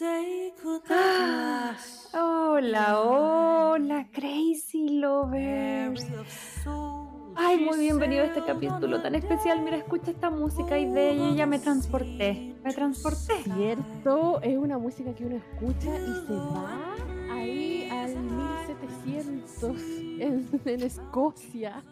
Lass 0.00 2.08
Hola, 2.14 3.00
hola, 3.00 4.08
Crazy 4.10 4.88
Lovers. 4.88 6.06
Ay, 7.34 7.58
muy 7.58 7.78
bienvenido 7.78 8.22
a 8.22 8.26
este 8.26 8.42
capítulo 8.42 9.02
tan 9.02 9.14
especial. 9.14 9.60
Mira, 9.60 9.76
escucha 9.76 10.12
esta 10.12 10.30
música 10.30 10.78
y 10.78 10.86
de 10.86 11.10
ella 11.10 11.34
ya 11.34 11.46
me 11.46 11.58
transporté. 11.58 12.54
Me 12.64 12.72
transporté. 12.72 13.42
Cierto, 13.42 14.40
es 14.40 14.56
una 14.56 14.78
música 14.78 15.14
que 15.14 15.26
uno 15.26 15.36
escucha 15.36 15.98
y 15.98 16.26
se 16.26 16.32
va 16.32 16.94
ahí 17.30 17.88
al 17.90 18.16
1700 18.16 19.76
en, 20.20 20.48
en 20.64 20.82
Escocia. 20.82 21.82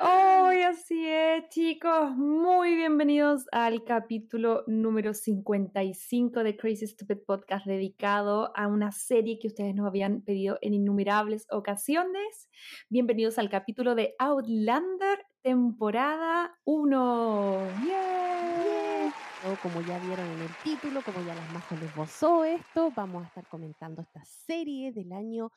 Hoy 0.00 0.62
así 0.62 1.06
es, 1.06 1.48
chicos. 1.50 2.16
Muy 2.16 2.74
bienvenidos 2.76 3.44
al 3.52 3.84
capítulo 3.84 4.64
número 4.66 5.12
55 5.12 6.42
de 6.42 6.56
Crazy 6.56 6.86
Stupid 6.86 7.18
Podcast 7.26 7.66
dedicado 7.66 8.56
a 8.56 8.68
una 8.68 8.90
serie 8.90 9.38
que 9.38 9.48
ustedes 9.48 9.74
nos 9.74 9.86
habían 9.86 10.22
pedido 10.22 10.56
en 10.62 10.74
innumerables 10.74 11.46
ocasiones. 11.50 12.48
Bienvenidos 12.88 13.38
al 13.38 13.50
capítulo 13.50 13.94
de 13.94 14.14
Outlander, 14.18 15.26
temporada 15.42 16.58
1. 16.64 17.58
¡Yay! 17.86 19.12
O 19.44 19.56
como 19.62 19.82
ya 19.82 19.98
vieron 19.98 20.26
en 20.26 20.40
el 20.40 20.54
título, 20.64 21.02
como 21.02 21.18
ya 21.26 21.34
las 21.34 21.52
más 21.52 21.70
les 21.80 21.94
gozó 21.94 22.44
esto, 22.44 22.92
vamos 22.96 23.24
a 23.24 23.26
estar 23.26 23.46
comentando 23.48 24.00
esta 24.00 24.24
serie 24.24 24.92
del 24.92 25.12
año 25.12 25.50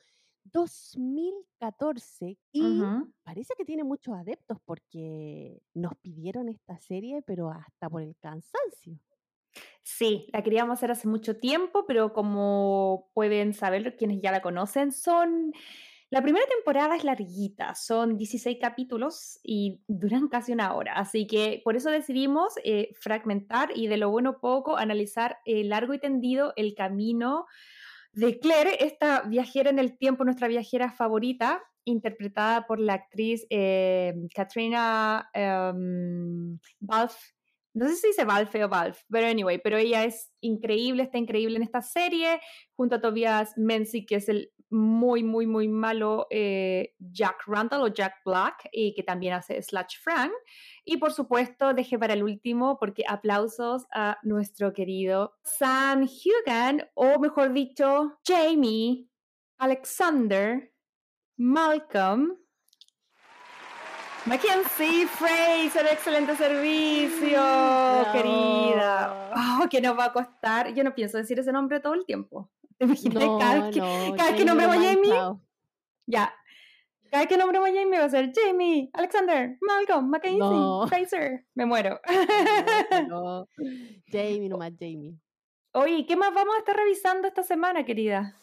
2014 0.45 2.37
y 2.51 2.81
parece 3.23 3.53
que 3.57 3.65
tiene 3.65 3.83
muchos 3.83 4.15
adeptos 4.15 4.57
porque 4.65 5.61
nos 5.73 5.95
pidieron 5.97 6.49
esta 6.49 6.79
serie, 6.79 7.21
pero 7.23 7.49
hasta 7.49 7.89
por 7.89 8.01
el 8.01 8.15
cansancio. 8.17 8.99
Sí, 9.83 10.27
la 10.33 10.41
queríamos 10.43 10.73
hacer 10.73 10.91
hace 10.91 11.07
mucho 11.07 11.37
tiempo, 11.37 11.85
pero 11.87 12.13
como 12.13 13.09
pueden 13.13 13.53
saber 13.53 13.95
quienes 13.95 14.21
ya 14.21 14.31
la 14.31 14.41
conocen, 14.41 14.91
son... 14.91 15.53
La 16.11 16.21
primera 16.21 16.45
temporada 16.45 16.95
es 16.95 17.03
larguita, 17.03 17.73
son 17.73 18.15
16 18.15 18.59
capítulos 18.61 19.39
y 19.43 19.81
duran 19.87 20.27
casi 20.27 20.53
una 20.53 20.73
hora, 20.75 20.93
así 20.93 21.25
que 21.25 21.61
por 21.63 21.75
eso 21.75 21.89
decidimos 21.89 22.53
eh, 22.63 22.91
fragmentar 22.93 23.71
y 23.75 23.87
de 23.87 23.97
lo 23.97 24.11
bueno 24.11 24.39
poco 24.39 24.77
analizar 24.77 25.39
eh, 25.45 25.63
largo 25.63 25.95
y 25.95 25.99
tendido 25.99 26.53
el 26.57 26.75
camino 26.75 27.47
de 28.15 28.39
Claire, 28.39 28.77
esta 28.79 29.21
viajera 29.23 29.69
en 29.69 29.79
el 29.79 29.97
tiempo, 29.97 30.23
nuestra 30.23 30.47
viajera 30.47 30.91
favorita, 30.91 31.61
interpretada 31.85 32.65
por 32.65 32.79
la 32.79 32.93
actriz 32.93 33.45
eh, 33.49 34.13
Katrina 34.33 35.29
um, 35.35 36.57
Balfe. 36.79 37.19
No 37.73 37.89
sé 37.89 37.95
si 37.97 38.07
dice 38.07 38.23
Balfe 38.23 38.63
o 38.63 38.69
Balf, 38.69 39.01
pero 39.09 39.27
anyway, 39.27 39.59
pero 39.61 39.77
ella 39.77 40.05
es 40.05 40.31
increíble, 40.39 41.03
está 41.03 41.17
increíble 41.17 41.57
en 41.57 41.63
esta 41.63 41.81
serie, 41.81 42.39
junto 42.73 42.95
a 42.95 43.01
Tobias 43.01 43.51
Menzies, 43.57 44.05
que 44.07 44.15
es 44.15 44.29
el 44.29 44.49
muy, 44.69 45.23
muy, 45.23 45.47
muy 45.47 45.67
malo 45.67 46.27
eh, 46.29 46.93
Jack 46.99 47.43
Randall 47.47 47.81
o 47.83 47.87
Jack 47.87 48.15
Black, 48.25 48.67
y 48.71 48.93
que 48.93 49.03
también 49.03 49.33
hace 49.33 49.61
Slash 49.61 49.99
Frank. 50.01 50.31
Y 50.83 50.97
por 50.97 51.11
supuesto, 51.13 51.73
dejé 51.73 51.97
para 51.99 52.13
el 52.13 52.23
último, 52.23 52.77
porque 52.79 53.03
aplausos 53.07 53.85
a 53.93 54.17
nuestro 54.23 54.73
querido 54.73 55.35
Sam 55.43 56.03
Hugan, 56.07 56.89
o 56.93 57.19
mejor 57.19 57.53
dicho, 57.53 58.19
Jamie 58.25 59.07
Alexander 59.57 60.71
Malcolm 61.37 62.37
Mackenzie 64.25 65.05
Fraser, 65.05 65.85
excelente 65.85 66.35
servicio, 66.35 67.37
No. 67.37 68.11
querida. 68.11 69.31
Oh, 69.61 69.69
que 69.69 69.79
nos 69.79 69.95
va 69.97 70.05
a 70.05 70.13
costar. 70.13 70.73
Yo 70.73 70.83
no 70.83 70.95
pienso 70.95 71.19
decir 71.19 71.37
ese 71.39 71.51
nombre 71.51 71.79
todo 71.79 71.93
el 71.93 72.05
tiempo. 72.05 72.49
¿Te 72.77 72.85
imaginas? 72.85 73.23
cada 73.39 73.63
vez 73.65 73.73
que, 73.73 73.79
no, 73.79 73.85
cada 73.87 74.09
vez 74.09 74.15
que 74.15 74.23
Jamie 74.25 74.45
nombremos 74.45 74.75
a 74.75 74.81
Jamie, 74.81 75.39
ya. 76.07 76.33
Cada 77.11 77.23
vez 77.23 77.27
que 77.29 77.37
nombremos 77.37 77.69
a 77.69 77.73
Jamie 77.73 77.99
va 77.99 78.05
a 78.05 78.09
ser 78.09 78.31
Jamie, 78.33 78.89
Alexander, 78.93 79.57
Malcolm, 79.61 80.09
Mackenzie, 80.09 80.39
No. 80.39 80.87
Fraser. 80.87 81.45
Me 81.55 81.65
muero. 81.65 81.99
No, 83.09 83.47
Jamie 84.07 84.49
nomás, 84.49 84.73
Jamie. 84.79 85.15
Oye, 85.73 86.05
¿qué 86.05 86.15
más 86.15 86.33
vamos 86.33 86.55
a 86.55 86.59
estar 86.59 86.75
revisando 86.75 87.27
esta 87.27 87.43
semana, 87.43 87.85
querida? 87.85 88.35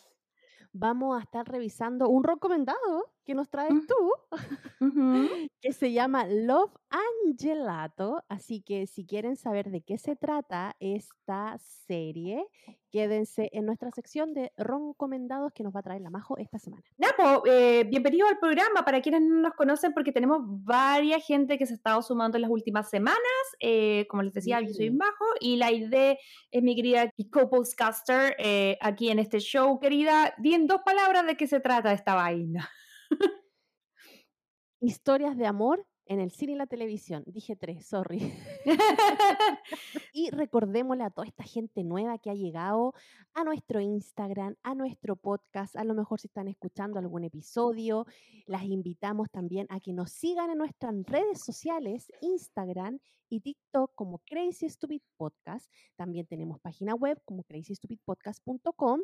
Vamos 0.72 1.18
a 1.18 1.22
estar 1.22 1.46
revisando 1.46 2.08
un 2.08 2.24
recomendado 2.24 3.11
que 3.24 3.34
nos 3.34 3.48
traes 3.48 3.74
tú, 3.86 4.12
que 5.60 5.72
se 5.72 5.92
llama 5.92 6.26
Love 6.26 6.72
and 6.90 7.38
Gelato. 7.38 8.22
Así 8.28 8.62
que 8.62 8.86
si 8.86 9.06
quieren 9.06 9.36
saber 9.36 9.70
de 9.70 9.82
qué 9.82 9.98
se 9.98 10.16
trata 10.16 10.76
esta 10.80 11.56
serie, 11.58 12.44
quédense 12.90 13.48
en 13.52 13.66
nuestra 13.66 13.90
sección 13.90 14.34
de 14.34 14.52
recomendados 14.56 15.52
que 15.54 15.62
nos 15.62 15.74
va 15.74 15.80
a 15.80 15.82
traer 15.82 16.02
la 16.02 16.10
Majo 16.10 16.36
esta 16.36 16.58
semana. 16.58 16.82
Ya, 16.98 17.08
po, 17.16 17.42
eh, 17.46 17.84
bienvenido 17.84 18.26
al 18.26 18.38
programa 18.38 18.84
para 18.84 19.00
quienes 19.00 19.22
no 19.22 19.40
nos 19.40 19.54
conocen, 19.54 19.92
porque 19.94 20.12
tenemos 20.12 20.40
varias 20.44 21.24
gente 21.24 21.58
que 21.58 21.66
se 21.66 21.74
ha 21.74 21.76
estado 21.76 22.02
sumando 22.02 22.36
en 22.36 22.42
las 22.42 22.50
últimas 22.50 22.90
semanas. 22.90 23.18
Eh, 23.60 24.06
como 24.08 24.22
les 24.22 24.32
decía, 24.32 24.60
yo 24.60 24.72
soy. 24.72 24.90
Majo 24.90 25.24
y 25.40 25.56
la 25.56 25.72
idea 25.72 26.16
es 26.50 26.62
mi 26.62 26.76
querida 26.76 27.10
co-postcaster 27.30 28.36
eh, 28.38 28.76
aquí 28.80 29.08
en 29.08 29.18
este 29.18 29.38
show, 29.38 29.78
querida. 29.80 30.34
Di 30.38 30.54
en 30.54 30.66
dos 30.66 30.82
palabras 30.84 31.24
de 31.26 31.36
qué 31.36 31.46
se 31.46 31.60
trata 31.60 31.92
esta 31.92 32.14
vaina. 32.14 32.68
Historias 34.80 35.36
de 35.36 35.46
amor 35.46 35.86
en 36.06 36.20
el 36.20 36.30
cine 36.30 36.52
y 36.52 36.56
la 36.56 36.66
televisión. 36.66 37.22
Dije 37.26 37.56
tres, 37.56 37.86
sorry. 37.86 38.32
Y 40.14 40.28
recordémosle 40.28 41.04
a 41.04 41.10
toda 41.10 41.26
esta 41.26 41.42
gente 41.42 41.84
nueva 41.84 42.18
que 42.18 42.28
ha 42.28 42.34
llegado 42.34 42.92
a 43.32 43.44
nuestro 43.44 43.80
Instagram, 43.80 44.56
a 44.62 44.74
nuestro 44.74 45.16
podcast, 45.16 45.74
a 45.74 45.84
lo 45.84 45.94
mejor 45.94 46.20
si 46.20 46.26
están 46.26 46.48
escuchando 46.48 46.98
algún 46.98 47.24
episodio, 47.24 48.04
las 48.46 48.64
invitamos 48.64 49.30
también 49.30 49.66
a 49.70 49.80
que 49.80 49.94
nos 49.94 50.12
sigan 50.12 50.50
en 50.50 50.58
nuestras 50.58 50.94
redes 51.06 51.42
sociales, 51.42 52.12
Instagram 52.20 52.98
y 53.30 53.40
TikTok 53.40 53.94
como 53.94 54.18
Crazy 54.26 54.68
Stupid 54.68 55.00
Podcast. 55.16 55.72
También 55.96 56.26
tenemos 56.26 56.60
página 56.60 56.94
web 56.94 57.18
como 57.24 57.42
crazystupidpodcast.com 57.44 59.00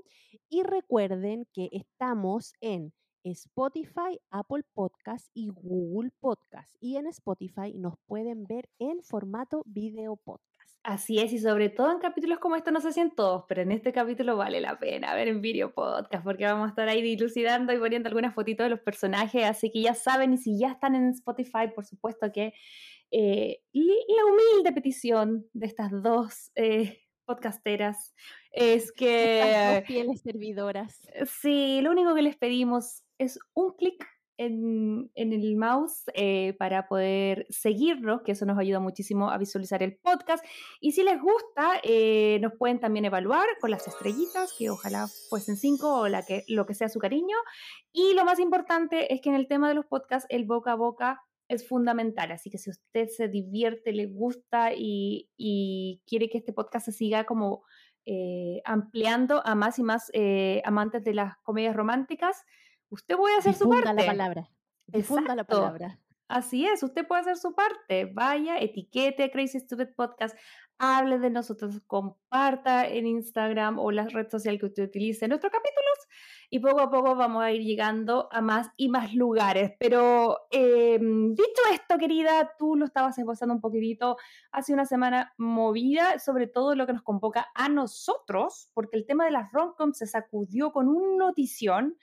y 0.50 0.62
recuerden 0.62 1.48
que 1.54 1.70
estamos 1.72 2.52
en 2.60 2.92
Spotify, 3.24 4.18
Apple 4.30 4.64
Podcast 4.74 5.28
y 5.34 5.48
Google 5.48 6.10
Podcast. 6.20 6.74
Y 6.80 6.96
en 6.96 7.06
Spotify 7.06 7.74
nos 7.74 7.94
pueden 8.06 8.44
ver 8.46 8.68
en 8.78 9.02
formato 9.02 9.62
video 9.66 10.16
podcast. 10.16 10.48
Así 10.82 11.18
es, 11.18 11.32
y 11.32 11.38
sobre 11.38 11.68
todo 11.68 11.92
en 11.92 11.98
capítulos 11.98 12.38
como 12.38 12.56
estos, 12.56 12.72
no 12.72 12.80
sé 12.80 12.92
si 12.92 13.00
en 13.00 13.10
todos, 13.10 13.44
pero 13.48 13.62
en 13.62 13.72
este 13.72 13.92
capítulo 13.92 14.36
vale 14.36 14.60
la 14.60 14.78
pena 14.78 15.14
ver 15.14 15.28
en 15.28 15.42
video 15.42 15.74
podcast, 15.74 16.24
porque 16.24 16.44
vamos 16.44 16.66
a 16.66 16.68
estar 16.70 16.88
ahí 16.88 17.02
dilucidando 17.02 17.72
y 17.72 17.78
poniendo 17.78 18.08
algunas 18.08 18.34
fotitos 18.34 18.64
de 18.64 18.70
los 18.70 18.80
personajes, 18.80 19.44
así 19.44 19.70
que 19.70 19.82
ya 19.82 19.94
saben, 19.94 20.32
y 20.32 20.38
si 20.38 20.58
ya 20.58 20.72
están 20.72 20.94
en 20.94 21.10
Spotify, 21.10 21.68
por 21.74 21.84
supuesto 21.84 22.32
que 22.32 22.54
eh, 23.10 23.60
la 23.72 24.24
humilde 24.24 24.72
petición 24.72 25.46
de 25.52 25.66
estas 25.66 25.90
dos 26.02 26.52
eh, 26.54 27.00
podcasteras 27.26 28.14
es 28.50 28.92
que 28.96 29.74
dos 29.74 29.86
fieles 29.86 30.22
servidoras. 30.22 31.06
Sí, 31.26 31.80
lo 31.82 31.90
único 31.90 32.14
que 32.14 32.22
les 32.22 32.36
pedimos 32.36 33.04
es 33.18 33.38
un 33.54 33.74
clic 33.76 34.04
en, 34.38 35.10
en 35.14 35.32
el 35.32 35.56
mouse 35.56 36.04
eh, 36.14 36.54
para 36.58 36.86
poder 36.86 37.46
seguirnos, 37.50 38.22
que 38.22 38.32
eso 38.32 38.46
nos 38.46 38.58
ayuda 38.58 38.78
muchísimo 38.78 39.30
a 39.30 39.38
visualizar 39.38 39.82
el 39.82 39.96
podcast. 39.96 40.44
Y 40.80 40.92
si 40.92 41.02
les 41.02 41.20
gusta, 41.20 41.80
eh, 41.82 42.38
nos 42.40 42.52
pueden 42.56 42.78
también 42.78 43.04
evaluar 43.04 43.46
con 43.60 43.72
las 43.72 43.86
estrellitas, 43.88 44.54
que 44.56 44.70
ojalá 44.70 45.08
fuesen 45.28 45.56
cinco 45.56 46.02
o 46.02 46.08
la 46.08 46.22
que, 46.22 46.44
lo 46.46 46.66
que 46.66 46.74
sea 46.74 46.88
su 46.88 47.00
cariño. 47.00 47.36
Y 47.92 48.14
lo 48.14 48.24
más 48.24 48.38
importante 48.38 49.12
es 49.12 49.20
que 49.20 49.28
en 49.28 49.34
el 49.34 49.48
tema 49.48 49.68
de 49.68 49.74
los 49.74 49.86
podcasts, 49.86 50.26
el 50.30 50.44
boca 50.44 50.72
a 50.72 50.76
boca 50.76 51.20
es 51.48 51.66
fundamental. 51.66 52.30
Así 52.30 52.48
que 52.50 52.58
si 52.58 52.70
usted 52.70 53.08
se 53.08 53.28
divierte, 53.28 53.92
le 53.92 54.06
gusta 54.06 54.72
y, 54.72 55.30
y 55.36 56.00
quiere 56.06 56.28
que 56.28 56.38
este 56.38 56.52
podcast 56.52 56.86
se 56.86 56.92
siga 56.92 57.24
como 57.24 57.64
eh, 58.10 58.62
ampliando 58.64 59.42
a 59.44 59.54
más 59.54 59.78
y 59.78 59.82
más 59.82 60.10
eh, 60.14 60.62
amantes 60.64 61.04
de 61.04 61.12
las 61.12 61.36
comedias 61.42 61.76
románticas, 61.76 62.42
usted 62.90 63.16
puede 63.16 63.36
hacer 63.36 63.54
su 63.54 63.68
parte. 63.68 63.92
la 63.92 64.06
palabra. 64.06 64.50
Difunda 64.86 65.34
la 65.34 65.42
Exacto. 65.42 65.56
palabra. 65.56 66.00
Así 66.28 66.66
es, 66.66 66.82
usted 66.82 67.06
puede 67.06 67.22
hacer 67.22 67.36
su 67.38 67.54
parte. 67.54 68.04
Vaya, 68.04 68.58
etiquete 68.58 69.24
a 69.24 69.30
Crazy 69.30 69.60
Stupid 69.60 69.88
Podcast, 69.96 70.36
hable 70.78 71.18
de 71.18 71.30
nosotros, 71.30 71.80
comparta 71.86 72.86
en 72.86 73.06
Instagram 73.06 73.78
o 73.78 73.90
la 73.90 74.06
red 74.06 74.28
social 74.28 74.58
que 74.58 74.66
usted 74.66 74.84
utilice 74.84 75.26
nuestros 75.26 75.50
capítulos 75.50 75.98
y 76.50 76.60
poco 76.60 76.80
a 76.80 76.90
poco 76.90 77.16
vamos 77.16 77.42
a 77.42 77.50
ir 77.50 77.62
llegando 77.62 78.28
a 78.30 78.40
más 78.42 78.70
y 78.76 78.88
más 78.88 79.14
lugares. 79.14 79.72
Pero 79.80 80.38
eh, 80.50 80.98
dicho 81.00 81.62
esto, 81.72 81.98
querida, 81.98 82.54
tú 82.58 82.76
lo 82.76 82.84
estabas 82.84 83.18
esbozando 83.18 83.54
un 83.54 83.60
poquitito 83.62 84.18
hace 84.52 84.72
una 84.74 84.84
semana 84.84 85.32
movida, 85.38 86.18
sobre 86.18 86.46
todo 86.46 86.74
lo 86.74 86.86
que 86.86 86.92
nos 86.92 87.02
convoca 87.02 87.48
a 87.54 87.68
nosotros, 87.70 88.70
porque 88.74 88.98
el 88.98 89.06
tema 89.06 89.24
de 89.24 89.30
las 89.30 89.50
romcoms 89.50 89.98
se 89.98 90.06
sacudió 90.06 90.72
con 90.72 90.88
una 90.88 91.26
notición 91.26 91.96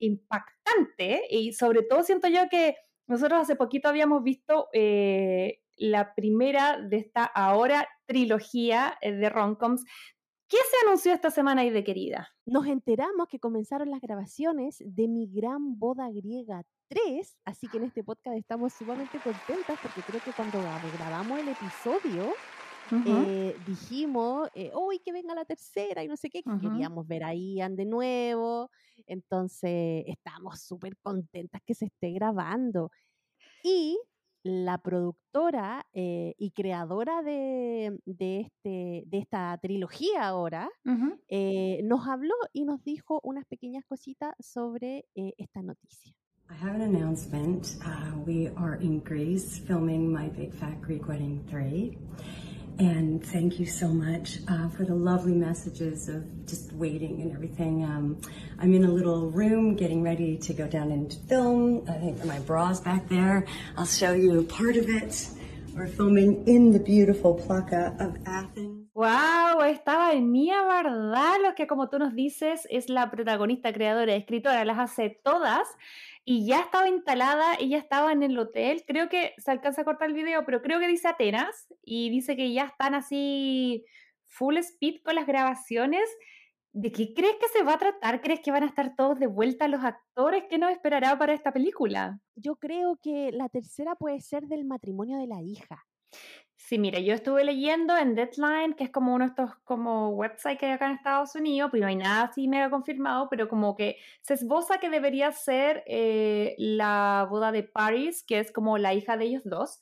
impactante 0.00 1.22
y 1.30 1.52
sobre 1.52 1.82
todo 1.82 2.02
siento 2.02 2.28
yo 2.28 2.48
que 2.50 2.76
nosotros 3.06 3.40
hace 3.40 3.56
poquito 3.56 3.88
habíamos 3.88 4.22
visto 4.22 4.68
eh, 4.72 5.62
la 5.76 6.14
primera 6.14 6.80
de 6.80 6.98
esta 6.98 7.24
ahora 7.24 7.88
trilogía 8.06 8.98
eh, 9.00 9.12
de 9.12 9.28
romcoms 9.28 9.84
¿Qué 10.50 10.56
se 10.56 10.84
anunció 10.84 11.12
esta 11.12 11.30
semana 11.30 11.64
y 11.64 11.70
de 11.70 11.84
querida? 11.84 12.34
Nos 12.44 12.66
enteramos 12.66 13.28
que 13.28 13.38
comenzaron 13.38 13.88
las 13.88 14.00
grabaciones 14.00 14.78
de 14.84 15.06
Mi 15.06 15.28
Gran 15.28 15.78
Boda 15.78 16.10
Griega 16.10 16.64
3, 16.88 17.38
así 17.44 17.68
que 17.68 17.76
en 17.76 17.84
este 17.84 18.02
podcast 18.02 18.36
estamos 18.36 18.72
sumamente 18.72 19.20
contentas 19.20 19.78
porque 19.80 20.00
creo 20.02 20.20
que 20.20 20.32
cuando 20.32 20.58
grabamos 20.98 21.38
el 21.38 21.50
episodio 21.50 22.34
eh, 23.06 23.56
dijimos, 23.66 24.48
eh, 24.54 24.72
uy, 24.74 24.98
que 24.98 25.12
venga 25.12 25.34
la 25.34 25.44
tercera 25.44 26.02
y 26.02 26.08
no 26.08 26.16
sé 26.16 26.30
qué, 26.30 26.42
que 26.42 26.58
queríamos 26.60 27.06
ver 27.06 27.24
a 27.24 27.34
Ian 27.34 27.76
de 27.76 27.86
nuevo, 27.86 28.70
entonces 29.06 30.04
estamos 30.06 30.60
súper 30.60 30.96
contentas 30.98 31.60
que 31.64 31.74
se 31.74 31.86
esté 31.86 32.12
grabando. 32.12 32.90
Y 33.62 33.98
la 34.42 34.78
productora 34.78 35.86
eh, 35.92 36.34
y 36.38 36.50
creadora 36.52 37.22
de, 37.22 37.98
de, 38.06 38.40
este, 38.40 39.04
de 39.06 39.18
esta 39.18 39.58
trilogía 39.60 40.26
ahora 40.26 40.70
eh, 41.28 41.80
nos 41.84 42.06
habló 42.06 42.34
y 42.52 42.64
nos 42.64 42.82
dijo 42.82 43.20
unas 43.22 43.44
pequeñas 43.46 43.84
cositas 43.86 44.34
sobre 44.38 45.04
eh, 45.14 45.34
esta 45.36 45.62
noticia. 45.62 46.14
I 46.48 46.54
have 46.54 46.74
an 46.74 46.82
announcement. 46.82 47.76
Uh, 47.84 48.18
we 48.26 48.48
are 48.56 48.74
in 48.80 49.00
Greece 49.04 49.60
filming 49.60 50.12
my 50.12 50.28
Big 50.30 50.52
Fat 50.52 50.80
Greek 50.80 51.06
Wedding 51.06 51.44
3. 51.48 51.96
And 52.80 53.22
thank 53.22 53.60
you 53.60 53.66
so 53.66 53.88
much 53.88 54.38
uh, 54.48 54.70
for 54.70 54.86
the 54.86 54.94
lovely 54.94 55.34
messages 55.34 56.08
of 56.08 56.24
just 56.46 56.72
waiting 56.72 57.20
and 57.20 57.30
everything. 57.30 57.84
Um, 57.84 58.18
I'm 58.58 58.72
in 58.72 58.84
a 58.84 58.90
little 58.90 59.30
room 59.30 59.76
getting 59.76 60.02
ready 60.02 60.38
to 60.38 60.54
go 60.54 60.66
down 60.66 60.90
and 60.90 61.12
film. 61.28 61.84
I 61.86 61.98
think 61.98 62.24
my 62.24 62.38
bra's 62.38 62.80
back 62.80 63.06
there. 63.10 63.46
I'll 63.76 63.84
show 63.84 64.14
you 64.14 64.44
part 64.44 64.76
of 64.76 64.88
it. 64.88 65.28
We're 65.74 65.88
filming 65.88 66.48
in 66.48 66.72
the 66.72 66.78
beautiful 66.80 67.34
Plaka 67.38 68.00
of 68.00 68.16
Athens. 68.26 68.88
Wow, 68.94 69.60
estaba 69.62 70.14
mía, 70.14 70.64
¿verdad? 70.64 71.36
Lo 71.42 71.54
que 71.54 71.66
como 71.66 71.90
tú 71.90 71.98
nos 71.98 72.14
dices 72.14 72.66
es 72.70 72.88
la 72.88 73.10
protagonista, 73.10 73.74
creadora, 73.74 74.14
escritora, 74.14 74.64
las 74.64 74.78
hace 74.78 75.20
todas 75.22 75.68
y 76.30 76.46
ya 76.46 76.60
estaba 76.60 76.88
instalada, 76.88 77.56
ella 77.58 77.76
estaba 77.76 78.12
en 78.12 78.22
el 78.22 78.38
hotel, 78.38 78.84
creo 78.86 79.08
que 79.08 79.34
se 79.38 79.50
alcanza 79.50 79.80
a 79.80 79.84
cortar 79.84 80.10
el 80.10 80.14
video, 80.14 80.44
pero 80.44 80.62
creo 80.62 80.78
que 80.78 80.86
dice 80.86 81.08
Atenas 81.08 81.66
y 81.82 82.08
dice 82.08 82.36
que 82.36 82.52
ya 82.52 82.66
están 82.66 82.94
así 82.94 83.84
full 84.26 84.56
speed 84.58 85.02
con 85.04 85.16
las 85.16 85.26
grabaciones. 85.26 86.08
¿De 86.70 86.92
qué 86.92 87.14
crees 87.14 87.34
que 87.40 87.48
se 87.48 87.64
va 87.64 87.74
a 87.74 87.78
tratar? 87.78 88.20
¿Crees 88.20 88.38
que 88.44 88.52
van 88.52 88.62
a 88.62 88.66
estar 88.66 88.94
todos 88.94 89.18
de 89.18 89.26
vuelta 89.26 89.66
los 89.66 89.82
actores? 89.82 90.44
¿Qué 90.48 90.56
nos 90.56 90.70
esperará 90.70 91.18
para 91.18 91.32
esta 91.32 91.52
película? 91.52 92.20
Yo 92.36 92.54
creo 92.54 92.96
que 93.02 93.32
la 93.32 93.48
tercera 93.48 93.96
puede 93.96 94.20
ser 94.20 94.44
del 94.46 94.64
matrimonio 94.64 95.18
de 95.18 95.26
la 95.26 95.42
hija. 95.42 95.84
Sí, 96.70 96.78
mira, 96.78 97.00
yo 97.00 97.14
estuve 97.14 97.42
leyendo 97.42 97.96
en 97.96 98.14
Deadline, 98.14 98.74
que 98.74 98.84
es 98.84 98.90
como 98.90 99.12
uno 99.12 99.24
de 99.24 99.30
estos 99.30 99.56
como 99.64 100.10
websites 100.10 100.56
que 100.58 100.66
hay 100.66 100.72
acá 100.72 100.86
en 100.86 100.92
Estados 100.94 101.34
Unidos, 101.34 101.68
pero 101.72 101.82
no 101.82 101.88
hay 101.88 101.96
nada 101.96 102.24
así 102.24 102.46
mega 102.46 102.70
confirmado, 102.70 103.28
pero 103.28 103.48
como 103.48 103.74
que 103.74 103.96
se 104.22 104.34
esboza 104.34 104.78
que 104.78 104.88
debería 104.88 105.32
ser 105.32 105.82
eh, 105.86 106.54
la 106.58 107.26
boda 107.28 107.50
de 107.50 107.64
Paris, 107.64 108.22
que 108.24 108.38
es 108.38 108.52
como 108.52 108.78
la 108.78 108.94
hija 108.94 109.16
de 109.16 109.24
ellos 109.24 109.42
dos. 109.44 109.80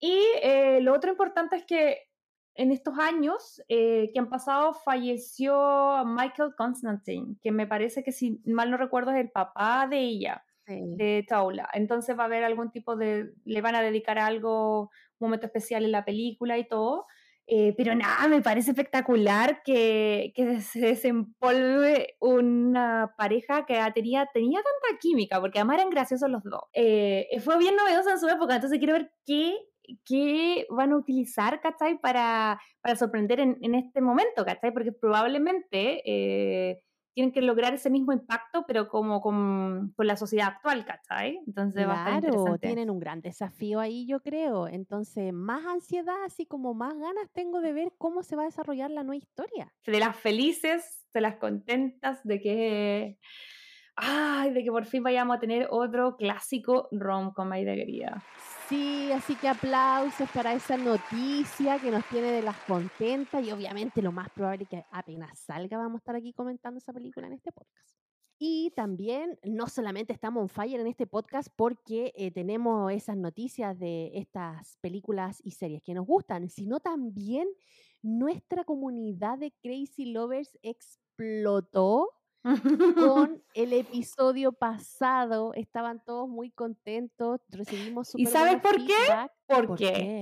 Y 0.00 0.18
eh, 0.42 0.80
lo 0.80 0.94
otro 0.94 1.10
importante 1.10 1.56
es 1.56 1.64
que 1.66 2.08
en 2.54 2.70
estos 2.70 2.98
años 2.98 3.62
eh, 3.68 4.10
que 4.12 4.18
han 4.18 4.30
pasado 4.30 4.72
falleció 4.72 6.04
Michael 6.06 6.54
Constantine, 6.56 7.36
que 7.42 7.52
me 7.52 7.66
parece 7.66 8.02
que 8.02 8.12
si 8.12 8.40
mal 8.46 8.70
no 8.70 8.78
recuerdo 8.78 9.10
es 9.10 9.18
el 9.18 9.30
papá 9.30 9.86
de 9.88 9.98
ella, 9.98 10.44
de 10.66 11.24
Taula. 11.28 11.68
Entonces 11.74 12.18
va 12.18 12.22
a 12.22 12.26
haber 12.26 12.44
algún 12.44 12.70
tipo 12.70 12.96
de, 12.96 13.34
le 13.44 13.60
van 13.60 13.74
a 13.74 13.82
dedicar 13.82 14.18
algo 14.18 14.90
momento 15.24 15.46
especial 15.46 15.84
en 15.84 15.92
la 15.92 16.04
película 16.04 16.58
y 16.58 16.68
todo. 16.68 17.06
Eh, 17.46 17.74
pero 17.76 17.94
nada, 17.94 18.26
me 18.26 18.40
parece 18.40 18.70
espectacular 18.70 19.62
que, 19.64 20.32
que, 20.34 20.62
se 20.62 20.80
desempolve 20.80 22.16
una 22.18 23.14
pareja 23.18 23.66
que 23.66 23.78
tenía, 23.94 24.26
tenía 24.32 24.62
tanta 24.62 24.98
química, 24.98 25.40
porque 25.40 25.58
además 25.58 25.76
eran 25.76 25.90
graciosos 25.90 26.30
los 26.30 26.42
dos. 26.42 26.62
Eh, 26.72 27.28
fue 27.40 27.58
bien 27.58 27.76
novedoso 27.76 28.10
en 28.10 28.18
su 28.18 28.28
época, 28.28 28.54
entonces 28.54 28.78
quiero 28.78 28.94
ver 28.94 29.12
qué, 29.26 29.56
qué 30.06 30.66
van 30.70 30.92
a 30.92 30.96
utilizar, 30.96 31.60
¿cachai? 31.60 31.98
Para, 32.00 32.58
para 32.80 32.96
sorprender 32.96 33.40
en, 33.40 33.58
en 33.60 33.74
este 33.74 34.00
momento, 34.00 34.44
¿cachai? 34.46 34.72
Porque 34.72 34.92
probablemente 34.92 36.00
eh, 36.06 36.80
tienen 37.14 37.32
que 37.32 37.40
lograr 37.40 37.72
ese 37.72 37.90
mismo 37.90 38.12
impacto, 38.12 38.64
pero 38.66 38.88
como 38.88 39.20
con, 39.20 39.92
con 39.96 40.06
la 40.06 40.16
sociedad 40.16 40.48
actual, 40.48 40.84
¿cachai? 40.84 41.40
Entonces 41.46 41.86
va 41.86 42.06
a 42.06 42.18
estar 42.18 42.58
tienen 42.58 42.90
un 42.90 42.98
gran 42.98 43.20
desafío 43.20 43.78
ahí, 43.78 44.06
yo 44.06 44.20
creo. 44.20 44.66
Entonces, 44.66 45.32
más 45.32 45.64
ansiedad, 45.64 46.16
así 46.26 46.44
como 46.44 46.74
más 46.74 46.94
ganas 46.98 47.30
tengo 47.32 47.60
de 47.60 47.72
ver 47.72 47.92
cómo 47.98 48.22
se 48.22 48.34
va 48.34 48.42
a 48.42 48.46
desarrollar 48.46 48.90
la 48.90 49.04
nueva 49.04 49.16
historia. 49.16 49.72
De 49.86 50.00
las 50.00 50.16
felices, 50.16 51.06
de 51.14 51.20
las 51.20 51.36
contentas, 51.36 52.22
de 52.24 52.40
que... 52.40 53.18
Ay, 53.96 54.52
de 54.52 54.64
que 54.64 54.72
por 54.72 54.86
fin 54.86 55.04
vayamos 55.04 55.36
a 55.36 55.38
tener 55.38 55.68
otro 55.70 56.16
clásico 56.16 56.88
rom-com 56.90 57.48
querida. 57.50 58.24
Sí, 58.68 59.12
así 59.12 59.36
que 59.36 59.48
aplausos 59.48 60.28
para 60.30 60.54
esa 60.54 60.78
noticia 60.78 61.78
que 61.78 61.90
nos 61.90 62.02
tiene 62.08 62.32
de 62.32 62.40
las 62.40 62.56
contentas 62.60 63.44
y 63.44 63.52
obviamente 63.52 64.00
lo 64.00 64.10
más 64.10 64.30
probable 64.30 64.62
es 64.62 64.68
que 64.70 64.84
apenas 64.90 65.38
salga 65.38 65.76
vamos 65.76 65.96
a 65.96 65.98
estar 65.98 66.16
aquí 66.16 66.32
comentando 66.32 66.78
esa 66.78 66.92
película 66.92 67.26
en 67.26 67.34
este 67.34 67.52
podcast. 67.52 67.94
Y 68.38 68.72
también 68.74 69.38
no 69.44 69.68
solamente 69.68 70.14
estamos 70.14 70.42
on 70.42 70.48
fire 70.48 70.80
en 70.80 70.86
este 70.86 71.06
podcast 71.06 71.48
porque 71.54 72.12
eh, 72.16 72.30
tenemos 72.30 72.90
esas 72.90 73.18
noticias 73.18 73.78
de 73.78 74.12
estas 74.14 74.78
películas 74.80 75.40
y 75.44 75.50
series 75.50 75.82
que 75.82 75.94
nos 75.94 76.06
gustan, 76.06 76.48
sino 76.48 76.80
también 76.80 77.46
nuestra 78.02 78.64
comunidad 78.64 79.38
de 79.38 79.52
Crazy 79.62 80.06
Lovers 80.06 80.58
explotó 80.62 82.10
con 82.94 83.42
el 83.54 83.72
episodio 83.72 84.52
pasado. 84.52 85.52
Estaban 85.54 86.02
todos 86.04 86.28
muy 86.28 86.50
contentos, 86.50 87.40
recibimos 87.48 88.12
¿Y 88.16 88.26
sabes 88.26 88.60
por 88.60 88.76
qué? 88.84 88.94
¿Por, 89.46 89.66
¿Por 89.66 89.78
qué? 89.78 90.20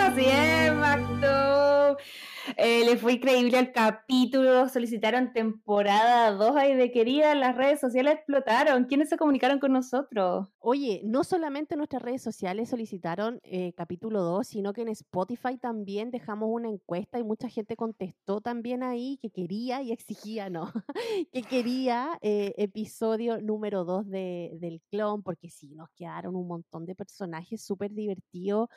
Así 0.00 0.24
es, 0.24 0.72
eh, 2.56 2.84
le 2.84 2.96
fue 2.96 3.14
increíble 3.14 3.58
el 3.58 3.72
capítulo, 3.72 4.68
solicitaron 4.68 5.32
temporada 5.32 6.32
2 6.32 6.56
ahí 6.56 6.74
de 6.74 6.90
querida, 6.90 7.34
las 7.34 7.56
redes 7.56 7.80
sociales 7.80 8.14
explotaron. 8.14 8.84
¿Quiénes 8.84 9.08
se 9.08 9.16
comunicaron 9.16 9.58
con 9.58 9.72
nosotros? 9.72 10.48
Oye, 10.58 11.00
no 11.04 11.24
solamente 11.24 11.76
nuestras 11.76 12.02
redes 12.02 12.22
sociales 12.22 12.68
solicitaron 12.68 13.40
eh, 13.44 13.72
capítulo 13.74 14.22
2, 14.22 14.46
sino 14.46 14.72
que 14.72 14.82
en 14.82 14.88
Spotify 14.88 15.56
también 15.58 16.10
dejamos 16.10 16.48
una 16.50 16.68
encuesta 16.68 17.18
y 17.18 17.24
mucha 17.24 17.48
gente 17.48 17.76
contestó 17.76 18.40
también 18.40 18.82
ahí 18.82 19.18
que 19.20 19.30
quería 19.30 19.82
y 19.82 19.92
exigía, 19.92 20.50
no, 20.50 20.72
que 21.32 21.42
quería 21.42 22.18
eh, 22.22 22.54
episodio 22.56 23.40
número 23.40 23.84
2 23.84 24.08
de, 24.08 24.56
del 24.60 24.80
clon, 24.90 25.22
porque 25.22 25.48
sí, 25.48 25.74
nos 25.74 25.88
quedaron 25.96 26.36
un 26.36 26.48
montón 26.48 26.86
de 26.86 26.94
personajes 26.94 27.64
súper 27.64 27.92
divertidos 27.92 28.68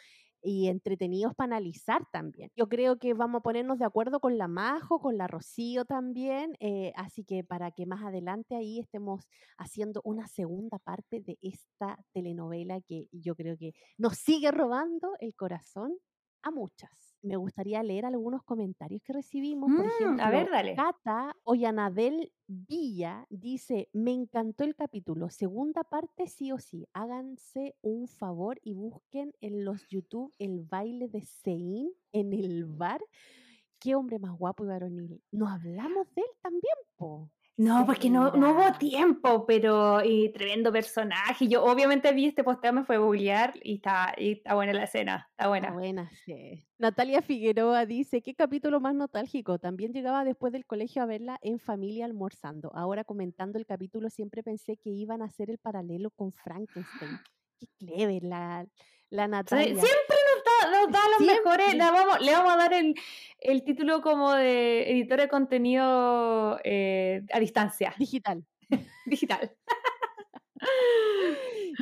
y 0.45 0.67
entretenidos 0.67 1.33
para 1.35 1.57
analizar 1.57 2.03
también. 2.11 2.51
Yo 2.55 2.67
creo 2.67 2.97
que 2.97 3.13
vamos 3.13 3.39
a 3.39 3.43
ponernos 3.43 3.79
de 3.79 3.85
acuerdo 3.85 4.19
con 4.19 4.37
la 4.37 4.47
Majo, 4.47 4.99
con 4.99 5.17
la 5.17 5.27
Rocío 5.27 5.85
también, 5.85 6.55
eh, 6.59 6.93
así 6.95 7.23
que 7.25 7.43
para 7.43 7.71
que 7.71 7.85
más 7.85 8.03
adelante 8.03 8.55
ahí 8.55 8.79
estemos 8.79 9.27
haciendo 9.57 10.01
una 10.03 10.27
segunda 10.27 10.77
parte 10.79 11.21
de 11.21 11.37
esta 11.41 11.97
telenovela 12.13 12.79
que 12.81 13.07
yo 13.11 13.35
creo 13.35 13.57
que 13.57 13.73
nos 13.97 14.17
sigue 14.17 14.51
robando 14.51 15.13
el 15.19 15.33
corazón 15.35 15.97
a 16.45 16.51
muchas 16.51 17.05
me 17.25 17.35
gustaría 17.37 17.81
leer 17.83 18.05
algunos 18.05 18.43
comentarios 18.43 19.01
que 19.03 19.13
recibimos. 19.13 19.71
Por 19.75 19.85
ejemplo, 19.85 20.23
mm, 20.23 20.27
a 20.27 20.29
ver, 20.29 20.49
dale. 20.49 20.75
Cata 20.75 21.35
Ollanadel 21.43 22.31
Villa 22.47 23.25
dice, 23.29 23.89
me 23.93 24.11
encantó 24.11 24.63
el 24.63 24.75
capítulo. 24.75 25.29
Segunda 25.29 25.83
parte, 25.83 26.27
sí 26.27 26.51
o 26.51 26.59
sí. 26.59 26.87
Háganse 26.93 27.75
un 27.81 28.07
favor 28.07 28.59
y 28.63 28.75
busquen 28.75 29.33
en 29.41 29.65
los 29.65 29.87
YouTube 29.87 30.31
el 30.37 30.61
baile 30.61 31.07
de 31.07 31.21
Sein 31.21 31.89
en 32.11 32.33
el 32.33 32.65
bar. 32.65 33.01
Qué 33.79 33.95
hombre 33.95 34.19
más 34.19 34.37
guapo 34.37 34.63
y 34.63 34.67
varonil. 34.67 35.21
No 35.31 35.47
hablamos 35.49 36.13
de 36.13 36.21
él 36.21 36.29
también, 36.41 36.75
po. 36.95 37.31
No, 37.57 37.85
porque 37.85 38.09
no, 38.09 38.31
no 38.31 38.51
hubo 38.51 38.77
tiempo, 38.77 39.45
pero 39.45 40.03
y 40.03 40.29
tremendo 40.33 40.73
personaje. 40.73 41.47
Yo 41.47 41.63
obviamente 41.63 42.11
vi 42.11 42.25
este 42.25 42.43
posteo, 42.43 42.73
me 42.73 42.83
fue 42.83 42.95
a 42.97 42.99
googlear 42.99 43.53
y 43.63 43.75
está, 43.75 44.13
y 44.17 44.33
está 44.33 44.55
buena 44.55 44.73
la 44.73 44.83
escena, 44.83 45.27
está 45.31 45.45
Está 45.45 45.47
buena. 45.47 45.71
buena, 45.71 46.11
sí. 46.25 46.67
Natalia 46.77 47.21
Figueroa 47.21 47.85
dice, 47.85 48.21
¿qué 48.21 48.35
capítulo 48.35 48.81
más 48.81 48.93
nostálgico? 48.93 49.57
También 49.57 49.93
llegaba 49.93 50.25
después 50.25 50.51
del 50.51 50.65
colegio 50.65 51.01
a 51.01 51.05
verla 51.05 51.39
en 51.41 51.59
familia 51.59 52.03
almorzando. 52.03 52.71
Ahora 52.75 53.05
comentando 53.05 53.57
el 53.57 53.65
capítulo 53.65 54.09
siempre 54.09 54.43
pensé 54.43 54.75
que 54.75 54.89
iban 54.89 55.21
a 55.21 55.25
hacer 55.25 55.49
el 55.49 55.57
paralelo 55.57 56.11
con 56.11 56.33
Frankenstein. 56.33 57.19
Qué 57.59 57.67
clever 57.79 58.23
la, 58.23 58.67
la 59.09 59.27
Natalia. 59.29 59.67
Siempre 59.75 60.17
nos 60.85 60.91
da, 60.91 60.99
los 61.17 61.27
mejores, 61.27 61.77
vamos, 61.77 62.21
le 62.21 62.31
vamos 62.31 62.53
a 62.53 62.57
dar 62.57 62.73
el, 62.73 62.95
el 63.39 63.63
título 63.63 64.01
como 64.01 64.33
de 64.33 64.91
editor 64.91 65.19
de 65.19 65.27
contenido 65.27 66.59
eh, 66.63 67.23
a 67.31 67.39
distancia, 67.39 67.93
Digital. 67.97 68.45
digital. 69.05 69.51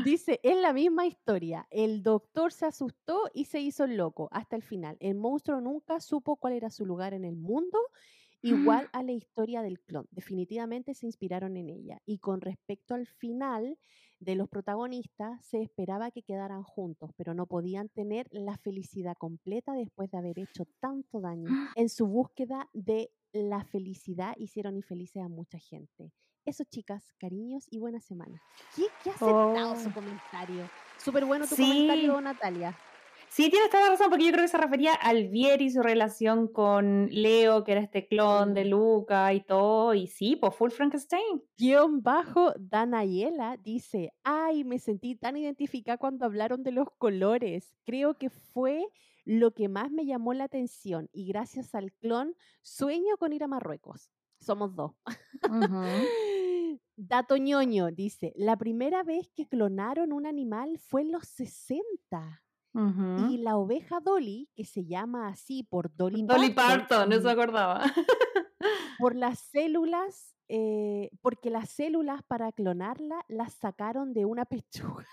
Dice, 0.03 0.39
es 0.43 0.57
la 0.57 0.73
misma 0.73 1.05
historia. 1.05 1.67
El 1.69 2.03
doctor 2.03 2.51
se 2.51 2.65
asustó 2.65 3.29
y 3.33 3.45
se 3.45 3.59
hizo 3.59 3.87
loco 3.87 4.27
hasta 4.31 4.55
el 4.55 4.63
final. 4.63 4.97
El 4.99 5.15
monstruo 5.15 5.61
nunca 5.61 5.99
supo 5.99 6.35
cuál 6.35 6.53
era 6.53 6.69
su 6.69 6.85
lugar 6.85 7.13
en 7.13 7.25
el 7.25 7.35
mundo, 7.35 7.79
igual 8.41 8.89
a 8.93 9.03
la 9.03 9.11
historia 9.11 9.61
del 9.61 9.79
clon. 9.79 10.07
Definitivamente 10.11 10.93
se 10.93 11.05
inspiraron 11.05 11.57
en 11.57 11.69
ella. 11.69 12.01
Y 12.05 12.17
con 12.19 12.41
respecto 12.41 12.95
al 12.95 13.05
final 13.07 13.77
de 14.23 14.35
los 14.35 14.47
protagonistas, 14.49 15.43
se 15.45 15.61
esperaba 15.61 16.11
que 16.11 16.23
quedaran 16.23 16.63
juntos, 16.63 17.11
pero 17.15 17.33
no 17.33 17.45
podían 17.45 17.89
tener 17.89 18.27
la 18.31 18.57
felicidad 18.57 19.15
completa 19.17 19.73
después 19.73 20.09
de 20.11 20.17
haber 20.17 20.39
hecho 20.39 20.65
tanto 20.79 21.19
daño. 21.21 21.49
En 21.75 21.89
su 21.89 22.07
búsqueda 22.07 22.69
de 22.73 23.11
la 23.33 23.63
felicidad 23.65 24.33
hicieron 24.37 24.75
infelices 24.75 25.23
a 25.23 25.27
mucha 25.29 25.57
gente. 25.59 26.11
Eso, 26.45 26.63
chicas, 26.65 27.13
cariños 27.19 27.65
y 27.71 27.79
buena 27.79 27.99
semana. 27.99 28.41
¿Qué, 28.75 28.83
qué 29.03 29.09
acertado 29.11 29.75
su 29.75 29.89
Oh. 29.89 29.93
comentario? 29.93 30.67
Súper 30.97 31.25
bueno 31.25 31.45
tu 31.47 31.55
Sí. 31.55 31.63
comentario, 31.63 32.21
Natalia. 32.21 32.77
Sí, 33.35 33.49
tienes 33.49 33.71
toda 33.71 33.85
la 33.85 33.89
razón, 33.89 34.09
porque 34.11 34.25
yo 34.25 34.31
creo 34.31 34.43
que 34.43 34.47
se 34.49 34.59
refería 34.59 34.93
a 34.93 35.09
Alvieri 35.09 35.65
y 35.65 35.71
su 35.71 35.81
relación 35.81 36.47
con 36.47 37.07
Leo, 37.09 37.63
que 37.63 37.71
era 37.71 37.81
este 37.81 38.07
clon 38.07 38.53
de 38.53 38.63
Mm. 38.63 38.67
Luca 38.69 39.33
y 39.33 39.41
todo. 39.41 39.95
Y 39.95 40.05
sí, 40.05 40.35
pues 40.35 40.55
full 40.55 40.69
Frankenstein. 40.69 41.41
Guión 41.57 42.03
bajo, 42.03 42.53
Danayela 42.59 43.57
dice, 43.57 44.13
ay, 44.23 44.63
me 44.63 44.77
sentí 44.77 45.15
tan 45.15 45.35
identificada 45.35 45.97
cuando 45.97 46.25
hablaron 46.25 46.61
de 46.61 46.73
los 46.73 46.89
colores. 46.99 47.73
Creo 47.85 48.19
que 48.19 48.29
fue 48.29 48.85
lo 49.25 49.51
que 49.55 49.67
más 49.67 49.89
me 49.89 50.05
llamó 50.05 50.35
la 50.35 50.43
atención 50.43 51.09
y 51.11 51.25
gracias 51.25 51.73
al 51.73 51.91
clon 51.93 52.35
sueño 52.61 53.17
con 53.17 53.33
ir 53.33 53.43
a 53.43 53.47
Marruecos. 53.47 54.11
Somos 54.39 54.75
dos. 54.75 54.91
Dato 56.95 57.37
ñoño 57.37 57.89
dice, 57.91 58.31
la 58.35 58.57
primera 58.57 59.01
vez 59.01 59.31
que 59.35 59.47
clonaron 59.47 60.13
un 60.13 60.27
animal 60.27 60.77
fue 60.77 61.01
en 61.01 61.11
los 61.11 61.27
60 61.27 62.43
Y 62.75 63.37
la 63.37 63.57
oveja 63.57 63.99
Dolly, 63.99 64.49
que 64.55 64.65
se 64.65 64.83
llama 64.85 65.27
así 65.27 65.61
por 65.63 65.95
Dolly, 65.95 66.23
Dolly 66.23 66.49
Parton, 66.49 66.87
Parton, 66.87 67.09
no 67.09 67.21
se 67.21 67.29
acordaba. 67.29 67.83
por 68.99 69.15
las 69.15 69.39
células, 69.39 70.35
eh, 70.47 71.11
porque 71.21 71.51
las 71.51 71.69
células 71.69 72.23
para 72.23 72.51
clonarla 72.51 73.23
las 73.27 73.53
sacaron 73.53 74.13
de 74.13 74.25
una 74.25 74.45
pechuga. 74.45 75.05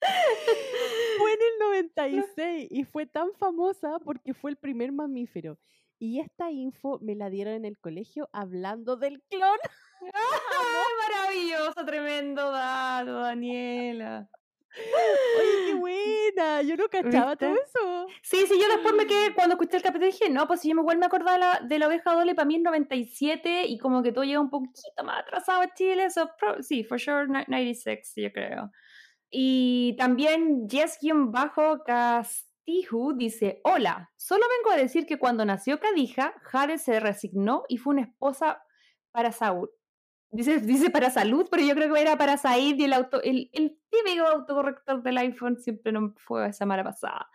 fue 1.18 1.32
en 1.32 1.40
el 1.40 1.58
96 1.92 2.68
y 2.70 2.84
fue 2.84 3.04
tan 3.06 3.32
famosa 3.34 3.98
porque 3.98 4.32
fue 4.32 4.50
el 4.50 4.56
primer 4.56 4.90
mamífero. 4.92 5.58
Y 5.98 6.20
esta 6.20 6.50
info 6.50 6.98
me 7.00 7.14
la 7.14 7.30
dieron 7.30 7.54
en 7.54 7.64
el 7.64 7.78
colegio 7.78 8.28
hablando 8.32 8.96
del 8.96 9.22
clon. 9.30 9.58
¡Ay, 10.02 10.10
maravilloso! 11.08 11.84
Tremendo 11.86 12.50
dato, 12.50 13.20
Daniela. 13.20 14.28
Oye, 14.76 15.66
qué 15.66 15.74
buena. 15.78 16.62
Yo 16.62 16.76
no 16.76 16.88
cachaba 16.88 17.36
todo 17.36 17.54
eso. 17.54 18.06
Sí, 18.22 18.44
sí, 18.48 18.58
yo 18.60 18.68
después 18.68 18.92
me 18.94 19.06
quedé, 19.06 19.32
cuando 19.34 19.54
escuché 19.54 19.76
el 19.76 19.82
capítulo 19.84 20.06
dije, 20.10 20.28
no, 20.30 20.46
pues 20.48 20.60
si 20.60 20.68
yo 20.70 20.76
igual 20.76 20.98
me 20.98 21.06
acordaba 21.06 21.34
de 21.34 21.38
la, 21.38 21.60
de 21.60 21.78
la 21.78 21.86
oveja 21.86 22.12
Dolly, 22.12 22.34
para 22.34 22.46
mí 22.46 22.56
es 22.56 22.62
97 22.62 23.66
y 23.66 23.78
como 23.78 24.02
que 24.02 24.10
todo 24.12 24.24
llega 24.24 24.40
un 24.40 24.50
poquito 24.50 25.04
más 25.04 25.20
atrasado 25.20 25.62
a 25.62 25.72
Chile, 25.74 26.10
so 26.10 26.28
pro- 26.38 26.60
sí, 26.62 26.82
for 26.84 26.98
sure, 27.00 27.28
ni- 27.28 27.44
96, 27.46 28.12
yo 28.16 28.32
creo. 28.32 28.70
Y 29.30 29.94
también 29.96 30.66
Jess-Castiju 32.64 33.14
dice, 33.16 33.60
hola, 33.64 34.10
solo 34.16 34.44
vengo 34.58 34.74
a 34.74 34.80
decir 34.80 35.06
que 35.06 35.18
cuando 35.18 35.44
nació 35.44 35.80
Cadija, 35.80 36.34
Jade 36.42 36.78
se 36.78 37.00
resignó 37.00 37.64
y 37.68 37.78
fue 37.78 37.94
una 37.94 38.02
esposa 38.02 38.62
para 39.12 39.32
Saúl. 39.32 39.70
Dice, 40.30 40.58
dice 40.58 40.90
para 40.90 41.10
salud, 41.10 41.46
pero 41.50 41.64
yo 41.64 41.74
creo 41.74 41.94
que 41.94 42.00
era 42.00 42.16
para 42.16 42.36
Said 42.36 42.76
y 42.76 42.84
el, 42.84 42.92
auto, 42.92 43.22
el, 43.22 43.50
el 43.52 43.78
típico 43.88 44.26
autocorrector 44.26 45.02
del 45.02 45.18
iPhone 45.18 45.58
siempre 45.58 45.92
no 45.92 46.12
fue 46.16 46.48
esa 46.48 46.66
mala 46.66 46.82
pasada. 46.82 47.28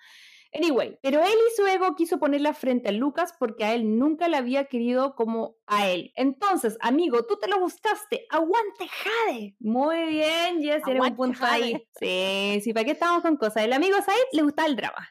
Anyway, 0.51 0.98
pero 1.03 1.21
él 1.21 1.29
y 1.29 1.55
su 1.55 1.65
ego 1.67 1.95
quiso 1.95 2.17
ponerla 2.17 2.53
frente 2.53 2.89
a 2.89 2.91
Lucas 2.91 3.36
porque 3.38 3.65
a 3.65 3.74
él 3.75 4.00
nunca 4.00 4.27
le 4.27 4.36
había 4.36 4.65
querido 4.65 5.15
como 5.15 5.55
a 5.67 5.88
él. 5.88 6.12
Entonces, 6.15 6.75
amigo, 6.81 7.24
tú 7.27 7.38
te 7.38 7.48
lo 7.48 7.59
buscaste. 7.59 8.25
¡Aguante, 8.31 8.88
Jade! 8.88 9.55
Muy 9.59 10.07
bien, 10.07 10.59
Jess, 10.59 10.81
tienes 10.83 11.03
un 11.03 11.15
punto 11.15 11.45
ahí. 11.45 11.88
Sí, 12.00 12.59
sí, 12.63 12.74
¿para 12.74 12.83
qué 12.83 12.91
estamos 12.91 13.21
con 13.21 13.38
cosas? 13.38 13.63
El 13.63 13.74
amigo 13.74 13.95
Said 14.01 14.17
le 14.33 14.41
gustaba 14.41 14.67
el 14.67 14.75
drama. 14.75 15.07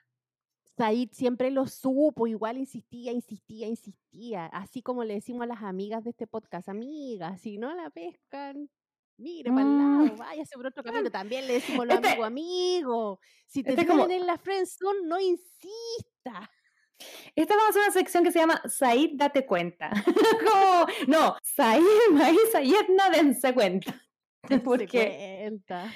Said 0.79 1.09
siempre 1.13 1.51
lo 1.51 1.67
supo, 1.67 2.27
igual 2.27 2.57
insistía, 2.57 3.11
insistía, 3.13 3.67
insistía. 3.67 4.47
Así 4.47 4.81
como 4.81 5.03
le 5.05 5.15
decimos 5.15 5.43
a 5.43 5.47
las 5.47 5.63
amigas 5.63 6.05
de 6.05 6.11
este 6.11 6.27
podcast, 6.27 6.69
amigas, 6.69 7.41
si 7.41 7.59
no 7.59 7.75
la 7.75 7.91
pescan, 7.91 8.71
mire 9.17 9.51
para 9.51 9.63
el 9.63 9.67
Mm. 9.69 10.03
lado, 10.07 10.17
váyase 10.17 10.55
por 10.57 10.67
otro 10.69 10.85
camino. 10.85 11.11
También 11.11 11.47
le 11.49 11.55
decimos 11.55 11.85
los 11.87 11.97
Este- 11.97 12.09
amigos, 12.11 12.27
amigo, 12.27 13.21
si 13.49 13.63
te 13.65 13.71
este 13.71 13.83
es 13.83 13.87
tienen 13.89 14.05
como- 14.07 14.15
en 14.15 14.27
la 14.27 14.39
friendzone, 14.39 15.01
no 15.05 15.19
insista. 15.21 16.51
Esta 17.37 17.55
vamos 17.55 17.67
a 17.67 17.71
hacer 17.71 17.83
una 17.83 17.93
sección 17.93 18.25
que 18.25 18.33
se 18.33 18.39
llama 18.41 18.61
Said, 18.69 19.11
date 19.15 19.47
cuenta. 19.47 19.91
Como, 20.53 20.87
no, 21.07 21.37
Said, 21.43 21.83
Maíz, 22.13 22.55
Ayetna, 22.55 23.11
dense 23.11 23.53
cuenta. 23.55 24.01
Se 24.49 24.59
Porque, 24.61 25.39
cuenta. 25.43 25.93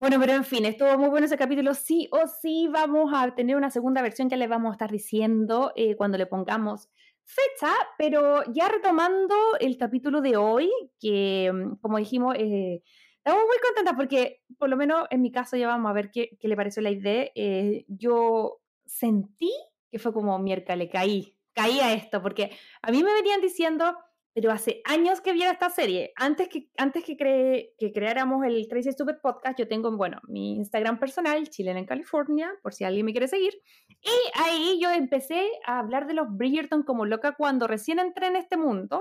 Bueno, 0.00 0.18
pero 0.20 0.32
en 0.32 0.44
fin, 0.44 0.64
estuvo 0.66 0.96
muy 0.98 1.08
bueno 1.08 1.26
ese 1.26 1.38
capítulo. 1.38 1.74
Sí 1.74 2.08
o 2.12 2.26
sí 2.26 2.68
vamos 2.70 3.12
a 3.14 3.34
tener 3.34 3.56
una 3.56 3.70
segunda 3.70 4.02
versión 4.02 4.28
que 4.28 4.36
les 4.36 4.48
vamos 4.48 4.70
a 4.70 4.74
estar 4.74 4.90
diciendo 4.90 5.72
eh, 5.76 5.96
cuando 5.96 6.18
le 6.18 6.26
pongamos 6.26 6.88
fecha, 7.24 7.72
pero 7.96 8.42
ya 8.52 8.68
retomando 8.68 9.34
el 9.60 9.78
capítulo 9.78 10.20
de 10.20 10.36
hoy, 10.36 10.70
que 11.00 11.50
mm, 11.52 11.76
como 11.80 11.98
dijimos, 11.98 12.34
eh, 12.36 12.82
estamos 13.18 13.44
muy 13.46 13.56
contentas 13.62 13.94
porque 13.96 14.42
por 14.58 14.68
lo 14.68 14.76
menos 14.76 15.06
en 15.10 15.22
mi 15.22 15.32
caso 15.32 15.56
ya 15.56 15.68
vamos 15.68 15.90
a 15.90 15.94
ver 15.94 16.10
qué, 16.10 16.36
qué 16.38 16.48
le 16.48 16.56
pareció 16.56 16.82
la 16.82 16.90
idea. 16.90 17.30
Eh, 17.34 17.84
yo 17.88 18.60
sentí 18.84 19.52
que 19.90 20.00
fue 20.00 20.12
como 20.12 20.38
miércoles, 20.40 20.90
caí, 20.92 21.36
caí 21.52 21.78
a 21.78 21.92
esto, 21.94 22.20
porque 22.20 22.50
a 22.82 22.90
mí 22.90 23.04
me 23.04 23.14
venían 23.14 23.40
diciendo, 23.40 23.96
pero 24.34 24.50
hace 24.50 24.82
años 24.84 25.20
que 25.20 25.32
viera 25.32 25.52
esta 25.52 25.70
serie, 25.70 26.12
antes 26.16 26.48
que, 26.48 26.68
antes 26.76 27.04
que, 27.04 27.16
cre- 27.16 27.70
que 27.78 27.92
creáramos 27.92 28.44
el 28.44 28.66
Crazy 28.68 28.90
Stupid 28.92 29.14
Podcast, 29.22 29.58
yo 29.58 29.68
tengo, 29.68 29.96
bueno, 29.96 30.20
mi 30.26 30.56
Instagram 30.56 30.98
personal, 30.98 31.48
Chilena 31.48 31.78
en 31.78 31.86
California, 31.86 32.52
por 32.62 32.74
si 32.74 32.82
alguien 32.84 33.06
me 33.06 33.12
quiere 33.12 33.28
seguir, 33.28 33.54
y 33.88 34.40
ahí 34.42 34.80
yo 34.82 34.90
empecé 34.90 35.48
a 35.64 35.78
hablar 35.78 36.06
de 36.08 36.14
los 36.14 36.26
Bridgerton 36.30 36.82
como 36.82 37.06
loca 37.06 37.36
cuando 37.38 37.68
recién 37.68 38.00
entré 38.00 38.26
en 38.26 38.36
este 38.36 38.56
mundo, 38.56 39.00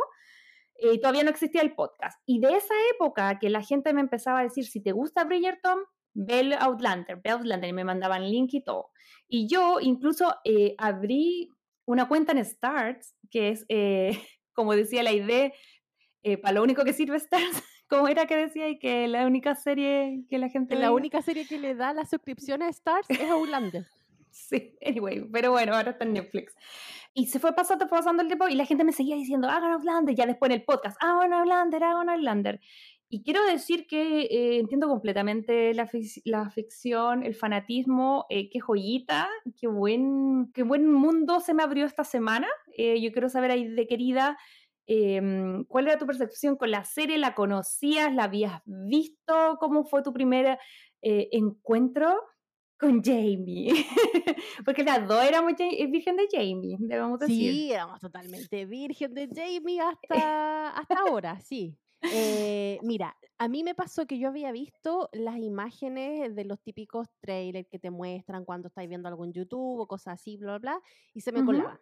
y 0.80 1.00
todavía 1.00 1.24
no 1.24 1.30
existía 1.30 1.62
el 1.62 1.74
podcast. 1.76 2.20
Y 2.26 2.40
de 2.40 2.56
esa 2.56 2.74
época 2.94 3.40
que 3.40 3.50
la 3.50 3.62
gente 3.62 3.94
me 3.94 4.02
empezaba 4.02 4.40
a 4.40 4.44
decir, 4.44 4.66
si 4.66 4.82
te 4.84 4.92
gusta 4.92 5.24
Bridgerton, 5.24 5.80
ve 6.14 6.42
el 6.42 6.54
Outlander, 6.54 7.20
ve 7.24 7.32
Outlander, 7.32 7.70
y 7.70 7.74
me 7.74 7.84
mandaban 7.84 8.30
link 8.30 8.54
y 8.54 8.64
todo. 8.64 8.92
Y 9.28 9.48
yo 9.48 9.80
incluso 9.80 10.36
eh, 10.44 10.76
abrí 10.78 11.50
una 11.86 12.08
cuenta 12.08 12.34
en 12.34 12.46
Starts, 12.46 13.16
que 13.32 13.50
es, 13.50 13.66
eh, 13.70 14.12
como 14.54 14.76
decía 14.76 15.04
la 15.04 15.12
idea, 15.12 15.52
eh, 16.24 16.38
para 16.38 16.56
lo 16.56 16.64
único 16.64 16.84
que 16.84 16.94
sirve 16.94 17.20
Starts, 17.20 17.64
como 17.88 18.08
era 18.08 18.26
que 18.26 18.38
decía, 18.38 18.70
y 18.70 18.80
que 18.80 19.08
la 19.08 19.26
única 19.26 19.56
serie 19.56 20.24
que 20.30 20.38
la 20.38 20.50
gente... 20.50 20.76
La 20.76 20.82
veía. 20.82 20.92
única 20.92 21.22
serie 21.22 21.48
que 21.48 21.60
le 21.60 21.76
da 21.76 21.94
la 21.94 22.06
suscripción 22.06 22.62
a 22.62 22.70
Stars 22.70 23.10
es 23.10 23.30
Outlander. 23.30 23.86
Sí, 24.34 24.76
anyway, 24.84 25.24
pero 25.32 25.52
bueno, 25.52 25.76
ahora 25.76 25.92
está 25.92 26.06
en 26.06 26.14
Netflix. 26.14 26.56
Y 27.14 27.28
se 27.28 27.40
fue 27.40 27.54
pasando, 27.54 27.88
fue 27.88 28.00
pasando 28.00 28.24
el 28.24 28.28
tiempo 28.28 28.48
y 28.48 28.56
la 28.56 28.66
gente 28.66 28.84
me 28.84 28.92
seguía 28.92 29.16
diciendo, 29.16 29.48
hagan 29.48 29.74
Outlander, 29.74 30.16
ya 30.16 30.26
después 30.26 30.50
en 30.50 30.56
el 30.56 30.64
podcast, 30.64 30.98
hagan 31.00 31.34
Outlander, 31.34 31.84
hagan 31.84 32.10
Outlander. 32.10 32.60
Y 33.14 33.22
quiero 33.22 33.46
decir 33.46 33.86
que 33.86 34.22
eh, 34.22 34.58
entiendo 34.58 34.88
completamente 34.88 35.72
la, 35.76 35.88
fic- 35.88 36.22
la 36.26 36.50
ficción, 36.50 37.22
el 37.24 37.36
fanatismo, 37.36 38.26
eh, 38.30 38.50
qué 38.50 38.60
joyita, 38.60 39.30
qué 39.60 39.68
buen, 39.68 40.52
qué 40.52 40.64
buen 40.64 40.92
mundo 40.92 41.40
se 41.40 41.54
me 41.54 41.62
abrió 41.62 41.86
esta 41.86 42.04
semana. 42.04 42.48
Eh, 42.76 43.00
yo 43.02 43.12
quiero 43.12 43.30
saber 43.30 43.52
ahí 43.52 43.68
de 43.68 43.86
querida, 43.86 44.36
em, 44.88 45.64
¿cuál 45.66 45.88
era 45.88 46.00
tu 46.00 46.08
percepción 46.08 46.56
con 46.56 46.72
la 46.72 46.86
serie? 46.86 47.20
¿La 47.20 47.36
conocías? 47.36 48.12
¿La 48.16 48.24
habías 48.24 48.62
visto? 48.66 49.58
¿Cómo 49.60 49.84
fue 49.86 50.02
tu 50.02 50.12
primer 50.12 50.58
eh, 51.04 51.30
encuentro 51.34 52.16
con 52.80 53.02
Jamie. 53.02 53.72
Porque 54.66 54.84
las 54.84 55.08
dos 55.08 55.24
éramos 55.24 55.54
virgen 55.90 56.18
de 56.18 56.28
Jamie, 56.32 56.76
debemos 56.80 57.20
decir. 57.20 57.52
Sí, 57.54 57.72
éramos 57.72 58.00
totalmente 58.02 58.66
virgen 58.66 59.14
de 59.14 59.30
Jamie 59.34 59.80
hasta, 60.10 60.70
hasta 60.70 60.96
ahora, 61.08 61.40
sí. 61.40 61.78
Eh, 62.10 62.80
mira, 62.84 63.18
a 63.38 63.48
mí 63.48 63.64
me 63.64 63.76
pasó 63.76 64.06
que 64.06 64.20
yo 64.20 64.28
había 64.30 64.52
visto 64.52 65.10
las 65.14 65.38
imágenes 65.38 66.36
de 66.36 66.46
los 66.46 66.62
típicos 66.62 67.08
trailers 67.20 67.68
que 67.70 67.80
te 67.80 67.90
muestran 67.92 68.46
cuando 68.46 68.68
estás 68.68 68.88
viendo 68.88 69.08
algo 69.08 69.26
en 69.26 69.34
YouTube 69.34 69.80
o 69.80 69.88
cosas 69.88 70.16
así, 70.16 70.38
bla, 70.38 70.60
bla, 70.60 70.74
bla, 70.78 70.82
y 71.14 71.22
se 71.22 71.32
me 71.32 71.42
Ujú. 71.42 71.44
colaba. 71.44 71.82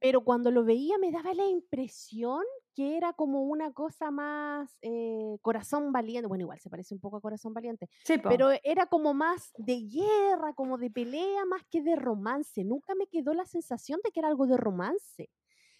Pero 0.00 0.22
cuando 0.24 0.50
lo 0.50 0.64
veía 0.64 0.96
me 0.98 1.10
daba 1.12 1.34
la 1.34 1.46
impresión 1.46 2.42
que 2.74 2.96
era 2.96 3.12
como 3.14 3.42
una 3.42 3.72
cosa 3.72 4.10
más 4.12 4.78
eh, 4.82 5.36
corazón 5.42 5.92
valiente. 5.92 6.28
Bueno, 6.28 6.42
igual 6.42 6.60
se 6.60 6.70
parece 6.70 6.94
un 6.94 7.00
poco 7.00 7.16
a 7.18 7.20
corazón 7.20 7.52
valiente, 7.54 7.88
Sí, 8.04 8.18
po. 8.18 8.28
pero 8.28 8.50
era 8.62 8.86
como 8.86 9.14
más 9.14 9.52
de 9.58 9.80
guerra, 9.82 10.54
como 10.54 10.78
de 10.78 10.90
pelea, 10.90 11.44
más 11.46 11.62
que 11.70 11.82
de 11.82 11.96
romance. 11.96 12.64
Nunca 12.64 12.94
me 12.94 13.08
quedó 13.08 13.34
la 13.34 13.46
sensación 13.46 14.00
de 14.04 14.12
que 14.12 14.20
era 14.20 14.28
algo 14.28 14.46
de 14.46 14.56
romance. 14.56 15.30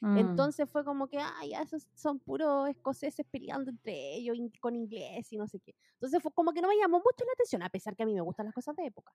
Mm. 0.00 0.16
Entonces 0.18 0.68
fue 0.70 0.84
como 0.84 1.08
que, 1.08 1.18
ay, 1.18 1.50
ya 1.50 1.62
esos 1.62 1.88
son 1.94 2.20
puros 2.20 2.68
escoceses 2.68 3.26
peleando 3.30 3.70
entre 3.70 4.14
ellos 4.14 4.36
in- 4.36 4.52
con 4.60 4.76
inglés 4.76 5.32
y 5.32 5.36
no 5.36 5.46
sé 5.48 5.60
qué. 5.60 5.74
Entonces 5.94 6.22
fue 6.22 6.32
como 6.32 6.52
que 6.52 6.62
no 6.62 6.68
me 6.68 6.76
llamó 6.76 6.98
mucho 6.98 7.24
la 7.26 7.32
atención, 7.32 7.62
a 7.62 7.68
pesar 7.70 7.96
que 7.96 8.04
a 8.04 8.06
mí 8.06 8.14
me 8.14 8.20
gustan 8.20 8.46
las 8.46 8.54
cosas 8.54 8.76
de 8.76 8.86
época. 8.86 9.12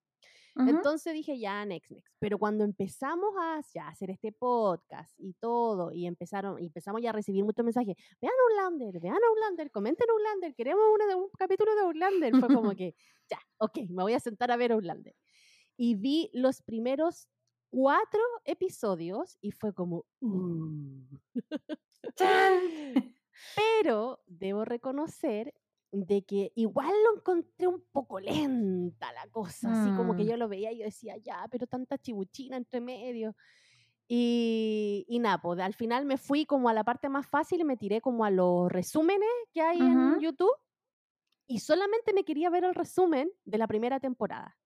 Ujú. 0.55 0.69
Entonces 0.69 1.13
dije, 1.13 1.39
ya, 1.39 1.65
next, 1.65 1.91
next. 1.91 2.13
Pero 2.19 2.37
cuando 2.37 2.63
empezamos 2.63 3.33
a 3.39 3.61
ya, 3.73 3.87
hacer 3.87 4.11
este 4.11 4.31
podcast 4.31 5.13
y 5.19 5.33
todo, 5.33 5.91
y 5.91 6.05
empezaron, 6.05 6.59
y 6.61 6.67
empezamos 6.67 7.01
ya 7.01 7.09
a 7.09 7.13
recibir 7.13 7.43
muchos 7.43 7.65
mensajes, 7.65 7.95
vean 8.21 8.33
Outlander, 8.49 8.99
vean 8.99 9.17
Outlander, 9.29 9.71
comenten 9.71 10.07
Outlander, 10.09 10.53
queremos 10.55 10.83
una 10.93 11.07
de 11.07 11.15
un 11.15 11.29
capítulo 11.37 11.73
de 11.75 11.81
Outlander. 11.81 12.35
Fue 12.37 12.49
como 12.49 12.71
que, 12.77 12.95
ya, 13.29 13.39
ok, 13.57 13.77
me 13.89 14.03
voy 14.03 14.13
a 14.13 14.19
sentar 14.19 14.51
a 14.51 14.57
ver 14.57 14.71
Outlander. 14.73 15.15
Y 15.77 15.95
vi 15.95 16.29
los 16.33 16.61
primeros 16.61 17.27
cuatro 17.73 18.21
episodios 18.45 19.37
y 19.41 19.51
fue 19.51 19.73
como, 19.73 20.05
"Uh". 20.21 21.17
Pero 23.55 24.23
debo 24.27 24.65
reconocer 24.65 25.53
de 25.91 26.23
que 26.25 26.51
igual 26.55 26.91
lo 27.03 27.17
encontré 27.17 27.67
un 27.67 27.83
poco 27.91 28.19
lenta 28.19 29.13
la 29.13 29.27
cosa, 29.29 29.71
así 29.71 29.93
como 29.93 30.15
que 30.15 30.25
Mm. 30.25 30.27
yo 30.27 30.37
lo 30.37 30.49
veía 30.49 30.71
y 30.71 30.79
yo 30.79 30.85
decía, 30.85 31.17
ya, 31.17 31.47
pero 31.51 31.67
tanta 31.67 31.99
chibuchina 31.99 32.57
entre 32.57 32.81
medio. 32.81 33.35
Y, 34.07 35.05
y 35.09 35.19
nada, 35.19 35.39
pues 35.41 35.59
al 35.59 35.73
final 35.75 36.05
me 36.05 36.17
fui 36.17 36.45
como 36.45 36.69
a 36.69 36.73
la 36.73 36.83
parte 36.85 37.09
más 37.09 37.27
fácil 37.27 37.61
y 37.61 37.65
me 37.65 37.77
tiré 37.77 38.01
como 38.01 38.25
a 38.25 38.31
los 38.31 38.71
resúmenes 38.71 39.29
que 39.53 39.61
hay 39.61 39.87
en 39.87 40.19
Ujú. 40.19 40.19
YouTube 40.19 40.51
y 41.47 41.59
solamente 41.59 42.13
me 42.13 42.25
quería 42.25 42.49
ver 42.49 42.65
el 42.65 42.75
resumen 42.75 43.31
de 43.45 43.57
la 43.59 43.67
primera 43.67 43.99
temporada. 43.99 44.57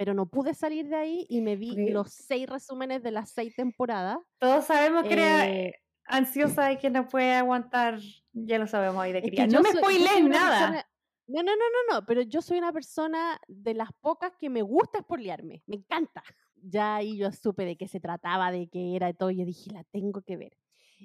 Pero 0.00 0.14
no 0.14 0.24
pude 0.24 0.54
salir 0.54 0.88
de 0.88 0.96
ahí 0.96 1.26
y 1.28 1.42
me 1.42 1.56
vi 1.56 1.72
Ok. 1.72 1.92
los 1.92 2.10
seis 2.14 2.48
resúmenes 2.48 3.02
de 3.02 3.10
las 3.10 3.32
seis 3.32 3.54
temporadas. 3.54 4.16
Todos 4.38 4.64
sabemos 4.64 5.04
que 5.04 5.12
era 5.12 5.46
Eh, 5.46 5.74
ansiosa 6.06 6.72
y 6.72 6.78
que 6.78 6.88
no 6.88 7.06
puede 7.06 7.34
aguantar. 7.34 7.98
Ya 8.32 8.58
lo 8.58 8.66
sabemos 8.66 8.96
ahí 9.02 9.12
de 9.12 9.18
Es 9.18 9.24
que 9.26 9.30
cría. 9.32 9.46
No 9.46 9.60
me 9.60 9.68
spoilees 9.72 10.24
nada. 10.24 10.58
persona- 10.58 10.86
No, 11.26 11.42
no, 11.42 11.52
no, 11.52 11.56
no, 11.92 11.94
no, 12.00 12.06
pero 12.06 12.22
yo 12.22 12.40
soy 12.40 12.56
una 12.56 12.72
persona 12.72 13.38
de 13.46 13.74
las 13.74 13.90
pocas 14.00 14.32
que 14.40 14.48
me 14.48 14.62
gusta 14.62 15.00
spoilearme, 15.00 15.62
me 15.66 15.76
encanta. 15.76 16.22
Ya 16.56 16.96
ahí 16.96 17.18
yo 17.18 17.30
supe 17.30 17.66
de 17.66 17.76
qué 17.76 17.86
se 17.86 18.00
trataba, 18.00 18.50
de 18.50 18.70
qué 18.70 18.96
era 18.96 19.10
y 19.10 19.14
todo, 19.14 19.30
y 19.30 19.36
yo 19.40 19.44
dije, 19.44 19.70
la 19.70 19.84
tengo 19.84 20.22
que 20.22 20.38
ver. 20.38 20.56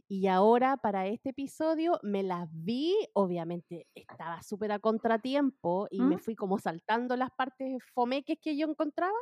Y 0.08 0.28
ahora 0.28 0.78
para 0.78 1.08
este 1.08 1.30
episodio 1.30 2.00
me 2.04 2.24
las 2.24 2.48
vi, 2.52 2.96
obviamente 3.14 3.88
estaba 3.96 4.42
súper 4.44 4.72
a 4.72 4.80
contratiempo 4.80 5.88
y 5.90 6.08
me 6.08 6.18
¿Mm? 6.18 6.20
fui 6.20 6.36
como 6.36 6.60
saltando 6.60 7.16
las 7.16 7.30
partes 7.38 7.78
fomeques 7.94 8.38
que 8.42 8.58
yo 8.58 8.68
encontraba. 8.68 9.14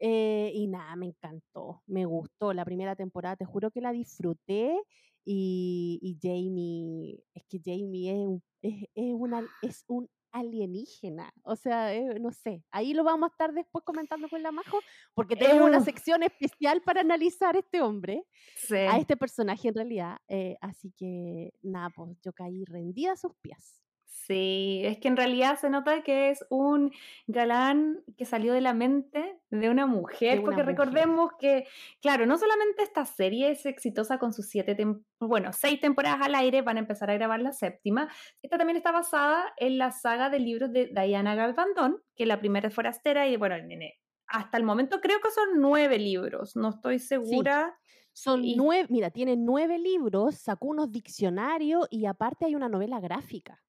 eh, 0.00 0.50
y 0.54 0.66
nada, 0.68 0.96
me 0.96 1.06
encantó, 1.06 1.82
me 1.86 2.04
gustó 2.06 2.52
la 2.54 2.64
primera 2.64 2.96
temporada, 2.96 3.36
te 3.36 3.44
juro 3.46 3.70
que 3.70 3.80
la 3.80 3.92
disfruté 3.92 4.76
y, 5.24 5.98
y 6.02 6.18
Jamie, 6.22 7.24
es 7.34 7.44
que 7.48 7.60
Jamie 7.64 8.10
es 8.12 8.26
un, 8.26 8.42
es, 8.62 8.84
es 8.94 9.12
una, 9.14 9.48
es 9.62 9.84
un 9.88 10.08
alienígena, 10.32 11.32
o 11.44 11.56
sea, 11.56 11.94
eh, 11.94 12.18
no 12.20 12.30
sé, 12.32 12.64
ahí 12.70 12.94
lo 12.94 13.04
vamos 13.04 13.28
a 13.28 13.32
estar 13.32 13.52
después 13.52 13.84
comentando 13.84 14.28
con 14.28 14.42
la 14.42 14.50
Majo, 14.52 14.78
porque 15.14 15.36
tenemos 15.36 15.68
una 15.68 15.80
sección 15.80 16.22
especial 16.22 16.82
para 16.82 17.02
analizar 17.02 17.54
a 17.56 17.60
este 17.60 17.80
hombre, 17.82 18.24
Sí. 18.56 18.76
a 18.76 18.98
este 18.98 19.16
personaje 19.16 19.68
en 19.68 19.74
realidad, 19.74 20.16
eh, 20.28 20.56
así 20.60 20.92
que 20.96 21.52
nada, 21.62 21.90
pues 21.94 22.18
yo 22.24 22.32
caí 22.32 22.64
rendida 22.64 23.12
a 23.12 23.16
sus 23.16 23.32
pies. 23.42 23.78
Sí, 24.14 24.82
es 24.84 24.98
que 24.98 25.08
en 25.08 25.16
realidad 25.16 25.58
se 25.58 25.70
nota 25.70 26.02
que 26.02 26.28
es 26.30 26.44
un 26.50 26.92
galán 27.26 28.04
que 28.16 28.26
salió 28.26 28.52
de 28.52 28.60
la 28.60 28.74
mente 28.74 29.40
de 29.50 29.70
una 29.70 29.86
mujer, 29.86 30.40
una 30.40 30.44
porque 30.44 30.62
mujer. 30.62 30.66
recordemos 30.66 31.32
que, 31.38 31.66
claro, 32.00 32.26
no 32.26 32.36
solamente 32.36 32.82
esta 32.82 33.06
serie 33.06 33.50
es 33.50 33.64
exitosa 33.64 34.18
con 34.18 34.32
sus 34.34 34.46
siete, 34.48 34.76
bueno, 35.18 35.52
seis 35.54 35.80
temporadas 35.80 36.20
al 36.26 36.34
aire, 36.34 36.60
van 36.60 36.76
a 36.76 36.80
empezar 36.80 37.10
a 37.10 37.14
grabar 37.14 37.40
la 37.40 37.52
séptima, 37.52 38.08
esta 38.42 38.58
también 38.58 38.76
está 38.76 38.92
basada 38.92 39.54
en 39.56 39.78
la 39.78 39.90
saga 39.92 40.28
de 40.28 40.38
libros 40.40 40.70
de 40.72 40.92
Diana 40.94 41.34
Galvandón, 41.34 42.02
que 42.14 42.26
la 42.26 42.38
primera 42.38 42.68
es 42.68 42.74
Forastera 42.74 43.26
y 43.28 43.36
bueno, 43.38 43.56
nene, 43.62 43.98
hasta 44.26 44.58
el 44.58 44.64
momento 44.64 45.00
creo 45.00 45.20
que 45.20 45.30
son 45.30 45.58
nueve 45.60 45.98
libros, 45.98 46.54
no 46.54 46.68
estoy 46.68 46.98
segura. 46.98 47.78
Son 48.12 48.44
Y- 48.44 48.56
nueve, 48.56 48.88
mira, 48.90 49.10
tiene 49.10 49.36
nueve 49.36 49.78
libros, 49.78 50.36
sacó 50.36 50.66
unos 50.66 50.92
diccionarios 50.92 51.88
y 51.90 52.04
aparte 52.04 52.44
hay 52.44 52.54
una 52.54 52.68
novela 52.68 53.00
gráfica. 53.00 53.62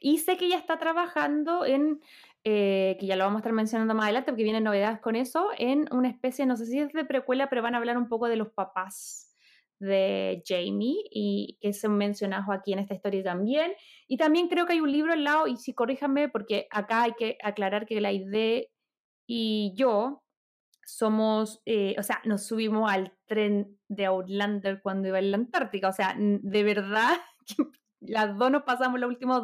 Y 0.00 0.18
sé 0.18 0.36
que 0.36 0.48
ya 0.48 0.58
está 0.58 0.78
trabajando 0.78 1.64
en, 1.64 2.00
eh, 2.44 2.96
que 3.00 3.06
ya 3.06 3.16
lo 3.16 3.24
vamos 3.24 3.38
a 3.38 3.40
estar 3.40 3.52
mencionando 3.52 3.94
más 3.94 4.04
adelante, 4.04 4.32
porque 4.32 4.44
vienen 4.44 4.64
novedades 4.64 5.00
con 5.00 5.16
eso, 5.16 5.48
en 5.58 5.86
una 5.92 6.08
especie, 6.08 6.46
no 6.46 6.56
sé 6.56 6.66
si 6.66 6.78
es 6.78 6.92
de 6.92 7.04
precuela, 7.04 7.48
pero 7.48 7.62
van 7.62 7.74
a 7.74 7.78
hablar 7.78 7.96
un 7.96 8.08
poco 8.08 8.28
de 8.28 8.36
los 8.36 8.50
papás 8.50 9.34
de 9.80 10.42
Jamie 10.46 10.96
y 11.10 11.58
que 11.60 11.72
son 11.72 11.96
mencionados 11.96 12.46
aquí 12.50 12.72
en 12.72 12.78
esta 12.78 12.94
historia 12.94 13.22
también. 13.22 13.72
Y 14.06 14.16
también 14.16 14.48
creo 14.48 14.66
que 14.66 14.74
hay 14.74 14.80
un 14.80 14.92
libro 14.92 15.12
al 15.12 15.24
lado, 15.24 15.46
y 15.46 15.56
sí, 15.56 15.74
corríjanme, 15.74 16.28
porque 16.28 16.66
acá 16.70 17.02
hay 17.02 17.12
que 17.12 17.38
aclarar 17.42 17.86
que 17.86 18.00
la 18.00 18.12
idea 18.12 18.62
y 19.26 19.72
yo 19.76 20.22
somos, 20.86 21.62
eh, 21.64 21.96
o 21.98 22.02
sea, 22.02 22.20
nos 22.24 22.46
subimos 22.46 22.90
al 22.90 23.16
tren 23.26 23.78
de 23.88 24.06
Outlander 24.06 24.82
cuando 24.82 25.08
iba 25.08 25.18
en 25.18 25.30
la 25.30 25.38
Antártica, 25.38 25.88
o 25.88 25.92
sea, 25.92 26.14
de 26.18 26.62
verdad 26.62 27.16
las 28.06 28.36
dos 28.38 28.50
nos 28.50 28.62
pasamos 28.62 28.98
la 29.00 29.06
última, 29.06 29.38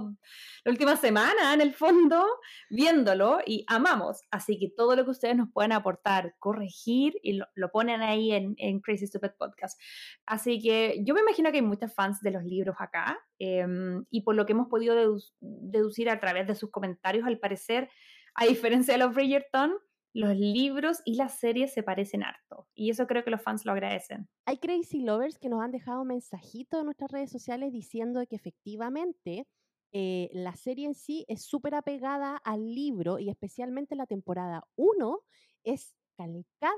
la 0.64 0.70
última 0.70 0.96
semana 0.96 1.54
en 1.54 1.60
el 1.60 1.74
fondo 1.74 2.24
viéndolo 2.68 3.40
y 3.46 3.64
amamos, 3.66 4.22
así 4.30 4.58
que 4.58 4.68
todo 4.76 4.96
lo 4.96 5.04
que 5.04 5.10
ustedes 5.10 5.36
nos 5.36 5.48
puedan 5.52 5.72
aportar, 5.72 6.34
corregir 6.38 7.14
y 7.22 7.40
lo, 7.54 7.70
ponen 7.72 8.02
ahí 8.02 8.32
en, 8.32 8.54
en 8.58 8.80
Crazy 8.80 9.06
Stupid 9.06 9.30
Podcast. 9.38 9.80
Así 10.26 10.60
que 10.60 11.02
yo 11.04 11.14
me 11.14 11.20
imagino 11.20 11.50
que 11.50 11.58
hay 11.58 11.62
muchos 11.62 11.92
fans 11.94 12.20
de 12.20 12.30
los 12.30 12.44
libros 12.44 12.76
acá 12.78 13.18
em, 13.38 14.04
y 14.10 14.22
por 14.22 14.34
lo 14.34 14.46
que 14.46 14.52
hemos 14.52 14.68
podido 14.68 14.94
dedu- 14.94 15.32
deducir 15.40 16.10
a 16.10 16.20
través 16.20 16.46
de 16.46 16.54
sus 16.54 16.70
comentarios, 16.70 17.26
al 17.26 17.38
parecer, 17.38 17.88
a 18.34 18.44
diferencia 18.44 18.94
de 18.94 18.98
los 18.98 19.14
Bridgerton, 19.14 19.74
los 20.12 20.36
libros 20.36 21.00
y 21.04 21.14
las 21.14 21.38
series 21.38 21.72
se 21.72 21.82
parecen 21.82 22.22
harto. 22.22 22.68
Y 22.74 22.90
eso 22.90 23.06
creo 23.06 23.24
que 23.24 23.30
los 23.30 23.42
fans 23.42 23.64
lo 23.64 23.72
agradecen. 23.72 24.28
Hay 24.44 24.58
Crazy 24.58 25.00
Lovers 25.00 25.38
que 25.38 25.48
nos 25.48 25.62
han 25.62 25.70
dejado 25.70 26.04
mensajitos 26.04 26.80
en 26.80 26.86
nuestras 26.86 27.10
redes 27.10 27.30
sociales 27.30 27.72
diciendo 27.72 28.20
que 28.28 28.36
efectivamente 28.36 29.46
eh, 29.92 30.30
la 30.32 30.54
serie 30.54 30.86
en 30.86 30.94
sí 30.94 31.24
es 31.28 31.44
súper 31.44 31.74
apegada 31.74 32.36
al 32.36 32.74
libro 32.74 33.18
y 33.18 33.28
especialmente 33.28 33.96
la 33.96 34.06
temporada 34.06 34.62
1 34.76 35.20
es 35.64 35.96
calcado 36.16 36.74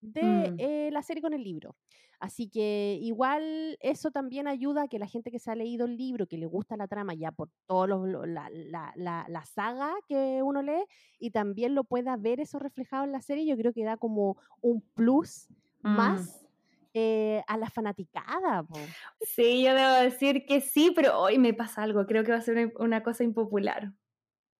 de 0.00 0.22
Mm. 0.50 0.54
eh, 0.58 0.90
la 0.92 1.02
serie 1.02 1.22
con 1.22 1.34
el 1.34 1.42
libro. 1.44 1.76
Así 2.18 2.48
que 2.50 2.98
igual 3.00 3.78
eso 3.80 4.10
también 4.10 4.46
ayuda 4.46 4.82
a 4.82 4.88
que 4.88 4.98
la 4.98 5.06
gente 5.06 5.30
que 5.30 5.38
se 5.38 5.50
ha 5.50 5.54
leído 5.54 5.86
el 5.86 5.96
libro, 5.96 6.26
que 6.26 6.36
le 6.36 6.44
gusta 6.46 6.76
la 6.76 6.86
trama 6.86 7.14
ya 7.14 7.32
por 7.32 7.48
toda 7.66 7.86
la, 8.26 8.50
la, 8.50 8.92
la, 8.94 9.24
la 9.28 9.44
saga 9.46 9.94
que 10.06 10.42
uno 10.42 10.60
lee, 10.60 10.84
y 11.18 11.30
también 11.30 11.74
lo 11.74 11.84
pueda 11.84 12.16
ver 12.18 12.40
eso 12.40 12.58
reflejado 12.58 13.04
en 13.04 13.12
la 13.12 13.22
serie, 13.22 13.46
yo 13.46 13.56
creo 13.56 13.72
que 13.72 13.84
da 13.84 13.96
como 13.96 14.36
un 14.60 14.82
plus 14.94 15.48
Mm. 15.82 15.96
más 15.96 16.46
eh, 16.92 17.42
a 17.46 17.56
la 17.56 17.70
fanaticada. 17.70 18.64
po. 18.64 18.76
Sí, 19.20 19.62
yo 19.64 19.74
debo 19.74 19.92
decir 20.02 20.44
que 20.44 20.60
sí, 20.60 20.92
pero 20.94 21.18
hoy 21.20 21.38
me 21.38 21.54
pasa 21.54 21.82
algo. 21.84 22.04
Creo 22.04 22.22
que 22.24 22.32
va 22.32 22.38
a 22.38 22.42
ser 22.42 22.56
una- 22.58 22.72
una 22.84 23.02
cosa 23.02 23.22
impopular. 23.24 23.92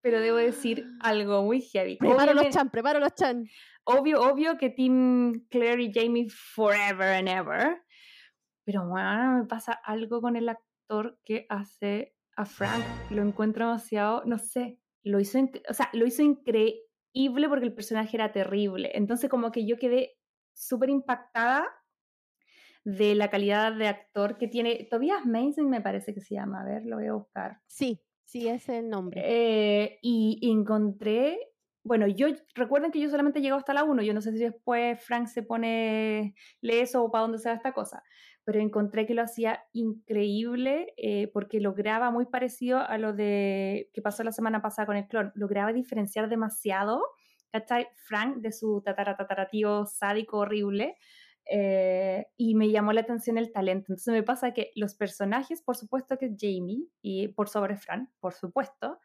Pero 0.01 0.21
debo 0.21 0.37
decir 0.39 0.87
algo 1.03 1.43
muy 1.43 1.61
heavy. 1.61 1.97
Preparo 1.97 2.33
los 2.33 2.49
chan, 2.49 2.71
preparo 2.71 3.01
los 3.01 3.15
chan. 3.15 3.47
Obvio, 3.85 4.21
obvio 4.21 4.59
que 4.59 4.71
Team 4.71 5.47
Claire 5.51 5.83
y 5.83 5.93
Jamie 5.93 6.29
forever 6.29 7.15
and 7.15 7.29
ever. 7.29 7.83
Pero 8.65 8.87
bueno, 8.89 9.39
me 9.39 9.47
pasa 9.47 9.73
algo 9.73 10.21
con 10.21 10.37
el 10.37 10.49
actor 10.49 11.19
que 11.25 11.47
hace 11.49 12.15
a 12.37 12.45
Frank. 12.45 12.85
Lo 13.11 13.23
encuentro 13.23 13.67
demasiado, 13.67 14.23
no 14.25 14.39
sé, 14.39 14.79
lo 15.03 15.21
hizo, 15.21 15.39
o 15.69 15.75
sea, 15.75 15.91
lo 15.93 16.07
hizo 16.07 16.23
increíble 16.23 17.49
porque 17.49 17.67
el 17.67 17.75
personaje 17.75 18.17
era 18.17 18.33
terrible. 18.33 18.91
Entonces 18.95 19.31
como 19.31 19.51
que 19.51 19.67
yo 19.67 19.77
quedé 19.77 20.17
súper 20.55 20.91
impactada 20.91 21.67
de 22.85 23.15
la 23.15 23.29
calidad 23.29 23.73
de 23.73 23.89
actor 23.89 24.39
que 24.39 24.49
tiene. 24.49 24.87
Tobias 24.91 25.27
Mason 25.27 25.69
me 25.69 25.81
parece 25.81 26.15
que 26.15 26.21
se 26.21 26.35
llama. 26.35 26.63
A 26.63 26.65
ver, 26.65 26.85
lo 26.85 26.97
voy 26.97 27.07
a 27.07 27.15
buscar. 27.15 27.61
Sí, 27.67 28.01
sí, 28.25 28.49
es 28.49 28.69
el 28.69 28.89
nombre. 28.89 29.23
Eh, 29.25 29.99
y 30.03 30.39
encontré 30.51 31.50
bueno, 31.83 32.07
yo 32.07 32.29
recuerden 32.55 32.91
que 32.93 33.01
yo 33.01 33.09
solamente 33.09 33.41
llego 33.41 33.57
hasta 33.57 33.75
la 33.75 33.85
1, 33.85 34.03
yo 34.03 34.15
no 34.15 34.21
sé 34.21 34.33
si 34.33 34.39
después 34.39 35.03
Frank 35.03 35.27
se 35.29 35.43
pone, 35.43 36.35
lee 36.61 36.81
eso 36.81 37.03
o 37.05 37.11
para 37.11 37.23
dónde 37.23 37.39
se 37.39 37.49
va 37.49 37.55
esta 37.57 37.73
cosa, 37.73 38.03
pero 38.45 38.61
encontré 38.61 39.07
que 39.07 39.15
lo 39.15 39.23
hacía 39.23 39.63
increíble 39.73 40.93
eh, 40.97 41.31
porque 41.33 41.61
lograba 41.61 42.11
muy 42.11 42.27
parecido 42.27 42.79
a 42.81 42.99
lo 42.99 43.13
de 43.15 43.91
que 43.95 44.03
pasó 44.03 44.23
la 44.25 44.33
semana 44.33 44.61
pasada 44.63 44.87
con 44.87 44.97
el 44.97 45.07
clon, 45.09 45.33
lograba 45.35 45.73
diferenciar 45.73 46.29
demasiado, 46.29 47.03
¿cachai? 47.53 47.89
Frank 47.97 48.39
de 48.39 48.53
su 48.53 48.83
tataratataratío 48.85 49.87
sádico 49.87 50.39
horrible. 50.39 50.97
eh, 51.53 52.27
y 52.37 52.55
me 52.55 52.71
llamó 52.71 52.93
la 52.93 53.01
atención 53.01 53.39
el 53.39 53.51
talento. 53.53 53.87
Entonces 53.93 54.13
me 54.15 54.23
pasa 54.23 54.53
que 54.53 54.71
los 54.77 54.95
personajes, 54.95 55.63
por 55.63 55.77
supuesto 55.77 56.17
que 56.19 56.27
es 56.27 56.33
Jamie, 56.39 56.87
y 57.03 57.29
por 57.29 57.49
sobre 57.49 57.77
Frank, 57.77 58.09
por 58.21 58.35
supuesto, 58.35 59.01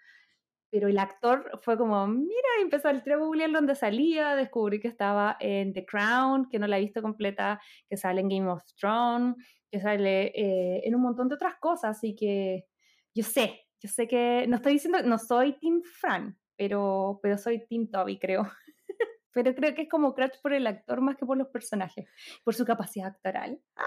pero 0.69 0.87
el 0.87 0.97
actor 0.97 1.59
fue 1.61 1.77
como, 1.77 2.07
mira, 2.07 2.49
y 2.59 2.63
empezó 2.63 2.89
el 2.89 3.01
a 3.11 3.15
googlear 3.17 3.51
donde 3.51 3.75
salía, 3.75 4.35
descubrí 4.35 4.79
que 4.79 4.87
estaba 4.87 5.37
en 5.39 5.73
The 5.73 5.85
Crown, 5.85 6.47
que 6.49 6.59
no 6.59 6.67
la 6.67 6.77
he 6.77 6.81
visto 6.81 7.01
completa, 7.01 7.61
que 7.89 7.97
sale 7.97 8.21
en 8.21 8.29
Game 8.29 8.49
of 8.49 8.63
Thrones, 8.79 9.35
que 9.71 9.79
sale 9.79 10.27
eh, 10.35 10.81
en 10.83 10.95
un 10.95 11.01
montón 11.01 11.29
de 11.29 11.35
otras 11.35 11.55
cosas, 11.59 11.97
así 11.97 12.15
que 12.15 12.65
yo 13.13 13.23
sé, 13.23 13.67
yo 13.81 13.89
sé 13.89 14.07
que, 14.07 14.45
no 14.47 14.57
estoy 14.57 14.73
diciendo, 14.73 15.01
no 15.03 15.17
soy 15.17 15.57
Team 15.59 15.81
Fran, 15.83 16.37
pero, 16.57 17.19
pero 17.21 17.37
soy 17.37 17.65
Team 17.67 17.89
Toby, 17.89 18.19
creo. 18.19 18.43
pero 19.33 19.53
creo 19.53 19.75
que 19.75 19.83
es 19.83 19.89
como 19.89 20.13
crush 20.13 20.39
por 20.41 20.53
el 20.53 20.67
actor 20.67 21.01
más 21.01 21.17
que 21.17 21.25
por 21.25 21.37
los 21.37 21.47
personajes, 21.49 22.07
por 22.43 22.55
su 22.55 22.65
capacidad 22.65 23.07
actoral. 23.07 23.59
¡Ah! 23.75 23.85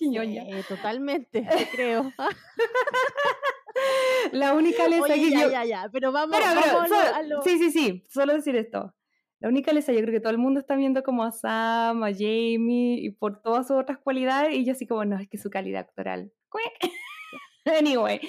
Sí, 0.00 0.10
totalmente, 0.66 1.42
te 1.42 1.68
creo. 1.70 2.10
La 4.32 4.54
única 4.54 4.88
lesa 4.88 5.02
Oye, 5.04 5.14
que 5.14 5.30
ya, 5.30 5.40
yo... 5.42 5.50
ya, 5.50 5.64
ya, 5.64 5.88
pero 5.92 6.12
vamos, 6.12 6.36
Pero, 6.38 6.50
pero, 6.60 6.74
vamos 6.76 6.90
a 6.92 6.94
lo- 6.94 7.02
solo- 7.04 7.14
a 7.16 7.22
lo- 7.22 7.42
Sí, 7.42 7.58
sí, 7.58 7.70
sí, 7.70 8.04
solo 8.08 8.34
decir 8.34 8.56
esto. 8.56 8.94
La 9.40 9.48
única 9.48 9.72
lesa, 9.72 9.92
yo 9.92 10.00
creo 10.00 10.12
que 10.12 10.20
todo 10.20 10.32
el 10.32 10.38
mundo 10.38 10.60
está 10.60 10.76
viendo 10.76 11.02
como 11.02 11.24
a 11.24 11.32
Sam, 11.32 12.02
a 12.02 12.12
Jamie, 12.12 12.98
y 13.00 13.10
por 13.10 13.40
todas 13.40 13.66
sus 13.68 13.76
otras 13.78 13.98
cualidades, 13.98 14.54
y 14.54 14.64
yo 14.66 14.72
así 14.72 14.86
como, 14.86 15.04
no, 15.04 15.18
es 15.18 15.28
que 15.28 15.38
su 15.38 15.48
calidad 15.50 15.80
actoral. 15.88 16.30
Anyway. 17.64 18.20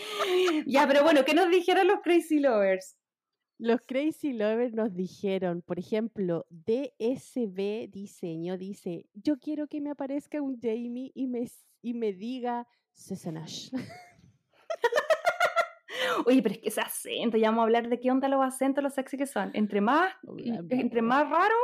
Ya, 0.68 0.86
pero 0.88 1.04
bueno, 1.04 1.24
¿qué 1.26 1.34
nos 1.34 1.50
dijeron 1.50 1.88
los 1.88 2.02
Crazy 2.02 2.40
Lovers? 2.40 2.98
Los 3.58 3.80
Crazy 3.88 4.34
Lovers 4.34 4.74
nos 4.74 4.94
dijeron, 4.94 5.62
por 5.62 5.80
ejemplo, 5.80 6.46
DSB 6.50 7.88
Diseño 7.90 8.58
dice, 8.58 9.06
yo 9.14 9.38
quiero 9.40 9.68
que 9.68 9.80
me 9.82 9.92
aparezca 9.92 10.42
un 10.42 10.60
Jamie 10.60 11.12
y 11.16 11.28
me, 11.28 11.48
y 11.82 11.94
me 11.94 12.12
diga 12.14 12.68
Sesenash. 12.92 13.72
Oye, 16.26 16.42
pero 16.42 16.56
es 16.56 16.62
que 16.62 16.70
ese 16.70 16.82
acento, 16.82 17.38
ya 17.38 17.50
vamos 17.50 17.62
a 17.62 17.64
hablar 17.64 17.90
de 17.90 18.00
qué 18.00 18.12
onda 18.12 18.28
los 18.28 18.44
acentos, 18.44 18.84
los 18.84 18.94
sexy 18.94 19.18
que 19.18 19.28
son. 19.28 19.52
Entre 19.54 19.82
más, 19.82 20.14
entre 20.70 21.02
más 21.02 21.30
raro, 21.30 21.56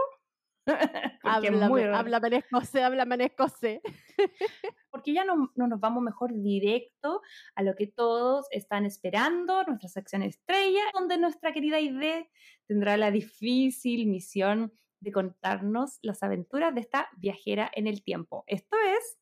porque 1.21 1.47
es 1.47 1.51
muy 1.51 1.81
Háblame, 1.81 1.83
raro. 1.85 1.95
háblame 1.97 2.27
en 2.27 2.33
escocés, 2.33 2.83
háblame 2.83 3.15
en 3.15 3.21
escocés. 3.21 3.81
porque 4.91 5.13
ya 5.13 5.23
no, 5.23 5.51
no 5.55 5.67
nos 5.67 5.79
vamos 5.79 6.03
mejor 6.03 6.33
directo 6.33 7.21
a 7.55 7.63
lo 7.63 7.75
que 7.75 7.87
todos 7.87 8.47
están 8.51 8.85
esperando, 8.85 9.63
nuestra 9.63 9.89
sección 9.89 10.23
estrella, 10.23 10.81
donde 10.93 11.17
nuestra 11.17 11.53
querida 11.53 11.77
Aide 11.77 12.29
tendrá 12.67 12.97
la 12.97 13.11
difícil 13.11 14.07
misión 14.07 14.73
de 14.99 15.11
contarnos 15.11 15.99
las 16.01 16.23
aventuras 16.23 16.73
de 16.73 16.81
esta 16.81 17.07
viajera 17.17 17.69
en 17.73 17.87
el 17.87 18.03
tiempo. 18.03 18.43
Esto 18.47 18.75
es 18.97 19.19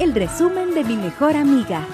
El 0.00 0.12
resumen 0.12 0.74
de 0.74 0.82
mi 0.82 0.96
mejor 0.96 1.36
amiga. 1.36 1.86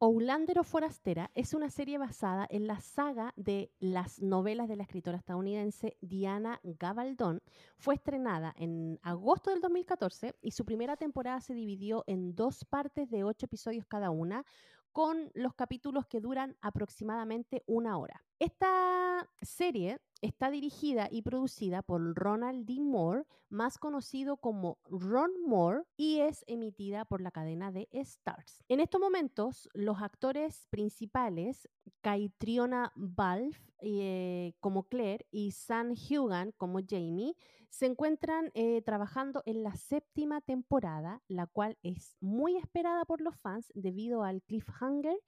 Outlander 0.00 0.60
o 0.60 0.62
Forastera 0.62 1.32
es 1.34 1.54
una 1.54 1.70
serie 1.70 1.98
basada 1.98 2.46
en 2.50 2.68
la 2.68 2.80
saga 2.80 3.34
de 3.34 3.72
las 3.80 4.22
novelas 4.22 4.68
de 4.68 4.76
la 4.76 4.84
escritora 4.84 5.18
estadounidense 5.18 5.96
Diana 6.00 6.60
Gabaldon. 6.62 7.42
Fue 7.78 7.96
estrenada 7.96 8.54
en 8.56 9.00
agosto 9.02 9.50
del 9.50 9.60
2014 9.60 10.36
y 10.40 10.52
su 10.52 10.64
primera 10.64 10.96
temporada 10.96 11.40
se 11.40 11.52
dividió 11.52 12.04
en 12.06 12.36
dos 12.36 12.64
partes 12.64 13.10
de 13.10 13.24
ocho 13.24 13.46
episodios 13.46 13.86
cada 13.86 14.10
una, 14.10 14.44
con 14.92 15.32
los 15.34 15.54
capítulos 15.54 16.06
que 16.06 16.20
duran 16.20 16.56
aproximadamente 16.60 17.64
una 17.66 17.98
hora. 17.98 18.24
Esta 18.38 19.28
serie 19.42 19.98
está 20.20 20.50
dirigida 20.50 21.08
y 21.10 21.22
producida 21.22 21.82
por 21.82 22.14
Ronald 22.14 22.66
D. 22.66 22.80
Moore, 22.80 23.24
más 23.48 23.78
conocido 23.78 24.36
como 24.36 24.78
Ron 24.84 25.30
Moore, 25.46 25.84
y 25.96 26.20
es 26.20 26.44
emitida 26.46 27.04
por 27.04 27.20
la 27.20 27.30
cadena 27.30 27.72
de 27.72 27.88
Stars. 27.92 28.62
En 28.68 28.80
estos 28.80 29.00
momentos, 29.00 29.68
los 29.72 30.02
actores 30.02 30.66
principales, 30.70 31.68
Caitriona 32.00 32.92
Balfe 32.94 33.72
eh, 33.80 34.54
como 34.60 34.84
Claire 34.84 35.26
y 35.30 35.52
Sam 35.52 35.92
Hugan 35.92 36.52
como 36.56 36.80
Jamie, 36.86 37.36
se 37.70 37.86
encuentran 37.86 38.50
eh, 38.54 38.82
trabajando 38.82 39.42
en 39.46 39.62
la 39.62 39.76
séptima 39.76 40.40
temporada, 40.40 41.22
la 41.28 41.46
cual 41.46 41.78
es 41.82 42.16
muy 42.20 42.56
esperada 42.56 43.04
por 43.04 43.20
los 43.20 43.36
fans 43.36 43.70
debido 43.74 44.24
al 44.24 44.42
cliffhanger 44.42 45.18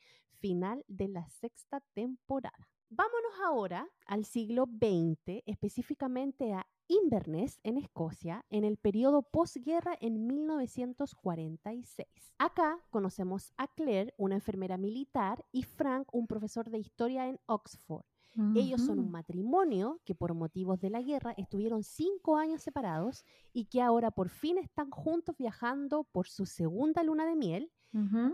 final 0.40 0.84
de 0.88 1.08
la 1.08 1.28
sexta 1.28 1.80
temporada. 1.92 2.68
Vámonos 2.92 3.32
ahora 3.44 3.88
al 4.04 4.24
siglo 4.24 4.64
XX, 4.66 5.44
específicamente 5.46 6.52
a 6.54 6.66
Inverness, 6.88 7.60
en 7.62 7.76
Escocia, 7.76 8.44
en 8.50 8.64
el 8.64 8.78
periodo 8.78 9.22
posguerra 9.22 9.96
en 10.00 10.26
1946. 10.26 12.08
Acá 12.38 12.80
conocemos 12.90 13.52
a 13.56 13.68
Claire, 13.68 14.12
una 14.16 14.34
enfermera 14.34 14.76
militar, 14.76 15.44
y 15.52 15.62
Frank, 15.62 16.08
un 16.12 16.26
profesor 16.26 16.68
de 16.68 16.78
historia 16.78 17.28
en 17.28 17.38
Oxford. 17.46 18.04
Ellos 18.56 18.80
son 18.80 18.98
un 18.98 19.10
matrimonio 19.12 20.00
que 20.04 20.16
por 20.16 20.34
motivos 20.34 20.80
de 20.80 20.90
la 20.90 21.02
guerra 21.02 21.32
estuvieron 21.36 21.84
cinco 21.84 22.38
años 22.38 22.62
separados 22.62 23.24
y 23.52 23.66
que 23.66 23.82
ahora 23.82 24.10
por 24.10 24.30
fin 24.30 24.58
están 24.58 24.90
juntos 24.90 25.36
viajando 25.36 26.04
por 26.04 26.26
su 26.26 26.46
segunda 26.46 27.04
luna 27.04 27.26
de 27.26 27.36
miel 27.36 27.72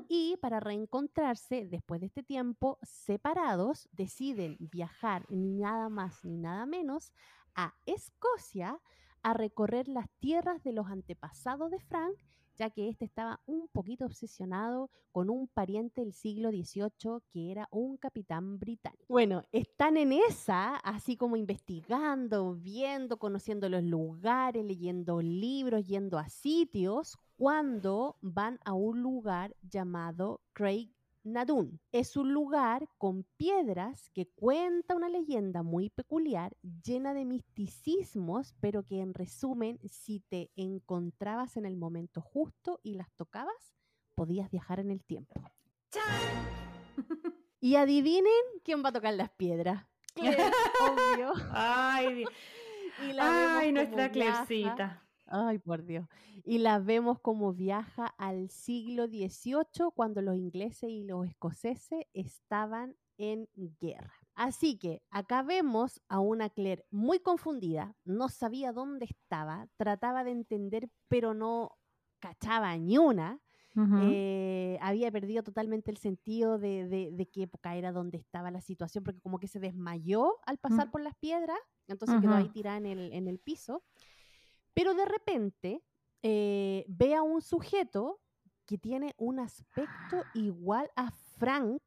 Y 0.08 0.36
para 0.42 0.60
reencontrarse 0.60 1.66
después 1.66 2.00
de 2.00 2.08
este 2.08 2.22
tiempo 2.22 2.78
separados 2.82 3.88
deciden 3.92 4.56
viajar 4.60 5.24
ni 5.30 5.54
nada 5.54 5.88
más 5.88 6.24
ni 6.24 6.36
nada 6.36 6.66
menos 6.66 7.12
a 7.54 7.74
Escocia 7.86 8.80
a 9.22 9.32
recorrer 9.32 9.88
las 9.88 10.10
tierras 10.18 10.62
de 10.62 10.72
los 10.72 10.88
antepasados 10.88 11.70
de 11.70 11.80
Frank 11.80 12.16
ya 12.56 12.70
que 12.70 12.88
éste 12.88 13.04
estaba 13.04 13.40
un 13.46 13.68
poquito 13.68 14.04
obsesionado 14.04 14.90
con 15.12 15.30
un 15.30 15.48
pariente 15.48 16.00
del 16.00 16.12
siglo 16.12 16.50
XVIII 16.50 17.20
que 17.30 17.50
era 17.50 17.68
un 17.70 17.96
capitán 17.96 18.58
británico. 18.58 19.04
Bueno, 19.08 19.42
están 19.52 19.96
en 19.96 20.12
esa, 20.12 20.76
así 20.76 21.16
como 21.16 21.36
investigando, 21.36 22.54
viendo, 22.54 23.18
conociendo 23.18 23.68
los 23.68 23.82
lugares, 23.82 24.64
leyendo 24.64 25.22
libros, 25.22 25.86
yendo 25.86 26.18
a 26.18 26.28
sitios, 26.28 27.16
cuando 27.36 28.16
van 28.20 28.58
a 28.64 28.72
un 28.72 29.02
lugar 29.02 29.54
llamado 29.62 30.40
Craig 30.52 30.95
Nadun. 31.26 31.80
Es 31.90 32.16
un 32.16 32.32
lugar 32.32 32.88
con 32.98 33.24
piedras 33.36 34.10
que 34.10 34.28
cuenta 34.28 34.94
una 34.94 35.08
leyenda 35.08 35.62
muy 35.62 35.90
peculiar, 35.90 36.56
llena 36.84 37.14
de 37.14 37.24
misticismos, 37.24 38.54
pero 38.60 38.84
que 38.84 39.00
en 39.00 39.12
resumen, 39.12 39.78
si 39.88 40.20
te 40.20 40.50
encontrabas 40.54 41.56
en 41.56 41.66
el 41.66 41.76
momento 41.76 42.20
justo 42.20 42.80
y 42.82 42.94
las 42.94 43.12
tocabas, 43.16 43.74
podías 44.14 44.50
viajar 44.50 44.80
en 44.80 44.90
el 44.90 45.04
tiempo. 45.04 45.34
Y 47.58 47.76
adivinen 47.76 48.32
quién 48.62 48.84
va 48.84 48.90
a 48.90 48.92
tocar 48.92 49.14
las 49.14 49.30
piedras. 49.30 49.86
Claire, 50.14 50.44
obvio. 50.80 51.32
Ay. 51.50 52.24
Y 53.08 53.12
la 53.12 53.58
Ay, 53.58 53.72
nuestra 53.72 54.08
viaja. 54.08 55.05
Ay, 55.26 55.58
por 55.58 55.84
Dios. 55.84 56.06
Y 56.44 56.58
la 56.58 56.78
vemos 56.78 57.18
como 57.20 57.52
viaja 57.52 58.06
al 58.18 58.48
siglo 58.50 59.06
XVIII 59.06 59.90
cuando 59.94 60.22
los 60.22 60.36
ingleses 60.36 60.88
y 60.90 61.02
los 61.04 61.26
escoceses 61.26 62.04
estaban 62.12 62.96
en 63.18 63.48
guerra. 63.80 64.12
Así 64.34 64.78
que 64.78 65.02
acá 65.10 65.42
vemos 65.42 66.00
a 66.08 66.20
una 66.20 66.50
Claire 66.50 66.84
muy 66.90 67.18
confundida, 67.20 67.96
no 68.04 68.28
sabía 68.28 68.72
dónde 68.72 69.06
estaba, 69.06 69.66
trataba 69.76 70.22
de 70.24 70.32
entender, 70.32 70.90
pero 71.08 71.32
no 71.34 71.70
cachaba 72.20 72.76
ni 72.76 72.98
una. 72.98 73.40
Eh, 74.02 74.78
había 74.80 75.10
perdido 75.10 75.42
totalmente 75.42 75.90
el 75.90 75.96
sentido 75.98 76.58
de, 76.58 76.86
de- 76.88 77.10
de 77.12 77.26
qué 77.28 77.42
época 77.42 77.76
era, 77.76 77.92
dónde 77.92 78.16
estaba 78.18 78.50
la 78.50 78.60
situación, 78.60 79.04
porque 79.04 79.20
como 79.20 79.38
que 79.38 79.48
se 79.48 79.60
desmayó 79.60 80.34
al 80.46 80.56
pasar 80.58 80.88
Mm. 80.88 80.90
por 80.92 81.00
las 81.02 81.14
piedras, 81.16 81.58
entonces 81.86 82.18
quedó 82.20 82.34
ahí 82.34 82.48
tirada 82.50 82.76
en 82.78 82.86
el, 82.86 83.12
en 83.12 83.28
el 83.28 83.38
piso. 83.38 83.82
Pero 84.76 84.92
de 84.92 85.06
repente 85.06 85.82
eh, 86.22 86.84
ve 86.86 87.14
a 87.14 87.22
un 87.22 87.40
sujeto 87.40 88.20
que 88.66 88.76
tiene 88.76 89.14
un 89.16 89.40
aspecto 89.40 90.22
igual 90.34 90.90
a 90.96 91.10
Frank 91.38 91.80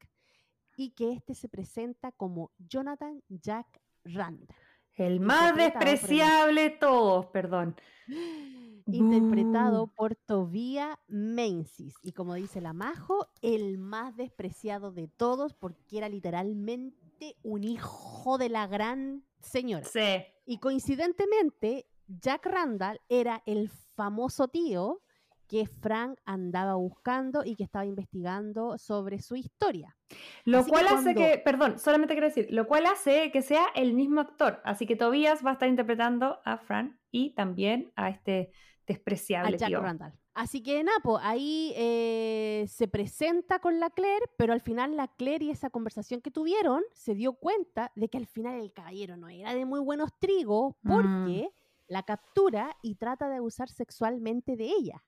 y 0.76 0.90
que 0.90 1.12
este 1.12 1.36
se 1.36 1.48
presenta 1.48 2.10
como 2.10 2.50
Jonathan 2.58 3.22
Jack 3.28 3.80
Rand. 4.02 4.50
El 4.94 5.20
más 5.20 5.54
despreciable 5.54 6.62
de 6.62 6.70
todos, 6.70 7.26
perdón. 7.26 7.76
interpretado 8.86 9.86
por 9.86 10.16
Tobía 10.16 10.98
Menzies. 11.06 11.94
Y 12.02 12.10
como 12.10 12.34
dice 12.34 12.60
la 12.60 12.72
Majo, 12.72 13.28
el 13.40 13.78
más 13.78 14.16
despreciado 14.16 14.90
de 14.90 15.06
todos 15.06 15.54
porque 15.54 15.98
era 15.98 16.08
literalmente 16.08 17.36
un 17.44 17.62
hijo 17.62 18.36
de 18.36 18.48
la 18.48 18.66
gran 18.66 19.24
señora. 19.38 19.84
Sí. 19.84 20.24
Y 20.44 20.58
coincidentemente, 20.58 21.86
Jack 22.20 22.46
Randall 22.46 23.00
era 23.08 23.42
el 23.46 23.68
famoso 23.68 24.48
tío 24.48 25.00
que 25.46 25.66
Frank 25.66 26.18
andaba 26.24 26.74
buscando 26.74 27.44
y 27.44 27.56
que 27.56 27.64
estaba 27.64 27.84
investigando 27.84 28.78
sobre 28.78 29.20
su 29.20 29.34
historia. 29.34 29.96
Lo 30.44 30.58
Así 30.58 30.66
que 30.66 30.70
cual 30.72 30.86
hace 30.88 31.14
que, 31.14 31.42
perdón, 31.44 31.78
solamente 31.78 32.14
quiero 32.14 32.28
decir, 32.28 32.46
lo 32.50 32.66
cual 32.68 32.86
hace 32.86 33.32
que 33.32 33.42
sea 33.42 33.66
el 33.74 33.92
mismo 33.94 34.20
actor. 34.20 34.60
Así 34.64 34.86
que 34.86 34.94
Tobias 34.94 35.44
va 35.44 35.50
a 35.50 35.52
estar 35.54 35.68
interpretando 35.68 36.38
a 36.44 36.56
Fran 36.58 37.00
y 37.10 37.34
también 37.34 37.92
a 37.96 38.10
este 38.10 38.50
A 38.52 38.82
despreciable 38.86 39.58
Jack 39.58 39.68
tío. 39.68 39.80
Randall. 39.80 40.12
Así 40.34 40.62
que 40.62 40.82
Napo, 40.84 41.18
ahí 41.18 41.72
eh, 41.76 42.64
se 42.68 42.86
presenta 42.86 43.58
con 43.58 43.80
la 43.80 43.90
Claire, 43.90 44.26
pero 44.38 44.52
al 44.52 44.60
final 44.60 44.96
la 44.96 45.08
Claire 45.08 45.44
y 45.46 45.50
esa 45.50 45.70
conversación 45.70 46.20
que 46.20 46.30
tuvieron 46.30 46.82
se 46.92 47.14
dio 47.16 47.32
cuenta 47.32 47.90
de 47.96 48.08
que 48.08 48.18
al 48.18 48.26
final 48.26 48.60
el 48.60 48.72
caballero 48.72 49.16
no 49.16 49.28
era 49.28 49.52
de 49.54 49.64
muy 49.64 49.80
buenos 49.80 50.10
trigos 50.18 50.74
Mm. 50.82 51.46
La 51.90 52.04
captura 52.04 52.76
y 52.82 52.94
trata 52.94 53.28
de 53.28 53.36
abusar 53.36 53.68
sexualmente 53.68 54.56
de 54.56 54.66
ella. 54.66 55.04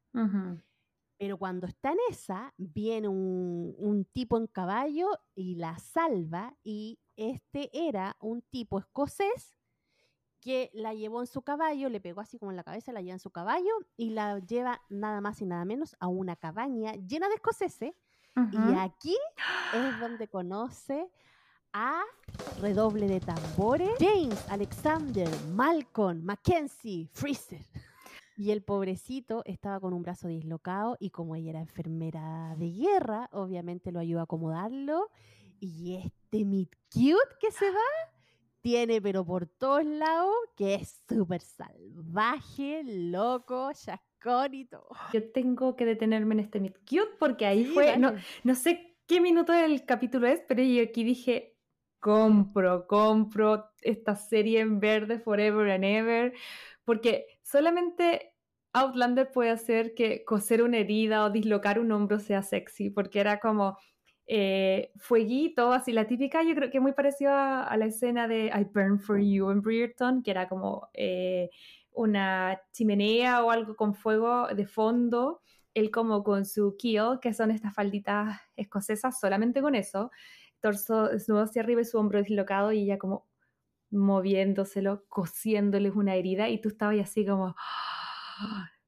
Pero 1.16 1.38
cuando 1.38 1.68
está 1.68 1.92
en 1.92 1.98
esa, 2.10 2.52
viene 2.58 3.06
un, 3.06 3.76
un 3.78 4.04
tipo 4.04 4.36
en 4.36 4.48
caballo 4.48 5.08
y 5.36 5.54
la 5.54 5.78
salva. 5.78 6.56
Y 6.64 6.98
este 7.14 7.70
era 7.72 8.16
un 8.20 8.42
tipo 8.42 8.80
escocés 8.80 9.56
que 10.40 10.70
la 10.74 10.92
llevó 10.92 11.20
en 11.20 11.28
su 11.28 11.42
caballo, 11.42 11.88
le 11.88 12.00
pegó 12.00 12.20
así 12.20 12.36
como 12.36 12.50
en 12.50 12.56
la 12.56 12.64
cabeza, 12.64 12.90
la 12.90 13.00
lleva 13.00 13.12
en 13.12 13.20
su 13.20 13.30
caballo 13.30 13.70
y 13.96 14.10
la 14.10 14.40
lleva 14.40 14.82
nada 14.88 15.20
más 15.20 15.40
y 15.40 15.46
nada 15.46 15.64
menos 15.64 15.94
a 16.00 16.08
una 16.08 16.34
cabaña 16.34 16.94
llena 16.94 17.28
de 17.28 17.36
escoceses. 17.36 17.94
Y 18.34 18.74
aquí 18.76 19.16
es 19.72 20.00
donde 20.00 20.26
conoce 20.26 21.08
a 21.72 22.02
redoble 22.60 23.06
de 23.08 23.20
tambores 23.20 23.90
James, 23.98 24.44
Alexander, 24.48 25.28
Malcolm, 25.52 26.22
Mackenzie, 26.22 27.08
Freezer. 27.12 27.64
Y 28.36 28.50
el 28.50 28.62
pobrecito 28.62 29.42
estaba 29.44 29.78
con 29.80 29.92
un 29.92 30.02
brazo 30.02 30.28
dislocado 30.28 30.96
y 30.98 31.10
como 31.10 31.36
ella 31.36 31.50
era 31.50 31.60
enfermera 31.60 32.54
de 32.58 32.70
guerra, 32.70 33.28
obviamente 33.32 33.92
lo 33.92 34.00
ayudó 34.00 34.20
a 34.20 34.24
acomodarlo. 34.24 35.10
Y 35.60 35.96
este 35.96 36.44
meet 36.44 36.70
cute 36.92 37.36
que 37.40 37.52
se 37.52 37.70
va, 37.70 38.12
tiene 38.62 39.00
pero 39.02 39.24
por 39.24 39.46
todos 39.46 39.84
lados, 39.84 40.34
que 40.56 40.74
es 40.76 41.02
súper 41.08 41.42
salvaje, 41.42 42.82
loco, 42.84 43.70
chascón 43.72 44.54
y 44.54 44.64
todo. 44.64 44.88
Yo 45.12 45.30
tengo 45.30 45.76
que 45.76 45.84
detenerme 45.84 46.34
en 46.34 46.40
este 46.40 46.60
Meet 46.60 46.78
Cute 46.88 47.16
porque 47.18 47.44
ahí 47.44 47.64
Sí, 47.64 47.72
fue, 47.72 47.96
no, 47.98 48.12
no 48.44 48.54
sé 48.54 48.96
qué 49.06 49.20
minuto 49.20 49.52
del 49.52 49.84
capítulo 49.84 50.26
es, 50.26 50.40
pero 50.48 50.62
yo 50.62 50.82
aquí 50.82 51.04
dije, 51.04 51.51
compro, 52.02 52.88
compro 52.88 53.70
esta 53.80 54.16
serie 54.16 54.58
en 54.58 54.80
verde 54.80 55.20
forever 55.20 55.70
and 55.70 55.84
ever, 55.84 56.32
porque 56.84 57.26
solamente 57.42 58.34
Outlander 58.72 59.30
puede 59.30 59.50
hacer 59.50 59.94
que 59.94 60.24
coser 60.24 60.62
una 60.64 60.78
herida 60.78 61.24
o 61.24 61.30
dislocar 61.30 61.78
un 61.78 61.92
hombro 61.92 62.18
sea 62.18 62.42
sexy, 62.42 62.90
porque 62.90 63.20
era 63.20 63.38
como 63.38 63.78
eh, 64.26 64.90
fueguito, 64.96 65.72
así 65.72 65.92
la 65.92 66.08
típica, 66.08 66.42
yo 66.42 66.56
creo 66.56 66.70
que 66.70 66.80
muy 66.80 66.92
parecido 66.92 67.32
a, 67.34 67.76
la 67.76 67.86
escena 67.86 68.26
de 68.26 68.46
I 68.46 68.64
Burn 68.64 68.98
for 68.98 69.20
You 69.20 69.50
en 69.50 69.62
Bridgerton, 69.62 70.24
que 70.24 70.32
era 70.32 70.48
como 70.48 70.88
eh, 70.94 71.50
una 71.92 72.60
chimenea 72.72 73.44
o 73.44 73.52
algo 73.52 73.76
con 73.76 73.94
fuego 73.94 74.48
de 74.48 74.66
fondo, 74.66 75.40
él 75.72 75.92
como 75.92 76.24
con 76.24 76.46
su 76.46 76.76
kill, 76.76 77.20
que 77.20 77.32
son 77.32 77.52
estas 77.52 77.74
falditas 77.74 78.40
escocesas, 78.56 79.20
solamente 79.20 79.62
con 79.62 79.76
eso, 79.76 80.10
torso 80.62 81.08
desnudo 81.08 81.42
hacia 81.42 81.60
arriba 81.60 81.82
y 81.82 81.84
su 81.84 81.98
hombro 81.98 82.20
dislocado 82.22 82.72
y 82.72 82.84
ella 82.84 82.98
como 82.98 83.28
moviéndoselo, 83.90 85.04
cosiéndoles 85.08 85.94
una 85.94 86.14
herida 86.14 86.48
y 86.48 86.60
tú 86.60 86.70
estabas 86.70 86.98
así 87.00 87.26
como... 87.26 87.54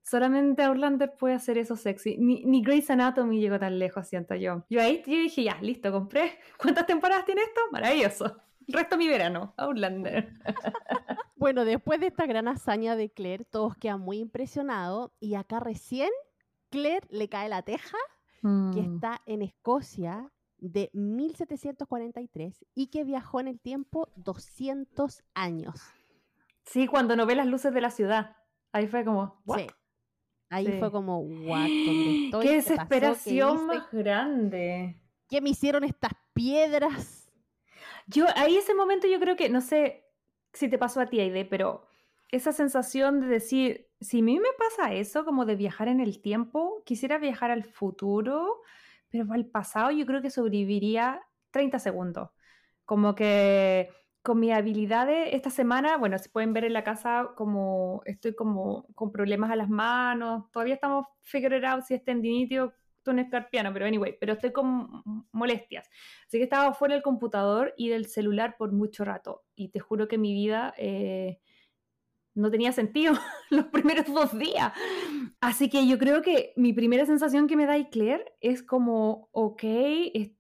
Solamente 0.03 0.63
Outlander 0.63 1.15
puede 1.19 1.35
hacer 1.35 1.59
eso 1.59 1.77
sexy. 1.77 2.17
Ni, 2.19 2.45
ni 2.45 2.63
Grey's 2.63 2.91
Anatomy 2.91 3.41
llegó 3.41 3.59
tan 3.59 3.79
lejos, 3.79 4.07
siento 4.07 4.35
yo. 4.35 4.65
Yo 4.69 4.81
ahí 4.81 5.03
yo 5.07 5.13
dije, 5.13 5.45
ya, 5.45 5.59
listo, 5.61 5.91
compré. 5.93 6.39
¿Cuántas 6.59 6.87
temporadas 6.87 7.25
tiene 7.25 7.43
esto? 7.43 7.61
Maravilloso. 7.73 8.37
El 8.67 8.75
resto 8.75 8.97
de 8.97 9.05
mi 9.05 9.09
verano, 9.09 9.55
Outlander. 9.57 10.33
Bueno, 11.37 11.67
después 11.67 12.01
de 12.01 12.07
esta 12.07 12.25
gran 12.25 12.49
hazaña 12.49 12.97
de 12.97 13.11
Claire, 13.11 13.45
todos 13.45 13.77
quedan 13.77 14.01
muy 14.01 14.19
impresionados 14.19 15.11
y 15.21 15.35
acá 15.35 15.61
recién 15.61 16.09
Claire 16.71 17.07
le 17.11 17.29
cae 17.29 17.51
la 17.51 17.61
teja 17.63 17.99
que 18.41 18.49
Mm. 18.49 18.95
está 18.95 19.21
en 19.27 19.43
Escocia 19.43 20.31
de 20.73 20.91
1743 20.95 22.65
y 22.75 22.87
que 22.89 23.05
viajó 23.05 23.41
en 23.41 23.49
el 23.49 23.61
tiempo 23.61 24.09
200 24.17 25.23
años. 25.35 25.81
Sí, 26.65 26.87
cuando 26.87 27.17
no 27.17 27.27
ve 27.27 27.35
las 27.35 27.47
luces 27.47 27.75
de 27.75 27.81
la 27.81 27.91
ciudad. 27.91 28.37
Ahí 28.73 28.87
fue 28.87 29.05
como, 29.05 29.43
¿what? 29.45 29.59
Sí. 29.59 29.67
Ahí 30.51 30.67
Sí. 30.67 30.73
fue 30.79 30.91
como, 30.91 31.19
what, 31.21 31.69
¿dónde 31.69 32.11
estoy? 32.27 32.47
¡Qué 32.47 32.49
¿Qué 32.49 32.57
pasó? 32.57 32.89
¿Qué 32.89 32.95
desesperación 32.97 33.67
más 33.67 33.91
grande! 33.93 35.01
¿Qué 35.29 35.41
me 35.41 35.51
hicieron 35.51 35.85
estas 35.85 36.13
piedras? 36.33 37.31
Yo, 38.07 38.27
ahí 38.37 38.57
ese 38.57 38.75
momento 38.75 39.07
yo 39.07 39.19
creo 39.21 39.37
que, 39.37 39.49
no 39.49 39.61
sé 39.61 40.05
si 40.53 40.69
te 40.69 40.79
pasó 40.79 41.01
a 41.01 41.07
ti, 41.07 41.21
Aide, 41.21 41.45
pero 41.45 41.87
esa 42.31 42.53
sensación 42.53 43.21
de 43.21 43.27
decir, 43.27 43.91
si 44.01 44.21
a 44.21 44.23
mí 44.23 44.39
me 44.39 44.49
pasa 44.59 44.93
eso, 44.95 45.25
como 45.25 45.45
de 45.45 45.57
viajar 45.57 45.89
en 45.89 46.01
el 46.01 46.21
tiempo, 46.21 46.83
quisiera 46.85 47.19
viajar 47.19 47.51
al 47.51 47.65
futuro, 47.65 48.63
pero 49.15 49.33
al 49.33 49.47
pasado 49.47 49.93
yo 49.93 50.07
creo 50.07 50.21
que 50.21 50.31
sobreviviría 50.31 51.21
30 51.53 51.79
segundos. 51.79 52.31
Como 52.85 53.15
que 53.15 53.89
con 54.23 54.41
mis 54.41 54.53
habilidades 54.53 55.29
esta 55.33 55.51
semana, 55.51 55.97
bueno, 55.99 56.19
se 56.19 56.31
pueden 56.31 56.53
ver 56.53 56.65
en 56.65 56.73
la 56.73 56.83
casa 56.83 57.31
como 57.37 58.03
estoy 58.07 58.35
como 58.35 58.89
con 58.97 59.13
problemas 59.13 59.53
a 59.53 59.57
las 59.57 59.69
manos, 59.69 60.51
todavía 60.51 60.75
estamos 60.75 61.07
figuring 61.21 61.65
out 61.65 61.85
si 61.85 61.95
es 61.95 62.05
tendinite 62.05 62.61
o 62.61 62.73
un 63.07 63.21
escarpiano, 63.21 63.73
pero 63.73 63.87
anyway, 63.87 64.17
pero 64.19 64.33
estoy 64.33 64.51
con 64.51 65.05
molestias. 65.31 65.89
Así 66.27 66.39
que 66.39 66.45
estaba 66.45 66.75
fuera 66.75 66.95
del 66.95 67.03
computador 67.05 67.73
y 67.77 67.91
del 67.91 68.07
celular 68.07 68.57
por 68.57 68.73
mucho 68.73 69.05
rato. 69.05 69.45
Y 69.55 69.69
te 69.69 69.79
juro 69.79 70.09
que 70.09 70.19
mi 70.19 70.33
vida 70.33 70.75
eh, 70.77 71.39
no 72.35 72.51
tenía 72.51 72.73
sentido 72.73 73.15
los 73.51 73.67
primeros 73.67 74.07
dos 74.07 74.37
días. 74.39 74.73
Así 75.41 75.69
que 75.71 75.87
yo 75.87 75.99
creo 75.99 76.23
que 76.23 76.53
mi 76.57 76.73
primera 76.73 77.07
sensación 77.07 77.47
que 77.47 77.57
me 77.57 77.67
da 77.67 77.77
Claire 77.91 78.35
es 78.41 78.63
como, 78.63 79.29
ok, 79.33 79.63
es- 79.65 80.33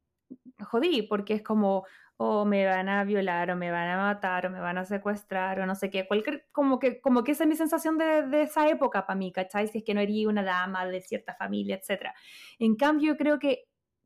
jodí, 0.71 1.03
porque 1.03 1.35
es 1.35 1.43
como, 1.43 1.85
o 2.17 2.45
me 2.45 2.65
van 2.67 2.89
a 2.89 3.05
violar, 3.05 3.51
o 3.51 3.57
me 3.57 3.71
van 3.71 3.89
a 3.89 3.97
matar, 3.97 4.47
o 4.47 4.51
me 4.51 4.61
van 4.61 4.79
a 4.79 4.85
secuestrar, 4.85 5.61
o 5.61 5.67
no 5.67 5.75
sé 5.75 5.91
qué. 5.91 6.07
Cualquier, 6.07 6.47
como, 6.53 6.79
que, 6.79 7.01
como 7.01 7.25
que 7.25 7.33
esa 7.33 7.45
es 7.45 7.49
mi 7.51 7.57
sensación 7.57 7.99
de, 7.99 8.23
de 8.29 8.43
esa 8.43 8.69
época 8.69 9.07
para 9.07 9.19
mí, 9.19 9.33
¿cachai? 9.33 9.69
Si 9.69 9.79
es 9.79 9.85
que 9.85 9.95
no 9.95 10.01
eres 10.01 10.27
una 10.27 10.43
dama 10.43 10.87
de 10.87 11.01
cierta 11.01 11.35
familia, 11.35 11.77
etc. 11.77 12.15
En 12.59 12.77
cambio, 12.77 13.13
yo 13.13 13.17
creo 13.19 13.39
que 13.39 13.65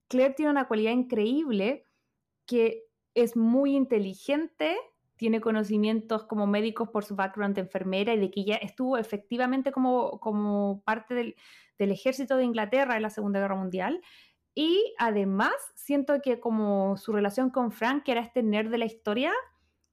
Claire 0.09 0.35
tiene 0.35 0.51
una 0.53 0.67
cualidad 0.69 0.93
increíble 0.93 1.85
que 2.47 2.85
es 3.15 3.37
muy 3.37 3.77
inteligente, 3.77 4.77
tiene 5.19 5.41
conocimientos 5.41 6.25
como 6.25 6.47
médicos 6.47 6.89
por 6.89 7.05
su 7.05 7.17
background 7.17 7.55
de 7.55 7.63
enfermera 7.63 8.15
y 8.15 8.19
de 8.19 8.31
que 8.31 8.41
ella 8.41 8.57
estuvo 8.57 8.97
efectivamente 8.97 9.73
como, 9.73 10.19
como 10.21 10.83
parte 10.85 11.15
del, 11.15 11.37
del 11.79 11.93
ejército 11.93 12.37
de 12.37 12.45
Inglaterra 12.45 12.97
en 12.97 13.03
la 13.03 13.11
Segunda 13.11 13.41
Guerra 13.41 13.57
Mundial. 13.57 14.01
Y 14.55 14.95
además 14.99 15.53
siento 15.75 16.21
que 16.23 16.41
como 16.41 16.97
su 16.97 17.13
relación 17.13 17.51
con 17.51 17.71
Frank, 17.71 18.05
que 18.05 18.13
era 18.13 18.23
este 18.23 18.43
nerd 18.43 18.71
de 18.71 18.79
la 18.79 18.87
historia, 18.87 19.33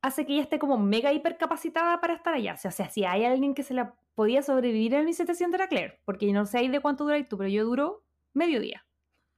hace 0.01 0.25
que 0.25 0.33
ella 0.33 0.43
esté 0.43 0.59
como 0.59 0.77
mega 0.77 1.11
hipercapacitada 1.11 1.99
para 1.99 2.13
estar 2.13 2.33
allá. 2.33 2.53
O 2.53 2.71
sea, 2.71 2.89
si 2.89 3.03
hay 3.03 3.25
alguien 3.25 3.53
que 3.53 3.63
se 3.63 3.73
la 3.73 3.95
podía 4.13 4.41
sobrevivir 4.43 4.93
en 4.93 5.05
1700 5.05 5.55
era 5.55 5.67
Claire, 5.67 5.99
porque 6.05 6.31
no 6.31 6.45
sé 6.45 6.69
de 6.69 6.79
cuánto 6.79 7.03
dura 7.03 7.21
tú, 7.27 7.37
pero 7.37 7.49
yo 7.49 7.65
duro 7.65 8.03
medio 8.33 8.59
día. 8.59 8.84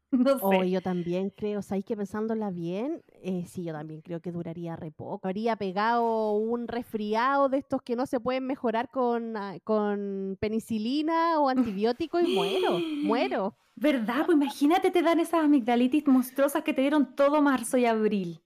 No 0.12 0.40
sé. 0.40 0.46
Oh, 0.46 0.64
yo 0.64 0.82
también 0.82 1.30
creo, 1.30 1.62
¿sabéis 1.62 1.86
que 1.86 1.98
pensándola 1.98 2.50
bien? 2.50 3.04
Eh, 3.22 3.46
sí, 3.48 3.64
yo 3.64 3.74
también 3.74 4.02
creo 4.02 4.22
que 4.22 4.32
duraría 4.32 4.76
re 4.76 4.92
poco. 4.92 5.28
Habría 5.28 5.56
pegado 5.56 6.34
un 6.34 6.68
resfriado 6.68 7.50
de 7.50 7.58
estos 7.58 7.82
que 7.82 7.96
no 7.96 8.06
se 8.06 8.20
pueden 8.20 8.46
mejorar 8.46 8.90
con, 8.90 9.36
ah, 9.36 9.58
con 9.64 10.38
penicilina 10.40 11.40
o 11.40 11.50
antibiótico 11.50 12.20
y 12.20 12.28
muero, 12.28 12.80
muero. 13.04 13.56
¿Verdad? 13.76 14.26
Pues 14.26 14.38
imagínate, 14.38 14.90
te 14.92 15.02
dan 15.04 15.20
esas 15.20 15.44
amigdalitis 15.44 16.08
monstruosas 16.08 16.64
que 16.64 16.74
te 16.74 16.82
dieron 16.82 17.16
todo 17.16 17.42
marzo 17.42 17.78
y 17.78 17.86
abril. 17.86 18.42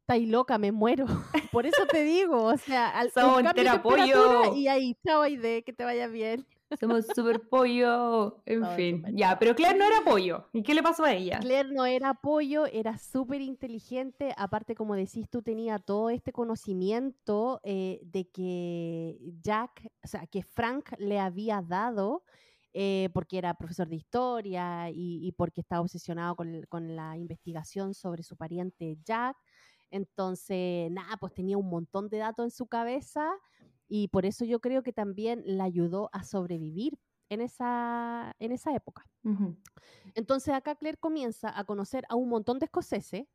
Estáis 0.00 0.28
loca, 0.28 0.58
me 0.58 0.72
muero. 0.72 1.06
Por 1.52 1.66
eso 1.66 1.86
te 1.86 2.02
digo, 2.02 2.44
o 2.44 2.56
sea, 2.56 2.88
al 2.88 3.10
Son 3.10 3.26
un 3.30 3.42
cambio 3.42 3.64
de 3.64 3.70
temperatura 3.70 4.54
y 4.54 4.68
ahí, 4.68 4.96
chao, 5.06 5.22
de 5.22 5.62
que 5.64 5.72
te 5.72 5.84
vaya 5.84 6.08
bien. 6.08 6.44
Somos 6.78 7.06
super 7.14 7.48
pollo. 7.48 8.42
En 8.46 8.60
Somos 8.60 8.76
fin. 8.76 9.04
Ya, 9.12 9.38
pero 9.38 9.54
Claire 9.54 9.78
no 9.78 9.84
era 9.84 10.04
pollo. 10.04 10.48
¿Y 10.52 10.62
qué 10.62 10.74
le 10.74 10.82
pasó 10.82 11.04
a 11.04 11.12
ella? 11.12 11.40
Claire 11.40 11.72
no 11.72 11.84
era 11.84 12.14
pollo, 12.14 12.66
era 12.66 12.98
súper 12.98 13.40
inteligente. 13.40 14.34
Aparte, 14.36 14.74
como 14.74 14.94
decís, 14.94 15.28
tú 15.28 15.42
tenía 15.42 15.78
todo 15.78 16.10
este 16.10 16.32
conocimiento 16.32 17.60
eh, 17.64 18.00
de 18.04 18.28
que 18.28 19.18
Jack, 19.42 19.90
o 20.04 20.06
sea, 20.06 20.26
que 20.26 20.42
Frank 20.42 20.90
le 20.98 21.18
había 21.18 21.62
dado, 21.62 22.22
eh, 22.72 23.08
porque 23.12 23.38
era 23.38 23.54
profesor 23.54 23.88
de 23.88 23.96
historia 23.96 24.90
y, 24.90 25.26
y 25.26 25.32
porque 25.32 25.60
estaba 25.60 25.80
obsesionado 25.80 26.36
con, 26.36 26.62
con 26.68 26.94
la 26.94 27.16
investigación 27.16 27.94
sobre 27.94 28.22
su 28.22 28.36
pariente 28.36 28.96
Jack. 29.04 29.36
Entonces, 29.90 30.90
nada, 30.92 31.16
pues 31.16 31.34
tenía 31.34 31.58
un 31.58 31.68
montón 31.68 32.08
de 32.08 32.18
datos 32.18 32.44
en 32.44 32.50
su 32.52 32.66
cabeza 32.66 33.28
y 33.90 34.08
por 34.08 34.24
eso 34.24 34.44
yo 34.46 34.60
creo 34.60 34.82
que 34.82 34.92
también 34.92 35.42
la 35.44 35.64
ayudó 35.64 36.08
a 36.12 36.22
sobrevivir 36.22 36.96
en 37.28 37.40
esa, 37.40 38.34
en 38.38 38.52
esa 38.52 38.72
época. 38.74 39.04
Ujú. 39.24 39.56
Entonces 40.14 40.54
acá 40.54 40.76
Claire 40.76 40.96
comienza 40.98 41.52
a 41.58 41.64
conocer 41.64 42.04
a 42.08 42.14
un 42.14 42.28
montón 42.28 42.58
de 42.60 42.66
escoceses 42.66 43.26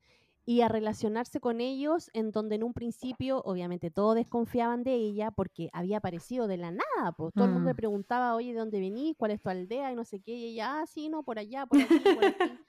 y 0.46 0.62
a 0.62 0.68
relacionarse 0.70 1.40
con 1.40 1.60
ellos 1.60 2.10
en 2.14 2.32
donde 2.32 2.56
en 2.56 2.64
un 2.64 2.74
principio 2.74 3.42
obviamente 3.46 3.92
todos 3.92 4.16
desconfiaban 4.16 4.84
de 4.84 4.94
ella 4.94 5.32
porque 5.32 5.70
había 5.74 5.98
aparecido 5.98 6.48
de 6.48 6.58
la 6.58 6.72
nada, 6.72 7.12
pues 7.18 7.34
todo 7.34 7.46
el 7.46 7.52
mundo 7.52 7.68
le 7.70 7.74
Mm. 7.74 7.78
preguntaba, 7.78 8.36
oye, 8.36 8.54
¿de 8.54 8.60
dónde 8.60 8.80
venís? 8.80 9.16
¿Cuál 9.18 9.32
es 9.32 9.42
tu 9.42 9.50
aldea? 9.50 9.92
Y 9.92 9.96
no 9.96 10.06
sé 10.06 10.22
qué, 10.22 10.34
y 10.36 10.46
ella, 10.54 10.80
ah, 10.82 10.86
sí, 10.86 11.10
no, 11.10 11.24
por 11.24 11.38
allá, 11.40 11.66
por 11.66 11.80
aquí, 11.80 12.00
por 12.14 12.24
aquí, 12.24 12.34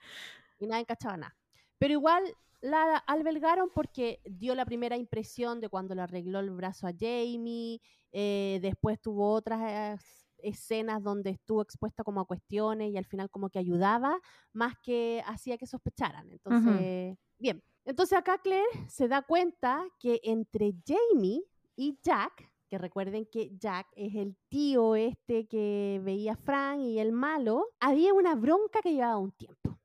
y 0.59 0.67
nadie 0.67 0.87
cachaba 0.87 1.17
nada. 1.17 1.37
Pero 1.79 1.93
igual 1.93 2.25
la 2.67 2.97
albergaron 3.07 3.71
porque 3.75 4.21
dio 4.25 4.55
la 4.55 4.65
primera 4.65 4.97
impresión 4.97 5.61
de 5.61 5.69
cuando 5.69 5.95
le 5.95 6.03
arregló 6.03 6.41
el 6.41 6.51
brazo 6.51 6.87
a 6.87 6.93
Jamie, 6.93 7.81
eh, 8.13 8.59
después 8.63 9.01
tuvo 9.01 9.33
otras 9.33 9.61
eh, 9.63 10.05
escenas 10.39 11.03
donde 11.03 11.31
estuvo 11.31 11.63
expuesta 11.63 12.05
como 12.05 12.21
a 12.21 12.27
cuestiones 12.27 12.91
y 12.91 12.97
al 12.97 13.05
final 13.05 13.31
como 13.31 13.51
que 13.51 13.59
ayudaba 13.59 14.19
más 14.53 14.75
que 14.83 15.23
hacía 15.27 15.59
que 15.59 15.67
sospecharan. 15.67 16.31
Entonces, 16.31 17.17
bien. 17.39 17.63
Entonces 17.85 18.19
acá 18.19 18.39
Claire 18.39 18.67
se 18.89 19.07
da 19.07 19.23
cuenta 19.23 19.85
que 20.01 20.21
entre 20.25 20.75
Jamie 20.85 21.43
y 21.77 21.99
Jack, 22.03 22.51
que 22.69 22.79
recuerden 22.79 23.27
que 23.27 23.57
Jack 23.57 23.87
es 23.95 24.15
el 24.17 24.37
tío 24.49 24.97
este 24.97 25.47
que 25.47 26.01
veía 26.03 26.33
a 26.33 26.37
Frank 26.37 26.81
y 26.81 26.99
el 26.99 27.13
malo, 27.13 27.67
había 27.79 28.13
una 28.13 28.35
bronca 28.35 28.81
que 28.83 28.93
llevaba 28.93 29.19
un 29.19 29.31
tiempo. 29.33 29.79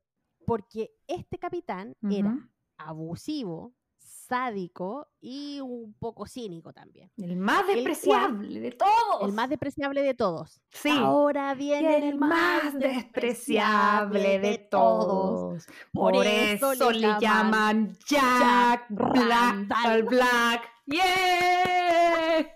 Porque 0.44 0.90
este 1.06 1.38
capitán 1.38 1.94
era. 2.10 2.51
Abusivo, 2.86 3.74
sádico 3.98 5.08
y 5.20 5.60
un 5.60 5.94
poco 5.98 6.26
cínico 6.26 6.72
también. 6.72 7.10
El 7.18 7.36
más 7.36 7.68
El 7.68 7.76
despreciable 7.76 8.60
de 8.60 8.70
todos. 8.72 9.22
El 9.28 9.32
más 9.32 9.48
despreciable 9.50 10.02
de 10.02 10.14
todos. 10.14 10.60
Sí. 10.70 10.88
Ahora 10.90 11.54
viene 11.54 12.08
el 12.08 12.16
más 12.18 12.72
despreciable 12.78 14.38
de 14.38 14.58
todos. 14.58 15.66
Por 15.92 16.12
Por, 16.14 16.26
eso 16.26 16.72
eso, 16.72 16.90
le 16.92 17.14
llaman 17.20 17.96
Jack 18.06 18.86
Black 18.88 19.28
Randall. 19.28 19.86
al 19.86 20.02
Black. 20.04 20.68
¡Yeah! 20.86 22.46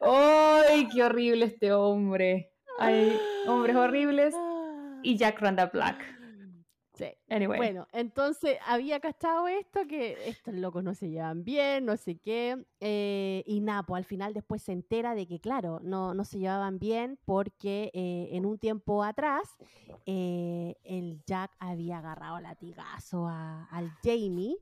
¡Ay, 0.00 0.88
qué 0.88 1.02
horrible 1.04 1.44
este 1.44 1.72
hombre! 1.72 2.52
Hay 2.78 3.18
hombres 3.46 3.76
horribles 3.76 4.34
y 5.02 5.16
Jack 5.16 5.40
Randall 5.40 5.70
Black. 5.72 6.17
Sí. 6.98 7.06
Anyway. 7.30 7.56
Bueno, 7.58 7.86
entonces 7.92 8.58
había 8.66 8.98
cachado 8.98 9.46
esto, 9.46 9.86
que 9.86 10.28
estos 10.28 10.52
locos 10.52 10.82
no 10.82 10.94
se 10.94 11.08
llevan 11.08 11.44
bien, 11.44 11.84
no 11.84 11.96
sé 11.96 12.16
qué. 12.16 12.66
eh, 12.80 13.44
y 13.46 13.60
nada, 13.60 13.84
pues 13.84 13.98
al 14.00 14.04
final 14.04 14.34
después 14.34 14.62
se 14.62 14.72
entera 14.72 15.14
de 15.14 15.26
que, 15.28 15.38
claro, 15.38 15.78
no, 15.82 16.12
no 16.12 16.24
se 16.24 16.38
llevaban 16.40 16.80
bien 16.80 17.16
porque 17.24 17.92
eh, 17.94 18.30
en 18.32 18.44
un 18.46 18.58
tiempo 18.58 19.04
atrás 19.04 19.56
eh, 20.06 20.74
el 20.82 21.22
Jack 21.24 21.52
había 21.60 21.98
agarrado 21.98 22.40
latigazo 22.40 23.28
a- 23.28 23.66
al 23.70 23.90
Jamie, 24.02 24.56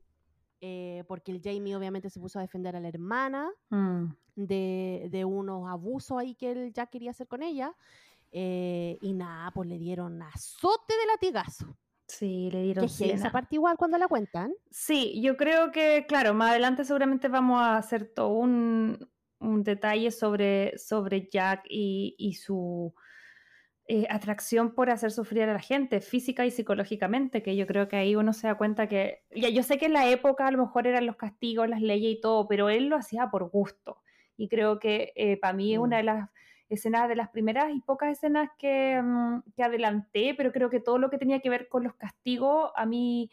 porque 1.07 1.31
el 1.31 1.41
Jamie 1.43 1.75
obviamente 1.75 2.09
se 2.09 2.19
puso 2.19 2.39
a 2.39 2.43
defender 2.43 2.75
a 2.75 2.79
la 2.79 2.87
hermana 2.89 3.49
Mm. 3.69 4.05
de, 4.35 5.07
de 5.11 5.25
unos 5.25 5.67
abusos 5.69 6.17
ahí 6.19 6.35
que 6.35 6.51
el 6.51 6.73
Jack 6.73 6.89
quería 6.91 7.11
hacer 7.11 7.27
con 7.27 7.41
ella. 7.41 7.73
y 8.31 9.13
nada, 9.13 9.49
pues 9.51 9.67
le 9.69 9.77
dieron 9.79 10.21
azote 10.21 10.93
de 10.93 11.05
latigazo. 11.07 11.75
Sí, 12.07 12.49
le 12.51 12.63
dieron 12.63 12.85
esa 12.85 13.31
parte 13.31 13.55
igual 13.55 13.77
cuando 13.77 13.97
la 13.97 14.07
cuentan. 14.07 14.53
Sí, 14.71 15.21
yo 15.21 15.35
creo 15.35 15.71
que, 15.71 16.05
claro, 16.07 16.33
más 16.33 16.51
adelante 16.51 16.85
seguramente 16.85 17.27
vamos 17.27 17.61
a 17.61 17.77
hacer 17.77 18.05
todo 18.13 18.29
un, 18.29 19.09
un 19.39 19.63
detalle 19.63 20.11
sobre, 20.11 20.77
sobre 20.77 21.27
Jack 21.29 21.65
y, 21.69 22.15
y 22.17 22.35
su 22.35 22.93
eh, 23.89 24.07
atracción 24.09 24.73
por 24.73 24.89
hacer 24.89 25.11
sufrir 25.11 25.43
a 25.43 25.53
la 25.53 25.59
gente, 25.59 25.99
física 25.99 26.45
y 26.45 26.51
psicológicamente, 26.51 27.43
que 27.43 27.55
yo 27.57 27.67
creo 27.67 27.89
que 27.89 27.97
ahí 27.97 28.15
uno 28.15 28.31
se 28.31 28.47
da 28.47 28.55
cuenta 28.55 28.87
que, 28.87 29.23
ya 29.35 29.49
yo 29.49 29.63
sé 29.63 29.77
que 29.77 29.87
en 29.87 29.93
la 29.93 30.09
época 30.09 30.47
a 30.47 30.51
lo 30.51 30.59
mejor 30.59 30.87
eran 30.87 31.05
los 31.05 31.17
castigos, 31.17 31.67
las 31.67 31.81
leyes 31.81 32.17
y 32.17 32.21
todo, 32.21 32.47
pero 32.47 32.69
él 32.69 32.87
lo 32.87 32.95
hacía 32.95 33.29
por 33.29 33.49
gusto. 33.49 34.01
Y 34.37 34.47
creo 34.49 34.79
que 34.79 35.37
para 35.41 35.53
mí 35.53 35.73
es 35.73 35.79
una 35.79 35.97
Mm. 35.97 35.99
de 35.99 36.03
las 36.03 36.29
escenas 36.69 37.07
de 37.07 37.15
las 37.15 37.29
primeras 37.29 37.73
y 37.73 37.81
pocas 37.81 38.11
escenas 38.11 38.49
que, 38.57 39.01
mm, 39.01 39.41
que 39.55 39.63
adelanté, 39.63 40.33
pero 40.35 40.51
creo 40.51 40.69
que 40.69 40.79
todo 40.79 40.97
lo 40.97 41.09
que 41.09 41.17
tenía 41.17 41.39
que 41.39 41.49
ver 41.49 41.67
con 41.69 41.83
los 41.83 41.95
castigos 41.95 42.71
a 42.75 42.85
mí 42.85 43.29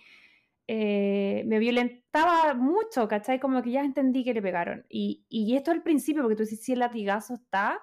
eh, 0.66 1.44
me 1.47 1.59
violentaba 1.59 2.55
mucho, 2.55 3.07
¿cachai? 3.09 3.38
Como 3.38 3.62
que 3.62 3.73
ya 3.73 3.83
entendí 3.85 4.25
que 4.25 4.35
le 4.35 4.42
pegaron. 4.42 4.87
Y, 4.88 5.25
y 5.29 5.57
esto 5.57 5.70
al 5.70 5.83
principio, 5.83 6.23
porque 6.23 6.37
tú 6.37 6.42
dices, 6.44 6.62
sí, 6.62 6.73
el 6.73 6.79
latigazo 6.79 7.35
está, 7.35 7.83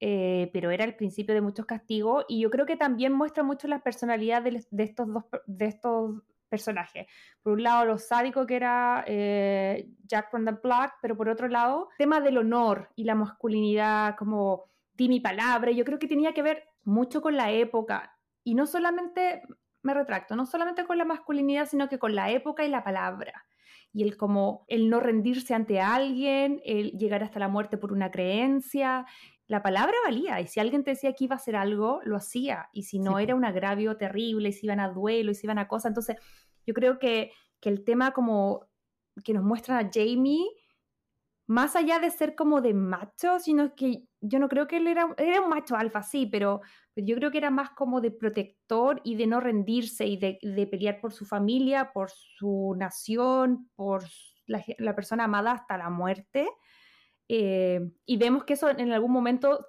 eh, 0.00 0.50
pero 0.52 0.70
era 0.70 0.84
el 0.84 0.94
principio 0.94 1.34
de 1.34 1.40
muchos 1.40 1.66
castigos, 1.66 2.24
y 2.28 2.40
yo 2.40 2.50
creo 2.50 2.66
que 2.66 2.76
también 2.76 3.12
muestra 3.12 3.42
mucho 3.42 3.66
la 3.66 3.82
personalidad 3.82 4.42
de, 4.42 4.64
estos 4.78 5.12
dos 5.12 5.24
de 5.46 5.66
estos 5.66 6.22
personajes. 6.48 7.06
Por 7.42 7.54
un 7.54 7.62
lado, 7.62 7.84
lo 7.84 7.98
sádico 7.98 8.46
que 8.46 8.56
era 8.56 9.04
eh, 9.06 9.88
Jack 10.04 10.30
from 10.30 10.44
the 10.44 10.52
Black, 10.52 10.94
pero 11.02 11.16
por 11.16 11.28
otro 11.28 11.48
lado, 11.48 11.88
tema 11.98 12.20
del 12.20 12.38
honor 12.38 12.90
y 12.94 13.04
la 13.04 13.14
masculinidad, 13.14 14.16
como 14.16 14.70
di 14.98 15.08
mi 15.08 15.20
palabra, 15.20 15.70
yo 15.70 15.84
creo 15.84 15.98
que 15.98 16.08
tenía 16.08 16.34
que 16.34 16.42
ver 16.42 16.64
mucho 16.82 17.22
con 17.22 17.36
la 17.36 17.52
época, 17.52 18.18
y 18.42 18.54
no 18.54 18.66
solamente, 18.66 19.42
me 19.82 19.94
retracto, 19.94 20.34
no 20.34 20.44
solamente 20.44 20.84
con 20.84 20.98
la 20.98 21.04
masculinidad, 21.04 21.66
sino 21.66 21.88
que 21.88 21.98
con 21.98 22.14
la 22.14 22.30
época 22.30 22.64
y 22.64 22.68
la 22.68 22.82
palabra. 22.82 23.46
Y 23.92 24.02
el 24.02 24.16
como 24.16 24.64
el 24.68 24.90
no 24.90 25.00
rendirse 25.00 25.54
ante 25.54 25.80
alguien, 25.80 26.60
el 26.64 26.92
llegar 26.92 27.22
hasta 27.22 27.38
la 27.38 27.48
muerte 27.48 27.78
por 27.78 27.92
una 27.92 28.10
creencia, 28.10 29.06
la 29.46 29.62
palabra 29.62 29.94
valía. 30.04 30.40
Y 30.40 30.46
si 30.46 30.60
alguien 30.60 30.82
te 30.82 30.90
decía 30.90 31.12
que 31.14 31.24
iba 31.24 31.36
a 31.36 31.38
hacer 31.38 31.56
algo, 31.56 32.00
lo 32.04 32.16
hacía. 32.16 32.68
Y 32.72 32.82
si 32.84 32.98
no 32.98 33.16
Sí, 33.16 33.22
era 33.22 33.34
un 33.34 33.44
agravio 33.44 33.96
terrible, 33.96 34.48
y 34.48 34.52
si 34.52 34.66
iban 34.66 34.80
a 34.80 34.88
duelo, 34.88 35.30
y 35.30 35.34
si 35.34 35.46
iban 35.46 35.58
a 35.58 35.68
cosas. 35.68 35.90
Entonces, 35.90 36.16
yo 36.66 36.74
creo 36.74 36.98
que, 36.98 37.32
que 37.60 37.68
el 37.68 37.84
tema 37.84 38.12
como 38.12 38.66
que 39.24 39.32
nos 39.32 39.44
muestran 39.44 39.84
a 39.84 39.90
Jamie, 39.92 40.44
más 41.48 41.76
allá 41.76 41.98
de 41.98 42.10
ser 42.10 42.34
como 42.34 42.60
de 42.60 42.74
macho, 42.74 43.38
sino 43.40 43.74
que 43.74 44.04
yo 44.20 44.38
no 44.38 44.50
creo 44.50 44.68
que 44.68 44.76
él 44.76 44.86
era, 44.86 45.14
era 45.16 45.40
un 45.40 45.48
macho 45.48 45.76
alfa, 45.76 46.02
sí, 46.02 46.26
pero, 46.26 46.60
pero 46.92 47.06
yo 47.06 47.16
creo 47.16 47.30
que 47.30 47.38
era 47.38 47.50
más 47.50 47.70
como 47.70 48.02
de 48.02 48.10
protector 48.10 49.00
y 49.02 49.16
de 49.16 49.26
no 49.26 49.40
rendirse 49.40 50.06
y 50.06 50.18
de, 50.18 50.38
de 50.42 50.66
pelear 50.66 51.00
por 51.00 51.14
su 51.14 51.24
familia, 51.24 51.90
por 51.94 52.10
su 52.10 52.74
nación, 52.76 53.70
por 53.76 54.04
la, 54.46 54.62
la 54.76 54.94
persona 54.94 55.24
amada 55.24 55.52
hasta 55.52 55.78
la 55.78 55.88
muerte. 55.88 56.46
Eh, 57.28 57.80
y 58.04 58.16
vemos 58.18 58.44
que 58.44 58.52
eso 58.52 58.68
en 58.68 58.92
algún 58.92 59.12
momento 59.12 59.64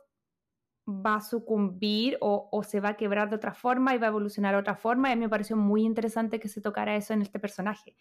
va 0.86 1.16
a 1.16 1.22
sucumbir 1.22 2.18
o, 2.20 2.50
o 2.52 2.64
se 2.64 2.82
va 2.82 2.90
a 2.90 2.98
quebrar 2.98 3.30
de 3.30 3.38
otra 3.38 3.54
forma 3.54 3.96
y 3.96 4.00
va 4.00 4.08
a 4.08 4.10
evolucionar 4.10 4.54
de 4.54 4.60
otra 4.60 4.76
forma. 4.76 5.10
Y 5.10 5.14
a 5.14 5.16
mí 5.16 5.22
me 5.22 5.30
pareció 5.30 5.56
muy 5.56 5.84
interesante 5.84 6.42
que 6.42 6.50
se 6.50 6.60
tocara 6.60 6.98
eso 6.98 7.14
en 7.14 7.22
este 7.22 7.40
personaje. 7.40 7.96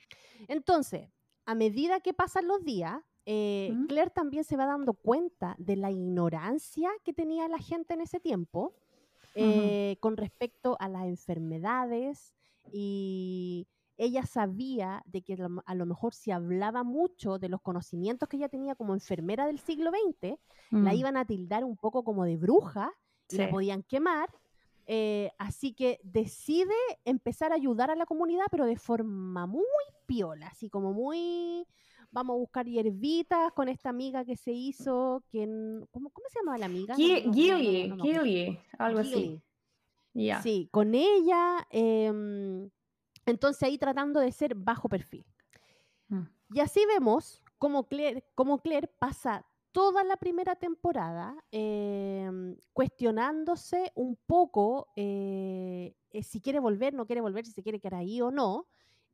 Entonces, 0.49 1.11
a 1.47 1.55
medida 1.55 2.01
que 2.01 2.13
pasan 2.13 2.49
los 2.49 2.65
días, 2.65 3.01
eh. 3.31 3.75
Claire 3.89 4.11
también 4.11 4.43
se 4.45 4.57
va 4.57 4.65
dando 4.67 4.95
cuenta 4.95 5.55
de 5.59 5.77
la 5.77 5.91
ignorancia 5.91 6.91
que 7.05 7.13
tenía 7.13 7.47
la 7.49 7.59
gente 7.59 7.93
en 7.95 8.01
ese 8.01 8.21
tiempo 8.21 8.73
eh, 9.35 9.97
con 10.01 10.17
respecto 10.17 10.77
a 10.81 10.89
las 10.89 11.05
enfermedades 11.05 12.35
y 12.73 13.67
ella 13.97 14.25
sabía 14.27 15.03
de 15.07 15.23
que 15.23 15.35
a 15.67 15.75
lo- 15.75 15.87
mejor 15.87 16.15
si 16.15 16.31
hablaba 16.31 16.83
mucho 16.85 17.39
de 17.39 17.49
los 17.49 17.61
conocimientos 17.61 18.29
que 18.29 18.37
ella 18.37 18.49
tenía 18.49 18.75
como 18.75 18.95
enfermera 18.95 19.47
del 19.47 19.59
siglo 19.59 19.91
XX, 19.91 20.39
la 20.71 20.93
Mm. 20.93 20.97
iban 20.97 21.17
a 21.17 21.25
tildar 21.25 21.65
un 21.65 21.77
poco 21.77 22.05
como 22.05 22.25
de 22.25 22.37
bruja 22.37 22.91
y 23.31 23.37
la 23.37 23.51
podían 23.51 23.83
quemar. 23.83 24.29
eh, 24.91 25.31
así 25.37 25.75
que 25.75 26.01
decide 26.03 26.73
empezar 27.05 27.53
a 27.53 27.57
ayudar 27.57 27.91
a 27.91 27.95
la 27.95 28.07
comunidad, 28.07 28.47
pero 28.51 28.65
de 28.65 28.77
forma 28.77 29.47
muy 29.47 29.63
piola, 30.07 30.47
así 30.47 30.71
como 30.71 30.95
muy... 30.95 31.67
Vamos 32.11 32.35
a 32.35 32.39
buscar 32.39 32.67
hierbitas 32.67 33.53
con 33.53 33.69
esta 33.69 33.91
amiga 33.91 34.25
que 34.25 34.37
se 34.37 34.53
hizo, 34.53 35.23
que, 35.31 35.45
¿cómo, 35.91 36.11
cómo 36.11 36.29
se 36.29 36.41
llamaba 36.41 36.59
la 36.59 36.67
amiga? 36.67 36.95
No, 37.89 37.97
no, 37.97 38.05
Gilly, 38.05 38.59
algo 38.79 39.01
así. 39.01 39.43
Sí, 40.43 40.69
con 40.73 40.95
ella, 40.95 41.67
em, 41.71 42.69
entonces 43.27 43.63
ahí 43.63 43.79
tratando 43.79 44.21
de 44.21 44.33
ser 44.33 44.55
bajo 44.55 44.89
perfil. 44.89 45.25
Mm. 46.09 46.23
Y 46.55 46.61
así 46.61 46.85
vemos 46.87 47.43
cómo 47.59 47.87
Claire, 47.89 48.25
cómo 48.35 48.59
Claire 48.59 48.89
pasa 48.99 49.47
toda 49.71 50.03
la 50.03 50.17
primera 50.17 50.57
temporada 50.57 51.37
em, 51.53 52.57
cuestionándose 52.73 53.93
un 53.95 54.17
poco 54.27 54.89
eh, 54.97 55.95
eh, 56.11 56.23
si 56.23 56.41
quiere 56.41 56.59
volver, 56.59 56.95
no 56.95 57.07
quiere 57.07 57.21
volver, 57.21 57.45
si 57.45 57.53
se 57.53 57.63
quiere 57.63 57.79
quedar 57.79 58.01
ahí 58.01 58.21
o 58.21 58.31
no. 58.31 58.67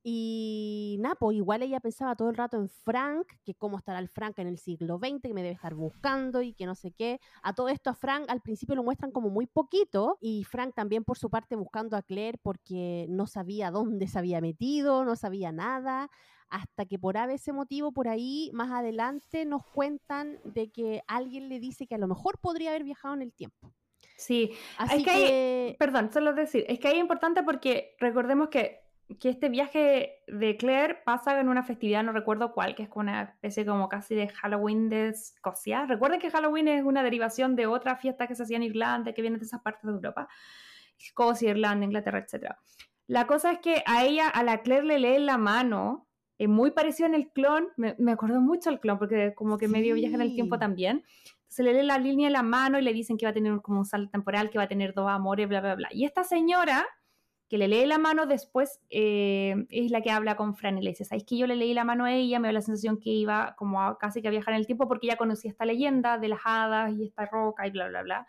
Y 0.06 0.98
Napo, 1.00 1.32
igual 1.32 1.62
ella 1.62 1.80
pensaba 1.80 2.14
todo 2.14 2.28
el 2.28 2.36
rato 2.36 2.58
en 2.58 2.68
Frank, 2.68 3.26
que 3.42 3.54
cómo 3.54 3.78
estará 3.78 3.98
el 3.98 4.10
Frank 4.10 4.38
en 4.38 4.48
el 4.48 4.58
siglo 4.58 4.98
XX, 4.98 5.22
que 5.22 5.32
me 5.32 5.42
debe 5.42 5.54
estar 5.54 5.74
buscando 5.74 6.42
y 6.42 6.52
que 6.52 6.66
no 6.66 6.74
sé 6.74 6.92
qué. 6.92 7.20
A 7.42 7.54
todo 7.54 7.70
esto 7.70 7.88
a 7.88 7.94
Frank 7.94 8.26
al 8.28 8.42
principio 8.42 8.76
lo 8.76 8.82
muestran 8.82 9.12
como 9.12 9.30
muy 9.30 9.46
poquito 9.46 10.18
y 10.20 10.44
Frank 10.44 10.74
también 10.74 11.04
por 11.04 11.16
su 11.16 11.30
parte 11.30 11.56
buscando 11.56 11.96
a 11.96 12.02
Claire 12.02 12.36
porque 12.42 13.06
no 13.08 13.26
sabía 13.26 13.70
dónde 13.70 14.06
se 14.06 14.18
había 14.18 14.42
metido, 14.42 15.06
no 15.06 15.16
sabía 15.16 15.52
nada, 15.52 16.10
hasta 16.50 16.84
que 16.84 16.98
por 16.98 17.16
ese 17.16 17.54
motivo 17.54 17.90
por 17.90 18.06
ahí 18.06 18.50
más 18.52 18.70
adelante 18.72 19.46
nos 19.46 19.64
cuentan 19.64 20.38
de 20.44 20.70
que 20.70 21.02
alguien 21.06 21.48
le 21.48 21.60
dice 21.60 21.86
que 21.86 21.94
a 21.94 21.98
lo 21.98 22.08
mejor 22.08 22.38
podría 22.40 22.70
haber 22.70 22.84
viajado 22.84 23.14
en 23.14 23.22
el 23.22 23.32
tiempo. 23.32 23.72
Sí, 24.18 24.52
Así 24.76 24.98
es 24.98 25.04
que, 25.04 25.76
perdón, 25.78 26.12
solo 26.12 26.34
decir, 26.34 26.64
es 26.68 26.78
que 26.78 26.88
ahí 26.88 26.94
es 26.96 27.00
importante 27.00 27.42
porque 27.42 27.96
recordemos 27.98 28.48
que 28.48 28.83
que 29.20 29.28
este 29.28 29.48
viaje 29.48 30.22
de 30.26 30.56
Claire 30.56 31.02
pasa 31.04 31.38
en 31.38 31.48
una 31.48 31.62
festividad, 31.62 32.02
no 32.02 32.12
recuerdo 32.12 32.52
cuál, 32.52 32.74
que 32.74 32.84
es 32.84 32.88
una 32.94 33.22
especie 33.22 33.66
como 33.66 33.88
casi 33.88 34.14
de 34.14 34.28
Halloween 34.28 34.88
de 34.88 35.08
Escocia. 35.08 35.84
Recuerden 35.86 36.20
que 36.20 36.30
Halloween 36.30 36.68
es 36.68 36.84
una 36.84 37.02
derivación 37.02 37.54
de 37.54 37.66
otra 37.66 37.96
fiesta 37.96 38.26
que 38.26 38.34
se 38.34 38.42
hacía 38.42 38.56
en 38.56 38.62
Irlanda, 38.62 39.12
que 39.12 39.20
viene 39.20 39.38
de 39.38 39.44
esas 39.44 39.60
partes 39.60 39.82
de 39.84 39.92
Europa. 39.92 40.28
Escocia, 40.98 41.50
Irlanda, 41.50 41.84
Inglaterra, 41.84 42.18
etc. 42.18 42.54
La 43.06 43.26
cosa 43.26 43.52
es 43.52 43.58
que 43.58 43.82
a 43.86 44.04
ella, 44.04 44.28
a 44.28 44.42
la 44.42 44.62
Claire 44.62 44.86
le 44.86 44.98
lee 44.98 45.18
la 45.18 45.36
mano, 45.36 46.08
es 46.38 46.48
muy 46.48 46.70
parecido 46.70 47.06
en 47.06 47.14
el 47.14 47.30
clon, 47.30 47.68
me, 47.76 47.94
me 47.98 48.12
acuerdo 48.12 48.40
mucho 48.40 48.70
el 48.70 48.80
clon, 48.80 48.98
porque 48.98 49.34
como 49.34 49.58
que 49.58 49.68
medio 49.68 49.94
viaje 49.94 50.14
en 50.14 50.22
el 50.22 50.34
tiempo 50.34 50.58
también. 50.58 51.04
Se 51.46 51.62
le 51.62 51.74
lee 51.74 51.86
la 51.86 51.98
línea 51.98 52.28
de 52.28 52.32
la 52.32 52.42
mano 52.42 52.78
y 52.78 52.82
le 52.82 52.92
dicen 52.92 53.18
que 53.18 53.26
va 53.26 53.30
a 53.30 53.34
tener 53.34 53.60
como 53.60 53.80
un 53.80 53.84
salto 53.84 54.10
temporal, 54.10 54.50
que 54.50 54.58
va 54.58 54.64
a 54.64 54.68
tener 54.68 54.94
dos 54.94 55.08
amores, 55.10 55.46
bla, 55.46 55.60
bla, 55.60 55.74
bla. 55.74 55.88
Y 55.92 56.04
esta 56.04 56.24
señora 56.24 56.86
que 57.48 57.58
le 57.58 57.68
lee 57.68 57.86
la 57.86 57.98
mano 57.98 58.26
después 58.26 58.80
eh, 58.90 59.66
es 59.68 59.90
la 59.90 60.00
que 60.00 60.10
habla 60.10 60.36
con 60.36 60.56
Fran 60.56 60.78
y 60.78 60.82
le 60.82 60.90
dice, 60.90 61.04
¿sabes 61.04 61.24
que 61.24 61.36
yo 61.36 61.46
le 61.46 61.56
leí 61.56 61.74
la 61.74 61.84
mano 61.84 62.06
a 62.06 62.12
ella? 62.12 62.40
Me 62.40 62.48
dio 62.48 62.54
la 62.54 62.62
sensación 62.62 62.98
que 62.98 63.10
iba 63.10 63.54
como 63.56 63.82
a, 63.82 63.98
casi 63.98 64.22
que 64.22 64.28
a 64.28 64.30
viajar 64.30 64.54
en 64.54 64.60
el 64.60 64.66
tiempo 64.66 64.88
porque 64.88 65.08
ya 65.08 65.16
conocía 65.16 65.50
esta 65.50 65.66
leyenda 65.66 66.18
de 66.18 66.28
las 66.28 66.40
hadas 66.44 66.92
y 66.92 67.04
esta 67.04 67.26
roca 67.26 67.66
y 67.66 67.70
bla, 67.70 67.88
bla, 67.88 68.02
bla. 68.02 68.26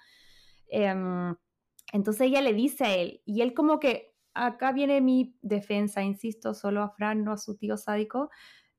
Em, 0.68 1.34
entonces 1.94 2.28
ella 2.28 2.42
le 2.42 2.54
dice 2.54 2.84
a 2.84 2.94
él 2.96 3.22
y 3.26 3.42
él 3.42 3.54
como 3.54 3.80
que, 3.80 4.14
acá 4.34 4.74
viene 4.74 5.00
mi 5.00 5.38
defensa, 5.42 6.04
insisto, 6.04 6.54
solo 6.54 6.82
a 6.82 6.90
Fran, 6.90 7.24
no 7.24 7.32
a 7.32 7.38
su 7.38 7.56
tío 7.56 7.78
sádico, 7.78 8.30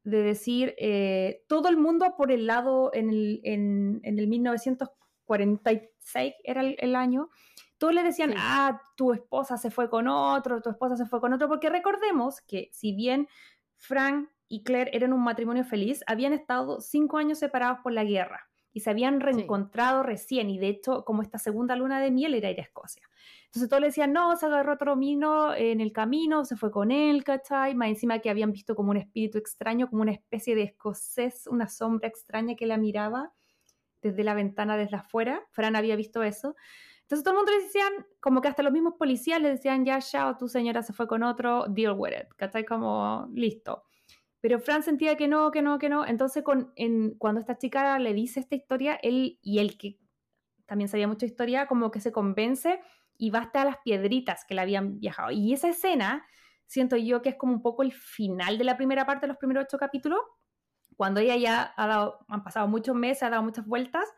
de 0.04 0.22
decir, 0.22 0.74
eh, 0.78 1.44
todo 1.48 1.70
el 1.70 1.78
mundo 1.78 2.14
por 2.16 2.30
el 2.30 2.46
lado 2.46 2.90
en 2.92 3.08
el, 3.08 3.40
en, 3.42 4.00
en 4.02 4.18
el 4.18 4.28
1946 4.28 6.34
era 6.44 6.60
el 6.62 6.94
año, 6.94 7.30
todos 7.78 7.94
le 7.94 8.02
decían, 8.02 8.34
ah, 8.36 8.80
tu 8.96 9.12
esposa 9.12 9.56
se 9.56 9.70
fue 9.70 9.90
con 9.90 10.08
otro, 10.08 10.62
tu 10.62 10.70
esposa 10.70 10.96
se 10.96 11.06
fue 11.06 11.20
con 11.20 11.32
otro, 11.32 11.48
porque 11.48 11.68
recordemos 11.68 12.40
que 12.40 12.70
si 12.72 12.92
bien 12.92 13.28
Frank 13.76 14.28
y 14.48 14.62
Claire 14.62 14.90
eran 14.94 15.12
un 15.12 15.22
matrimonio 15.22 15.64
feliz, 15.64 16.02
habían 16.06 16.32
estado 16.32 16.80
cinco 16.80 17.18
años 17.18 17.38
separados 17.38 17.80
por 17.82 17.92
la 17.92 18.04
guerra 18.04 18.48
y 18.72 18.80
se 18.80 18.90
habían 18.90 19.20
reencontrado 19.20 20.02
recién, 20.02 20.50
y 20.50 20.58
de 20.58 20.68
hecho, 20.68 21.04
como 21.04 21.22
esta 21.22 21.38
segunda 21.38 21.76
luna 21.76 21.98
de 21.98 22.10
miel 22.10 22.34
era 22.34 22.50
ir 22.50 22.60
a 22.60 22.62
Escocia. 22.62 23.02
Entonces 23.46 23.70
todos 23.70 23.80
le 23.80 23.86
decían, 23.86 24.12
no, 24.12 24.36
se 24.36 24.44
agarró 24.44 24.74
otro 24.74 24.96
mino 24.96 25.54
en 25.54 25.80
el 25.80 25.92
camino, 25.92 26.44
se 26.44 26.56
fue 26.56 26.70
con 26.70 26.90
él, 26.90 27.24
¿cachai? 27.24 27.74
Más 27.74 27.88
encima 27.88 28.18
que 28.18 28.28
habían 28.28 28.52
visto 28.52 28.76
como 28.76 28.90
un 28.90 28.98
espíritu 28.98 29.38
extraño, 29.38 29.88
como 29.88 30.02
una 30.02 30.12
especie 30.12 30.54
de 30.54 30.64
escocés, 30.64 31.46
una 31.46 31.68
sombra 31.68 32.06
extraña 32.06 32.54
que 32.54 32.66
la 32.66 32.76
miraba 32.76 33.32
desde 34.02 34.24
la 34.24 34.34
ventana 34.34 34.76
desde 34.76 34.96
afuera. 34.96 35.42
Fran 35.52 35.74
había 35.74 35.96
visto 35.96 36.22
eso. 36.22 36.54
Entonces 37.06 37.22
todo 37.22 37.34
el 37.34 37.38
mundo 37.38 37.52
le 37.52 37.62
decían, 37.62 38.06
como 38.18 38.40
que 38.40 38.48
hasta 38.48 38.64
los 38.64 38.72
mismos 38.72 38.94
policías 38.98 39.40
le 39.40 39.50
decían, 39.50 39.84
ya, 39.84 40.00
ya, 40.00 40.36
tu 40.36 40.48
señora 40.48 40.82
se 40.82 40.92
fue 40.92 41.06
con 41.06 41.22
otro, 41.22 41.66
deal 41.68 41.94
with 41.96 42.10
it, 42.10 42.28
¿cachai? 42.36 42.64
Como, 42.64 43.28
listo. 43.32 43.84
Pero 44.40 44.58
Fran 44.58 44.82
sentía 44.82 45.16
que 45.16 45.28
no, 45.28 45.52
que 45.52 45.62
no, 45.62 45.78
que 45.78 45.88
no. 45.88 46.04
Entonces 46.04 46.42
con, 46.42 46.72
en, 46.74 47.14
cuando 47.16 47.40
esta 47.40 47.58
chica 47.58 47.96
le 48.00 48.12
dice 48.12 48.40
esta 48.40 48.56
historia, 48.56 48.98
él 49.02 49.38
y 49.40 49.60
él 49.60 49.78
que 49.78 50.00
también 50.66 50.88
sabía 50.88 51.06
mucha 51.06 51.26
historia, 51.26 51.68
como 51.68 51.92
que 51.92 52.00
se 52.00 52.10
convence 52.10 52.80
y 53.16 53.30
va 53.30 53.38
hasta 53.38 53.64
las 53.64 53.78
piedritas 53.84 54.44
que 54.44 54.56
le 54.56 54.62
habían 54.62 54.98
viajado. 54.98 55.30
Y 55.30 55.52
esa 55.52 55.68
escena, 55.68 56.26
siento 56.66 56.96
yo 56.96 57.22
que 57.22 57.30
es 57.30 57.36
como 57.36 57.52
un 57.52 57.62
poco 57.62 57.84
el 57.84 57.92
final 57.92 58.58
de 58.58 58.64
la 58.64 58.76
primera 58.76 59.06
parte 59.06 59.22
de 59.22 59.28
los 59.28 59.36
primeros 59.36 59.64
ocho 59.64 59.78
capítulos, 59.78 60.20
cuando 60.96 61.20
ella 61.20 61.36
ya 61.36 61.74
ha 61.76 61.86
dado, 61.86 62.18
han 62.28 62.42
pasado 62.42 62.66
muchos 62.66 62.96
meses, 62.96 63.22
ha 63.22 63.30
dado 63.30 63.42
muchas 63.42 63.66
vueltas, 63.66 64.08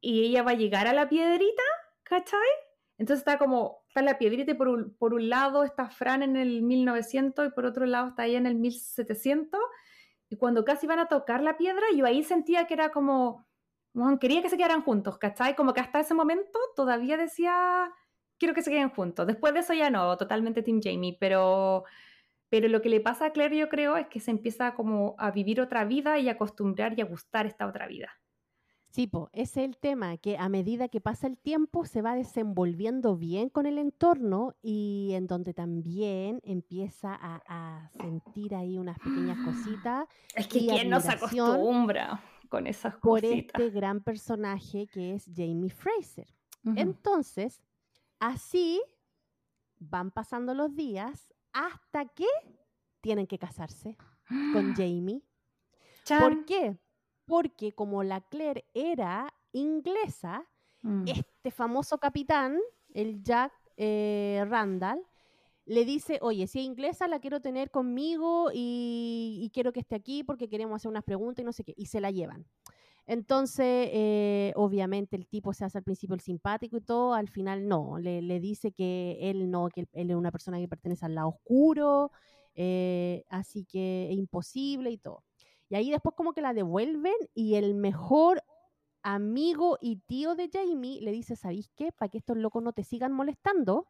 y 0.00 0.24
ella 0.24 0.42
va 0.42 0.52
a 0.52 0.54
llegar 0.54 0.86
a 0.86 0.92
la 0.92 1.08
piedrita, 1.08 1.62
¿cachai? 2.08 2.40
Entonces 2.98 3.20
está 3.20 3.38
como, 3.38 3.84
está 3.88 4.02
la 4.02 4.18
piedrita 4.18 4.52
y 4.52 4.54
por 4.54 4.68
un, 4.68 4.96
por 4.96 5.12
un 5.14 5.28
lado 5.28 5.64
está 5.64 5.90
Fran 5.90 6.22
en 6.22 6.36
el 6.36 6.62
1900 6.62 7.48
y 7.48 7.50
por 7.50 7.66
otro 7.66 7.84
lado 7.86 8.08
está 8.08 8.26
ella 8.26 8.38
en 8.38 8.46
el 8.46 8.54
1700. 8.54 9.60
Y 10.30 10.36
cuando 10.36 10.64
casi 10.64 10.86
van 10.86 10.98
a 10.98 11.08
tocar 11.08 11.42
la 11.42 11.56
piedra, 11.56 11.84
yo 11.94 12.06
ahí 12.06 12.24
sentía 12.24 12.66
que 12.66 12.74
era 12.74 12.90
como, 12.90 13.46
bueno, 13.92 14.18
quería 14.18 14.42
que 14.42 14.48
se 14.48 14.56
quedaran 14.56 14.82
juntos, 14.82 15.18
¿cachai? 15.18 15.54
Como 15.54 15.74
que 15.74 15.80
hasta 15.80 16.00
ese 16.00 16.14
momento 16.14 16.58
todavía 16.74 17.16
decía, 17.16 17.92
quiero 18.38 18.54
que 18.54 18.62
se 18.62 18.70
queden 18.70 18.90
juntos. 18.90 19.26
Después 19.26 19.54
de 19.54 19.60
eso 19.60 19.74
ya 19.74 19.90
no, 19.90 20.16
totalmente 20.16 20.62
Team 20.62 20.80
Jamie, 20.82 21.16
pero, 21.20 21.84
pero 22.48 22.68
lo 22.68 22.82
que 22.82 22.88
le 22.88 23.00
pasa 23.00 23.26
a 23.26 23.32
Claire 23.32 23.56
yo 23.56 23.68
creo 23.68 23.96
es 23.96 24.06
que 24.08 24.20
se 24.20 24.30
empieza 24.30 24.74
como 24.74 25.16
a 25.18 25.30
vivir 25.30 25.60
otra 25.60 25.84
vida 25.84 26.18
y 26.18 26.28
acostumbrar 26.28 26.98
y 26.98 27.02
a 27.02 27.06
gustar 27.06 27.46
esta 27.46 27.66
otra 27.66 27.86
vida. 27.86 28.10
Sí, 28.96 29.10
ese 29.34 29.60
es 29.60 29.68
el 29.68 29.76
tema, 29.76 30.16
que 30.16 30.38
a 30.38 30.48
medida 30.48 30.88
que 30.88 31.02
pasa 31.02 31.26
el 31.26 31.36
tiempo 31.36 31.84
se 31.84 32.00
va 32.00 32.14
desenvolviendo 32.14 33.14
bien 33.14 33.50
con 33.50 33.66
el 33.66 33.76
entorno 33.76 34.54
y 34.62 35.10
en 35.12 35.26
donde 35.26 35.52
también 35.52 36.40
empieza 36.44 37.14
a, 37.14 37.90
sentir 37.90 38.54
ahí 38.54 38.78
unas 38.78 38.98
pequeñas 38.98 39.36
cositas. 39.44 40.08
Es 40.34 40.46
que 40.48 40.60
¿quién 40.60 40.88
nos 40.88 41.06
acostumbra 41.10 42.22
con 42.48 42.66
esas 42.66 42.96
cositas? 42.96 43.02
Por 43.02 43.24
este 43.24 43.68
gran 43.68 44.00
personaje 44.00 44.86
que 44.86 45.12
es 45.12 45.26
Jamie 45.26 45.68
Fraser. 45.68 46.34
Entonces, 46.64 47.60
así 48.18 48.80
van 49.78 50.10
pasando 50.10 50.54
los 50.54 50.74
días 50.74 51.34
hasta 51.52 52.06
que 52.06 52.28
tienen 53.02 53.26
que 53.26 53.38
casarse 53.38 53.94
con 54.54 54.74
Jamie. 54.74 55.20
¿Por 56.08 56.46
qué? 56.46 56.78
Porque 57.26 57.72
como 57.72 58.02
la 58.02 58.20
Claire 58.22 58.64
era 58.72 59.32
inglesa, 59.52 60.46
mm. 60.82 61.04
este 61.08 61.50
famoso 61.50 61.98
capitán, 61.98 62.58
el 62.94 63.22
Jack 63.22 63.52
eh, 63.76 64.44
Randall, 64.48 65.02
le 65.66 65.84
dice, 65.84 66.18
oye, 66.22 66.46
si 66.46 66.60
es 66.60 66.64
inglesa, 66.64 67.08
la 67.08 67.18
quiero 67.18 67.40
tener 67.40 67.70
conmigo 67.70 68.50
y, 68.54 69.50
quiero 69.52 69.72
que 69.72 69.80
esté 69.80 69.96
aquí 69.96 70.22
porque 70.22 70.48
queremos 70.48 70.76
hacer 70.76 70.90
unas 70.90 71.04
preguntas 71.04 71.42
y 71.42 71.44
no 71.44 71.52
sé 71.52 71.64
qué, 71.64 71.74
y 71.76 71.86
se 71.86 72.00
la 72.00 72.10
llevan. 72.10 72.46
Entonces, 73.08 73.88
eh, 73.92 74.52
obviamente 74.56 75.16
el 75.16 75.26
tipo 75.26 75.52
se 75.52 75.64
hace 75.64 75.78
al 75.78 75.84
principio 75.84 76.14
el 76.14 76.20
simpático 76.20 76.76
y 76.76 76.80
todo, 76.80 77.14
al 77.14 77.28
final 77.28 77.66
no, 77.66 77.98
le, 77.98 78.40
dice 78.40 78.72
que 78.72 79.18
él 79.20 79.50
no, 79.50 79.68
que 79.68 79.88
él, 79.92 80.10
es 80.10 80.16
una 80.16 80.32
persona 80.32 80.58
que 80.58 80.68
pertenece 80.68 81.04
al 81.04 81.14
lado 81.14 81.28
oscuro, 81.28 82.12
eh, 82.54 83.24
así 83.28 83.64
que 83.64 84.08
es 84.10 84.16
imposible 84.16 84.90
y 84.90 84.98
todo. 84.98 85.24
Y 85.68 85.74
ahí 85.74 85.90
después 85.90 86.14
como 86.14 86.32
que 86.32 86.40
la 86.40 86.54
devuelven 86.54 87.14
y 87.34 87.54
el 87.54 87.74
mejor 87.74 88.42
amigo 89.02 89.78
y 89.80 89.96
tío 89.96 90.34
de 90.34 90.50
Jamie 90.52 91.00
le 91.00 91.12
dice, 91.12 91.36
¿sabéis 91.36 91.68
qué? 91.76 91.92
Para 91.92 92.08
que 92.08 92.18
estos 92.18 92.36
locos 92.36 92.62
no 92.62 92.72
te 92.72 92.84
sigan 92.84 93.12
molestando, 93.12 93.86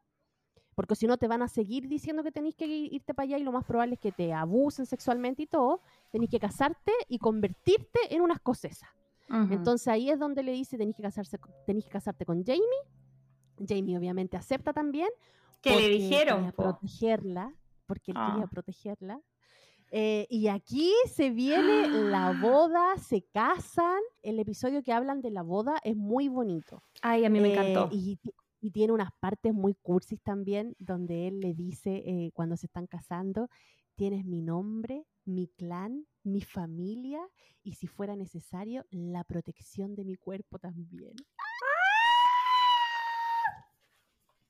porque 0.74 0.95
si 0.95 1.07
no 1.07 1.16
te 1.16 1.27
van 1.27 1.41
a 1.41 1.49
seguir 1.49 1.89
diciendo 1.89 2.22
que 2.22 2.31
tenéis 2.31 2.55
que 2.55 2.66
irte 2.66 3.14
para 3.14 3.24
allá 3.24 3.39
y 3.39 3.43
lo 3.43 3.51
más 3.51 3.64
probable 3.64 3.95
es 3.95 4.01
que 4.01 4.12
te 4.12 4.35
abusen 4.35 4.85
sexualmente 4.85 5.43
y 5.43 5.47
todo, 5.47 5.81
tenéis 6.11 6.31
que 6.31 6.39
casarte 6.39 6.93
y 7.09 7.18
convertirte 7.18 7.99
en 8.11 8.20
una 8.20 8.35
escocesa. 8.35 8.95
Entonces 9.29 9.89
ahí 9.89 10.11
es 10.11 10.18
donde 10.18 10.43
le 10.43 10.53
dice, 10.53 10.79
tenéis 10.79 10.97
que, 10.97 11.03
casarse, 11.03 11.39
que 11.66 11.83
casarte 11.89 12.24
con 12.24 12.45
Jamie. 12.45 12.62
Jamie 13.66 13.99
obviamente 13.99 14.37
acepta 14.37 14.72
también. 14.72 15.09
Que 15.62 15.74
le 15.74 15.89
dijeron. 15.89 16.53
protegerla, 16.53 17.53
porque 17.87 18.12
él 18.12 18.18
quería 18.18 18.45
ah. 18.45 18.51
protegerla. 18.51 19.20
Eh, 19.91 20.26
y 20.30 20.49
aquí 20.49 20.93
se 21.07 21.30
viene 21.30 21.89
la 21.89 22.32
boda, 22.41 22.97
se 22.99 23.22
casan. 23.22 24.01
El 24.22 24.39
episodio 24.41 24.82
que 24.82 24.93
hablan 24.93 25.22
de 25.22 25.30
la 25.30 25.43
boda 25.43 25.80
es 25.84 25.97
muy 25.97 26.28
bonito. 26.28 26.82
Ay, 27.03 27.24
a 27.24 27.30
mí 27.30 27.41
me 27.41 27.53
encantó. 27.53 27.89
Eh, 27.93 28.18
y, 28.61 28.70
tiene 28.72 28.93
unas 28.93 29.12
partes 29.20 29.55
muy 29.55 29.74
cursis 29.74 30.20
también, 30.22 30.74
donde 30.80 31.28
él 31.28 31.39
le 31.39 31.55
dice 31.55 32.03
eh, 32.05 32.32
cuando 32.34 32.57
se 32.57 32.66
están 32.66 32.89
casando, 32.89 33.49
tienes 33.95 34.24
mi 34.24 34.43
nombre, 34.43 35.05
mi 35.24 35.47
clan, 35.47 36.05
mi 36.24 36.41
familia 36.41 37.20
y 37.62 37.74
si 37.74 37.87
fuera 37.87 38.16
necesario, 38.16 38.84
la 38.91 39.22
protección 39.22 39.95
de 39.95 40.05
mi 40.05 40.16
cuerpo 40.16 40.59
también. 40.59 41.14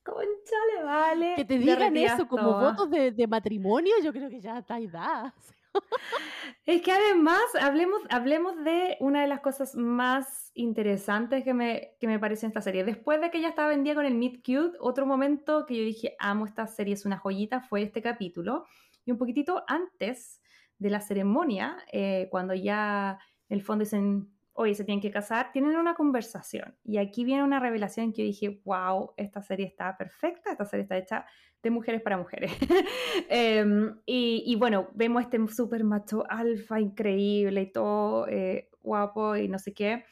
Conchale, 0.07 0.83
vale. 0.85 1.33
Que 1.35 1.43
te 1.43 1.57
digan 1.57 1.97
eso 1.97 2.27
como 2.27 2.53
votos 2.53 2.89
de, 2.89 3.27
matrimonio, 3.27 3.93
yo 4.01 4.13
creo 4.13 4.29
que 4.29 4.39
ya 4.39 4.59
está 4.59 4.79
edad. 4.79 5.33
Es 6.65 6.81
que 6.81 6.91
además, 6.91 7.43
hablemos, 7.61 8.01
hablemos 8.09 8.63
de 8.63 8.97
una 8.99 9.21
de 9.21 9.27
las 9.27 9.41
cosas 9.41 9.75
más 9.75 10.51
interesantes 10.55 11.43
que 11.43 11.53
me, 11.53 11.91
que 11.99 12.07
me 12.07 12.19
pareció 12.19 12.47
en 12.47 12.49
esta 12.49 12.61
serie. 12.61 12.83
Después 12.83 13.21
de 13.21 13.29
que 13.29 13.37
ella 13.37 13.49
estaba 13.49 13.67
vendida 13.67 13.93
con 13.93 14.05
el 14.05 14.15
Meet 14.15 14.43
Cute, 14.43 14.77
otro 14.79 15.05
momento 15.05 15.65
que 15.67 15.77
yo 15.77 15.83
dije, 15.83 16.15
amo 16.19 16.45
esta 16.45 16.65
serie, 16.65 16.95
es 16.95 17.05
una 17.05 17.19
joyita, 17.19 17.61
fue 17.61 17.83
este 17.83 18.01
capítulo. 18.01 18.65
Y 19.05 19.11
un 19.11 19.17
poquitito 19.17 19.63
antes 19.67 20.41
de 20.79 20.89
la 20.89 20.99
ceremonia, 20.99 21.77
eh, 21.91 22.27
cuando 22.31 22.55
ya 22.55 23.19
en 23.49 23.57
el 23.57 23.63
fondo 23.63 23.83
dicen, 23.83 24.29
oye, 24.59 24.73
se 24.73 24.83
tienen 24.83 25.01
que 25.01 25.11
casar, 25.11 25.51
tienen 25.51 25.77
una 25.77 25.93
conversación. 25.93 26.75
Y 26.83 26.97
aquí 26.97 27.23
viene 27.23 27.43
una 27.43 27.59
revelación 27.59 28.11
que 28.11 28.23
yo 28.23 28.25
dije, 28.25 28.61
wow, 28.65 29.13
esta 29.15 29.41
serie 29.43 29.67
está 29.67 29.95
perfecta, 29.95 30.51
esta 30.51 30.65
serie 30.65 30.81
está 30.81 30.97
hecha 30.97 31.25
de 31.61 31.69
mujeres 31.69 32.01
para 32.01 32.17
mujeres. 32.17 32.51
Em, 33.29 33.95
y, 34.05 34.55
bueno, 34.57 34.89
vemos 34.95 35.23
este 35.23 35.37
súper 35.47 35.83
macho 35.83 36.23
alfa 36.27 36.79
increíble 36.79 37.61
y 37.61 37.71
todo 37.71 38.27
eh, 38.27 38.69
guapo 38.81 39.35
y 39.35 39.47
no 39.47 39.59
sé 39.59 39.73
qué. 39.73 40.05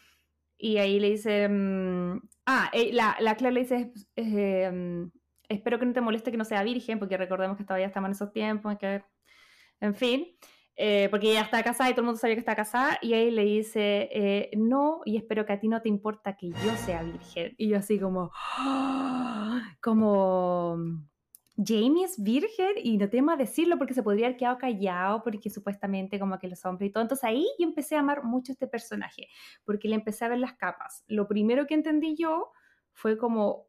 Y 0.59 0.77
ahí 0.77 0.99
le 0.99 1.09
dice, 1.09 1.49
mm, 1.49 2.21
ah, 2.45 2.69
eh, 2.71 2.91
la, 2.93 3.17
la 3.19 3.35
Claire 3.35 3.55
le 3.55 3.61
dice, 3.61 3.91
em, 4.15 5.09
espero 5.49 5.79
que 5.79 5.87
no 5.87 5.93
te 5.93 6.01
moleste 6.01 6.29
que 6.29 6.37
no 6.37 6.45
sea 6.45 6.61
virgen, 6.63 6.99
porque 6.99 7.17
recordemos 7.17 7.57
que 7.57 7.63
todavía 7.63 7.87
estamos 7.87 8.09
en 8.09 8.11
esos 8.11 8.31
tiempos, 8.31 8.77
que, 8.77 9.03
en 9.81 9.95
fin. 9.95 10.27
Eh, 10.77 11.07
porque 11.09 11.31
ella 11.31 11.41
está 11.41 11.63
casada 11.63 11.89
y 11.89 11.93
todo 11.93 12.01
el 12.01 12.05
mundo 12.07 12.19
sabía 12.19 12.35
que 12.35 12.41
está 12.41 12.55
casada, 12.55 12.97
y 13.01 13.13
ahí 13.13 13.31
le 13.31 13.45
dice, 13.45 14.49
no, 14.57 15.01
y 15.05 15.17
espero 15.17 15.45
que 15.45 15.53
a 15.53 15.59
ti 15.59 15.67
no 15.67 15.81
te 15.81 15.89
importa 15.89 16.35
que 16.35 16.49
yo 16.49 16.75
sea 16.85 17.03
virgen. 17.03 17.55
Y 17.57 17.69
yo 17.69 17.77
así 17.77 17.99
como, 17.99 18.31
como, 19.81 20.77
Jamie 21.57 22.03
es 22.03 22.21
virgen 22.21 22.73
y 22.83 22.97
no 22.97 23.09
tema 23.09 23.37
decirlo 23.37 23.77
porque 23.77 23.93
se 23.93 24.03
podría 24.03 24.27
haber 24.27 24.37
quedado 24.37 24.57
callado 24.57 25.23
porque 25.23 25.49
supuestamente 25.49 26.19
como 26.19 26.37
que 26.37 26.49
los 26.49 26.65
hombres 26.65 26.89
y 26.89 26.91
todo. 26.93 27.03
Entonces 27.03 27.23
ahí 27.23 27.47
yo 27.57 27.65
empecé 27.65 27.95
a 27.95 27.99
amar 27.99 28.23
mucho 28.23 28.51
este 28.51 28.67
personaje 28.67 29.29
porque 29.63 29.87
le 29.87 29.95
empecé 29.95 30.25
a 30.25 30.29
ver 30.29 30.39
las 30.39 30.53
capas. 30.53 31.03
Lo 31.07 31.27
primero 31.27 31.65
que 31.65 31.75
entendí 31.75 32.15
yo 32.17 32.51
fue 32.91 33.17
como, 33.17 33.67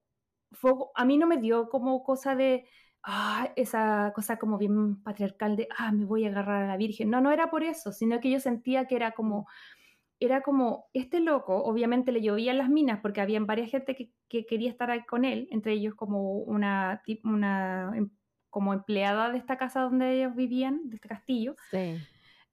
fue, 0.50 0.72
a 0.96 1.04
mí 1.04 1.16
no 1.16 1.28
me 1.28 1.36
dio 1.36 1.68
como 1.68 2.02
cosa 2.02 2.34
de, 2.34 2.68
ah, 3.02 3.52
esa 3.56 4.12
cosa 4.14 4.38
como 4.38 4.58
bien 4.58 5.02
patriarcal 5.02 5.56
de, 5.56 5.68
ah, 5.76 5.92
me 5.92 6.04
voy 6.04 6.24
a 6.24 6.28
agarrar 6.28 6.64
a 6.64 6.68
la 6.68 6.76
virgen. 6.76 7.10
No, 7.10 7.20
no 7.20 7.30
era 7.32 7.50
por 7.50 7.62
eso, 7.62 7.92
sino 7.92 8.20
que 8.20 8.30
yo 8.30 8.40
sentía 8.40 8.86
que 8.86 8.96
era 8.96 9.12
como 9.12 9.46
era 10.18 10.40
como, 10.40 10.86
este 10.94 11.20
loco, 11.20 11.62
obviamente 11.64 12.10
le 12.10 12.22
llovían 12.22 12.58
las 12.58 12.70
minas 12.70 13.00
porque 13.02 13.20
había 13.20 13.38
varias 13.40 13.70
gente 13.70 13.94
que, 13.94 14.46
quería 14.46 14.70
estar 14.70 14.90
ahí 14.90 15.04
con 15.04 15.24
él, 15.24 15.46
entre 15.50 15.72
ellos 15.72 15.94
como 15.94 16.38
una, 16.38 17.02
una 17.24 17.92
em, 17.94 18.10
como 18.48 18.72
empleada 18.72 19.30
de 19.30 19.38
esta 19.38 19.58
casa 19.58 19.82
donde 19.82 20.18
ellos 20.18 20.34
vivían, 20.34 20.88
de 20.88 20.96
este 20.96 21.08
castillo. 21.08 21.54
Sí. 21.70 21.98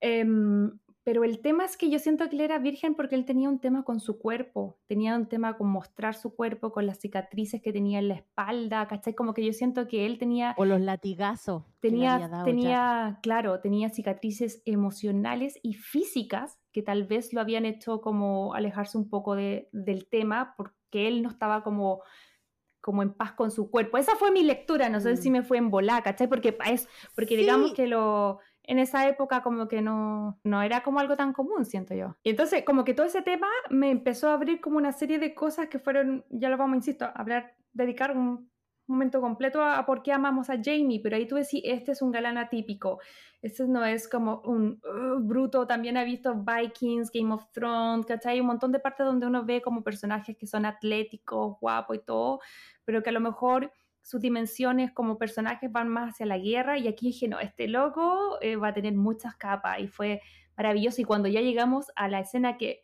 Em, 0.01 0.77
pero 1.03 1.25
el 1.25 1.39
tema 1.41 1.65
es 1.65 1.75
que 1.75 1.89
yo 1.89 1.99
siento 1.99 2.29
que 2.29 2.35
él 2.35 2.41
era 2.41 2.59
virgen 2.59 2.95
porque 2.95 3.15
él 3.15 3.25
tenía 3.25 3.49
un 3.49 3.59
tema 3.59 3.83
con 3.83 3.99
su 3.99 4.19
cuerpo, 4.19 4.79
tenía 4.87 5.15
un 5.15 5.27
tema 5.27 5.57
con 5.57 5.67
mostrar 5.67 6.15
su 6.15 6.33
cuerpo, 6.33 6.71
con 6.71 6.85
las 6.85 6.99
cicatrices 6.99 7.61
que 7.61 7.73
tenía 7.73 7.99
en 7.99 8.07
la 8.07 8.15
espalda, 8.15 8.87
¿cachai? 8.87 9.13
Como 9.13 9.33
que 9.33 9.45
yo 9.45 9.51
siento 9.51 9.87
que 9.87 10.05
él 10.05 10.17
tenía... 10.17 10.55
O 10.57 10.63
los 10.63 10.79
latigazos. 10.79 11.63
Tenía, 11.81 12.43
tenía 12.45 13.19
claro, 13.21 13.59
tenía 13.59 13.89
cicatrices 13.89 14.61
emocionales 14.65 15.59
y 15.61 15.73
físicas 15.73 16.57
que 16.71 16.81
tal 16.81 17.03
vez 17.03 17.33
lo 17.33 17.41
habían 17.41 17.65
hecho 17.65 17.99
como 17.99 18.53
alejarse 18.53 18.97
un 18.97 19.09
poco 19.09 19.35
de, 19.35 19.67
del 19.73 20.07
tema 20.07 20.53
porque 20.55 21.07
él 21.07 21.21
no 21.21 21.29
estaba 21.29 21.63
como 21.63 22.01
como 22.79 23.01
en 23.01 23.13
paz 23.13 23.31
con 23.31 23.49
su 23.49 23.71
cuerpo. 23.71 23.97
Esa 23.97 24.17
fue 24.17 24.29
mi 24.29 24.43
lectura, 24.43 24.89
no 24.89 24.99
sé 24.99 25.15
si 25.15 25.29
mm. 25.29 25.31
me 25.31 25.43
fue 25.43 25.57
en 25.57 25.69
volar, 25.69 26.03
¿cachai? 26.03 26.27
Porque, 26.27 26.57
es, 26.65 26.89
porque 27.15 27.37
digamos 27.37 27.73
que 27.73 27.87
lo, 27.87 28.39
en 28.63 28.79
esa 28.79 29.07
época 29.07 29.43
como 29.43 29.67
que 29.67 29.81
no, 29.81 30.39
no 30.43 30.61
era 30.61 30.83
como 30.83 30.99
algo 30.99 31.15
tan 31.15 31.33
común, 31.33 31.65
siento 31.65 31.93
yo. 31.93 32.15
Y 32.23 32.31
entonces 32.31 32.63
como 32.63 32.83
que 32.83 32.93
todo 32.93 33.05
ese 33.05 33.21
tema 33.21 33.47
me 33.69 33.91
empezó 33.91 34.29
a 34.29 34.33
abrir 34.33 34.61
como 34.61 34.77
una 34.77 34.93
serie 34.93 35.19
de 35.19 35.35
cosas 35.35 35.67
que 35.67 35.79
fueron, 35.79 36.25
ya 36.29 36.49
lo 36.49 36.57
vamos, 36.57 36.77
insisto, 36.77 37.05
a 37.05 37.09
hablar, 37.09 37.55
dedicar 37.73 38.15
un 38.15 38.49
momento 38.87 39.21
completo 39.21 39.63
a, 39.63 39.85
por 39.85 40.03
qué 40.03 40.11
amamos 40.11 40.49
a 40.49 40.57
Jamie, 40.61 40.99
pero 41.01 41.15
ahí 41.15 41.27
tú 41.27 41.35
decís, 41.35 41.61
este 41.63 41.91
es 41.93 42.01
un 42.01 42.11
galán 42.11 42.37
atípico, 42.37 42.99
este 43.41 43.67
no 43.67 43.83
es 43.85 44.07
como 44.07 44.41
un 44.45 44.81
uh, 44.83 45.19
bruto, 45.19 45.67
también 45.67 45.97
ha 45.97 46.03
visto 46.03 46.33
Vikings, 46.35 47.11
Game 47.11 47.33
of 47.33 47.49
Thrones, 47.51 48.05
¿cachai? 48.05 48.39
Un 48.39 48.47
montón 48.47 48.71
de 48.71 48.79
partes 48.79 49.05
donde 49.05 49.25
uno 49.25 49.45
ve 49.45 49.61
como 49.61 49.83
personajes 49.83 50.37
que 50.37 50.47
son 50.47 50.65
atléticos, 50.65 51.57
guapos 51.59 51.97
y 51.97 51.99
todo, 51.99 52.39
pero 52.85 53.03
que 53.03 53.09
a 53.09 53.13
lo 53.13 53.19
mejor 53.19 53.71
sus 54.03 54.21
dimensiones 54.21 54.91
como 54.91 55.17
personajes 55.17 55.71
van 55.71 55.87
más 55.87 56.11
hacia 56.11 56.25
la 56.25 56.37
guerra 56.37 56.77
y 56.77 56.87
aquí 56.87 57.07
dije, 57.07 57.27
no, 57.27 57.39
este 57.39 57.67
loco 57.67 58.37
eh, 58.41 58.57
va 58.57 58.67
a 58.67 58.73
tener 58.73 58.93
muchas 58.93 59.35
capas 59.35 59.79
y 59.79 59.87
fue 59.87 60.21
maravilloso. 60.57 61.01
Y 61.01 61.05
cuando 61.05 61.29
ya 61.29 61.41
llegamos 61.41 61.87
a 61.95 62.09
la 62.09 62.19
escena 62.19 62.57
que, 62.57 62.81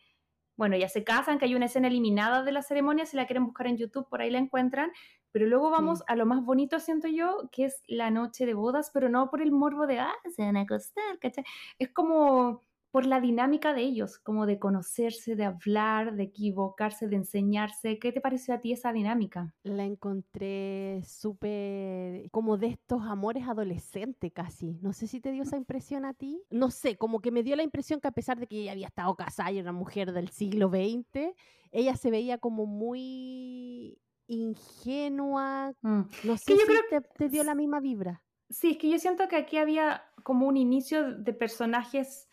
bueno, 0.55 0.77
ya 0.77 0.87
se 0.87 1.03
casan, 1.03 1.37
que 1.37 1.45
hay 1.45 1.55
una 1.55 1.65
escena 1.65 1.89
eliminada 1.89 2.43
de 2.43 2.53
la 2.53 2.61
ceremonia, 2.61 3.05
si 3.05 3.17
la 3.17 3.27
quieren 3.27 3.45
buscar 3.45 3.67
en 3.67 3.77
YouTube, 3.77 4.07
por 4.09 4.21
ahí 4.21 4.31
la 4.31 4.39
encuentran, 4.39 4.91
pero 5.31 5.45
luego 5.45 5.69
vamos 5.69 6.03
a 6.07 6.15
lo 6.15 6.25
más 6.25 6.43
bonito, 6.43 6.79
siento 6.79 7.07
yo, 7.07 7.49
que 7.51 7.65
es 7.65 7.83
la 7.87 8.11
noche 8.11 8.45
de 8.45 8.53
bodas, 8.53 8.89
pero 8.93 9.09
no 9.09 9.29
por 9.29 9.41
el 9.41 9.51
morbo 9.51 9.87
de, 9.87 9.99
ah, 9.99 10.15
se 10.35 10.41
van 10.41 10.57
a 10.57 10.61
acostar, 10.61 11.19
¿cachai? 11.19 11.43
Es 11.77 11.89
como 11.89 12.63
por 12.91 13.05
la 13.05 13.21
dinámica 13.21 13.73
de 13.73 13.81
ellos, 13.81 14.17
como 14.17 14.45
de 14.45 14.57
conocerse, 14.57 15.35
de 15.35 15.45
hablar, 15.45 16.15
de 16.15 16.23
equivocarse, 16.23 17.07
de 17.07 17.17
enseñarse. 17.17 17.99
¿Qué 17.99 18.11
te 18.11 18.21
pareció 18.21 18.53
a 18.53 18.59
ti 18.59 18.71
esa 18.71 18.91
dinámica? 18.91 19.53
La 19.63 19.85
encontré 19.85 21.01
súper 21.05 22.29
como 22.31 22.57
de 22.57 22.67
estos 22.67 23.03
amores 23.03 23.47
adolescentes 23.47 24.31
casi. 24.33 24.79
No 24.81 24.93
sé 24.93 25.07
si 25.07 25.19
te 25.19 25.31
dio 25.31 25.43
esa 25.43 25.57
impresión 25.57 26.05
a 26.05 26.13
ti. 26.13 26.41
No 26.49 26.71
sé, 26.71 26.97
como 26.97 27.21
que 27.21 27.31
me 27.31 27.43
dio 27.43 27.55
la 27.55 27.63
impresión 27.63 27.99
que 27.99 28.07
a 28.07 28.11
pesar 28.11 28.39
de 28.39 28.47
que 28.47 28.61
ella 28.61 28.71
había 28.71 28.87
estado 28.87 29.15
casada 29.15 29.51
y 29.51 29.59
era 29.59 29.69
una 29.69 29.79
mujer 29.79 30.11
del 30.11 30.29
siglo 30.29 30.69
XX, 30.69 31.33
ella 31.71 31.95
se 31.95 32.09
veía 32.09 32.39
como 32.39 32.65
muy 32.65 33.99
ingenua. 34.27 35.73
Mm. 35.81 36.01
No 36.23 36.37
sé 36.37 36.55
si 36.55 36.65
te, 36.89 37.01
te 37.01 37.29
dio 37.29 37.43
la 37.43 37.53
misma 37.53 37.79
vibra. 37.79 38.23
Sí, 38.49 38.71
es 38.71 38.77
que 38.77 38.89
yo 38.89 38.97
siento 38.97 39.27
que 39.27 39.35
aquí 39.35 39.57
había 39.57 40.03
como 40.23 40.47
un 40.47 40.57
inicio 40.57 41.13
de 41.13 41.33
personajes 41.33 42.28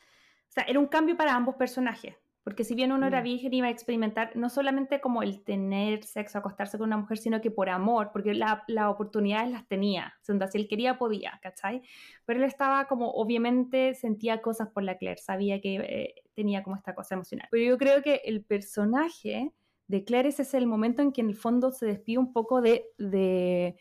sea, 0.57 0.65
era 0.65 0.79
un 0.79 0.87
cambio 0.87 1.17
para 1.17 1.35
ambos 1.35 1.57
personajes, 1.57 2.17
porque 2.43 2.65
si 2.65 2.75
bien 2.75 2.93
uno 2.93 3.07
era 3.07 3.21
mm. 3.21 3.25
virgen 3.25 3.55
iba 3.55 3.67
a 3.67 3.71
experimentar 3.71 4.37
no 4.37 4.49
solamente 4.49 5.01
como 5.01 5.23
el 5.23 5.43
tener 5.43 6.05
sexo, 6.05 6.39
acostarse 6.39 6.79
con 6.79 6.87
una 6.87 6.97
mujer, 6.97 7.19
sino 7.19 7.41
que 7.41 7.51
por 7.51 7.69
amor, 7.69 8.11
porque 8.13 8.35
las 8.35 8.61
la 8.69 8.89
oportunidades 8.89 9.51
las 9.51 9.67
tenía, 9.67 10.15
o 10.21 10.47
si 10.47 10.59
él 10.59 10.69
quería 10.69 10.97
podía, 10.99 11.39
¿cachai? 11.43 11.83
Pero 12.25 12.39
él 12.39 12.45
estaba 12.45 12.87
como, 12.87 13.11
obviamente 13.11 13.95
sentía 13.95 14.41
cosas 14.41 14.69
por 14.69 14.83
la 14.83 14.97
Claire, 14.97 15.21
sabía 15.21 15.61
que 15.61 15.75
eh, 15.77 16.15
tenía 16.35 16.63
como 16.63 16.77
esta 16.77 16.95
cosa 16.95 17.17
emocional. 17.17 17.49
Pero 17.51 17.65
yo 17.65 17.79
creo 17.79 18.03
que 18.03 18.23
el 18.25 18.45
personaje 18.45 19.53
de 19.89 20.05
Claire 20.05 20.29
ese 20.29 20.43
es 20.43 20.55
el 20.55 20.67
momento 20.67 21.03
en 21.03 21.13
que 21.13 21.21
en 21.21 21.29
el 21.29 21.37
fondo 21.37 21.71
se 21.71 21.87
despide 21.87 22.19
un 22.19 22.33
poco 22.33 22.61
de, 22.61 22.87
de 22.99 23.77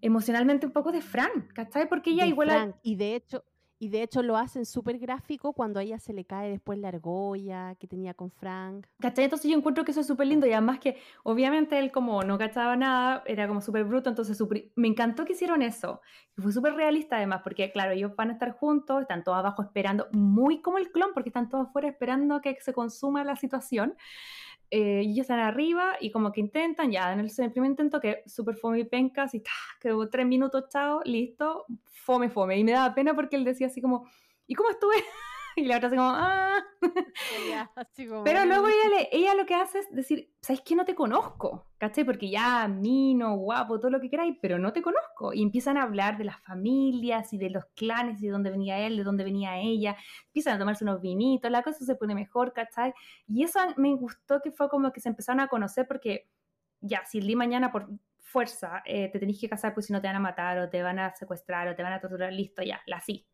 emocionalmente 0.00 0.66
un 0.66 0.72
poco 0.72 0.92
de 0.92 1.02
Fran, 1.02 1.48
¿cachai? 1.54 1.88
Porque 1.88 2.10
ella 2.10 2.26
igual... 2.26 2.74
Y 2.82 2.96
de 2.96 3.16
hecho, 3.16 3.44
y 3.82 3.88
de 3.88 4.02
hecho 4.02 4.22
lo 4.22 4.36
hacen 4.36 4.66
súper 4.66 4.98
gráfico 4.98 5.54
cuando 5.54 5.80
a 5.80 5.82
ella 5.82 5.98
se 5.98 6.12
le 6.12 6.26
cae 6.26 6.50
después 6.50 6.78
la 6.78 6.88
argolla 6.88 7.74
que 7.76 7.86
tenía 7.86 8.12
con 8.12 8.30
Frank. 8.30 8.86
¿Cachai? 9.00 9.24
Entonces 9.24 9.50
yo 9.50 9.56
encuentro 9.56 9.86
que 9.86 9.92
eso 9.92 10.02
es 10.02 10.06
súper 10.06 10.26
lindo 10.26 10.46
y 10.46 10.52
además 10.52 10.80
que 10.80 10.98
obviamente 11.22 11.78
él 11.78 11.90
como 11.90 12.22
no 12.22 12.36
cachaba 12.36 12.76
nada, 12.76 13.24
era 13.26 13.48
como 13.48 13.62
súper 13.62 13.84
bruto, 13.84 14.10
entonces 14.10 14.38
me 14.76 14.86
encantó 14.86 15.24
que 15.24 15.32
hicieron 15.32 15.62
eso. 15.62 16.02
Y 16.36 16.42
fue 16.42 16.52
súper 16.52 16.74
realista 16.74 17.16
además, 17.16 17.40
porque 17.42 17.72
claro, 17.72 17.92
ellos 17.92 18.14
van 18.14 18.28
a 18.28 18.32
estar 18.34 18.52
juntos, 18.52 19.00
están 19.00 19.24
todos 19.24 19.38
abajo 19.38 19.62
esperando, 19.62 20.08
muy 20.12 20.60
como 20.60 20.76
el 20.76 20.92
clon, 20.92 21.12
porque 21.14 21.30
están 21.30 21.48
todos 21.48 21.68
afuera 21.68 21.88
esperando 21.88 22.42
que 22.42 22.58
se 22.60 22.74
consuma 22.74 23.24
la 23.24 23.34
situación. 23.34 23.94
Eh, 24.70 25.02
y 25.04 25.12
ellos 25.12 25.24
están 25.24 25.40
arriba 25.40 25.96
y 26.00 26.12
como 26.12 26.30
que 26.30 26.40
intentan, 26.40 26.92
ya 26.92 27.12
en 27.12 27.20
el, 27.20 27.30
primer 27.50 27.70
intento 27.70 28.00
que 28.00 28.22
súper 28.26 28.54
fome 28.54 28.78
y 28.78 28.84
pencas 28.84 29.34
y 29.34 29.42
quedó 29.80 30.08
tres 30.08 30.26
minutos, 30.26 30.64
chao, 30.68 31.00
listo, 31.04 31.66
fome, 31.86 32.30
fome. 32.30 32.56
Y 32.58 32.64
me 32.64 32.72
daba 32.72 32.94
pena 32.94 33.14
porque 33.14 33.36
él 33.36 33.44
decía 33.44 33.66
así 33.66 33.80
como, 33.80 34.08
¿y 34.46 34.54
cómo 34.54 34.70
estuve? 34.70 34.94
Y 35.56 35.64
la 35.64 35.76
otra 35.76 35.88
así 35.88 35.96
como, 35.96 36.10
ah. 36.10 36.64
Pero 38.24 38.44
luego 38.46 38.68
ella, 38.68 39.08
ella 39.12 39.34
lo 39.34 39.46
que 39.46 39.54
hace 39.54 39.80
es 39.80 39.90
decir, 39.90 40.32
¿sabes 40.40 40.62
qué? 40.64 40.74
No 40.74 40.84
te 40.84 40.94
conozco, 40.94 41.66
¿cachai? 41.78 42.04
Porque 42.04 42.30
ya, 42.30 42.66
mino, 42.68 43.36
guapo, 43.36 43.78
todo 43.78 43.90
lo 43.90 44.00
que 44.00 44.08
queráis, 44.08 44.36
pero 44.40 44.58
no 44.58 44.72
te 44.72 44.82
conozco. 44.82 45.32
Y 45.32 45.42
empiezan 45.42 45.76
a 45.76 45.82
hablar 45.82 46.16
de 46.18 46.24
las 46.24 46.40
familias 46.42 47.32
y 47.32 47.38
de 47.38 47.50
los 47.50 47.64
clanes 47.74 48.22
y 48.22 48.26
de 48.26 48.32
dónde 48.32 48.50
venía 48.50 48.78
él, 48.78 48.96
de 48.96 49.04
dónde 49.04 49.24
venía 49.24 49.58
ella. 49.58 49.96
Empiezan 50.26 50.56
a 50.56 50.58
tomarse 50.58 50.84
unos 50.84 51.00
vinitos, 51.00 51.50
la 51.50 51.62
cosa 51.62 51.84
se 51.84 51.96
pone 51.96 52.14
mejor, 52.14 52.52
¿cachai? 52.52 52.94
Y 53.26 53.42
eso 53.42 53.60
me 53.76 53.94
gustó 53.94 54.40
que 54.40 54.50
fue 54.50 54.68
como 54.68 54.92
que 54.92 55.00
se 55.00 55.08
empezaron 55.08 55.40
a 55.40 55.48
conocer 55.48 55.86
porque, 55.86 56.28
ya, 56.80 57.04
si 57.04 57.18
el 57.18 57.26
día 57.26 57.36
mañana 57.36 57.70
por 57.72 57.88
fuerza 58.20 58.82
eh, 58.86 59.10
te 59.10 59.18
tenés 59.18 59.40
que 59.40 59.48
casar, 59.48 59.74
pues 59.74 59.86
si 59.86 59.92
no 59.92 60.00
te 60.00 60.06
van 60.06 60.16
a 60.16 60.20
matar 60.20 60.58
o 60.58 60.70
te 60.70 60.82
van 60.82 60.98
a 60.98 61.14
secuestrar 61.14 61.68
o 61.68 61.76
te 61.76 61.82
van 61.82 61.92
a 61.92 62.00
torturar, 62.00 62.32
listo, 62.32 62.62
ya, 62.62 62.80
la 62.86 63.00
sí 63.00 63.26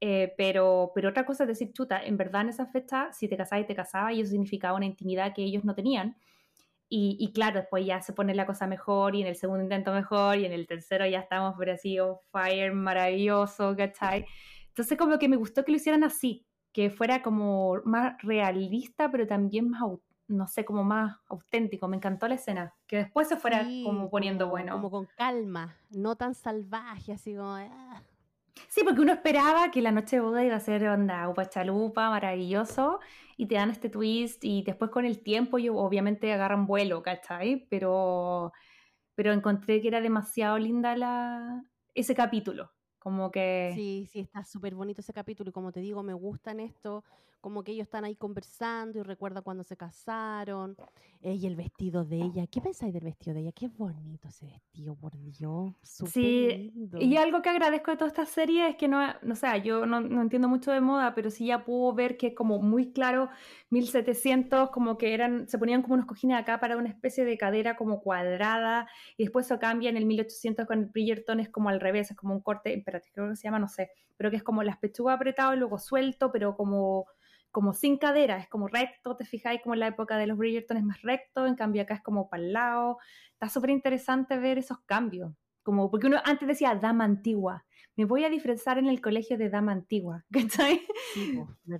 eh, 0.00 0.32
pero, 0.36 0.92
pero 0.94 1.10
otra 1.10 1.26
cosa 1.26 1.44
es 1.44 1.48
decir, 1.48 1.72
chuta, 1.72 2.02
en 2.02 2.16
verdad 2.16 2.42
en 2.42 2.48
esa 2.48 2.66
fecha, 2.66 3.12
si 3.12 3.28
te 3.28 3.36
casabas 3.36 3.64
y 3.64 3.66
te 3.66 3.74
casabas, 3.74 4.14
y 4.14 4.20
eso 4.20 4.30
significaba 4.30 4.76
una 4.76 4.86
intimidad 4.86 5.34
que 5.34 5.42
ellos 5.42 5.64
no 5.64 5.74
tenían. 5.74 6.16
Y, 6.88 7.16
y, 7.20 7.32
claro, 7.32 7.60
después 7.60 7.86
ya 7.86 8.00
se 8.00 8.12
pone 8.12 8.34
la 8.34 8.46
cosa 8.46 8.66
mejor 8.66 9.14
y 9.14 9.20
en 9.20 9.28
el 9.28 9.36
segundo 9.36 9.62
intento 9.62 9.92
mejor 9.92 10.38
y 10.38 10.46
en 10.46 10.52
el 10.52 10.66
tercero 10.66 11.06
ya 11.06 11.20
estamos 11.20 11.54
por 11.54 11.70
así, 11.70 12.00
on 12.00 12.16
fire, 12.32 12.72
maravilloso, 12.72 13.76
¿cachai? 13.76 14.26
Entonces 14.68 14.98
como 14.98 15.18
que 15.18 15.28
me 15.28 15.36
gustó 15.36 15.64
que 15.64 15.70
lo 15.70 15.76
hicieran 15.76 16.02
así, 16.02 16.46
que 16.72 16.90
fuera 16.90 17.22
como 17.22 17.76
más 17.84 18.20
realista, 18.22 19.08
pero 19.10 19.26
también 19.26 19.70
más, 19.70 19.82
no 20.26 20.48
sé, 20.48 20.64
como 20.64 20.82
más 20.82 21.16
auténtico. 21.28 21.86
Me 21.86 21.96
encantó 21.96 22.26
la 22.26 22.34
escena, 22.34 22.74
que 22.88 22.96
después 22.96 23.28
se 23.28 23.36
fuera 23.36 23.64
como 23.84 24.10
poniendo 24.10 24.48
bueno. 24.48 24.72
Como 24.72 24.90
con 24.90 25.06
calma, 25.16 25.76
no 25.90 26.16
tan 26.16 26.34
salvaje, 26.34 27.12
así 27.12 27.36
como... 27.36 27.54
Ah. 27.54 28.02
Sí, 28.68 28.82
porque 28.84 29.00
uno 29.00 29.12
esperaba 29.12 29.70
que 29.70 29.82
la 29.82 29.92
noche 29.92 30.16
de 30.16 30.22
boda 30.22 30.44
iba 30.44 30.56
a 30.56 30.60
ser 30.60 30.86
onda 30.88 31.28
upa 31.28 31.48
chalupa, 31.48 32.10
maravilloso, 32.10 33.00
y 33.36 33.46
te 33.46 33.56
dan 33.56 33.70
este 33.70 33.88
twist, 33.88 34.44
y 34.44 34.62
después 34.62 34.90
con 34.90 35.04
el 35.04 35.22
tiempo, 35.22 35.58
yo 35.58 35.76
obviamente 35.76 36.32
agarran 36.32 36.66
vuelo, 36.66 37.02
¿cachai? 37.02 37.66
Pero, 37.68 38.52
pero 39.14 39.32
encontré 39.32 39.80
que 39.80 39.88
era 39.88 40.00
demasiado 40.00 40.58
linda 40.58 40.96
la, 40.96 41.64
ese 41.94 42.14
capítulo. 42.14 42.70
Como 42.98 43.30
que... 43.30 43.72
Sí, 43.74 44.06
sí, 44.12 44.20
está 44.20 44.44
súper 44.44 44.74
bonito 44.74 45.00
ese 45.00 45.14
capítulo 45.14 45.50
y 45.50 45.52
como 45.52 45.72
te 45.72 45.80
digo, 45.80 46.02
me 46.02 46.12
gustan 46.12 46.60
esto, 46.60 47.02
como 47.40 47.64
que 47.64 47.72
ellos 47.72 47.84
están 47.84 48.04
ahí 48.04 48.16
conversando 48.16 48.98
y 48.98 49.02
recuerda 49.02 49.42
cuando 49.42 49.64
se 49.64 49.76
casaron 49.76 50.76
eh, 51.22 51.34
y 51.34 51.46
el 51.46 51.54
vestido 51.54 52.06
de 52.06 52.16
ella. 52.16 52.46
¿Qué 52.46 52.62
pensáis 52.62 52.94
del 52.94 53.04
vestido 53.04 53.34
de 53.34 53.40
ella? 53.42 53.52
Qué 53.52 53.68
bonito 53.68 54.28
ese 54.28 54.46
vestido, 54.46 54.94
por 54.94 55.12
Dios. 55.18 55.74
Sí, 55.82 56.72
y 56.98 57.16
algo 57.18 57.42
que 57.42 57.50
agradezco 57.50 57.90
de 57.90 57.98
toda 57.98 58.08
esta 58.08 58.24
serie 58.24 58.70
es 58.70 58.76
que 58.76 58.88
no, 58.88 59.00
no 59.20 59.36
sé, 59.36 59.46
yo 59.62 59.84
no, 59.84 60.00
no, 60.00 60.22
entiendo 60.22 60.48
mucho 60.48 60.72
de 60.72 60.80
moda, 60.80 61.14
pero 61.14 61.30
sí 61.30 61.46
ya 61.46 61.62
puedo 61.62 61.92
ver 61.92 62.16
que 62.16 62.28
es 62.28 62.34
como 62.34 62.62
muy 62.62 62.92
claro, 62.92 63.28
1700, 63.68 64.70
como 64.70 64.96
que 64.96 65.12
eran, 65.12 65.46
se 65.46 65.58
ponían 65.58 65.82
como 65.82 65.94
unos 65.94 66.06
cojines 66.06 66.38
acá 66.38 66.58
para 66.58 66.78
una 66.78 66.88
especie 66.88 67.26
de 67.26 67.36
cadera 67.36 67.76
como 67.76 68.00
cuadrada 68.00 68.88
y 69.18 69.24
después 69.24 69.44
eso 69.44 69.58
cambia 69.58 69.90
en 69.90 69.98
el 69.98 70.06
1800 70.06 70.66
con 70.66 70.78
el 70.78 70.86
Bridgerton 70.86 71.38
es 71.40 71.50
como 71.50 71.68
al 71.68 71.80
revés, 71.80 72.10
es 72.10 72.16
como 72.16 72.32
un 72.32 72.40
corte, 72.40 72.72
espérate, 72.72 73.10
creo 73.12 73.28
que 73.28 73.36
se 73.36 73.42
llama, 73.42 73.58
no 73.58 73.68
sé, 73.68 73.90
pero 74.16 74.30
que 74.30 74.36
es 74.36 74.42
como 74.42 74.62
las 74.62 74.78
pechugas 74.78 75.16
apretadas 75.16 75.54
y 75.54 75.58
luego 75.58 75.78
suelto, 75.78 76.32
pero 76.32 76.56
como 76.56 77.06
como 77.50 77.72
sin 77.72 77.98
cadera, 77.98 78.38
es 78.38 78.48
como 78.48 78.68
recto, 78.68 79.16
te 79.16 79.24
fijáis, 79.24 79.60
como 79.62 79.74
en 79.74 79.80
la 79.80 79.88
época 79.88 80.16
de 80.16 80.26
los 80.26 80.38
Bridgerton 80.38 80.76
es 80.76 80.84
más 80.84 81.02
recto, 81.02 81.46
en 81.46 81.56
cambio 81.56 81.82
acá 81.82 81.94
es 81.94 82.02
como 82.02 82.28
para 82.28 82.42
el 82.42 82.52
lado. 82.52 82.98
Está 83.32 83.48
súper 83.48 83.70
interesante 83.70 84.38
ver 84.38 84.58
esos 84.58 84.78
cambios. 84.86 85.32
Como, 85.62 85.90
porque 85.90 86.06
uno 86.06 86.18
antes 86.24 86.48
decía 86.48 86.74
dama 86.74 87.04
antigua, 87.04 87.64
me 87.96 88.04
voy 88.06 88.24
a 88.24 88.30
disfrazar 88.30 88.78
en 88.78 88.86
el 88.86 89.00
colegio 89.00 89.36
de 89.36 89.50
dama 89.50 89.72
antigua, 89.72 90.24
¿cachai? 90.32 90.80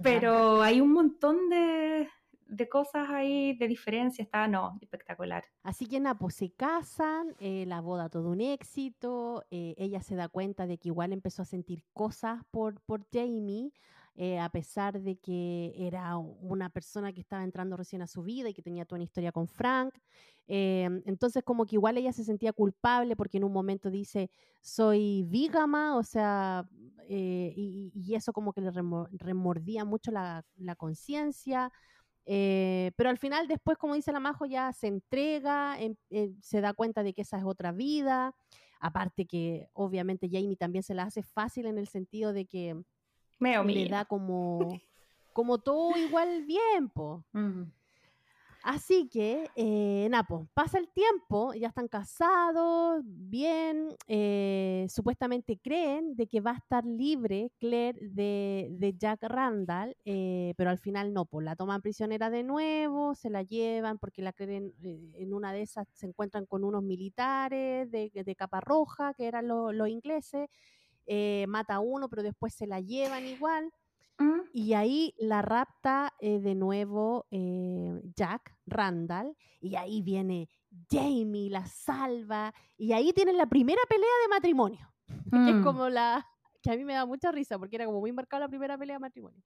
Pero 0.02 0.62
hay 0.62 0.80
un 0.80 0.92
montón 0.92 1.48
de, 1.48 2.08
de 2.50 2.68
cosas 2.68 3.08
ahí 3.08 3.56
de 3.56 3.68
diferencia, 3.68 4.22
está, 4.22 4.46
no, 4.48 4.76
espectacular. 4.82 5.44
Así 5.62 5.86
que 5.86 6.00
nada, 6.00 6.18
pues 6.18 6.34
se 6.34 6.50
casan, 6.50 7.34
eh, 7.38 7.64
la 7.66 7.80
boda 7.80 8.08
todo 8.08 8.30
un 8.30 8.40
éxito, 8.40 9.44
eh, 9.50 9.74
ella 9.78 10.02
se 10.02 10.16
da 10.16 10.28
cuenta 10.28 10.66
de 10.66 10.78
que 10.78 10.88
igual 10.88 11.12
empezó 11.12 11.42
a 11.42 11.46
sentir 11.46 11.84
cosas 11.92 12.42
por, 12.50 12.80
por 12.82 13.06
Jamie, 13.10 13.72
eh, 14.16 14.38
a 14.38 14.48
pesar 14.50 15.00
de 15.00 15.16
que 15.16 15.72
era 15.76 16.16
una 16.18 16.68
persona 16.68 17.12
que 17.12 17.20
estaba 17.20 17.44
entrando 17.44 17.76
recién 17.76 18.02
a 18.02 18.06
su 18.06 18.22
vida 18.22 18.48
y 18.48 18.54
que 18.54 18.62
tenía 18.62 18.84
toda 18.84 18.98
una 18.98 19.04
historia 19.04 19.32
con 19.32 19.46
Frank. 19.48 19.94
Em, 20.46 21.02
entonces 21.06 21.44
como 21.44 21.64
que 21.64 21.76
igual 21.76 21.96
ella 21.96 22.12
se 22.12 22.24
sentía 22.24 22.52
culpable 22.52 23.14
porque 23.14 23.38
en 23.38 23.44
un 23.44 23.52
momento 23.52 23.88
dice, 23.90 24.30
soy 24.60 25.22
vígama, 25.22 25.96
o 25.96 26.02
sea, 26.02 26.68
eh, 27.08 27.52
y, 27.56 28.14
eso 28.14 28.32
como 28.32 28.52
que 28.52 28.60
le 28.60 28.72
remordía 28.72 29.84
mucho 29.84 30.10
la, 30.10 30.44
conciencia. 30.76 31.72
Eh, 32.26 32.92
pero 32.96 33.10
al 33.10 33.18
final 33.18 33.48
después, 33.48 33.78
como 33.78 33.94
dice 33.94 34.12
la 34.12 34.20
Majo, 34.20 34.44
ya 34.46 34.72
se 34.72 34.88
entrega, 34.88 35.80
em, 35.80 35.96
se 36.42 36.60
da 36.60 36.74
cuenta 36.74 37.02
de 37.02 37.14
que 37.14 37.22
esa 37.22 37.38
es 37.38 37.44
otra 37.44 37.72
vida. 37.72 38.34
Aparte 38.80 39.26
que 39.26 39.68
obviamente 39.72 40.28
Jamie 40.30 40.56
también 40.56 40.82
se 40.82 40.94
la 40.94 41.04
hace 41.04 41.22
fácil 41.22 41.66
en 41.66 41.78
el 41.78 41.86
sentido 41.88 42.32
de 42.32 42.46
que 42.46 42.82
le 43.40 43.88
da 43.88 44.04
como, 44.04 44.80
como 45.32 45.58
todo 45.58 45.96
igual 45.96 46.44
bien, 46.44 46.88
po. 46.88 47.24
Así 48.62 49.08
que, 49.08 49.48
eh, 49.56 50.06
Napo, 50.10 50.46
pasa 50.52 50.78
el 50.78 50.88
tiempo, 50.88 51.54
ya 51.54 51.68
están 51.68 51.88
casados, 51.88 53.02
bien, 53.06 53.96
eh, 54.06 54.86
supuestamente 54.90 55.58
creen 55.58 56.14
de 56.14 56.26
que 56.26 56.42
va 56.42 56.50
a 56.50 56.58
estar 56.58 56.84
libre 56.84 57.50
Claire 57.58 57.98
de, 58.02 58.94
Jack 58.98 59.22
Randall, 59.22 59.96
eh, 60.04 60.52
pero 60.58 60.68
al 60.68 60.78
final 60.78 61.14
no, 61.14 61.24
pues 61.24 61.44
la 61.46 61.56
toman 61.56 61.80
prisionera 61.80 62.28
de 62.28 62.42
nuevo, 62.42 63.14
se 63.14 63.30
la 63.30 63.42
llevan 63.42 63.98
porque 63.98 64.20
la 64.20 64.34
creen, 64.34 64.74
en 64.82 65.32
una 65.32 65.54
de 65.54 65.62
esas 65.62 65.88
se 65.94 66.06
encuentran 66.06 66.44
con 66.44 66.62
unos 66.62 66.82
militares 66.82 67.90
de, 67.90 68.36
capa 68.36 68.60
roja, 68.60 69.14
que 69.14 69.26
eran 69.26 69.48
los 69.48 69.88
ingleses, 69.88 70.50
eh, 71.06 71.44
mata 71.48 71.74
a 71.74 71.80
uno, 71.80 72.08
pero 72.08 72.22
después 72.22 72.54
se 72.54 72.66
la 72.66 72.80
llevan 72.80 73.26
igual. 73.26 73.72
Mm. 74.18 74.40
Y 74.52 74.74
ahí 74.74 75.14
la 75.18 75.42
rapta 75.42 76.12
eh, 76.20 76.40
de 76.40 76.54
nuevo 76.54 77.26
eh, 77.30 78.00
Jack 78.14 78.54
Randall. 78.66 79.36
Y 79.60 79.76
ahí 79.76 80.02
viene 80.02 80.48
Jamie, 80.90 81.50
la 81.50 81.66
salva. 81.66 82.54
Y 82.76 82.92
ahí 82.92 83.12
tienen 83.12 83.36
la 83.36 83.46
primera 83.46 83.80
pelea 83.88 84.10
de 84.22 84.28
matrimonio. 84.28 84.92
Que 85.06 85.12
es 85.50 85.56
mm. 85.56 85.64
como 85.64 85.88
la. 85.88 86.26
que 86.62 86.70
a 86.70 86.76
mí 86.76 86.84
me 86.84 86.94
da 86.94 87.06
mucha 87.06 87.32
risa 87.32 87.58
porque 87.58 87.76
era 87.76 87.86
como 87.86 88.00
muy 88.00 88.12
marcada 88.12 88.44
la 88.44 88.48
primera 88.48 88.76
pelea 88.76 88.96
de 88.96 89.00
matrimonio. 89.00 89.42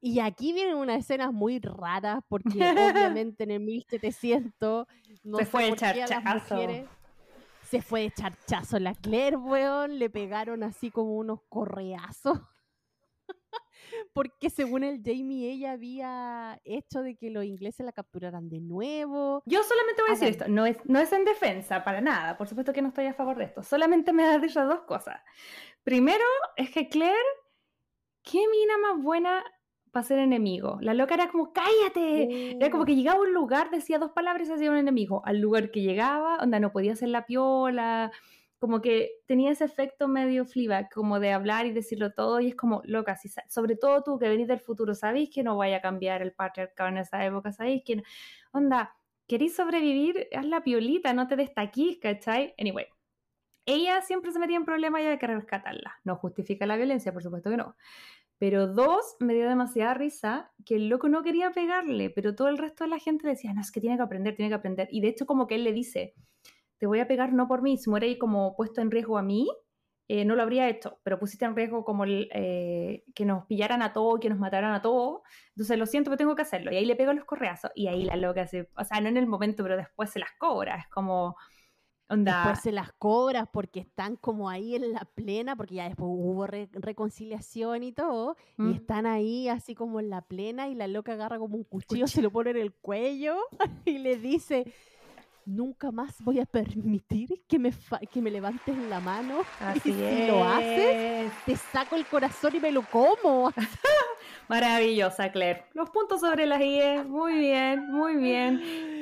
Y 0.00 0.20
aquí 0.20 0.52
vienen 0.52 0.76
unas 0.76 1.00
escenas 1.00 1.32
muy 1.32 1.58
raras 1.58 2.20
porque 2.28 2.48
obviamente 3.16 3.44
en 3.44 3.50
el 3.50 3.60
1700 3.60 4.86
no 5.24 5.38
se 5.38 5.46
fue 5.46 5.68
el 5.68 5.76
charchazo 5.76 6.56
se 7.68 7.82
fue 7.82 8.02
de 8.02 8.10
charchazo 8.12 8.78
la 8.78 8.94
Claire, 8.94 9.36
weón, 9.36 9.98
le 9.98 10.08
pegaron 10.08 10.62
así 10.62 10.90
como 10.90 11.16
unos 11.16 11.40
correazos. 11.50 12.40
Porque 14.14 14.48
según 14.48 14.84
el 14.84 15.02
Jamie, 15.04 15.50
ella 15.50 15.72
había 15.72 16.60
hecho 16.64 17.02
de 17.02 17.16
que 17.16 17.30
los 17.30 17.44
ingleses 17.44 17.84
la 17.84 17.92
capturaran 17.92 18.48
de 18.48 18.60
nuevo. 18.60 19.42
Yo 19.44 19.62
solamente 19.62 20.02
voy 20.02 20.10
a 20.10 20.14
decir 20.14 20.28
esto, 20.28 20.48
no 20.48 20.64
es, 20.64 20.78
no 20.84 20.98
es 20.98 21.12
en 21.12 21.26
defensa, 21.26 21.84
para 21.84 22.00
nada, 22.00 22.38
por 22.38 22.48
supuesto 22.48 22.72
que 22.72 22.80
no 22.80 22.88
estoy 22.88 23.06
a 23.06 23.14
favor 23.14 23.36
de 23.36 23.44
esto, 23.44 23.62
solamente 23.62 24.14
me 24.14 24.24
da 24.24 24.38
risa 24.38 24.64
dos 24.64 24.80
cosas. 24.80 25.20
Primero, 25.84 26.24
es 26.56 26.70
que 26.70 26.88
Claire, 26.88 27.18
qué 28.22 28.38
mina 28.48 28.78
más 28.78 29.02
buena 29.02 29.44
para 29.98 30.06
ser 30.06 30.20
enemigo. 30.20 30.78
La 30.80 30.94
loca 30.94 31.14
era 31.14 31.28
como, 31.28 31.52
cállate. 31.52 32.52
Era 32.56 32.70
como 32.70 32.84
que 32.84 32.94
llegaba 32.94 33.18
a 33.18 33.22
un 33.22 33.34
lugar, 33.34 33.70
decía 33.70 33.98
dos 33.98 34.12
palabras 34.12 34.48
y 34.48 34.52
hacía 34.52 34.70
un 34.70 34.76
enemigo. 34.76 35.22
Al 35.24 35.40
lugar 35.40 35.72
que 35.72 35.82
llegaba, 35.82 36.36
onda, 36.36 36.60
no 36.60 36.70
podía 36.70 36.92
hacer 36.92 37.08
la 37.08 37.26
piola. 37.26 38.12
Como 38.60 38.80
que 38.80 39.10
tenía 39.26 39.50
ese 39.50 39.64
efecto 39.64 40.06
medio 40.06 40.44
fliba, 40.44 40.88
como 40.88 41.18
de 41.18 41.32
hablar 41.32 41.66
y 41.66 41.72
decirlo 41.72 42.12
todo. 42.12 42.38
Y 42.38 42.48
es 42.48 42.54
como, 42.54 42.80
loca, 42.84 43.16
si, 43.16 43.28
sobre 43.48 43.74
todo 43.74 44.04
tú 44.04 44.20
que 44.20 44.28
venís 44.28 44.46
del 44.46 44.60
futuro, 44.60 44.94
sabéis 44.94 45.30
que 45.34 45.42
no 45.42 45.56
vaya 45.56 45.78
a 45.78 45.80
cambiar 45.80 46.22
el 46.22 46.32
patriarcado 46.32 46.90
en 46.90 46.98
esa 46.98 47.24
época, 47.24 47.50
sabéis 47.50 47.82
que, 47.84 48.00
onda, 48.52 48.94
queréis 49.26 49.56
sobrevivir, 49.56 50.28
haz 50.32 50.46
la 50.46 50.62
piolita, 50.62 51.12
no 51.12 51.26
te 51.26 51.34
destaquís, 51.34 51.98
¿cachai? 51.98 52.54
Anyway. 52.56 52.86
Ella 53.66 54.00
siempre 54.00 54.32
se 54.32 54.38
metía 54.38 54.56
en 54.56 54.64
problemas 54.64 55.02
y 55.02 55.04
había 55.04 55.18
que 55.18 55.26
rescatarla. 55.26 56.00
No 56.02 56.16
justifica 56.16 56.64
la 56.64 56.76
violencia, 56.76 57.12
por 57.12 57.22
supuesto 57.22 57.50
que 57.50 57.58
no. 57.58 57.76
Pero 58.38 58.68
dos, 58.68 59.16
me 59.18 59.34
dio 59.34 59.48
demasiada 59.48 59.94
risa 59.94 60.52
que 60.64 60.76
el 60.76 60.88
loco 60.88 61.08
no 61.08 61.22
quería 61.22 61.50
pegarle, 61.50 62.10
pero 62.10 62.34
todo 62.34 62.48
el 62.48 62.58
resto 62.58 62.84
de 62.84 62.90
la 62.90 62.98
gente 62.98 63.24
le 63.24 63.32
decía, 63.32 63.52
no, 63.52 63.60
es 63.60 63.72
que 63.72 63.80
tiene 63.80 63.96
que 63.96 64.02
aprender, 64.02 64.36
tiene 64.36 64.48
que 64.48 64.54
aprender. 64.54 64.88
Y 64.92 65.00
de 65.00 65.08
hecho 65.08 65.26
como 65.26 65.46
que 65.46 65.56
él 65.56 65.64
le 65.64 65.72
dice, 65.72 66.14
te 66.78 66.86
voy 66.86 67.00
a 67.00 67.08
pegar 67.08 67.32
no 67.32 67.48
por 67.48 67.62
mí, 67.62 67.76
si 67.76 67.90
muere 67.90 68.06
ahí 68.06 68.18
como 68.18 68.54
puesto 68.56 68.80
en 68.80 68.90
riesgo 68.90 69.18
a 69.18 69.22
mí, 69.22 69.48
eh, 70.10 70.24
no 70.24 70.34
lo 70.36 70.42
habría 70.42 70.68
hecho, 70.70 70.98
pero 71.02 71.18
pusiste 71.18 71.44
en 71.44 71.54
riesgo 71.54 71.84
como 71.84 72.04
el, 72.04 72.30
eh, 72.32 73.04
que 73.14 73.26
nos 73.26 73.44
pillaran 73.44 73.82
a 73.82 73.92
todos, 73.92 74.18
que 74.20 74.30
nos 74.30 74.38
mataran 74.38 74.72
a 74.72 74.80
todos. 74.80 75.20
Entonces 75.50 75.78
lo 75.78 75.84
siento, 75.84 76.08
pero 76.08 76.16
tengo 76.16 76.34
que 76.34 76.42
hacerlo. 76.42 76.72
Y 76.72 76.76
ahí 76.76 76.86
le 76.86 76.96
pego 76.96 77.12
los 77.12 77.26
correazos. 77.26 77.70
Y 77.74 77.88
ahí 77.88 78.04
la 78.04 78.16
loca 78.16 78.46
se, 78.46 78.70
o 78.74 78.84
sea, 78.84 79.02
no 79.02 79.08
en 79.08 79.18
el 79.18 79.26
momento, 79.26 79.62
pero 79.62 79.76
después 79.76 80.10
se 80.10 80.18
las 80.18 80.30
cobra. 80.38 80.76
Es 80.76 80.88
como 80.88 81.36
Después 82.08 82.60
se 82.62 82.72
las 82.72 82.92
cobras 82.92 83.48
porque 83.52 83.80
están 83.80 84.16
como 84.16 84.48
ahí 84.48 84.74
en 84.74 84.92
la 84.92 85.04
plena, 85.04 85.56
porque 85.56 85.74
ya 85.74 85.84
después 85.84 86.08
hubo 86.10 86.46
reconciliación 86.46 87.82
y 87.82 87.92
todo, 87.92 88.36
y 88.56 88.62
mm. 88.62 88.72
están 88.72 89.06
ahí 89.06 89.48
así 89.48 89.74
como 89.74 90.00
en 90.00 90.08
la 90.08 90.22
plena 90.22 90.68
y 90.68 90.74
la 90.74 90.86
loca 90.86 91.12
agarra 91.12 91.38
como 91.38 91.56
un 91.56 91.64
cuchillo, 91.64 92.06
se 92.06 92.22
lo 92.22 92.30
pone 92.30 92.50
en 92.50 92.56
el 92.56 92.72
cuello 92.72 93.36
y 93.84 93.98
le 93.98 94.16
dice, 94.16 94.72
nunca 95.48 95.90
más 95.90 96.22
voy 96.22 96.40
a 96.40 96.46
permitir 96.46 97.42
que 97.48 97.58
me, 97.58 97.72
que 98.10 98.22
me 98.22 98.30
levantes 98.30 98.76
la 98.76 99.00
mano. 99.00 99.40
Así 99.60 99.90
y 99.90 99.92
si 99.92 100.26
lo 100.26 100.44
haces, 100.44 101.32
te 101.44 101.56
saco 101.56 101.96
el 101.96 102.06
corazón 102.06 102.54
y 102.56 102.60
me 102.60 102.70
lo 102.70 102.82
como. 102.82 103.52
Maravillosa, 104.48 105.30
Claire. 105.30 105.64
Los 105.74 105.90
puntos 105.90 106.20
sobre 106.20 106.46
las 106.46 106.60
IE, 106.60 107.04
muy 107.04 107.38
bien, 107.38 107.90
muy 107.90 108.16
bien. 108.16 108.97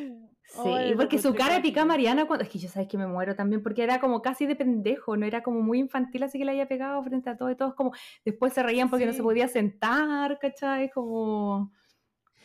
Sí, 0.49 0.95
porque 0.97 1.19
su 1.19 1.35
cara 1.35 1.57
de 1.57 1.61
pica 1.61 1.85
Mariana, 1.85 2.27
cuando... 2.27 2.45
es 2.45 2.51
que 2.51 2.59
yo 2.59 2.69
sabes 2.69 2.89
que 2.89 2.97
me 2.97 3.07
muero 3.07 3.35
también, 3.35 3.63
porque 3.63 3.83
era 3.83 4.01
como 4.01 4.23
casi 4.23 4.47
de 4.47 4.57
pendejo, 4.57 5.17
no 5.17 5.27
era 5.27 5.43
como 5.43 5.61
muy 5.61 5.79
infantil, 5.79 6.23
así 6.23 6.39
que 6.39 6.45
le 6.45 6.53
había 6.53 6.69
pegado 6.69 7.03
frente 7.03 7.29
a 7.31 7.37
todos 7.37 7.53
y 7.53 7.57
todos 7.57 7.75
como, 7.75 7.93
después 8.25 8.53
se 8.53 8.63
reían 8.63 8.89
porque 8.89 9.07
no 9.07 9.13
se 9.13 9.23
podía 9.23 9.49
sentar, 9.49 10.39
¿cachai? 10.39 10.91
Como... 10.91 11.73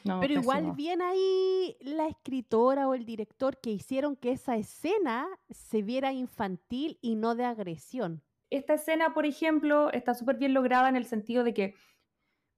Pero 0.03 0.33
igual 0.33 0.71
bien 0.71 1.01
ahí 1.01 1.77
la 1.81 2.07
escritora 2.07 2.87
o 2.87 2.95
el 2.95 3.05
director 3.05 3.59
que 3.59 3.69
hicieron 3.69 4.15
que 4.15 4.31
esa 4.31 4.57
escena 4.57 5.27
se 5.51 5.83
viera 5.83 6.11
infantil 6.11 6.97
y 7.01 7.15
no 7.15 7.35
de 7.35 7.45
agresión. 7.45 8.23
esta 8.49 8.73
escena, 8.73 9.13
por 9.13 9.25
ejemplo, 9.25 9.91
está 9.93 10.13
súper 10.13 10.37
bien 10.37 10.53
lograda 10.53 10.89
en 10.89 10.95
el 10.95 11.05
sentido 11.05 11.43
de 11.43 11.53
que 11.53 11.75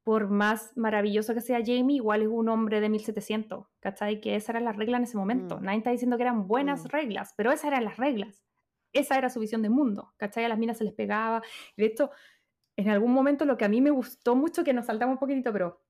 por 0.04 0.30
más 0.30 0.76
maravilloso 0.76 1.34
que 1.34 1.42
sea 1.42 1.60
Jamie, 1.66 1.96
igual 1.98 2.22
es 2.24 2.28
un 2.28 2.50
hombre 2.50 2.82
de 2.82 2.90
1700, 2.90 3.66
¿cachai? 3.80 4.20
Que 4.20 4.36
esa 4.36 4.52
era 4.52 4.60
la 4.60 4.74
regla 4.74 4.98
en 4.98 5.04
ese 5.04 5.18
momento. 5.18 5.60
Mm. 5.60 5.64
Nadie 5.64 5.78
está 5.78 5.92
diciendo 5.92 6.18
que 6.18 6.24
eran 6.24 6.48
buenas 6.48 6.84
Mm. 6.86 6.88
reglas, 6.90 7.34
pero 7.38 7.52
esas 7.52 7.66
eran 7.66 7.86
las 7.86 7.98
reglas. 7.98 8.44
Esa 8.92 9.18
era 9.18 9.30
su 9.30 9.40
visión 9.40 9.62
de 9.62 9.70
mundo, 9.70 10.14
¿cachai? 10.18 10.44
A 10.46 10.50
las 10.50 10.60
minas 10.60 10.78
se 10.78 10.84
les 10.84 10.94
pegaba. 10.94 11.42
De 11.78 11.86
hecho, 11.86 12.12
en 12.76 12.90
algún 12.90 13.14
momento 13.14 13.46
lo 13.46 13.58
que 13.58 13.66
a 13.66 13.70
mí 13.70 13.80
me 13.82 13.92
gustó 13.92 14.36
mucho, 14.36 14.64
que 14.64 14.74
nos 14.74 14.88
saltamos 14.88 15.14
un 15.14 15.20
poquitito, 15.20 15.52
pero 15.54 15.82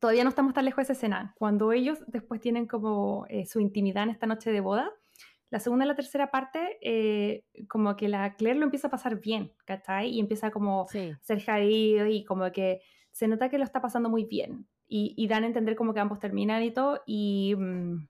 todavía 0.00 0.24
no 0.24 0.30
estamos 0.30 0.52
tan 0.52 0.64
lejos 0.64 0.78
de 0.78 0.82
esa 0.84 0.92
escena, 0.94 1.34
cuando 1.38 1.70
ellos 1.72 2.02
después 2.08 2.40
tienen 2.40 2.66
como 2.66 3.24
eh, 3.28 3.46
su 3.46 3.60
intimidad 3.60 4.02
en 4.02 4.10
esta 4.10 4.26
noche 4.26 4.50
de 4.50 4.60
boda, 4.60 4.90
la 5.50 5.60
segunda 5.60 5.84
y 5.84 5.88
la 5.88 5.94
tercera 5.94 6.32
parte, 6.32 6.78
eh, 6.82 7.44
como 7.68 7.94
que 7.94 8.08
la 8.08 8.34
Claire 8.34 8.58
lo 8.58 8.64
empieza 8.64 8.88
a 8.88 8.90
pasar 8.90 9.20
bien, 9.20 9.52
¿cachai? 9.64 10.08
Y 10.10 10.18
empieza 10.18 10.50
como 10.50 10.86
Sí. 10.88 11.12
ser 11.20 11.40
jadido 11.40 12.06
y 12.06 12.24
como 12.24 12.50
que 12.50 12.80
se 13.14 13.28
nota 13.28 13.48
que 13.48 13.58
lo 13.58 13.64
está 13.64 13.80
pasando 13.80 14.10
muy 14.10 14.24
bien. 14.24 14.66
Y, 14.88 15.26
dan 15.28 15.44
a 15.44 15.46
entender 15.46 15.76
como 15.76 15.94
que 15.94 16.00
ambos 16.00 16.18
terminan 16.18 16.62
y 16.62 16.72
todo. 16.72 17.00
Y, 17.06 17.54
mm, 17.56 18.08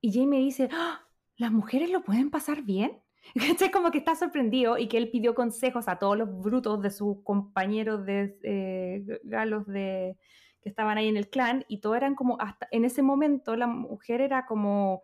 y 0.00 0.12
Jamie 0.12 0.40
dice, 0.40 0.68
"¡Ah! 0.72 1.00
¿las 1.36 1.52
mujeres 1.52 1.90
lo 1.90 2.02
pueden 2.02 2.30
pasar 2.30 2.62
bien? 2.62 3.00
¿Cachai? 3.58 3.70
Como 3.70 3.90
que 3.92 3.98
está 3.98 4.16
sorprendido 4.16 4.78
y 4.78 4.88
que 4.88 4.98
él 4.98 5.10
pidió 5.10 5.34
consejos 5.34 5.88
a 5.88 5.98
todos 5.98 6.18
los 6.18 6.28
brutos 6.42 6.82
de 6.82 6.90
sus 6.90 7.22
compañeros 7.22 8.04
de 8.04 8.36
eh, 8.42 9.04
galos 9.24 9.66
de, 9.66 10.16
que 10.60 10.68
estaban 10.68 10.98
ahí 10.98 11.08
en 11.08 11.16
el 11.16 11.28
clan 11.28 11.64
y 11.68 11.78
todo 11.78 11.94
eran 11.94 12.16
como, 12.16 12.40
hasta 12.40 12.66
en 12.72 12.84
ese 12.84 13.02
momento 13.02 13.54
la 13.54 13.68
mujer 13.68 14.20
era 14.20 14.46
como 14.46 15.02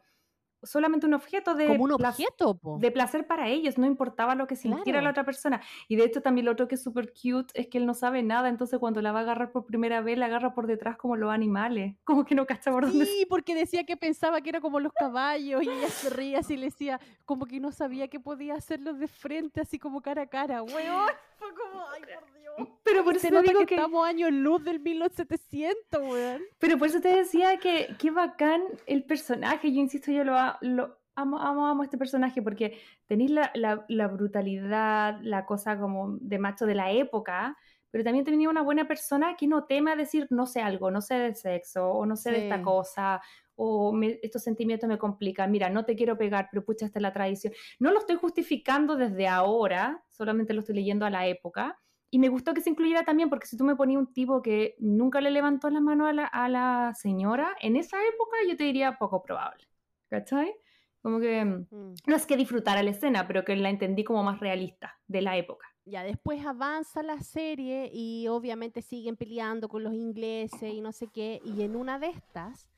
solamente 0.62 1.06
un 1.06 1.14
objeto 1.14 1.54
de, 1.54 1.66
Como 1.66 1.84
un 1.84 1.92
objeto, 1.92 2.54
po. 2.58 2.78
de 2.78 2.90
placer 2.90 3.26
para 3.26 3.48
ellos, 3.48 3.78
no 3.78 3.86
importaba 3.86 4.34
lo 4.34 4.46
que 4.46 4.56
sintiera 4.56 4.98
Claro. 4.98 5.04
la 5.04 5.10
otra 5.10 5.24
persona. 5.24 5.60
Y 5.88 5.96
de 5.96 6.04
hecho 6.04 6.22
también 6.22 6.44
lo 6.46 6.52
otro 6.52 6.68
que 6.68 6.74
es 6.76 6.82
súper 6.82 7.12
cute 7.12 7.52
es 7.60 7.68
que 7.68 7.78
él 7.78 7.86
no 7.86 7.94
sabe 7.94 8.22
nada, 8.22 8.48
entonces 8.48 8.78
cuando 8.78 9.00
la 9.02 9.12
va 9.12 9.20
a 9.20 9.22
agarrar 9.22 9.52
por 9.52 9.64
primera 9.66 10.00
vez, 10.00 10.18
la 10.18 10.26
agarra 10.26 10.54
por 10.54 10.66
detrás 10.66 10.96
como 10.96 11.16
los 11.16 11.30
animales, 11.30 11.96
como 12.04 12.24
que 12.24 12.34
no 12.34 12.46
cacha 12.46 12.70
por 12.70 12.86
dónde 12.86 13.06
Sí, 13.06 13.26
porque 13.28 13.54
decía 13.54 13.84
que 13.84 13.96
pensaba 13.96 14.40
que 14.40 14.50
era 14.50 14.60
como 14.60 14.80
los 14.80 14.92
caballos 14.92 15.62
y 15.62 15.68
ella 15.68 15.88
se 15.88 16.10
reía 16.10 16.38
así 16.40 16.54
y 16.54 16.56
le 16.58 16.66
decía 16.66 17.00
como 17.24 17.46
que 17.46 17.60
no 17.60 17.72
sabía 17.72 18.08
que 18.08 18.20
podía 18.20 18.54
hacerlos 18.54 18.98
de 18.98 19.08
frente, 19.08 19.60
así 19.60 19.78
como 19.78 20.00
cara 20.02 20.22
a 20.22 20.26
cara. 20.26 20.62
Weón, 20.62 21.10
fue 21.38 21.48
como, 21.54 21.84
ay, 21.92 22.02
por 22.02 22.32
Dios. 22.32 22.41
Pero 22.84 23.04
por 23.04 23.16
eso 23.16 23.28
te 23.28 23.42
digo 23.42 23.66
que, 23.66 23.74
estamos 23.74 24.06
años 24.06 24.30
luz 24.32 24.62
del 24.64 24.80
1700, 24.80 26.02
weón. 26.02 26.42
pero 26.58 26.78
por 26.78 26.88
eso 26.88 27.00
te 27.00 27.08
decía 27.08 27.58
que 27.58 27.94
qué 27.98 28.10
bacán 28.10 28.62
el 28.86 29.04
personaje, 29.04 29.72
yo 29.72 29.80
insisto, 29.80 30.10
yo 30.10 30.24
lo, 30.24 30.34
lo 30.60 30.98
amo, 31.14 31.38
amo, 31.38 31.66
amo 31.66 31.82
este 31.82 31.96
personaje 31.98 32.42
porque 32.42 32.78
tenéis 33.06 33.30
la, 33.30 33.50
la, 33.54 33.84
la 33.88 34.08
brutalidad, 34.08 35.18
la 35.22 35.46
cosa 35.46 35.78
como 35.78 36.16
de 36.20 36.38
macho 36.38 36.66
de 36.66 36.74
la 36.74 36.90
época, 36.90 37.56
pero 37.90 38.04
también 38.04 38.24
tenía 38.24 38.48
una 38.48 38.62
buena 38.62 38.88
persona 38.88 39.36
que 39.36 39.46
no 39.46 39.64
teme 39.64 39.92
a 39.92 39.96
decir 39.96 40.26
no 40.30 40.46
sé 40.46 40.60
algo, 40.62 40.90
no 40.90 41.00
sé 41.00 41.14
de 41.14 41.34
sexo, 41.34 41.88
o 41.90 42.06
no 42.06 42.16
sé 42.16 42.30
de 42.30 42.38
esta 42.44 42.56
Sí. 42.58 42.62
cosa, 42.62 43.20
o 43.54 43.92
me- 43.92 44.18
estos 44.22 44.42
sentimientos 44.42 44.88
me 44.88 44.98
complican, 44.98 45.50
mira, 45.50 45.68
no 45.68 45.84
te 45.84 45.94
quiero 45.94 46.16
pegar, 46.16 46.48
pero 46.50 46.64
pucha, 46.64 46.86
esta 46.86 46.98
es 46.98 47.02
la 47.02 47.12
tradición. 47.12 47.52
No 47.78 47.92
lo 47.92 47.98
estoy 47.98 48.16
justificando 48.16 48.96
desde 48.96 49.28
ahora, 49.28 50.02
solamente 50.08 50.54
lo 50.54 50.60
estoy 50.60 50.74
leyendo 50.76 51.04
a 51.06 51.10
la 51.10 51.26
época. 51.26 51.78
Y 52.14 52.18
me 52.18 52.28
gustó 52.28 52.52
que 52.52 52.60
se 52.60 52.68
incluyera 52.68 53.04
también, 53.04 53.30
porque 53.30 53.46
si 53.46 53.56
tú 53.56 53.64
me 53.64 53.74
ponías 53.74 53.98
un 53.98 54.12
tipo 54.12 54.42
que 54.42 54.76
nunca 54.78 55.22
le 55.22 55.30
levantó 55.30 55.70
la 55.70 55.80
mano 55.80 56.06
a 56.06 56.12
la, 56.12 56.26
a 56.26 56.46
la 56.50 56.92
señora, 56.94 57.56
en 57.58 57.74
esa 57.74 57.96
época 58.06 58.36
yo 58.46 58.54
te 58.54 58.64
diría 58.64 58.98
poco 58.98 59.22
probable. 59.22 59.66
¿Cachai? 60.10 60.54
Como 61.00 61.20
que 61.20 61.42
mm, 61.42 61.66
Mm. 61.70 61.94
no 62.06 62.14
es 62.14 62.26
que 62.26 62.36
disfrutara 62.36 62.82
la 62.82 62.90
escena, 62.90 63.26
pero 63.26 63.44
que 63.46 63.56
la 63.56 63.70
entendí 63.70 64.04
como 64.04 64.22
más 64.22 64.40
realista 64.40 65.00
de 65.06 65.22
la 65.22 65.38
época. 65.38 65.66
Ya 65.86 66.04
después 66.04 66.44
avanza 66.44 67.02
la 67.02 67.18
serie 67.20 67.90
y 67.90 68.28
obviamente 68.28 68.82
siguen 68.82 69.16
peleando 69.16 69.70
con 69.70 69.82
los 69.82 69.94
ingleses 69.94 70.70
y 70.74 70.82
no 70.82 70.92
sé 70.92 71.08
qué. 71.08 71.40
Y 71.46 71.62
en 71.62 71.76
una 71.76 71.98
de 71.98 72.08
estas, 72.10 72.68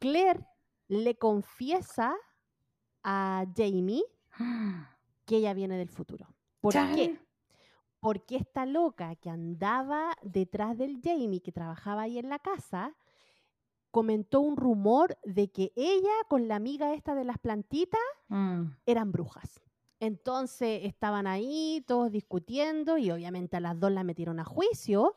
Claire 0.00 0.40
le 0.88 1.14
confiesa 1.14 2.16
a 3.04 3.46
Jamie 3.56 4.02
que 5.26 5.36
ella 5.36 5.54
viene 5.54 5.78
del 5.78 5.90
futuro. 5.90 6.26
¿Por 6.60 6.72
qué? 6.72 7.18
Porque 8.00 8.36
esta 8.36 8.64
loca 8.66 9.16
que 9.16 9.28
andaba 9.30 10.14
detrás 10.22 10.76
del 10.78 11.00
Jamie, 11.02 11.40
que 11.40 11.52
trabajaba 11.52 12.02
ahí 12.02 12.18
en 12.18 12.28
la 12.28 12.38
casa, 12.38 12.94
comentó 13.90 14.40
un 14.40 14.56
rumor 14.56 15.16
de 15.24 15.50
que 15.50 15.72
ella 15.74 16.12
con 16.28 16.46
la 16.48 16.56
amiga 16.56 16.94
esta 16.94 17.14
de 17.14 17.24
las 17.24 17.38
plantitas 17.38 18.00
Mm. 18.28 18.66
eran 18.86 19.10
brujas. 19.12 19.62
Entonces 20.00 20.82
estaban 20.84 21.26
ahí 21.26 21.82
todos 21.86 22.12
discutiendo 22.12 22.98
y 22.98 23.10
obviamente 23.10 23.56
a 23.56 23.60
las 23.60 23.80
dos 23.80 23.90
la 23.90 24.04
metieron 24.04 24.38
a 24.38 24.44
juicio 24.44 25.16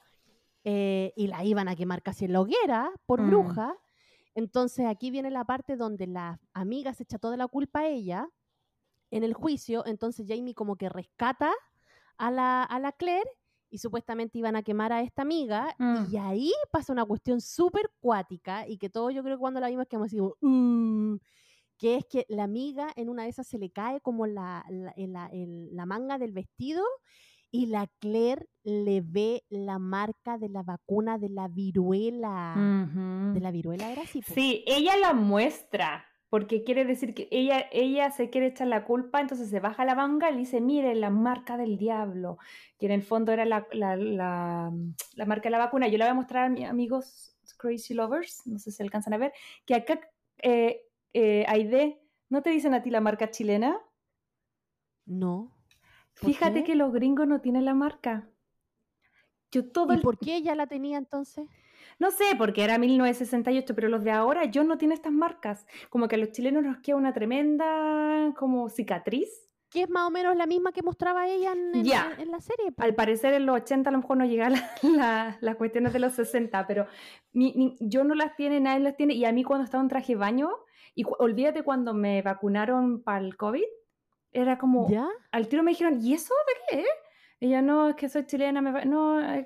eh, 0.64 1.12
y 1.16 1.28
la 1.28 1.44
iban 1.44 1.68
a 1.68 1.76
quemar 1.76 2.02
casi 2.02 2.26
en 2.26 2.34
la 2.34 2.42
hoguera 2.42 2.92
por 3.06 3.22
Mm. 3.22 3.28
bruja. 3.30 3.76
Entonces 4.34 4.86
aquí 4.86 5.12
viene 5.12 5.30
la 5.30 5.44
parte 5.44 5.76
donde 5.76 6.08
la 6.08 6.40
amiga 6.54 6.94
se 6.94 7.04
echa 7.04 7.20
toda 7.20 7.36
la 7.38 7.48
culpa 7.48 7.82
a 7.82 7.88
ella 7.88 8.30
en 9.12 9.24
el 9.24 9.34
juicio. 9.34 9.86
Entonces 9.86 10.26
Jamie 10.28 10.56
como 10.56 10.78
que 10.78 10.88
rescata 10.90 11.52
a 12.22 12.32
la, 12.32 12.64
a 12.64 12.80
la 12.80 12.92
Claire 12.92 13.30
y 13.70 13.78
supuestamente 13.80 14.38
iban 14.38 14.56
a 14.56 14.64
quemar 14.64 14.92
a 14.94 15.02
esta 15.02 15.22
amiga. 15.22 15.76
Mm. 15.80 16.06
Y 16.12 16.18
ahí 16.18 16.52
pasa 16.72 16.94
una 16.94 17.06
cuestión 17.06 17.42
súper 17.42 17.90
cuática 18.00 18.68
y 18.68 18.78
que 18.78 18.90
todos 18.90 19.14
yo 19.14 19.24
creo 19.24 19.38
que 19.38 19.40
cuando 19.42 19.60
la 19.60 19.70
vimos 19.70 19.88
quedamos 19.88 20.08
así 20.08 20.18
como, 20.18 20.36
"Uh", 20.42 21.18
que 21.78 21.96
es 21.96 22.06
que 22.06 22.26
la 22.30 22.44
amiga 22.44 22.92
en 22.96 23.10
una 23.10 23.24
de 23.24 23.30
esas 23.30 23.48
se 23.48 23.58
le 23.58 23.72
cae 23.72 24.02
como 24.02 24.28
la, 24.28 24.64
la, 24.70 24.94
la- 24.98 25.28
el- 25.34 25.76
la 25.76 25.86
manga 25.86 26.18
del 26.20 26.32
vestido 26.32 26.84
y 27.50 27.66
la 27.68 27.88
Claire 28.00 28.48
le 28.64 29.02
ve 29.02 29.44
la 29.50 29.80
marca 29.80 30.38
de 30.38 30.48
la 30.50 30.62
vacuna 30.64 31.18
de 31.18 31.30
la 31.30 31.48
viruela. 31.48 32.54
¿De 33.34 33.40
la 33.40 33.52
viruela 33.52 33.92
era 33.92 34.04
así? 34.04 34.22
Sí, 34.22 34.64
ella 34.68 34.96
la 34.98 35.14
muestra, 35.14 36.06
porque 36.32 36.64
quiere 36.64 36.86
decir 36.86 37.14
que 37.14 37.28
ella, 37.30 37.66
ella 37.74 38.10
se 38.10 38.30
quiere 38.30 38.48
echar 38.48 38.68
la 38.68 38.86
culpa, 38.86 39.20
entonces 39.20 39.50
se 39.50 39.60
baja 39.60 39.84
la 39.84 39.96
manga 39.96 40.32
y 40.32 40.38
dice, 40.38 40.62
mire, 40.62 40.96
la 40.96 41.10
marca 41.10 41.58
del 41.58 41.78
diablo, 41.78 42.38
que 42.80 42.86
en 42.86 42.94
el 42.94 43.04
fondo 43.04 43.34
era 43.34 43.44
la, 43.44 43.68
la, 43.74 43.98
la- 43.98 44.72
la 45.16 45.26
marca 45.26 45.44
de 45.44 45.52
la 45.52 45.58
vacuna. 45.58 45.90
Yo 45.90 45.98
la 45.98 46.06
voy 46.06 46.12
a 46.12 46.16
mostrar 46.16 46.46
a 46.46 46.50
mis 46.50 46.66
amigos 46.66 47.36
Crazy 47.58 47.94
Lovers, 47.94 48.48
no 48.48 48.60
sé 48.60 48.72
si 48.72 48.82
alcanzan 48.82 49.14
a 49.14 49.18
ver, 49.18 49.34
que 49.66 49.76
acá, 49.76 50.00
eh, 50.42 50.84
eh, 51.14 51.44
Aide, 51.50 52.02
¿no 52.30 52.42
te 52.42 52.50
dicen 52.50 52.74
a 52.74 52.82
ti 52.82 52.90
la 52.92 53.02
marca 53.02 53.30
chilena? 53.30 53.78
No. 55.06 55.52
¿Por 56.22 56.32
Fíjate 56.32 56.60
qué? 56.62 56.64
que 56.64 56.76
los 56.76 56.94
gringos 56.94 57.28
no 57.28 57.42
tienen 57.42 57.66
la 57.66 57.74
marca. 57.74 58.30
Yo 59.52 59.70
todo 59.70 59.92
¿Y 59.92 59.98
el 59.98 60.02
por 60.02 60.18
qué 60.18 60.38
ella 60.38 60.56
la 60.56 60.68
tenía 60.68 60.98
entonces? 60.98 61.46
No 62.02 62.10
sé, 62.12 62.26
porque 62.38 62.64
era 62.64 62.78
1968, 62.78 63.76
pero 63.76 63.88
los 63.88 64.04
de 64.04 64.12
ahora 64.12 64.45
yo 64.45 64.64
no 64.64 64.78
tiene 64.78 64.95
estas 64.95 65.14
marcas. 65.14 65.66
Como 65.89 66.08
que 66.08 66.16
a 66.16 66.18
los 66.20 66.32
chilenos 66.32 66.64
nos 66.64 66.78
queda 66.80 66.95
una 66.95 67.14
tremenda 67.14 68.34
como 68.38 68.70
cicatriz. 68.70 69.30
Que 69.70 69.84
es 69.84 69.89
más 69.89 70.08
o 70.08 70.12
menos 70.12 70.36
la 70.36 70.47
misma 70.47 70.72
que 70.74 70.82
mostraba 70.82 71.28
ella 71.28 71.54
en, 71.54 71.76
en- 71.76 71.84
Ya. 71.86 72.12
en- 72.16 72.22
en 72.24 72.32
la 72.32 72.41
serie. 72.41 72.74
Al 72.78 72.95
parecer 72.95 73.34
en 73.36 73.45
los 73.45 73.56
80 73.56 73.89
a 73.89 73.93
lo 73.93 73.99
mejor 73.99 74.18
no 74.18 74.26
llega 74.26 74.49
la, 74.49 74.60
la- 74.84 75.38
las 75.39 75.56
cuestiones 75.56 75.93
de 75.93 75.99
los 75.99 76.14
60, 76.14 76.66
pero 76.68 76.88
mi- 77.34 77.78
yo 77.80 78.04
no 78.04 78.16
las 78.16 78.36
tiene, 78.36 78.60
nadie 78.60 78.80
las 78.82 78.97
tiene. 78.97 79.14
Y 79.14 79.24
a 79.26 79.32
mí 79.32 79.43
cuando 79.43 79.64
estaba 79.64 79.82
en 79.84 79.89
traje 79.89 80.14
de 80.14 80.18
baño, 80.20 80.49
y 80.95 81.04
cu- 81.04 81.16
olvídate 81.20 81.64
cuando 81.64 81.93
me 81.93 82.22
vacunaron 82.22 83.02
para 83.04 83.20
el 83.20 83.38
COVID, 83.38 83.64
era 84.34 84.58
como, 84.58 84.89
¿Ya? 84.89 85.08
al 85.32 85.47
tiro 85.47 85.62
me 85.64 85.72
dijeron, 85.72 85.99
¿y 86.02 86.14
eso 86.16 86.34
de 86.47 86.78
qué? 86.78 86.86
Ella, 87.39 87.62
no, 87.62 87.89
es 87.89 87.95
que 87.95 88.10
soy 88.10 88.26
chilena, 88.26 88.62
me 88.62 88.72
va-". 88.72 88.86
no, 88.86 89.22
eh, 89.22 89.45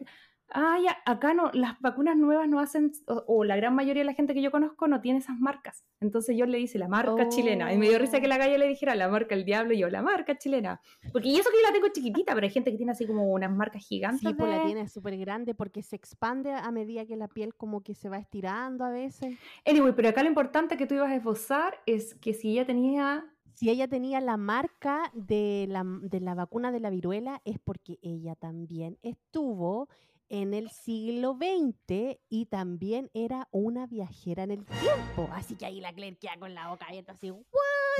ah, 0.52 0.78
ya, 0.84 0.98
acá 1.06 1.34
no, 1.34 1.50
las 1.54 1.80
vacunas 1.82 2.16
nuevas 2.18 2.48
no 2.48 2.60
hacen, 2.60 2.92
o, 3.08 3.24
o 3.28 3.44
la 3.44 3.56
gran 3.56 3.74
mayoría 3.76 4.02
de 4.02 4.06
la 4.06 4.14
gente 4.14 4.34
que 4.34 4.42
yo 4.42 4.52
conozco 4.52 4.88
no 4.88 5.02
tiene 5.02 5.20
esas 5.20 5.38
marcas. 5.40 5.86
Entonces 6.00 6.38
yo 6.38 6.46
le 6.46 6.60
hice 6.60 6.78
la 6.80 6.88
marca 6.88 7.28
chilena, 7.30 7.74
y 7.74 7.78
me 7.78 7.88
dio 7.90 7.98
risa 8.00 8.20
que 8.22 8.28
la 8.28 8.38
calle 8.38 8.58
le 8.58 8.68
dijera 8.68 8.96
la 8.96 9.08
marca 9.10 9.36
el 9.36 9.44
diablo, 9.46 9.74
y 9.74 9.80
yo, 9.80 9.90
la 9.90 10.02
marca 10.02 10.38
chilena. 10.38 10.80
Porque 11.12 11.30
y 11.30 11.38
eso 11.40 11.50
que 11.50 11.58
yo 11.58 11.64
la 11.68 11.74
tengo 11.74 11.88
chiquitita, 11.92 12.34
pero 12.36 12.46
hay 12.46 12.52
gente 12.54 12.72
que 12.72 12.78
tiene 12.78 12.92
así 12.92 13.06
como 13.06 13.28
unas 13.32 13.52
marcas 13.52 13.86
gigantes. 13.86 14.22
Sí, 14.22 14.34
pues 14.34 14.50
la 14.50 14.60
de- 14.60 14.66
tiene 14.66 14.88
súper 14.88 15.18
grande 15.18 15.56
porque 15.56 15.82
se 15.82 15.96
expande 15.96 16.54
a 16.54 16.72
medida 16.72 17.06
que 17.06 17.16
la 17.16 17.28
piel 17.28 17.56
como 17.56 17.82
que 17.82 17.96
se 17.96 18.10
va 18.10 18.18
estirando 18.18 18.86
a 18.86 18.90
veces. 18.90 19.38
Anyway, 19.66 19.94
pero 19.96 20.10
acá 20.10 20.22
lo 20.24 20.30
importante 20.30 20.78
que 20.78 20.86
tú 20.86 20.96
ibas 20.96 21.10
a 21.12 21.16
esbozar 21.16 21.80
es 21.86 22.14
que 22.16 22.34
si 22.34 22.52
ella 22.52 22.66
tenía 22.66 23.26
Si 23.54 23.70
ella 23.70 23.88
tenía 23.88 24.20
la 24.22 24.36
marca 24.38 25.12
de 25.14 25.66
la, 25.70 25.84
de 25.86 26.20
la 26.20 26.36
vacuna 26.36 26.72
de 26.74 26.82
la 26.82 26.90
viruela 26.90 27.42
es 27.46 27.58
porque 27.58 27.98
ella 28.02 28.36
también 28.36 28.98
estuvo 29.02 29.88
en 30.30 30.54
el 30.54 30.70
siglo 30.70 31.38
XX 31.40 32.18
y 32.30 32.46
también 32.48 33.10
era 33.14 33.48
una 33.52 33.86
viajera 33.88 34.44
en 34.44 34.52
el 34.52 34.66
tiempo. 34.66 35.30
Así 35.34 35.56
que 35.56 35.66
ahí 35.66 35.80
la 35.82 35.94
Claire 35.94 36.18
queda 36.18 36.38
con 36.40 36.54
la 36.54 36.70
boca 36.70 36.86
abierta 36.88 37.12
así, 37.14 37.32
¿what? 37.32 37.42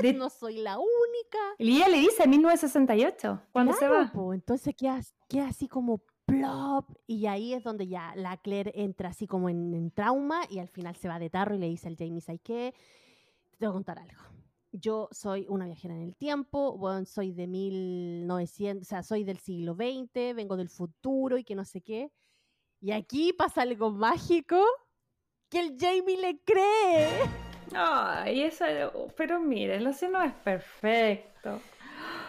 De- 0.02 0.12
No 0.12 0.28
soy 0.28 0.58
la 0.58 0.78
única. 0.78 1.38
Y 1.58 1.76
ella 1.76 1.88
le 1.88 1.98
dice 2.00 2.26
1968, 2.26 3.42
cuando 3.52 3.72
se 3.72 3.78
Claro, 3.80 3.94
va. 3.94 4.12
po, 4.12 4.34
entonces 4.34 4.74
queda, 4.76 5.00
queda 5.28 5.48
así 5.48 5.68
como 5.68 6.02
plop 6.26 6.90
y 7.06 7.26
ahí 7.26 7.54
es 7.54 7.62
donde 7.62 7.86
ya 7.86 8.12
la 8.16 8.36
Claire 8.36 8.72
entra 8.74 9.10
así 9.10 9.26
como 9.28 9.48
en, 9.48 9.72
en 9.74 9.90
trauma 9.92 10.40
y 10.50 10.58
al 10.58 10.68
final 10.68 10.96
se 10.96 11.08
va 11.08 11.18
de 11.20 11.30
tarro 11.30 11.54
y 11.54 11.58
le 11.58 11.68
dice 11.68 11.86
al 11.88 11.96
Jamie, 11.96 12.20
¿sabes 12.20 12.40
qué? 12.42 12.74
Te 13.52 13.58
tengo 13.58 13.72
que 13.72 13.76
contar 13.76 13.98
algo. 14.00 14.20
Yo 14.72 15.08
soy 15.12 15.46
una 15.48 15.66
viajera 15.66 15.94
en 15.94 16.02
el 16.02 16.16
tiempo, 16.16 16.76
bueno, 16.76 17.04
soy 17.06 17.32
de 17.32 17.46
1900, 17.46 18.86
o 18.86 18.88
sea, 18.88 19.02
soy 19.02 19.24
del 19.24 19.38
siglo 19.38 19.74
XX, 19.74 20.34
vengo 20.34 20.56
del 20.56 20.68
futuro 20.68 21.38
y 21.38 21.44
que 21.44 21.54
no 21.54 21.64
sé 21.64 21.80
qué. 21.80 22.10
Y 22.80 22.92
aquí 22.92 23.32
pasa 23.32 23.62
algo 23.62 23.90
mágico 23.90 24.62
que 25.48 25.60
el 25.60 25.76
Jamie 25.78 26.18
le 26.20 26.40
cree. 26.42 27.08
Ay, 27.74 28.42
eso, 28.42 28.64
pero 29.16 29.40
miren, 29.40 29.86
así 29.86 30.06
no 30.08 30.22
es 30.22 30.32
perfecto. 30.34 31.60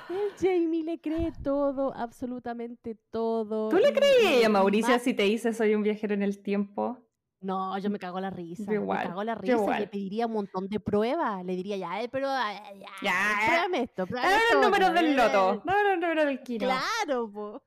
El 0.10 0.32
Jamie 0.40 0.84
le 0.84 1.00
cree 1.02 1.34
todo, 1.44 1.94
absolutamente 1.94 2.98
todo. 3.12 3.70
¿Tú 3.70 3.78
le 3.78 3.90
y 3.90 3.94
creí 3.94 4.44
a 4.44 4.48
lo 4.48 4.54
Mauricia 4.54 4.94
más- 4.96 5.04
si 5.04 5.14
te 5.14 5.24
dice 5.24 5.52
soy 5.54 5.76
un 5.76 5.84
viajero 5.84 6.14
en 6.14 6.24
el 6.24 6.42
tiempo? 6.42 6.98
No, 7.40 7.78
yo 7.78 7.90
me 7.90 8.00
cago 8.00 8.20
la 8.20 8.30
risa. 8.30 8.74
Igual, 8.74 9.00
me 9.00 9.10
cago 9.10 9.24
la 9.24 9.36
risa 9.36 9.54
igual. 9.54 9.82
le 9.82 9.88
pediría 9.88 10.26
un 10.26 10.34
montón 10.34 10.68
de 10.68 10.80
pruebas. 10.80 11.46
Le 11.46 11.56
diría, 11.56 11.78
ya, 11.78 12.02
eh, 12.02 12.10
pero 12.10 12.28
ah, 12.30 12.54
ya, 12.74 12.90
Ya, 13.02 13.32
eh. 13.32 13.48
pruébame 13.48 13.82
esto, 13.84 14.08
pruébame 14.08 14.32
Dame 14.32 14.44
esto 14.46 14.62
números 14.62 14.94
del 14.94 15.06
eh". 15.06 15.16
loto. 15.16 15.62
Dame 15.64 15.84
los 15.84 16.00
números 16.00 16.26
del 16.26 16.42
kino. 16.42 16.66
Claro, 16.66 17.32
po. 17.32 17.62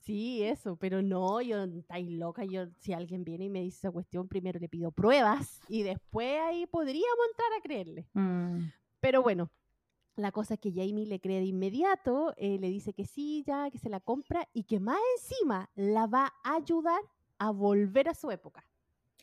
Sí, 0.00 0.42
eso, 0.42 0.76
pero 0.76 1.02
no, 1.02 1.42
yo 1.42 1.64
estáis 1.64 2.10
loca. 2.10 2.44
Yo, 2.44 2.66
si 2.78 2.94
alguien 2.94 3.24
viene 3.24 3.44
y 3.44 3.50
me 3.50 3.60
dice 3.60 3.76
esa 3.78 3.90
cuestión, 3.90 4.26
primero 4.26 4.58
le 4.58 4.68
pido 4.68 4.90
pruebas 4.90 5.60
y 5.68 5.82
después 5.82 6.40
ahí 6.40 6.66
podríamos 6.66 7.26
entrar 7.30 7.52
a 7.58 7.60
creerle. 7.60 8.08
Mm. 8.14 8.70
Pero 9.00 9.22
bueno, 9.22 9.50
la 10.16 10.32
cosa 10.32 10.54
es 10.54 10.60
que 10.60 10.72
Jamie 10.72 11.06
le 11.06 11.20
cree 11.20 11.40
de 11.40 11.46
inmediato, 11.46 12.32
eh, 12.38 12.58
le 12.58 12.68
dice 12.68 12.94
que 12.94 13.04
sí, 13.04 13.44
ya, 13.46 13.70
que 13.70 13.78
se 13.78 13.90
la 13.90 14.00
compra 14.00 14.48
y 14.54 14.64
que 14.64 14.80
más 14.80 14.98
encima 15.18 15.68
la 15.74 16.06
va 16.06 16.32
a 16.42 16.54
ayudar 16.54 17.02
a 17.38 17.50
volver 17.50 18.08
a 18.08 18.14
su 18.14 18.30
época. 18.30 18.64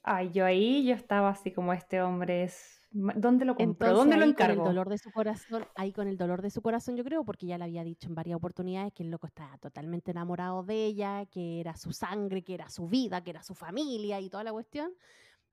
Ay, 0.04 0.30
yo 0.32 0.46
ahí 0.46 0.86
yo 0.86 0.94
estaba 0.94 1.30
así 1.30 1.52
como 1.52 1.74
este 1.74 2.02
hombre 2.02 2.44
es. 2.44 2.80
¿Dónde 2.92 3.44
lo 3.44 3.56
compro? 3.56 3.88
Entonces, 3.90 3.98
¿Dónde 3.98 4.18
lo 4.18 4.24
ahí 4.26 4.34
con 4.34 4.46
el 4.46 4.52
encargo? 4.52 4.64
dolor 4.66 4.88
de 4.90 4.98
su 5.00 5.12
corazón, 5.12 5.66
ahí 5.76 5.92
con 5.92 6.08
el 6.08 6.16
dolor 6.18 6.42
de 6.42 6.50
su 6.50 6.62
corazón, 6.62 6.96
yo 6.96 7.04
creo, 7.04 7.26
porque 7.26 7.46
ya 7.48 7.58
le 7.58 7.66
había 7.66 7.84
dicho 7.84 8.08
en 8.08 8.16
varias 8.16 8.38
oportunidades 8.38 8.94
que 8.94 9.04
el 9.04 9.10
loco 9.12 9.28
estaba 9.28 9.58
totalmente 9.58 10.12
enamorado 10.12 10.64
de 10.64 10.86
ella, 10.86 11.26
que 11.26 11.60
era 11.60 11.76
su 11.76 11.92
sangre, 11.92 12.44
que 12.44 12.54
era 12.54 12.70
su 12.70 12.88
vida, 12.88 13.22
que 13.24 13.32
era 13.32 13.44
su 13.44 13.54
familia 13.56 14.22
y 14.22 14.30
toda 14.30 14.44
la 14.46 14.54
cuestión. 14.54 14.94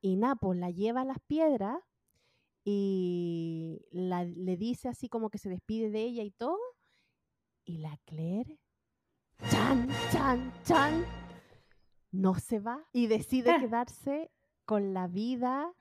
Y 0.00 0.16
Napo 0.16 0.54
la 0.54 0.70
lleva 0.70 1.00
a 1.00 1.04
las 1.04 1.18
piedras 1.26 1.78
y 2.64 3.80
la- 3.90 4.24
le 4.24 4.56
dice 4.56 4.88
así 4.88 5.08
como 5.08 5.30
que 5.30 5.38
se 5.38 5.48
despide 5.48 5.90
de 5.90 6.02
ella 6.02 6.22
y 6.22 6.30
todo. 6.30 6.58
Y 7.64 7.78
la 7.78 7.96
Claire, 8.04 8.58
chan, 9.50 9.88
chan, 10.12 10.52
chan, 10.64 11.04
no 12.12 12.34
se 12.36 12.60
va 12.60 12.78
y 12.92 13.06
decide 13.08 13.50
Ah. 13.50 13.58
quedarse 13.60 14.30
con 14.64 14.94
la 14.94 15.08
vida 15.08 15.72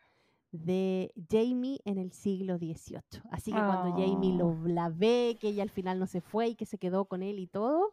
de 0.51 1.13
Jamie 1.29 1.79
en 1.85 1.97
el 1.97 2.11
siglo 2.11 2.57
XVIII. 2.57 3.21
Así 3.31 3.51
que 3.51 3.57
cuando 3.59 3.91
Jamie 3.95 4.33
lo, 4.37 4.47
Oh. 4.47 4.57
la 4.65 4.89
ve, 4.89 5.37
que 5.39 5.49
ella 5.49 5.63
al 5.63 5.69
final 5.69 5.97
no 5.99 6.07
se 6.07 6.19
fue 6.21 6.49
y 6.49 6.55
que 6.55 6.65
se 6.65 6.77
quedó 6.77 7.05
con 7.05 7.21
él 7.23 7.39
y 7.39 7.47
todo, 7.47 7.91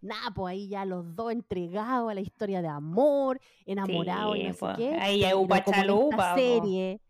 nada, 0.00 0.30
pues 0.34 0.52
ahí 0.52 0.68
ya 0.68 0.84
los 0.86 1.14
dos 1.16 1.32
entregados 1.32 2.10
a 2.10 2.14
la 2.14 2.20
historia 2.20 2.62
de 2.62 2.68
amor, 2.68 3.40
enamorados 3.66 4.36
y 4.36 4.44
no 4.44 4.48
Sí, 4.48 4.52
sé 4.54 4.58
pues, 4.60 4.76
qué. 4.78 4.94
ahí 4.94 5.20
ya 5.20 5.36
upa 5.36 5.62
chalupa, 5.64 6.34
serie, 6.34 7.00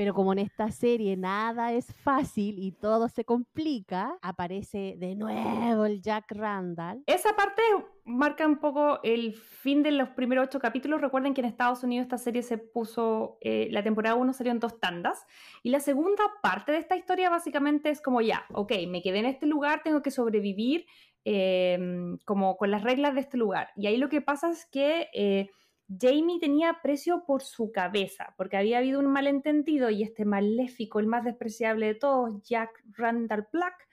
pero 0.00 0.14
como 0.14 0.32
en 0.32 0.38
esta 0.38 0.70
serie 0.70 1.14
nada 1.18 1.74
es 1.74 1.92
fácil 1.92 2.58
y 2.58 2.72
todo 2.72 3.10
se 3.10 3.26
complica, 3.26 4.16
aparece 4.22 4.94
de 4.96 5.14
nuevo 5.14 5.84
el 5.84 6.00
Jack 6.00 6.24
Randall. 6.30 7.02
Esa 7.04 7.36
parte 7.36 7.60
marca 8.06 8.46
un 8.46 8.60
poco 8.60 9.00
el 9.02 9.34
fin 9.34 9.82
de 9.82 9.90
los 9.90 10.08
primeros 10.08 10.46
ocho 10.46 10.58
capítulos. 10.58 11.02
Recuerden 11.02 11.34
que 11.34 11.42
en 11.42 11.48
Estados 11.48 11.84
Unidos 11.84 12.04
esta 12.04 12.16
serie 12.16 12.42
se 12.42 12.56
puso, 12.56 13.36
eh, 13.42 13.68
la 13.72 13.82
temporada 13.82 14.16
1 14.16 14.32
salió 14.32 14.52
en 14.52 14.58
dos 14.58 14.80
tandas. 14.80 15.26
Y 15.62 15.68
la 15.68 15.80
segunda 15.80 16.24
parte 16.42 16.72
de 16.72 16.78
esta 16.78 16.96
historia 16.96 17.28
básicamente 17.28 17.90
es 17.90 18.00
como 18.00 18.22
ya, 18.22 18.46
ok, 18.54 18.72
me 18.88 19.02
quedé 19.02 19.18
en 19.18 19.26
este 19.26 19.44
lugar, 19.44 19.82
tengo 19.84 20.00
que 20.00 20.10
sobrevivir 20.10 20.86
eh, 21.26 22.16
como 22.24 22.56
con 22.56 22.70
las 22.70 22.82
reglas 22.82 23.12
de 23.12 23.20
este 23.20 23.36
lugar. 23.36 23.68
Y 23.76 23.86
ahí 23.86 23.98
lo 23.98 24.08
que 24.08 24.22
pasa 24.22 24.48
es 24.48 24.64
que 24.64 25.10
eh, 25.12 25.50
Jamie 25.98 26.38
tenía 26.38 26.78
precio 26.82 27.24
por 27.26 27.42
su 27.42 27.72
cabeza, 27.72 28.34
porque 28.36 28.56
había 28.56 28.78
habido 28.78 29.00
un 29.00 29.06
malentendido 29.06 29.90
y 29.90 30.02
este 30.02 30.24
maléfico, 30.24 31.00
el 31.00 31.06
más 31.06 31.24
despreciable 31.24 31.86
de 31.86 31.94
todos, 31.94 32.42
Jack 32.42 32.70
Randall 32.92 33.48
Black, 33.52 33.88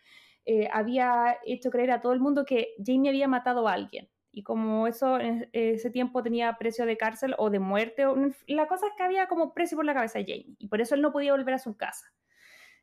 eh, 0.46 0.70
había 0.72 1.38
hecho 1.46 1.72
creer 1.72 1.92
a 1.92 2.02
todo 2.02 2.14
el 2.14 2.20
mundo 2.20 2.46
que 2.46 2.76
Jamie 2.86 3.10
había 3.10 3.28
matado 3.28 3.68
a 3.68 3.74
alguien. 3.74 4.10
Y 4.32 4.44
como 4.44 4.86
eso 4.86 5.20
en 5.20 5.50
ese 5.52 5.90
tiempo 5.90 6.22
tenía 6.22 6.56
precio 6.60 6.86
de 6.86 6.96
cárcel 6.96 7.34
o 7.40 7.50
de 7.50 7.60
muerte, 7.60 8.06
la 8.48 8.68
cosa 8.68 8.86
es 8.88 8.94
que 8.96 9.04
había 9.04 9.28
como 9.28 9.54
precio 9.54 9.76
por 9.76 9.86
la 9.86 9.96
cabeza 9.96 10.20
de 10.20 10.26
Jamie. 10.26 10.56
Y 10.60 10.68
por 10.68 10.80
eso 10.80 10.94
él 10.94 11.02
no 11.02 11.12
podía 11.12 11.32
volver 11.32 11.56
a 11.56 11.60
su 11.60 11.76
casa. 11.76 12.14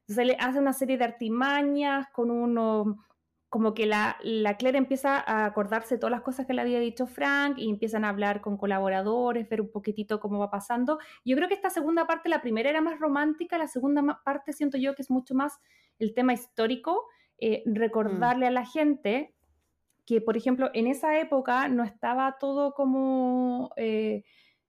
Entonces 0.00 0.26
le 0.26 0.36
hace 0.40 0.58
una 0.58 0.72
serie 0.72 0.98
de 0.98 1.04
artimañas 1.04 2.08
con 2.10 2.30
uno, 2.30 3.06
como 3.55 3.72
que 3.72 3.86
la, 3.86 4.16
la 4.24 4.57
Claire 4.57 4.78
empieza 4.78 5.16
a 5.16 5.44
acordarse 5.44 5.96
todas 5.96 6.11
las 6.11 6.22
cosas 6.22 6.44
que 6.44 6.55
le 6.55 6.61
había 6.61 6.80
dicho 6.80 7.07
Frank 7.07 7.57
y 7.57 7.70
empiezan 7.70 8.05
a 8.05 8.09
hablar 8.09 8.40
con 8.40 8.57
colaboradores, 8.57 9.48
ver 9.48 9.61
un 9.61 9.70
poquitito 9.70 10.18
cómo 10.18 10.40
va 10.40 10.50
pasando. 10.50 10.98
Yo 11.24 11.36
creo 11.36 11.46
que 11.46 11.55
esta 11.55 11.70
segunda 11.70 12.05
parte, 12.05 12.28
la 12.28 12.42
primera 12.42 12.68
era 12.68 12.80
más 12.80 12.98
romántica, 12.98 13.57
la 13.57 13.68
segunda 13.68 14.20
parte 14.24 14.52
siento 14.52 14.76
yo 14.76 14.96
que 14.96 15.02
es 15.02 15.11
mucho 15.12 15.36
más 15.36 15.61
el 16.00 16.14
tema 16.14 16.32
histórico, 16.32 17.07
eh, 17.38 17.62
recordarle 17.64 18.48
a 18.48 18.50
la 18.50 18.66
gente 18.66 19.36
que, 20.05 20.20
por 20.20 20.36
ejemplo, 20.36 20.70
en 20.74 20.88
esa 20.88 21.20
época 21.20 21.68
no 21.68 21.84
estaba 21.84 22.38
todo 22.40 22.74
como, 22.74 23.70
eh, 23.76 24.24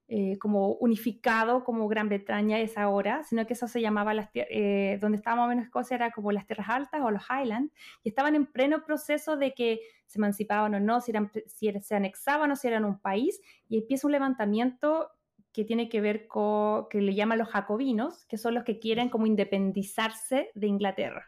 eh, 0.07 0.37
como 0.37 0.73
unificado 0.73 1.63
como 1.63 1.87
Gran 1.87 2.09
Bretaña 2.09 2.59
es 2.59 2.77
ahora, 2.77 3.23
sino 3.23 3.47
que 3.47 3.53
eso 3.53 3.67
se 3.67 3.81
llamaba, 3.81 4.13
las 4.13 4.29
eh, 4.33 4.99
donde 5.01 5.17
estaba 5.17 5.37
más 5.37 5.45
o 5.45 5.49
menos 5.49 5.65
Escocia 5.65 5.95
era 5.95 6.11
como 6.11 6.31
las 6.31 6.45
tierras 6.45 6.69
altas 6.69 7.01
o 7.01 7.09
los 7.09 7.23
Highlands, 7.29 7.73
y 8.03 8.09
estaban 8.09 8.35
en 8.35 8.45
pleno 8.45 8.83
proceso 8.85 9.35
de 9.35 9.53
que 9.53 9.79
se 10.05 10.19
emancipaban 10.19 10.75
o 10.75 10.79
no, 10.79 11.01
si, 11.01 11.11
eran, 11.11 11.31
si 11.47 11.71
se 11.81 11.95
anexaban 11.95 12.51
o 12.51 12.55
si 12.55 12.67
eran 12.67 12.85
un 12.85 12.99
país, 12.99 13.41
y 13.67 13.79
empieza 13.79 14.07
un 14.07 14.11
levantamiento 14.11 15.09
que 15.51 15.63
tiene 15.63 15.89
que 15.89 16.01
ver 16.01 16.27
con, 16.27 16.87
que 16.89 17.01
le 17.01 17.15
llaman 17.15 17.39
los 17.39 17.47
jacobinos, 17.47 18.25
que 18.25 18.37
son 18.37 18.53
los 18.53 18.63
que 18.63 18.77
quieren 18.77 19.09
como 19.09 19.25
independizarse 19.25 20.51
de 20.53 20.67
Inglaterra. 20.67 21.25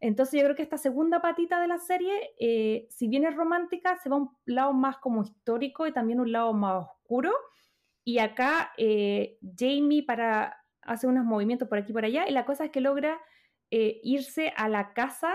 Entonces 0.00 0.38
yo 0.38 0.44
creo 0.44 0.54
que 0.54 0.62
esta 0.62 0.76
segunda 0.76 1.22
patita 1.22 1.58
de 1.60 1.66
la 1.66 1.78
serie, 1.78 2.12
eh, 2.38 2.86
si 2.90 3.08
bien 3.08 3.24
es 3.24 3.34
romántica, 3.34 3.96
se 3.96 4.10
va 4.10 4.16
a 4.16 4.18
un 4.18 4.30
lado 4.44 4.74
más 4.74 4.98
como 4.98 5.22
histórico 5.22 5.86
y 5.86 5.92
también 5.92 6.20
un 6.20 6.30
lado 6.30 6.52
más 6.52 6.84
oscuro. 6.84 7.32
Y 8.04 8.18
acá 8.18 8.72
eh, 8.76 9.38
Jamie 9.58 10.04
para 10.04 10.56
hace 10.82 11.06
unos 11.06 11.24
movimientos 11.24 11.68
por 11.68 11.78
aquí 11.78 11.90
y 11.90 11.94
por 11.94 12.04
allá 12.04 12.28
y 12.28 12.32
la 12.32 12.44
cosa 12.44 12.66
es 12.66 12.70
que 12.70 12.82
logra 12.82 13.18
eh, 13.70 14.00
irse 14.02 14.52
a 14.56 14.68
la 14.68 14.92
casa 14.92 15.32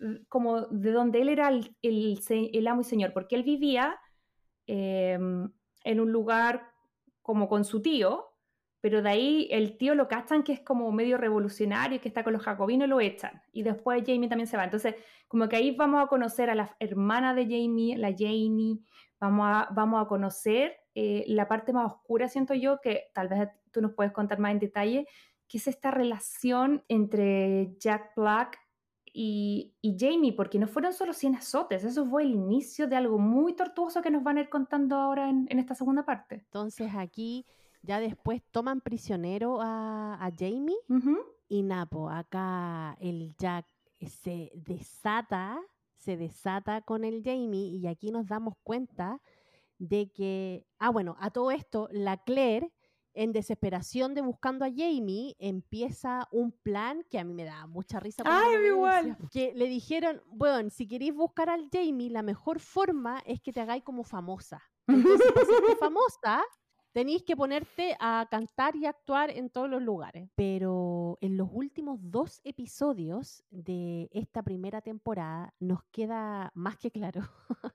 mm, 0.00 0.24
como 0.28 0.62
de 0.62 0.92
donde 0.92 1.20
él 1.20 1.28
era 1.28 1.48
el, 1.48 1.76
el 1.82 2.66
amo 2.66 2.80
y 2.80 2.84
señor, 2.84 3.12
porque 3.12 3.36
él 3.36 3.42
vivía 3.42 4.00
eh, 4.66 5.18
en 5.84 6.00
un 6.00 6.12
lugar 6.12 6.70
como 7.22 7.48
con 7.48 7.64
su 7.64 7.82
tío, 7.82 8.26
pero 8.80 9.02
de 9.02 9.08
ahí 9.10 9.48
el 9.50 9.76
tío 9.76 9.94
lo 9.94 10.08
cachan 10.08 10.42
que 10.42 10.52
es 10.52 10.60
como 10.60 10.90
medio 10.92 11.18
revolucionario, 11.18 12.00
que 12.00 12.08
está 12.08 12.24
con 12.24 12.32
los 12.32 12.42
jacobinos 12.42 12.88
lo 12.88 13.00
echan. 13.00 13.42
Y 13.52 13.62
después 13.62 14.02
Jamie 14.06 14.28
también 14.28 14.46
se 14.46 14.56
va. 14.56 14.64
Entonces, 14.64 14.94
como 15.26 15.48
que 15.48 15.56
ahí 15.56 15.74
vamos 15.74 16.02
a 16.02 16.06
conocer 16.06 16.48
a 16.50 16.54
la 16.54 16.74
hermana 16.78 17.34
de 17.34 17.44
Jamie, 17.44 17.96
la 17.96 18.12
Janie, 18.12 18.78
vamos 19.20 19.46
a, 19.46 19.68
vamos 19.72 20.04
a 20.04 20.08
conocer 20.08 20.76
eh, 21.00 21.24
la 21.28 21.46
parte 21.46 21.72
más 21.72 21.92
oscura, 21.92 22.26
siento 22.26 22.54
yo, 22.54 22.80
que 22.80 23.04
tal 23.14 23.28
vez 23.28 23.48
tú 23.70 23.80
nos 23.80 23.92
puedes 23.92 24.10
contar 24.10 24.40
más 24.40 24.50
en 24.50 24.58
detalle, 24.58 25.06
que 25.46 25.58
es 25.58 25.68
esta 25.68 25.92
relación 25.92 26.82
entre 26.88 27.76
Jack 27.78 28.16
Black 28.16 28.58
y, 29.04 29.76
y 29.80 29.96
Jamie, 29.96 30.32
porque 30.32 30.58
no 30.58 30.66
fueron 30.66 30.92
solo 30.92 31.12
100 31.12 31.36
azotes, 31.36 31.84
eso 31.84 32.04
fue 32.04 32.24
el 32.24 32.32
inicio 32.32 32.88
de 32.88 32.96
algo 32.96 33.20
muy 33.20 33.54
tortuoso 33.54 34.02
que 34.02 34.10
nos 34.10 34.24
van 34.24 34.38
a 34.38 34.40
ir 34.40 34.48
contando 34.48 34.96
ahora 34.96 35.30
en, 35.30 35.46
en 35.50 35.60
esta 35.60 35.76
segunda 35.76 36.04
parte. 36.04 36.34
Entonces 36.34 36.90
aquí 36.96 37.46
ya 37.82 38.00
después 38.00 38.42
toman 38.50 38.80
prisionero 38.80 39.60
a, 39.62 40.14
a 40.14 40.32
Jamie 40.36 40.78
y 41.48 41.62
Napo, 41.62 42.10
acá 42.10 42.96
el 42.98 43.36
Jack 43.38 43.66
se 44.00 44.50
desata, 44.52 45.60
se 45.94 46.16
desata 46.16 46.80
con 46.80 47.04
el 47.04 47.22
Jamie 47.22 47.68
y 47.68 47.86
aquí 47.86 48.10
nos 48.10 48.26
damos 48.26 48.54
cuenta 48.64 49.20
de 49.78 50.10
que, 50.12 50.66
ah 50.78 50.90
bueno, 50.90 51.16
a 51.20 51.30
todo 51.30 51.50
esto, 51.50 51.88
la 51.90 52.16
Claire 52.16 52.72
en 53.14 53.32
desesperación 53.32 54.14
de 54.14 54.22
buscando 54.22 54.64
a 54.64 54.68
Jamie 54.68 55.34
empieza 55.40 56.28
un 56.30 56.52
plan 56.52 57.04
que 57.10 57.18
a 57.18 57.24
mí 57.24 57.34
me 57.34 57.44
da 57.44 57.66
mucha 57.66 57.98
risa. 57.98 58.22
Ay, 58.24 58.66
igual. 58.66 59.16
Que 59.32 59.52
le 59.54 59.66
dijeron, 59.66 60.22
bueno, 60.26 60.70
si 60.70 60.86
queréis 60.86 61.14
buscar 61.14 61.48
al 61.50 61.68
Jamie, 61.72 62.10
la 62.10 62.22
mejor 62.22 62.60
forma 62.60 63.20
es 63.26 63.40
que 63.40 63.52
te 63.52 63.60
hagáis 63.60 63.82
como 63.82 64.04
famosa. 64.04 64.62
Entonces, 64.86 65.26
hacerte 65.30 65.76
famosa, 65.80 66.44
tenéis 66.92 67.22
que 67.22 67.36
ponerte 67.36 67.96
a 68.00 68.26
cantar 68.30 68.74
y 68.76 68.86
actuar 68.86 69.30
en 69.30 69.50
todos 69.50 69.68
los 69.68 69.82
lugares. 69.82 70.28
Pero 70.34 71.18
en 71.20 71.36
los 71.36 71.48
últimos 71.52 71.98
dos 72.02 72.40
episodios 72.44 73.44
de 73.50 74.08
esta 74.12 74.42
primera 74.42 74.80
temporada 74.80 75.54
nos 75.60 75.82
queda 75.92 76.50
más 76.54 76.76
que 76.76 76.90
claro 76.90 77.22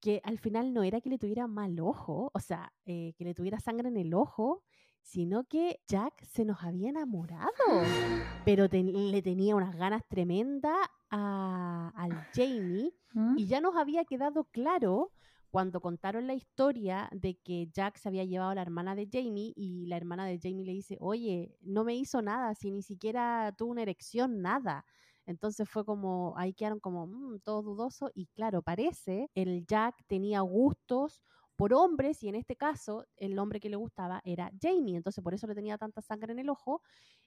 que 0.00 0.20
al 0.24 0.38
final 0.38 0.72
no 0.72 0.82
era 0.82 1.00
que 1.00 1.10
le 1.10 1.18
tuviera 1.18 1.46
mal 1.46 1.78
ojo, 1.80 2.30
o 2.34 2.40
sea, 2.40 2.72
eh, 2.84 3.14
que 3.16 3.24
le 3.24 3.34
tuviera 3.34 3.60
sangre 3.60 3.88
en 3.88 3.96
el 3.96 4.14
ojo, 4.14 4.62
sino 5.02 5.44
que 5.44 5.80
Jack 5.86 6.22
se 6.24 6.44
nos 6.44 6.62
había 6.64 6.88
enamorado, 6.90 7.50
pero 8.44 8.66
le 8.70 9.22
tenía 9.22 9.54
unas 9.54 9.76
ganas 9.76 10.02
tremendas 10.08 10.76
a- 11.10 11.92
al 11.94 12.12
Jamie 12.34 12.92
¿Mm? 13.14 13.38
y 13.38 13.46
ya 13.46 13.60
nos 13.60 13.76
había 13.76 14.04
quedado 14.04 14.44
claro 14.50 15.12
cuando 15.56 15.80
contaron 15.80 16.26
la 16.26 16.34
historia 16.34 17.08
de 17.12 17.38
que 17.38 17.70
Jack 17.72 17.96
se 17.96 18.08
había 18.10 18.24
llevado 18.24 18.50
a 18.50 18.54
la 18.54 18.60
hermana 18.60 18.94
de 18.94 19.08
Jamie 19.10 19.54
y 19.56 19.86
la 19.86 19.96
hermana 19.96 20.26
de 20.26 20.38
Jamie 20.38 20.66
le 20.66 20.72
dice, 20.72 20.98
oye, 21.00 21.56
no 21.62 21.82
me 21.82 21.94
hizo 21.94 22.20
nada, 22.20 22.54
si 22.54 22.70
ni 22.70 22.82
siquiera 22.82 23.54
tuvo 23.56 23.70
una 23.70 23.80
erección, 23.80 24.42
nada. 24.42 24.84
Entonces 25.24 25.66
fue 25.66 25.86
como, 25.86 26.34
ahí 26.36 26.52
quedaron 26.52 26.78
como 26.78 27.06
"Mm, 27.06 27.38
todo 27.42 27.62
dudoso 27.62 28.10
y 28.14 28.26
claro, 28.26 28.60
parece 28.60 29.30
el 29.34 29.64
Jack 29.66 29.94
tenía 30.06 30.40
gustos 30.42 31.22
por 31.56 31.72
hombres 31.72 32.22
y 32.22 32.28
en 32.28 32.34
este 32.34 32.54
caso 32.56 33.06
el 33.16 33.38
hombre 33.38 33.58
que 33.58 33.70
le 33.70 33.76
gustaba 33.76 34.20
era 34.26 34.50
Jamie, 34.60 34.96
entonces 34.98 35.24
por 35.24 35.32
eso 35.32 35.46
le 35.46 35.54
tenía 35.54 35.78
tanta 35.78 36.02
sangre 36.02 36.32
en 36.34 36.40
el 36.40 36.50
ojo 36.50 36.82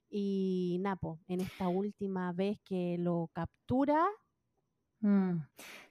y 0.10 0.78
Napo, 0.82 1.20
en 1.28 1.42
esta 1.42 1.70
última 1.70 2.34
vez 2.34 2.60
que 2.66 2.98
lo 3.00 3.30
captura, 3.34 4.08
Mm. 5.02 5.40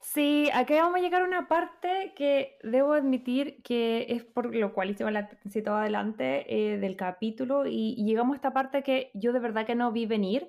Sí, 0.00 0.50
aquí 0.52 0.74
vamos 0.74 0.96
a 0.96 1.02
llegar 1.02 1.22
a 1.22 1.24
una 1.24 1.48
parte 1.48 2.12
que 2.14 2.58
debo 2.62 2.92
admitir 2.92 3.62
que 3.62 4.06
es 4.10 4.24
por 4.24 4.54
lo 4.54 4.72
cual 4.74 4.90
hicimos 4.90 5.12
la 5.12 5.28
citado 5.50 5.78
adelante 5.78 6.72
eh, 6.74 6.78
del 6.78 6.96
capítulo 6.96 7.66
y, 7.66 7.94
llegamos 8.04 8.34
a 8.34 8.36
esta 8.36 8.52
parte 8.52 8.82
que 8.82 9.10
yo 9.14 9.32
de 9.32 9.40
verdad 9.40 9.66
que 9.66 9.74
no 9.74 9.92
vi 9.92 10.06
venir. 10.06 10.48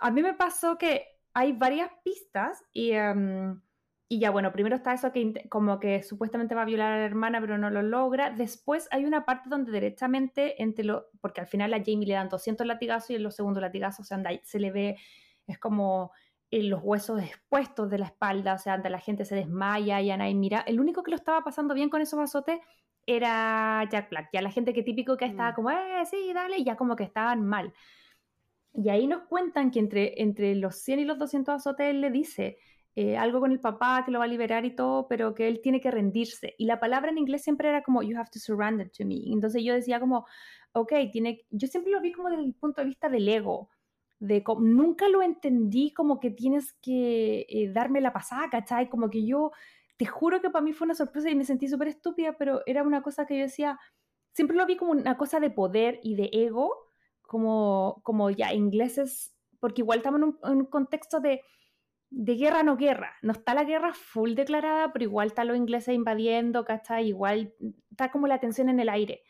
A 0.00 0.10
mí 0.10 0.22
me 0.22 0.34
pasó 0.34 0.78
que 0.78 1.06
hay 1.34 1.52
varias 1.52 1.90
pistas 2.04 2.64
y, 2.72 2.92
em, 2.92 3.60
y 4.08 4.18
ya 4.20 4.30
bueno, 4.30 4.52
primero 4.52 4.76
está 4.76 4.92
eso 4.94 5.12
que 5.12 5.48
como 5.50 5.78
que 5.78 6.02
supuestamente 6.02 6.54
va 6.54 6.62
a 6.62 6.64
violar 6.64 6.92
a 6.92 6.98
la 6.98 7.04
hermana 7.04 7.40
pero 7.40 7.58
no 7.58 7.70
lo 7.70 7.82
logra. 7.82 8.30
Después 8.30 8.88
hay 8.90 9.04
una 9.04 9.24
parte 9.24 9.48
donde 9.50 9.72
directamente 9.72 10.62
entre 10.62 10.84
lo, 10.84 11.08
porque 11.20 11.40
al 11.42 11.46
final 11.46 11.72
a 11.74 11.78
Jamie 11.78 12.06
le 12.06 12.14
dan 12.14 12.28
200 12.28 12.66
latigazos 12.66 13.10
y 13.10 13.14
en 13.16 13.22
los 13.22 13.36
segundos 13.36 13.60
latigazos 13.62 14.00
o 14.00 14.04
sea, 14.08 14.16
anda- 14.16 14.40
se 14.42 14.58
le 14.58 14.70
ve, 14.72 14.96
es 15.46 15.58
como 15.58 16.12
los 16.52 16.80
huesos 16.82 17.22
expuestos 17.22 17.90
de 17.90 17.98
la 17.98 18.06
espalda, 18.06 18.54
o 18.54 18.58
sea, 18.58 18.76
la 18.78 18.98
gente 18.98 19.24
se 19.24 19.36
desmaya, 19.36 20.00
ya 20.00 20.16
nadie 20.16 20.34
mira. 20.34 20.60
El 20.66 20.80
único 20.80 21.02
que 21.02 21.10
lo 21.12 21.16
estaba 21.16 21.42
pasando 21.44 21.74
bien 21.74 21.88
con 21.90 22.00
esos 22.00 22.18
azotes 22.18 22.58
era 23.06 23.86
Jack 23.90 24.10
Black. 24.10 24.30
Ya 24.32 24.42
la 24.42 24.50
gente 24.50 24.72
que 24.72 24.82
típico 24.82 25.16
que 25.16 25.26
estaba 25.26 25.52
Mm. 25.52 25.54
como, 25.54 25.70
eh, 25.70 26.04
sí, 26.10 26.32
dale, 26.34 26.58
y 26.58 26.64
ya 26.64 26.76
como 26.76 26.96
que 26.96 27.04
estaban 27.04 27.46
mal. 27.46 27.72
Y 28.72 28.88
ahí 28.88 29.06
nos 29.06 29.22
cuentan 29.24 29.70
que 29.70 29.78
entre, 29.80 30.20
entre 30.22 30.54
los 30.54 30.76
100 30.76 31.00
y 31.00 31.04
los 31.04 31.18
200 31.18 31.54
azotes 31.56 31.88
él 31.90 32.00
le 32.00 32.10
dice 32.10 32.58
eh, 32.96 33.16
algo 33.16 33.40
con 33.40 33.52
el 33.52 33.60
papá 33.60 34.02
que 34.04 34.10
lo 34.10 34.18
va 34.18 34.24
a 34.24 34.28
liberar 34.28 34.64
y 34.64 34.74
todo, 34.74 35.06
pero 35.08 35.32
que 35.34 35.46
él 35.48 35.60
tiene 35.62 35.80
que 35.80 35.90
rendirse. 35.92 36.54
Y 36.58 36.66
la 36.66 36.80
palabra 36.80 37.10
en 37.10 37.18
inglés 37.18 37.42
siempre 37.42 37.68
era 37.68 37.82
como, 37.82 38.02
you 38.02 38.16
have 38.18 38.28
to 38.32 38.40
surrender 38.40 38.90
to 38.90 39.04
me. 39.06 39.22
Entonces 39.32 39.62
yo 39.64 39.74
decía 39.74 40.00
como, 40.00 40.26
ok, 40.72 40.92
tiene, 41.12 41.46
yo 41.50 41.68
siempre 41.68 41.92
lo 41.92 42.00
vi 42.00 42.12
como 42.12 42.30
desde 42.30 42.44
el 42.44 42.54
punto 42.54 42.80
de 42.80 42.88
vista 42.88 43.08
del 43.08 43.28
ego. 43.28 43.70
De 44.20 44.44
nunca 44.60 45.08
lo 45.08 45.22
entendí 45.22 45.92
como 45.92 46.20
que 46.20 46.30
tienes 46.30 46.74
que 46.74 47.46
eh, 47.48 47.72
darme 47.72 48.00
la 48.00 48.12
pasada, 48.12 48.48
¿cachai? 48.50 48.88
Como 48.88 49.10
que 49.10 49.26
yo, 49.26 49.50
te 49.96 50.06
juro 50.06 50.40
que 50.40 50.50
para 50.50 50.62
mí 50.62 50.72
fue 50.72 50.84
una 50.84 50.94
sorpresa 50.94 51.30
y 51.30 51.34
me 51.34 51.44
sentí 51.44 51.68
súper 51.68 51.88
estúpida, 51.88 52.36
pero 52.38 52.62
era 52.66 52.82
una 52.82 53.02
cosa 53.02 53.26
que 53.26 53.36
yo 53.36 53.42
decía, 53.44 53.78
siempre 54.32 54.56
lo 54.56 54.66
vi 54.66 54.76
como 54.76 54.92
una 54.92 55.16
cosa 55.16 55.40
de 55.40 55.50
poder 55.50 56.00
y 56.02 56.14
de 56.14 56.30
ego, 56.32 56.72
como, 57.22 58.00
como 58.04 58.30
ya 58.30 58.52
ingleses, 58.52 59.34
porque 59.58 59.82
igual 59.82 59.98
estamos 59.98 60.20
en 60.20 60.24
un, 60.28 60.38
en 60.44 60.58
un 60.58 60.66
contexto 60.66 61.20
de, 61.20 61.42
de 62.10 62.34
guerra 62.34 62.62
no 62.62 62.76
guerra. 62.76 63.14
No 63.22 63.32
está 63.32 63.54
la 63.54 63.64
guerra 63.64 63.94
full 63.94 64.34
declarada, 64.34 64.92
pero 64.92 65.04
igual 65.04 65.28
está 65.28 65.44
los 65.44 65.56
ingleses 65.56 65.94
invadiendo, 65.94 66.64
¿cachai? 66.64 67.08
Igual 67.08 67.54
está 67.90 68.10
como 68.10 68.26
la 68.26 68.40
tensión 68.40 68.68
en 68.68 68.80
el 68.80 68.88
aire. 68.88 69.22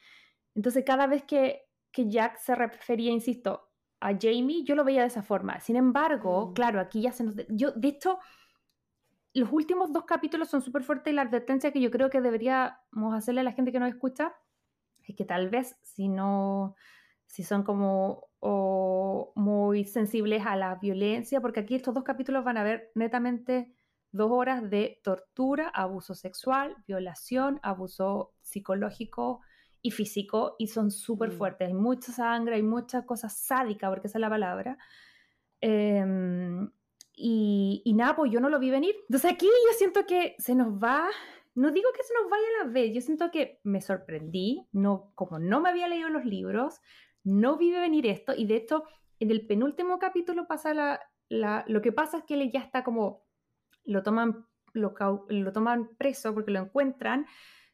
Entonces 0.55 0.84
cada 0.84 1.07
vez 1.07 1.22
que, 1.24 1.62
que 1.93 2.09
Jack 2.09 2.38
se 2.38 2.55
refería, 2.55 3.12
insisto, 3.12 3.69
a 4.01 4.12
Jamie, 4.18 4.64
yo 4.64 4.74
lo 4.74 4.84
veía 4.84 5.03
de 5.03 5.09
esa 5.09 5.22
forma. 5.22 5.61
Sin 5.61 5.76
embargo, 5.76 6.48
Mm. 6.48 6.53
claro, 6.55 6.80
aquí 6.80 7.03
ya 7.03 7.12
se 7.12 7.24
nos... 7.24 7.34
Yo, 7.48 7.72
de 7.72 7.88
hecho, 7.88 8.18
los 9.34 9.51
últimos 9.53 9.92
dos 9.92 10.05
capítulos 10.05 10.48
son 10.48 10.62
súper 10.62 10.82
fuertes 10.82 11.12
y 11.12 11.16
la 11.16 11.22
advertencia 11.22 11.72
que 11.72 11.80
yo 11.80 11.90
creo 11.90 12.11
que 12.11 12.20
deberíamos 12.20 13.14
hacerle 13.14 13.40
a 13.42 13.44
la 13.44 13.53
gente 13.53 13.72
que 13.72 13.80
nos 13.80 13.88
escucha 13.90 14.34
es 15.07 15.14
que 15.16 15.24
tal 15.24 15.48
vez 15.51 15.76
si 15.82 16.09
no, 16.09 16.74
si 17.26 17.42
son 17.44 17.62
como 17.62 18.28
o 18.40 19.32
muy 19.36 19.84
sensibles 19.84 20.44
a 20.46 20.57
la 20.57 20.76
violencia, 20.76 21.40
porque 21.40 21.61
aquí 21.61 21.74
estos 21.74 21.94
dos 21.94 22.05
capítulos 22.05 22.42
van 22.44 22.57
a 22.57 22.64
ver 22.64 22.90
netamente 22.94 23.74
dos 24.12 24.30
horas 24.32 24.68
de 24.68 25.01
tortura, 25.05 25.68
abuso 25.68 26.14
sexual, 26.14 26.76
violación, 26.86 27.61
abuso 27.62 28.32
psicológico 28.40 29.40
y 29.82 29.90
físico, 29.90 30.56
y 30.58 30.66
son 30.66 30.90
súper 30.90 31.30
Mm. 31.30 31.32
fuertes. 31.32 31.68
Hay 31.68 31.74
mucha 31.74 32.12
sangre, 32.12 32.56
hay 32.56 32.62
muchas 32.62 33.04
cosas 33.04 33.36
sádicas, 33.36 33.90
porque 33.90 34.06
esa 34.08 34.18
es 34.18 34.20
la 34.20 34.28
palabra. 34.30 34.78
Em, 35.60 36.70
y, 37.14 37.82
y 37.84 37.92
nada, 37.94 38.16
pues 38.16 38.30
yo 38.32 38.40
no 38.40 38.48
lo 38.48 38.58
vi 38.58 38.70
venir. 38.70 38.94
Entonces 39.08 39.30
aquí 39.32 39.46
yo 39.46 39.72
siento 39.76 40.06
que 40.06 40.34
se 40.38 40.54
nos 40.54 40.82
va, 40.82 41.08
no 41.54 41.70
digo 41.70 41.88
que 41.94 42.02
se 42.02 42.14
nos 42.14 42.30
vaya 42.30 42.44
a 42.60 42.64
la 42.66 42.72
vez, 42.72 42.94
yo 42.94 43.00
siento 43.00 43.30
que 43.30 43.60
me 43.64 43.80
sorprendí, 43.80 44.66
no, 44.72 45.12
como 45.14 45.38
no 45.38 45.60
me 45.60 45.68
había 45.68 45.88
leído 45.88 46.08
los 46.08 46.24
libros, 46.24 46.80
no 47.24 47.58
vi 47.58 47.72
venir 47.72 48.06
esto, 48.06 48.32
y 48.34 48.46
de 48.46 48.56
hecho 48.56 48.84
en 49.18 49.30
el 49.30 49.46
penúltimo 49.46 49.98
capítulo 49.98 50.46
pasa 50.46 50.72
la, 50.72 51.00
la- 51.28 51.64
lo 51.68 51.82
que 51.82 51.92
pasa 51.92 52.18
es 52.18 52.24
que 52.24 52.34
él 52.34 52.50
ya 52.50 52.60
está 52.60 52.82
como, 52.84 53.26
lo 53.84 54.02
toman, 54.02 54.46
lo, 54.72 54.94
lo 55.28 55.52
toman 55.52 55.90
preso 55.98 56.32
porque 56.32 56.52
lo 56.52 56.60
encuentran, 56.60 57.26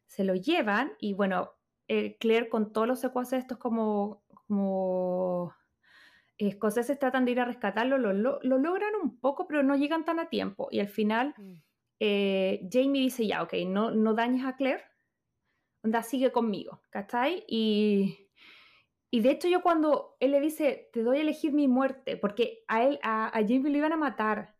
se 0.07 0.24
lo 0.24 0.34
llevan, 0.34 0.92
y 0.98 1.14
bueno, 1.14 1.52
eh, 1.89 2.16
Claire 2.18 2.49
con 2.49 2.72
todos 2.72 2.87
los 2.89 3.01
secuaces 3.01 3.41
estos 3.41 3.59
como, 3.59 4.22
como 4.47 5.55
escoceses 6.39 6.99
tratan 6.99 7.24
de 7.24 7.32
ir 7.32 7.41
a 7.41 7.45
rescatarlo, 7.47 7.99
lo, 7.99 8.12
lo- 8.12 8.41
lo 8.43 8.59
logran 8.59 8.95
un 9.03 9.18
poco, 9.18 9.47
pero 9.47 9.62
no 9.62 9.76
llegan 9.76 10.05
tan 10.05 10.20
a 10.20 10.28
tiempo. 10.28 10.68
Y 10.70 10.80
al 10.80 10.89
final, 10.89 11.34
eh, 12.01 12.68
Jamie 12.70 13.03
dice, 13.03 13.26
ya, 13.26 13.43
ok, 13.43 13.55
no, 13.66 13.91
no 13.91 14.14
dañes 14.14 14.45
a 14.45 14.57
Claire, 14.57 14.82
onda, 15.82 16.03
sigue 16.03 16.32
conmigo, 16.32 16.80
¿cachai? 16.91 17.45
Y, 17.49 18.28
y 19.11 19.20
de 19.20 19.30
hecho 19.30 19.49
yo 19.49 19.62
cuando 19.62 20.16
él 20.20 20.32
le 20.32 20.41
dice, 20.41 20.91
te 20.93 21.03
doy 21.03 21.18
a 21.18 21.22
elegir 21.22 21.53
mi 21.53 21.68
muerte, 21.68 22.16
porque 22.16 22.64
a 22.68 22.84
él, 22.84 22.99
a, 23.03 23.26
a 23.28 23.41
Jamie 23.43 23.70
lo 23.70 23.78
iban 23.78 23.93
a 23.93 23.97
matar, 23.97 24.57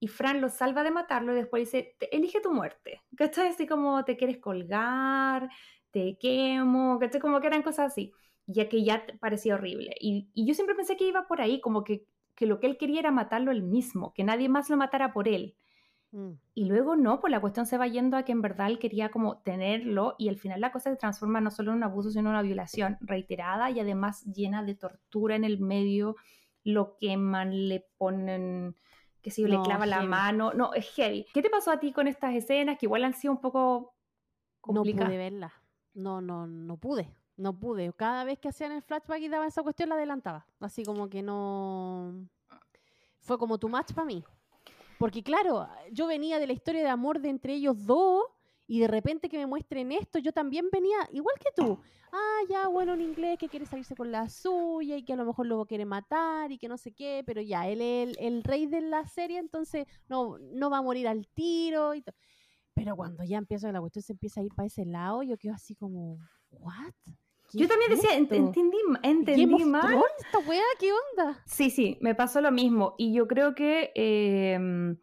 y 0.00 0.08
Fran 0.08 0.40
lo 0.40 0.48
salva 0.50 0.82
de 0.82 0.90
matarlo 0.90 1.32
y 1.32 1.36
después 1.36 1.62
dice, 1.70 1.96
"Te- 1.98 2.14
elige 2.14 2.40
tu 2.40 2.52
muerte, 2.52 3.02
¿cachai? 3.16 3.48
Así 3.48 3.66
como 3.66 4.04
te 4.04 4.16
quieres 4.16 4.38
colgar, 4.38 5.48
te 5.94 6.18
quemo, 6.20 6.98
¿cachai? 7.00 7.22
Como 7.22 7.40
que 7.40 7.48
eran 7.48 7.62
cosas 7.64 7.92
así, 7.92 8.12
ya 8.46 8.68
que 8.70 8.84
ya 8.84 9.06
parecía 9.20 9.56
horrible. 9.56 9.96
Y, 10.00 10.28
y 10.34 10.46
yo 10.46 10.54
siempre 10.54 10.76
pensé 10.76 10.98
que 10.98 11.08
iba 11.08 11.28
por 11.28 11.40
ahí, 11.42 11.62
como 11.62 11.84
que, 11.84 12.06
que 12.36 12.46
lo 12.46 12.60
que 12.60 12.68
él 12.68 12.78
quería 12.78 13.00
era 13.00 13.12
matarlo 13.12 13.52
él 13.52 13.62
mismo, 13.64 14.14
que 14.14 14.24
nadie 14.24 14.50
más 14.50 14.70
lo 14.70 14.78
matara 14.78 15.14
por 15.14 15.28
él. 15.28 15.56
Mm. 16.12 16.38
Y 16.56 16.66
luego 16.66 16.96
no, 16.96 17.20
pues 17.20 17.32
la 17.32 17.40
cuestión 17.40 17.66
se 17.66 17.78
va 17.78 17.88
yendo 17.88 18.16
a 18.16 18.24
que 18.24 18.32
en 18.32 18.42
verdad 18.42 18.68
él 18.68 18.78
quería 18.78 19.10
como 19.10 19.38
tenerlo 19.38 20.14
y 20.18 20.28
al 20.28 20.38
final 20.38 20.60
la 20.60 20.70
cosa 20.72 20.90
se 20.90 20.96
transforma 20.96 21.40
no 21.40 21.50
solo 21.50 21.72
en 21.72 21.78
un 21.78 21.82
abuso, 21.84 22.10
sino 22.10 22.22
en 22.22 22.26
una 22.28 22.42
violación 22.42 22.96
reiterada 23.00 23.70
y 23.70 23.80
además 23.80 24.24
llena 24.24 24.62
de 24.62 24.76
tortura 24.76 25.34
en 25.36 25.44
el 25.44 25.58
medio, 25.60 26.14
lo 26.64 26.96
queman, 26.98 27.68
le 27.68 27.86
ponen, 27.98 28.76
que 29.22 29.30
si 29.32 29.42
yo, 29.42 29.48
le 29.48 29.56
No, 29.56 29.62
clava 29.62 29.86
la 29.86 29.96
heavy. 29.96 30.08
mano, 30.08 30.52
no, 30.54 30.72
es 30.74 30.88
heavy. 30.94 31.26
¿Qué 31.34 31.42
te 31.42 31.50
pasó 31.50 31.72
a 31.72 31.80
ti 31.80 31.92
con 31.92 32.06
estas 32.08 32.34
escenas 32.34 32.78
que 32.78 32.86
igual 32.86 33.04
han 33.04 33.14
sido 33.14 33.32
un 33.34 33.40
poco 33.40 33.94
No 34.68 34.84
complicadas? 34.84 35.14
pude 35.14 35.16
verla. 35.16 35.52
No, 35.94 36.20
no, 36.20 36.46
no 36.46 36.76
pude. 36.76 37.08
No 37.36 37.58
pude. 37.58 37.92
Cada 37.92 38.24
vez 38.24 38.38
que 38.38 38.48
hacían 38.48 38.72
el 38.72 38.82
flashback 38.82 39.20
y 39.20 39.28
daba 39.28 39.46
esa 39.46 39.62
cuestión, 39.62 39.88
la 39.88 39.94
adelantaba. 39.94 40.46
Así 40.60 40.84
como 40.84 41.08
que 41.08 41.22
no. 41.22 42.28
Fue 43.20 43.38
como 43.38 43.58
tu 43.58 43.68
match 43.68 43.92
para 43.92 44.06
mí. 44.06 44.22
Porque, 44.98 45.22
claro, 45.22 45.68
yo 45.90 46.06
venía 46.06 46.38
de 46.38 46.46
la 46.46 46.52
historia 46.52 46.82
de 46.82 46.88
amor 46.88 47.20
de 47.20 47.30
entre 47.30 47.54
ellos 47.54 47.86
dos. 47.86 48.24
Y 48.66 48.80
de 48.80 48.88
repente 48.88 49.28
que 49.28 49.36
me 49.36 49.46
muestren 49.46 49.92
esto, 49.92 50.18
yo 50.18 50.32
también 50.32 50.70
venía 50.72 50.96
igual 51.12 51.36
que 51.38 51.50
tú. 51.54 51.78
Ah, 52.10 52.40
ya, 52.48 52.68
bueno, 52.68 52.94
en 52.94 53.02
inglés 53.02 53.38
que 53.38 53.48
quiere 53.48 53.66
salirse 53.66 53.94
con 53.94 54.10
la 54.10 54.30
suya 54.30 54.96
y 54.96 55.04
que 55.04 55.12
a 55.12 55.16
lo 55.16 55.26
mejor 55.26 55.46
luego 55.46 55.66
quiere 55.66 55.84
matar 55.84 56.50
y 56.50 56.56
que 56.56 56.68
no 56.68 56.78
sé 56.78 56.92
qué, 56.92 57.22
pero 57.26 57.42
ya, 57.42 57.68
él 57.68 57.82
es 57.82 58.16
el, 58.16 58.26
el 58.26 58.42
rey 58.42 58.64
de 58.64 58.80
la 58.80 59.04
serie, 59.06 59.38
entonces 59.38 59.86
no, 60.08 60.38
no 60.38 60.70
va 60.70 60.78
a 60.78 60.82
morir 60.82 61.08
al 61.08 61.26
tiro 61.26 61.94
y 61.94 62.00
todo. 62.00 62.14
Pero 62.74 62.96
cuando 62.96 63.22
ya 63.24 63.38
empieza 63.38 63.70
la 63.72 63.80
cuestión, 63.80 64.02
se 64.02 64.12
empieza 64.12 64.40
a 64.40 64.44
ir 64.44 64.52
para 64.54 64.66
ese 64.66 64.84
lado, 64.84 65.22
yo 65.22 65.38
quedo 65.38 65.54
así 65.54 65.74
como, 65.74 66.18
¿what? 66.50 66.92
¿Qué 67.50 67.58
Yo 67.58 67.68
también 67.68 67.92
es 67.92 68.02
decía, 68.02 68.18
ent- 68.18 68.34
entendí, 68.34 68.78
ma- 68.88 68.98
¿Game 69.02 69.20
entendí 69.20 69.64
mal. 69.64 69.94
Esta 70.18 70.38
weá? 70.40 70.62
¿Qué 70.78 70.90
onda? 70.92 71.40
Sí, 71.46 71.70
sí, 71.70 71.98
me 72.00 72.14
pasó 72.14 72.40
lo 72.40 72.50
mismo. 72.50 72.94
Y 72.98 73.12
yo 73.12 73.28
creo 73.28 73.54
que 73.54 73.92
em, 73.94 74.96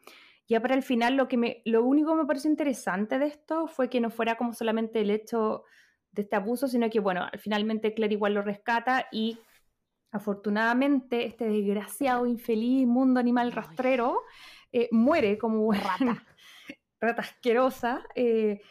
ya 0.47 0.59
para 0.61 0.76
el 0.76 0.84
final 0.84 1.15
lo 1.15 1.28
que 1.30 1.38
me, 1.38 1.61
lo 1.65 1.84
único 1.86 2.11
que 2.11 2.17
me 2.22 2.26
pareció 2.26 2.49
interesante 2.49 3.19
de 3.19 3.28
esto 3.28 3.67
fue 3.67 3.89
que 3.89 4.01
no 4.01 4.09
fuera 4.09 4.36
como 4.38 4.53
solamente 4.53 4.99
el 5.01 5.11
hecho 5.11 5.63
de 6.11 6.24
este 6.24 6.36
abuso, 6.36 6.67
sino 6.67 6.89
que 6.89 6.99
bueno, 6.99 7.24
al 7.32 7.39
finalmente 7.39 7.93
Claire 7.93 8.15
igual 8.15 8.34
lo 8.34 8.41
rescata 8.41 9.07
y 9.13 9.38
afortunadamente 10.11 11.26
este 11.26 11.45
desgraciado, 11.47 12.26
infeliz 12.26 12.86
mundo 12.86 13.19
animal 13.19 13.53
rastrero 13.53 14.24
eh, 14.74 14.89
muere 14.91 15.38
como 15.38 15.72
Rata. 15.72 16.26
Rata 17.02 17.22
asquerosa. 17.24 18.04
eh, 18.16 18.62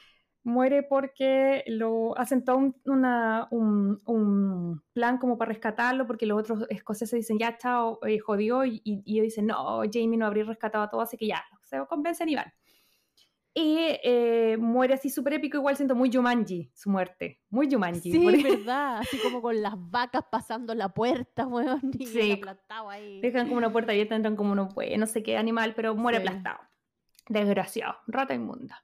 muere 0.42 0.82
porque 0.82 1.62
lo 1.66 2.16
hacen 2.18 2.42
todo 2.44 2.56
un, 2.56 2.74
una- 2.86 3.46
un- 3.50 4.00
un 4.06 4.82
plan 4.94 5.18
como 5.18 5.36
para 5.36 5.50
rescatarlo, 5.50 6.06
porque 6.06 6.24
los 6.24 6.38
otros 6.40 6.64
escoceses 6.70 7.18
dicen, 7.20 7.38
ya 7.38 7.58
chao, 7.58 7.98
eh, 8.06 8.18
jodió, 8.18 8.64
y, 8.64 8.80
y 8.82 9.02
y 9.04 9.14
ellos 9.18 9.24
dicen, 9.24 9.46
no, 9.48 9.82
Jamie 9.92 10.16
no 10.16 10.24
habría 10.26 10.44
rescatado 10.44 10.82
a 10.84 10.88
todos, 10.88 11.04
así 11.04 11.18
que 11.18 11.26
ya, 11.26 11.44
se 11.62 11.78
convencen 11.86 12.30
y 12.30 12.36
van. 12.36 12.50
Y 13.52 13.76
eh, 14.04 14.56
muere 14.58 14.94
así 14.94 15.10
súper 15.10 15.34
épico, 15.34 15.56
igual 15.58 15.76
siento 15.76 15.94
muy 15.96 16.10
Jumanji 16.10 16.70
su 16.72 16.88
muerte, 16.88 17.40
muy 17.50 17.68
Jumanji. 17.70 18.12
Sí, 18.12 18.18
muere- 18.18 18.42
verdad. 18.64 18.98
Así 19.00 19.18
como 19.18 19.42
con 19.42 19.60
las 19.60 19.74
vacas 19.76 20.22
pasando 20.30 20.72
la 20.74 20.88
puerta, 20.88 21.46
weón. 21.48 21.80
Y 21.98 22.06
Sí. 22.06 22.32
aplastado 22.32 22.88
ahí. 22.88 23.20
Dejan 23.20 23.46
como 23.48 23.58
una 23.58 23.72
puerta 23.72 23.90
abierta, 23.92 24.14
entran 24.14 24.36
como 24.36 24.52
uno 24.52 24.68
puede, 24.68 24.96
no 24.98 25.06
sé 25.06 25.22
qué 25.24 25.36
animal, 25.36 25.74
pero 25.74 25.94
muere 25.96 26.18
Sí. 26.20 26.26
aplastado. 26.26 26.60
Desgraciado, 27.30 27.96
rata 28.08 28.34
inmunda. 28.34 28.82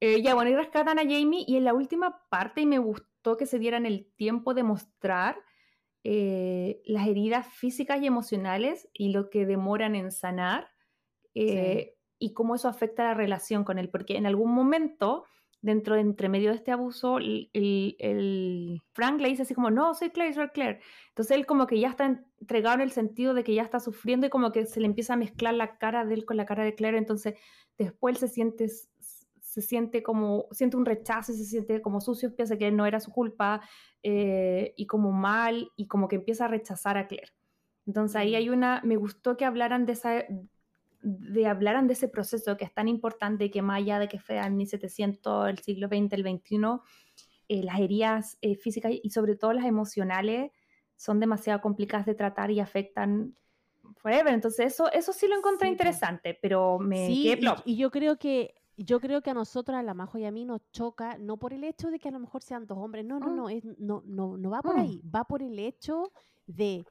Eh, 0.00 0.20
ya, 0.20 0.34
bueno, 0.34 0.50
y 0.50 0.54
rescatan 0.54 0.98
a 0.98 1.02
Jamie 1.02 1.46
y 1.46 1.56
en 1.56 1.64
la 1.64 1.72
última 1.72 2.28
parte 2.28 2.60
y 2.60 2.66
me 2.66 2.78
gustó 2.78 3.38
que 3.38 3.46
se 3.46 3.58
dieran 3.58 3.86
el 3.86 4.12
tiempo 4.16 4.52
de 4.52 4.62
mostrar 4.62 5.38
eh, 6.04 6.82
las 6.84 7.08
heridas 7.08 7.46
físicas 7.46 8.02
y 8.02 8.06
emocionales 8.06 8.86
y 8.92 9.12
lo 9.12 9.30
que 9.30 9.46
demoran 9.46 9.94
en 9.94 10.12
sanar 10.12 10.68
eh, 11.34 11.96
y 12.18 12.34
cómo 12.34 12.56
eso 12.56 12.68
afecta 12.68 13.02
la 13.02 13.14
relación 13.14 13.64
con 13.64 13.78
él, 13.78 13.88
porque 13.88 14.18
en 14.18 14.26
algún 14.26 14.52
momento, 14.52 15.24
dentro 15.66 15.94
de 15.96 16.00
entre 16.02 16.28
medio 16.28 16.50
de 16.50 16.56
este 16.56 16.72
abuso, 16.72 17.18
el, 17.18 17.50
el- 17.52 17.96
el 17.98 18.82
Frank 18.94 19.20
le 19.20 19.28
dice 19.28 19.42
así 19.42 19.54
como, 19.54 19.70
no, 19.70 19.94
soy 19.94 20.10
Claire, 20.10 20.32
soy 20.34 20.48
Claire. 20.50 20.80
Entonces 21.08 21.36
él 21.36 21.44
como 21.46 21.66
que 21.66 21.78
ya 21.80 21.88
está 21.90 22.06
entregado 22.40 22.76
en 22.76 22.82
el 22.82 22.92
sentido 22.92 23.34
de 23.34 23.44
que 23.44 23.54
ya 23.54 23.62
está 23.62 23.80
sufriendo 23.80 24.26
y 24.26 24.30
como 24.30 24.52
que 24.52 24.66
se 24.66 24.80
le 24.80 24.86
empieza 24.86 25.14
a 25.14 25.16
mezclar 25.16 25.54
la 25.54 25.78
cara 25.78 26.04
de 26.04 26.14
él 26.14 26.24
con 26.24 26.36
la 26.36 26.46
cara 26.46 26.64
de 26.64 26.74
Claire, 26.74 26.98
entonces 26.98 27.34
después 27.78 28.14
él 28.14 28.20
se 28.20 28.28
siente, 28.28 28.68
se 28.68 29.62
siente 29.62 30.02
como, 30.02 30.46
siente 30.52 30.76
un 30.76 30.84
rechazo 30.86 31.32
y 31.32 31.36
se 31.36 31.44
siente 31.44 31.80
como 31.82 32.00
sucio, 32.00 32.34
piensa 32.34 32.56
que 32.58 32.70
no 32.70 32.86
era 32.86 33.00
su 33.00 33.10
culpa 33.12 33.60
eh, 34.02 34.74
y 34.76 34.86
como 34.86 35.12
mal 35.12 35.70
y 35.76 35.86
como 35.88 36.08
que 36.08 36.16
empieza 36.16 36.44
a 36.46 36.48
rechazar 36.48 36.96
a 36.98 37.06
Claire. 37.08 37.32
Entonces 37.86 38.16
ahí 38.16 38.34
hay 38.34 38.48
una, 38.50 38.80
me 38.84 38.96
gustó 38.96 39.36
que 39.36 39.44
hablaran 39.44 39.86
de 39.86 39.92
esa, 39.92 40.24
de 41.06 41.46
hablaran 41.46 41.86
de 41.86 41.92
ese 41.94 42.08
proceso 42.08 42.56
que 42.56 42.64
es 42.64 42.74
tan 42.74 42.88
importante 42.88 43.50
que 43.50 43.62
más 43.62 43.78
allá 43.78 43.98
de 44.00 44.08
que 44.08 44.18
fue 44.18 44.38
en 44.38 44.56
1700, 44.56 45.48
el 45.48 45.58
siglo 45.58 45.88
XX, 45.88 46.12
el 46.16 46.22
XXI, 46.22 46.82
eh, 47.48 47.62
las 47.62 47.78
heridas 47.80 48.38
eh, 48.42 48.56
físicas 48.56 48.92
y 49.02 49.10
sobre 49.10 49.36
todo 49.36 49.52
las 49.52 49.66
emocionales 49.66 50.50
son 50.96 51.20
demasiado 51.20 51.60
complicadas 51.60 52.06
de 52.06 52.14
tratar 52.14 52.50
y 52.50 52.58
afectan 52.60 53.36
forever. 53.96 54.34
Entonces 54.34 54.66
eso, 54.74 54.90
eso 54.92 55.12
sí 55.12 55.28
lo 55.28 55.36
encontré 55.36 55.68
Sí, 55.68 55.74
po. 55.74 55.74
interesante, 55.74 56.38
pero 56.42 56.78
me 56.80 56.96
Sí, 57.06 57.20
quedé 57.22 57.36
y, 57.64 57.72
y 57.74 57.76
yo 57.76 57.90
creo 57.90 58.18
que 58.18 58.54
yo 58.78 59.00
creo 59.00 59.22
que 59.22 59.30
a 59.30 59.34
nosotros, 59.34 59.76
a 59.78 59.82
la 59.82 59.94
Majo 59.94 60.18
y 60.18 60.24
a 60.26 60.30
mí, 60.32 60.44
nos 60.44 60.60
choca, 60.70 61.16
no 61.18 61.38
por 61.38 61.54
el 61.54 61.64
hecho 61.64 61.90
de 61.90 61.98
que 61.98 62.08
a 62.08 62.12
lo 62.12 62.20
mejor 62.20 62.42
sean 62.42 62.66
dos 62.66 62.76
hombres, 62.78 63.06
no, 63.06 63.20
no, 63.20 63.30
Mm. 63.30 63.36
no, 63.36 63.48
es, 63.48 63.64
no, 63.78 64.02
no, 64.06 64.36
no 64.36 64.50
va 64.50 64.62
por 64.62 64.76
Mm. 64.76 64.80
ahí, 64.80 65.00
va 65.02 65.24
por 65.24 65.42
el 65.42 65.58
hecho 65.58 66.12
de 66.46 66.86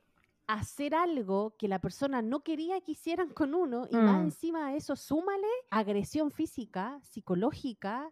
hacer 0.48 0.94
algo 0.96 1.56
que 1.58 1.68
la 1.68 1.80
persona 1.80 2.22
no 2.22 2.42
quería 2.44 2.80
que 2.82 2.92
hicieran 2.92 3.30
con 3.30 3.56
uno 3.56 3.88
y 3.90 3.96
más 3.96 4.18
Mm. 4.22 4.26
encima 4.26 4.72
de 4.72 4.78
eso 4.78 4.96
súmale 4.96 5.48
agresión 5.72 6.32
física, 6.32 7.00
psicológica 7.04 8.12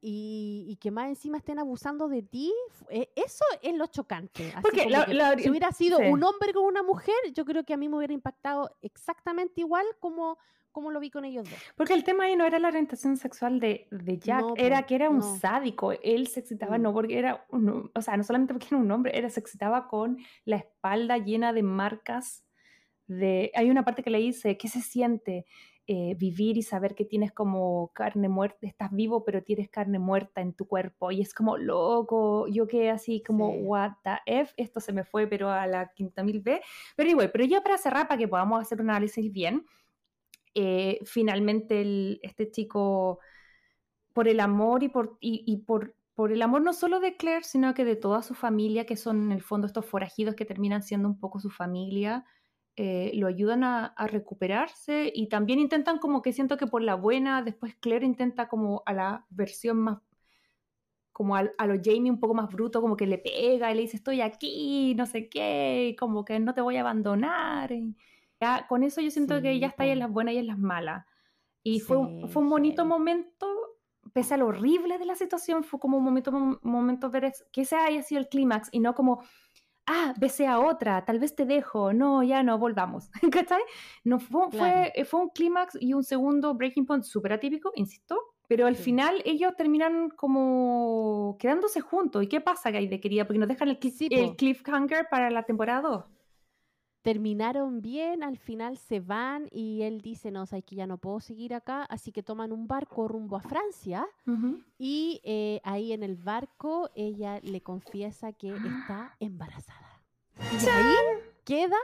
y, 0.00 0.64
y 0.68 0.76
que 0.76 0.90
más 0.90 1.08
encima 1.08 1.36
estén 1.38 1.58
abusando 1.58 2.08
de 2.08 2.22
ti, 2.22 2.52
eh, 2.88 3.10
eso 3.14 3.44
es 3.62 3.74
lo 3.76 3.86
chocante. 3.86 4.48
Así 4.48 4.62
Porque 4.62 4.88
la- 4.88 5.36
si 5.38 5.50
hubiera 5.50 5.70
sido 5.72 5.98
sí. 5.98 6.04
un 6.06 6.24
hombre 6.24 6.52
con 6.54 6.64
una 6.64 6.82
mujer, 6.82 7.14
yo 7.34 7.44
creo 7.44 7.64
que 7.64 7.74
a 7.74 7.76
mí 7.76 7.88
me 7.88 7.98
hubiera 7.98 8.14
impactado 8.14 8.74
exactamente 8.80 9.60
igual 9.60 9.84
como, 10.00 10.38
como 10.72 10.90
lo 10.90 11.00
vi 11.00 11.10
con 11.10 11.24
ellos 11.24 11.48
dos. 11.48 11.58
Porque 11.76 11.94
el 11.94 12.04
tema 12.04 12.24
ahí 12.24 12.36
no 12.36 12.44
era 12.46 12.58
la 12.58 12.68
orientación 12.68 13.16
sexual 13.16 13.60
de, 13.60 13.88
de 13.90 14.18
Jack, 14.18 14.40
No, 14.42 14.54
era 14.56 14.80
po, 14.82 14.86
que 14.86 14.94
era 14.94 15.10
un 15.10 15.18
no. 15.18 15.36
sádico. 15.38 15.92
Él 15.92 16.26
se 16.28 16.40
excitaba 16.40 16.78
Mm. 16.78 16.82
no 16.82 16.92
porque 16.92 17.18
era, 17.18 17.44
un- 17.50 17.90
o 17.94 18.02
sea, 18.02 18.16
no 18.16 18.24
solamente 18.24 18.54
porque 18.54 18.68
era 18.70 18.78
un 18.78 18.90
hombre, 18.90 19.16
era, 19.16 19.28
se 19.30 19.40
excitaba 19.40 19.88
con 19.88 20.18
la 20.44 20.56
espalda 20.56 21.18
llena 21.18 21.52
de 21.52 21.62
marcas. 21.62 22.44
De, 23.06 23.50
hay 23.54 23.70
una 23.70 23.84
parte 23.84 24.02
que 24.04 24.10
le 24.10 24.18
dice, 24.18 24.56
¿qué 24.56 24.68
se 24.68 24.80
siente 24.80 25.44
eh, 25.92 26.14
vivir 26.16 26.56
y 26.56 26.62
saber 26.62 26.94
que 26.94 27.04
tienes 27.04 27.32
como 27.32 27.90
carne 27.92 28.28
muerta, 28.28 28.58
estás 28.68 28.92
vivo 28.92 29.24
pero 29.24 29.42
tienes 29.42 29.68
carne 29.68 29.98
muerta 29.98 30.40
en 30.40 30.52
tu 30.52 30.68
cuerpo? 30.68 31.10
Y 31.10 31.20
es 31.20 31.34
como 31.34 31.56
loco, 31.56 32.46
yo 32.46 32.68
quedé 32.68 32.90
así 32.90 33.20
como, 33.26 33.50
Sí. 33.50 33.58
what 33.64 33.90
the 34.04 34.18
F, 34.26 34.54
esto 34.56 34.78
se 34.78 34.92
me 34.92 35.02
fue 35.02 35.26
pero 35.26 35.50
a 35.50 35.66
la 35.66 35.90
quinta 35.92 36.22
mil 36.22 36.40
B. 36.40 36.60
Pero 36.94 37.10
igual, 37.10 37.32
pero 37.32 37.44
ya 37.44 37.60
para 37.60 37.76
cerrar, 37.78 38.06
para 38.06 38.18
que 38.18 38.28
podamos 38.28 38.60
hacer 38.62 38.80
un 38.80 38.90
análisis 38.90 39.32
bien, 39.32 39.66
eh, 40.54 40.98
finalmente 41.04 41.80
el- 41.82 42.20
este 42.22 42.50
chico, 42.50 43.18
por 44.12 44.28
el 44.28 44.40
amor 44.40 44.82
y 44.82 44.88
por, 44.88 45.16
y, 45.20 45.58
por, 45.66 45.94
por 46.14 46.32
el 46.32 46.42
amor 46.42 46.62
no 46.62 46.72
solo 46.72 47.00
de 47.00 47.16
Claire, 47.16 47.44
sino 47.44 47.74
que 47.74 47.84
de 47.84 47.96
toda 47.96 48.22
su 48.22 48.34
familia, 48.34 48.86
que 48.86 48.96
son 48.96 49.22
en 49.24 49.32
el 49.32 49.42
fondo 49.42 49.66
estos 49.66 49.86
forajidos 49.86 50.34
que 50.34 50.44
terminan 50.44 50.82
siendo 50.82 51.08
un 51.08 51.18
poco 51.18 51.40
su 51.40 51.50
familia, 51.50 52.24
eh, 52.76 53.12
lo 53.14 53.26
ayudan 53.28 53.64
a, 53.64 53.86
a 53.86 54.06
recuperarse 54.06 55.12
y 55.14 55.28
también 55.28 55.58
intentan 55.60 55.98
como 55.98 56.22
que 56.22 56.32
siento 56.32 56.56
que 56.56 56.66
por 56.66 56.82
la 56.82 56.94
buena, 56.94 57.42
después 57.42 57.76
Claire 57.76 58.06
intenta 58.06 58.48
como 58.48 58.82
a 58.86 58.92
la 58.94 59.26
versión 59.30 59.78
más 59.78 59.98
como 61.12 61.36
al- 61.36 61.52
a, 61.58 61.66
lo 61.66 61.74
Jamie 61.82 62.10
un 62.10 62.20
poco 62.20 62.34
más 62.34 62.48
bruto, 62.52 62.80
como 62.80 62.96
que 62.96 63.06
le 63.06 63.18
pega 63.18 63.70
y 63.70 63.74
le 63.74 63.82
dice 63.82 63.96
estoy 63.96 64.20
aquí, 64.20 64.94
no 64.96 65.06
sé 65.06 65.28
qué, 65.28 65.94
como 65.98 66.24
que 66.24 66.38
no 66.40 66.54
te 66.54 66.60
voy 66.62 66.76
a 66.76 66.80
abandonar. 66.80 67.72
Ya, 68.40 68.66
con 68.68 68.82
eso 68.82 69.00
yo 69.00 69.10
siento 69.10 69.40
que 69.42 69.58
ya 69.58 69.68
está 69.68 69.82
ahí 69.84 69.90
en 69.90 69.98
las 69.98 70.10
buenas 70.10 70.34
y 70.34 70.38
en 70.38 70.46
las 70.46 70.58
malas. 70.58 71.04
Y 71.62 71.80
fue, 71.80 71.96
un- 71.98 72.28
fue 72.30 72.42
un 72.42 72.48
bonito 72.50 72.84
momento, 72.86 73.46
pese 74.12 74.34
a 74.34 74.36
lo 74.38 74.46
horrible 74.46 74.98
de 74.98 75.04
la 75.04 75.14
situación, 75.14 75.62
fue 75.62 75.78
como 75.78 75.98
un 75.98 76.04
momento, 76.04 76.30
un 76.30 76.58
momento 76.62 77.10
ver 77.10 77.32
que 77.52 77.62
ese 77.62 77.76
haya 77.76 78.02
sido 78.02 78.20
el 78.20 78.28
clímax 78.28 78.68
y 78.72 78.80
no 78.80 78.94
como, 78.94 79.22
ah, 79.86 80.14
besé 80.18 80.46
a 80.46 80.58
otra, 80.60 81.04
tal 81.04 81.18
vez 81.18 81.34
te 81.34 81.44
dejo, 81.44 81.92
no, 81.92 82.22
ya 82.22 82.42
no, 82.42 82.58
volvamos. 82.58 83.10
¿Cachai? 83.30 83.60
No, 84.04 84.18
fue, 84.20 84.48
Claro. 84.50 84.90
fue, 84.94 85.04
fue 85.04 85.20
un 85.20 85.28
clímax 85.30 85.76
y 85.80 85.92
un 85.92 86.02
segundo 86.04 86.54
breaking 86.54 86.86
point 86.86 87.04
súper 87.04 87.34
atípico, 87.34 87.72
insisto, 87.74 88.18
pero 88.48 88.66
al 88.66 88.74
final 88.76 89.22
ellos 89.26 89.54
terminan 89.56 90.10
como 90.10 91.36
quedándose 91.38 91.80
juntos. 91.80 92.22
¿Y 92.24 92.26
qué 92.26 92.40
pasa, 92.40 92.70
Gaide, 92.70 93.00
querida? 93.00 93.24
Porque 93.26 93.38
nos 93.38 93.48
dejan 93.48 93.68
el, 93.68 93.78
el 94.10 94.36
cliffhanger 94.36 95.08
para 95.10 95.30
la 95.30 95.42
temporada 95.44 95.82
2. 95.82 96.04
Terminaron 97.02 97.80
bien, 97.80 98.22
al 98.22 98.36
final 98.36 98.76
se 98.76 99.00
van 99.00 99.48
y 99.50 99.82
él 99.82 100.00
dice, 100.00 100.30
no, 100.30 100.46
sabes 100.46 100.64
que 100.64 100.76
ya 100.76 100.86
no 100.86 100.98
puedo 100.98 101.20
seguir 101.20 101.54
acá, 101.54 101.84
así 101.84 102.12
que 102.12 102.22
toman 102.22 102.52
un 102.52 102.66
barco 102.66 103.08
rumbo 103.08 103.36
a 103.36 103.40
Francia 103.40 104.06
y 104.78 105.20
eh, 105.24 105.60
ahí 105.64 105.92
en 105.92 106.02
el 106.02 106.16
barco 106.16 106.90
ella 106.94 107.40
le 107.42 107.62
confiesa 107.62 108.32
que 108.32 108.54
está 108.54 109.16
embarazada. 109.20 110.02
Y 110.52 110.68
ahí 110.68 110.94
queda 111.44 111.76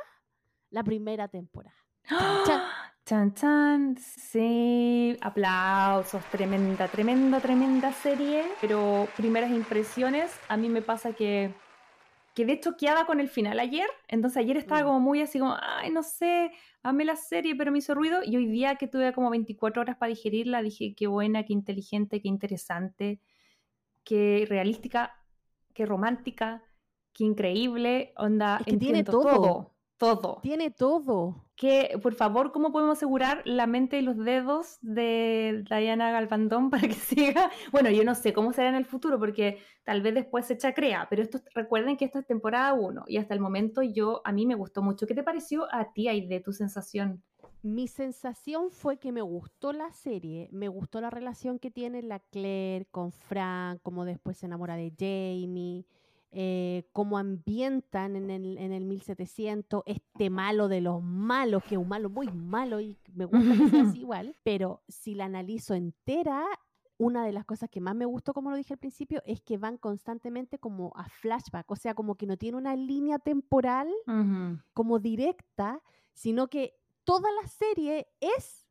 la 0.70 0.82
primera 0.84 1.28
temporada. 1.28 1.76
Chan, 2.08 2.44
chan. 2.46 2.62
Chan, 3.06 3.34
chan, 3.34 3.96
sí, 3.98 5.16
aplausos, 5.20 6.24
tremenda, 6.24 6.88
tremenda, 6.88 7.38
tremenda 7.38 7.92
serie, 7.92 8.44
pero 8.60 9.06
primeras 9.16 9.52
impresiones, 9.52 10.32
a 10.48 10.56
mí 10.56 10.68
me 10.68 10.82
pasa 10.82 11.12
que 11.12 11.54
quedé 12.36 12.60
choqueada 12.60 13.06
con 13.06 13.18
el 13.18 13.28
final 13.28 13.58
ayer, 13.58 13.88
entonces 14.08 14.36
ayer 14.36 14.58
estaba 14.58 14.82
Mm. 14.82 14.84
como 14.84 15.00
muy 15.00 15.22
así 15.22 15.38
como, 15.40 15.56
ay, 15.60 15.90
no 15.90 16.02
sé, 16.04 16.52
amé 16.82 17.04
la 17.06 17.16
serie, 17.16 17.56
pero 17.56 17.72
me 17.72 17.78
hizo 17.78 17.94
ruido, 17.94 18.20
y 18.22 18.36
hoy 18.36 18.46
día 18.46 18.76
que 18.76 18.86
tuve 18.86 19.12
como 19.14 19.30
24 19.30 19.82
horas 19.82 19.96
para 19.96 20.10
digerirla, 20.10 20.62
dije, 20.62 20.94
qué 20.94 21.06
buena, 21.08 21.44
qué 21.44 21.54
inteligente, 21.54 22.20
qué 22.20 22.28
interesante, 22.28 23.20
qué 24.04 24.46
realística, 24.48 25.14
qué 25.72 25.86
romántica, 25.86 26.62
qué 27.14 27.24
increíble, 27.24 28.12
onda, 28.18 28.58
Es 28.60 28.66
que 28.66 28.76
tiene 28.76 29.02
todo, 29.02 29.74
todo 29.98 30.40
Tiene 30.42 30.70
todo. 30.70 31.46
que, 31.56 31.98
por 32.02 32.14
favor, 32.14 32.52
¿cómo 32.52 32.70
podemos 32.70 32.98
asegurar 32.98 33.42
la 33.46 33.66
mente 33.66 33.98
y 33.98 34.02
los 34.02 34.16
dedos 34.18 34.78
de 34.82 35.64
Diana 35.68 36.10
Galvandón 36.10 36.70
para 36.70 36.86
que 36.86 36.94
siga? 36.94 37.50
Bueno, 37.72 37.90
yo 37.90 38.04
no 38.04 38.14
sé 38.14 38.32
cómo 38.32 38.52
será 38.52 38.68
en 38.68 38.74
el 38.74 38.84
futuro, 38.84 39.18
porque 39.18 39.58
tal 39.84 40.02
vez 40.02 40.14
después 40.14 40.44
se 40.46 40.58
chacrea, 40.58 41.06
pero 41.08 41.22
esto, 41.22 41.40
recuerden 41.54 41.96
que 41.96 42.04
esto 42.04 42.18
es 42.18 42.26
temporada 42.26 42.74
1 42.74 43.04
y 43.06 43.16
hasta 43.16 43.34
el 43.34 43.40
momento 43.40 43.82
yo, 43.82 44.20
a 44.24 44.32
mí 44.32 44.46
me 44.46 44.54
gustó 44.54 44.82
mucho. 44.82 45.06
¿Qué 45.06 45.14
te 45.14 45.22
pareció 45.22 45.66
a 45.72 45.92
ti, 45.92 46.06
de 46.26 46.40
tu 46.40 46.52
sensación? 46.52 47.22
Mi 47.62 47.88
sensación 47.88 48.70
fue 48.70 48.98
que 48.98 49.10
me 49.10 49.22
gustó 49.22 49.72
la 49.72 49.90
serie, 49.92 50.48
me 50.52 50.68
gustó 50.68 51.00
la 51.00 51.10
relación 51.10 51.58
que 51.58 51.70
tiene 51.70 52.02
la 52.02 52.20
Claire 52.20 52.86
con 52.92 53.10
Frank, 53.12 53.80
cómo 53.82 54.04
después 54.04 54.36
se 54.36 54.46
enamora 54.46 54.76
de 54.76 54.92
Jamie, 54.96 55.84
eh, 56.32 56.88
cómo 56.92 57.18
ambientan 57.18 58.16
en 58.16 58.30
el, 58.30 58.58
en 58.58 58.72
el 58.72 58.84
1700 58.84 59.82
este 59.86 60.30
malo 60.30 60.68
de 60.68 60.80
los 60.80 61.02
malos, 61.02 61.62
que 61.64 61.76
es 61.76 61.80
un 61.80 61.88
malo 61.88 62.10
muy 62.10 62.28
malo 62.28 62.80
y 62.80 62.96
me 63.14 63.24
gusta 63.24 63.56
que 63.56 63.68
sea 63.70 63.82
así 63.82 64.00
igual, 64.00 64.36
pero 64.42 64.82
si 64.88 65.14
la 65.14 65.26
analizo 65.26 65.74
entera, 65.74 66.44
una 66.98 67.24
de 67.24 67.32
las 67.32 67.44
cosas 67.44 67.68
que 67.70 67.80
más 67.80 67.94
me 67.94 68.06
gustó, 68.06 68.32
como 68.32 68.50
lo 68.50 68.56
dije 68.56 68.74
al 68.74 68.78
principio, 68.78 69.22
es 69.26 69.40
que 69.42 69.58
van 69.58 69.76
constantemente 69.76 70.58
como 70.58 70.92
a 70.96 71.08
flashback, 71.08 71.70
o 71.70 71.76
sea, 71.76 71.94
como 71.94 72.14
que 72.14 72.26
no 72.26 72.36
tiene 72.36 72.56
una 72.56 72.74
línea 72.74 73.18
temporal 73.18 73.88
como 74.72 74.98
directa, 74.98 75.82
sino 76.12 76.48
que 76.48 76.74
toda 77.04 77.30
la 77.40 77.48
serie 77.48 78.08
es 78.20 78.66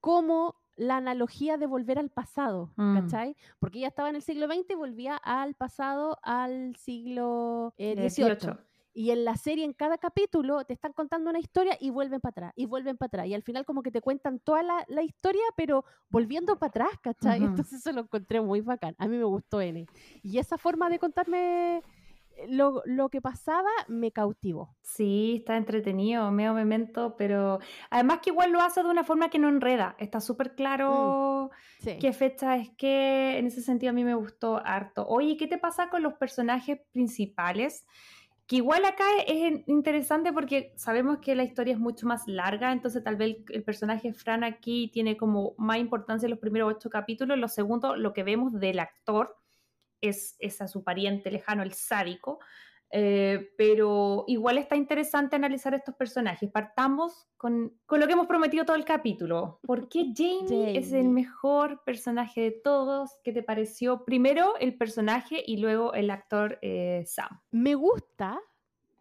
como 0.00 0.56
la 0.80 0.96
analogía 0.96 1.58
de 1.58 1.66
volver 1.66 1.98
al 1.98 2.08
pasado, 2.08 2.70
Mm. 2.76 2.94
¿cachai? 3.00 3.36
Porque 3.58 3.78
ella 3.78 3.88
estaba 3.88 4.08
en 4.08 4.16
el 4.16 4.22
siglo 4.22 4.46
XX 4.46 4.70
y 4.70 4.74
volvía 4.74 5.16
al 5.16 5.54
pasado, 5.54 6.18
al 6.22 6.74
siglo 6.76 7.74
eh, 7.76 7.92
Eh, 7.92 8.08
XVIII. 8.10 8.24
18. 8.28 8.58
Y 8.92 9.12
en 9.12 9.24
la 9.24 9.36
serie, 9.36 9.64
en 9.64 9.72
cada 9.72 9.98
capítulo, 9.98 10.64
te 10.64 10.72
están 10.74 10.92
contando 10.92 11.30
una 11.30 11.38
historia 11.38 11.76
y 11.80 11.90
vuelven 11.90 12.20
para 12.20 12.30
atrás, 12.32 12.52
y 12.56 12.66
vuelven 12.66 12.96
para 12.96 13.06
atrás. 13.06 13.26
Y 13.28 13.34
al 13.34 13.42
final 13.44 13.64
como 13.64 13.82
que 13.82 13.92
te 13.92 14.00
cuentan 14.00 14.40
toda 14.40 14.62
la, 14.64 14.84
la 14.88 15.02
historia, 15.02 15.42
pero 15.56 15.84
volviendo 16.08 16.58
para 16.58 16.70
atrás, 16.70 16.90
¿cachai? 17.00 17.38
Ujú. 17.40 17.50
Entonces 17.50 17.78
eso 17.78 17.92
lo 17.92 18.00
encontré 18.00 18.40
muy 18.40 18.60
bacán. 18.62 18.96
A 18.98 19.06
mí 19.06 19.16
me 19.16 19.24
gustó 19.24 19.60
N. 19.60 19.86
Y 20.24 20.38
esa 20.38 20.58
forma 20.58 20.88
de 20.90 20.98
contarme 20.98 21.76
eh, 21.78 21.82
lo, 22.48 22.82
lo 22.86 23.08
que 23.08 23.20
pasaba 23.20 23.68
me 23.88 24.12
cautivó. 24.12 24.76
Sí, 24.82 25.36
está 25.40 25.56
entretenido, 25.56 26.30
medio 26.30 26.54
memento, 26.54 27.16
pero 27.16 27.58
además 27.90 28.20
que 28.22 28.30
igual 28.30 28.50
lo 28.52 28.60
hace 28.60 28.82
de 28.82 28.88
una 28.88 29.04
forma 29.04 29.30
que 29.30 29.38
no 29.38 29.48
enreda. 29.48 29.96
Está 29.98 30.20
súper 30.20 30.54
claro 30.54 31.50
Sí. 31.80 31.96
qué 32.00 32.12
fecha 32.12 32.56
es 32.56 32.70
qué. 32.76 33.38
En 33.38 33.46
ese 33.46 33.62
sentido 33.62 33.90
a 33.90 33.94
mí 33.94 34.04
me 34.04 34.14
gustó 34.14 34.60
harto. 34.64 35.06
Oye, 35.06 35.36
¿qué 35.36 35.46
te 35.46 35.58
pasa 35.58 35.88
con 35.90 36.02
los 36.02 36.14
personajes 36.14 36.80
principales? 36.92 37.86
Que 38.46 38.56
igual 38.56 38.84
acá 38.84 39.04
es 39.28 39.36
in- 39.36 39.64
interesante 39.68 40.32
porque 40.32 40.72
sabemos 40.76 41.18
que 41.18 41.36
la 41.36 41.44
historia 41.44 41.74
es 41.74 41.78
mucho 41.78 42.06
más 42.08 42.26
larga, 42.26 42.72
entonces 42.72 43.04
tal 43.04 43.14
vez 43.14 43.36
el, 43.36 43.44
el 43.50 43.62
personaje 43.62 44.12
Fran 44.12 44.42
aquí 44.42 44.90
tiene 44.92 45.16
como 45.16 45.54
más 45.56 45.78
importancia 45.78 46.26
en 46.26 46.30
los 46.30 46.40
primeros 46.40 46.74
ocho 46.74 46.90
capítulos. 46.90 47.38
Los 47.38 47.54
segundos, 47.54 47.96
lo 47.96 48.12
que 48.12 48.24
vemos 48.24 48.52
del 48.58 48.80
actor 48.80 49.36
es, 50.00 50.36
es 50.38 50.60
a 50.60 50.68
su 50.68 50.84
pariente 50.84 51.30
lejano, 51.30 51.62
el 51.62 51.72
sádico. 51.72 52.40
Eh, 52.92 53.52
pero 53.56 54.24
igual 54.26 54.58
está 54.58 54.74
interesante 54.74 55.36
analizar 55.36 55.74
estos 55.74 55.94
personajes. 55.94 56.50
Partamos 56.50 57.28
con, 57.36 57.78
con 57.86 58.00
lo 58.00 58.06
que 58.06 58.14
hemos 58.14 58.26
prometido 58.26 58.64
todo 58.64 58.76
el 58.76 58.84
capítulo. 58.84 59.60
¿Por 59.62 59.88
qué 59.88 60.12
Jamie, 60.16 60.76
es 60.76 60.92
el 60.92 61.08
mejor 61.08 61.82
personaje 61.84 62.40
de 62.40 62.50
todos? 62.50 63.18
¿Qué 63.22 63.32
te 63.32 63.42
pareció? 63.42 64.04
Primero 64.04 64.56
el 64.58 64.76
personaje 64.76 65.42
y 65.46 65.58
luego 65.58 65.94
el 65.94 66.10
actor 66.10 66.58
eh, 66.62 67.04
Sam. 67.06 67.40
Me 67.52 67.74
gusta, 67.74 68.40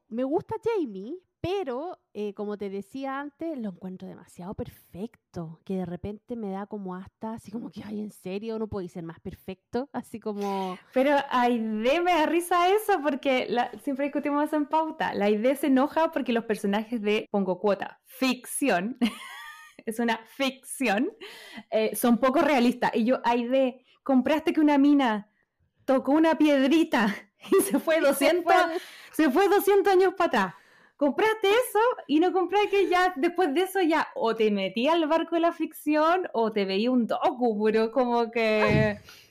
me 0.07 0.23
gusta 0.23 0.55
Jamie, 0.63 1.15
pero 1.41 1.99
eh, 2.13 2.33
como 2.33 2.57
te 2.57 2.69
decía 2.69 3.19
antes, 3.19 3.57
lo 3.57 3.69
encuentro 3.69 4.07
demasiado 4.07 4.53
perfecto, 4.55 5.61
que 5.63 5.77
de 5.77 5.85
repente 5.85 6.35
me 6.35 6.51
da 6.51 6.65
como 6.65 6.95
hasta, 6.95 7.33
así 7.33 7.49
como 7.51 7.71
que, 7.71 7.81
ay, 7.83 8.01
en 8.01 8.11
serio, 8.11 8.59
no 8.59 8.67
podéis 8.67 8.91
ser 8.91 9.03
más 9.03 9.19
perfecto, 9.19 9.89
así 9.93 10.19
como... 10.19 10.77
Pero 10.93 11.15
Aide 11.29 12.01
me 12.01 12.11
da 12.11 12.25
risa 12.25 12.69
eso 12.69 13.01
porque 13.01 13.47
la- 13.49 13.71
siempre 13.83 14.05
discutimos 14.05 14.43
eso 14.45 14.57
en 14.57 14.65
pauta. 14.65 15.13
La 15.13 15.25
Aide 15.25 15.55
se 15.55 15.67
enoja 15.67 16.11
porque 16.11 16.33
los 16.33 16.45
personajes 16.45 17.01
de, 17.01 17.27
pongo 17.31 17.59
cuota, 17.59 18.01
ficción, 18.05 18.97
es 19.85 19.99
una 19.99 20.17
ficción, 20.35 21.09
eh, 21.71 21.95
son 21.95 22.17
poco 22.19 22.41
realistas. 22.41 22.91
Y 22.93 23.05
yo, 23.05 23.19
Aide, 23.23 23.85
compraste 24.03 24.51
que 24.51 24.59
una 24.61 24.77
mina 24.77 25.29
tocó 25.85 26.11
una 26.11 26.35
piedrita 26.37 27.15
y 27.51 27.61
se 27.63 27.79
fue 27.79 28.01
200, 28.01 28.53
se 29.11 29.31
fue 29.31 29.47
200 29.47 29.91
años 29.93 30.13
para 30.15 30.27
atrás. 30.27 30.53
Compraste 30.99 31.47
eso 31.47 31.79
y 32.07 32.19
no 32.19 32.33
compraste 32.33 32.69
que 32.71 32.89
ya 32.89 33.13
después 33.15 33.53
de 33.53 33.61
eso 33.61 33.79
ya 33.79 34.09
o 34.15 34.35
te 34.35 34.51
metí 34.51 34.89
al 34.89 35.07
barco 35.07 35.35
de 35.35 35.39
la 35.39 35.53
ficción 35.53 36.27
o 36.33 36.51
te 36.51 36.65
veía 36.65 36.91
un 36.91 37.07
docu, 37.07 37.63
pero 37.63 37.89
como 37.91 38.29
que... 38.29 38.97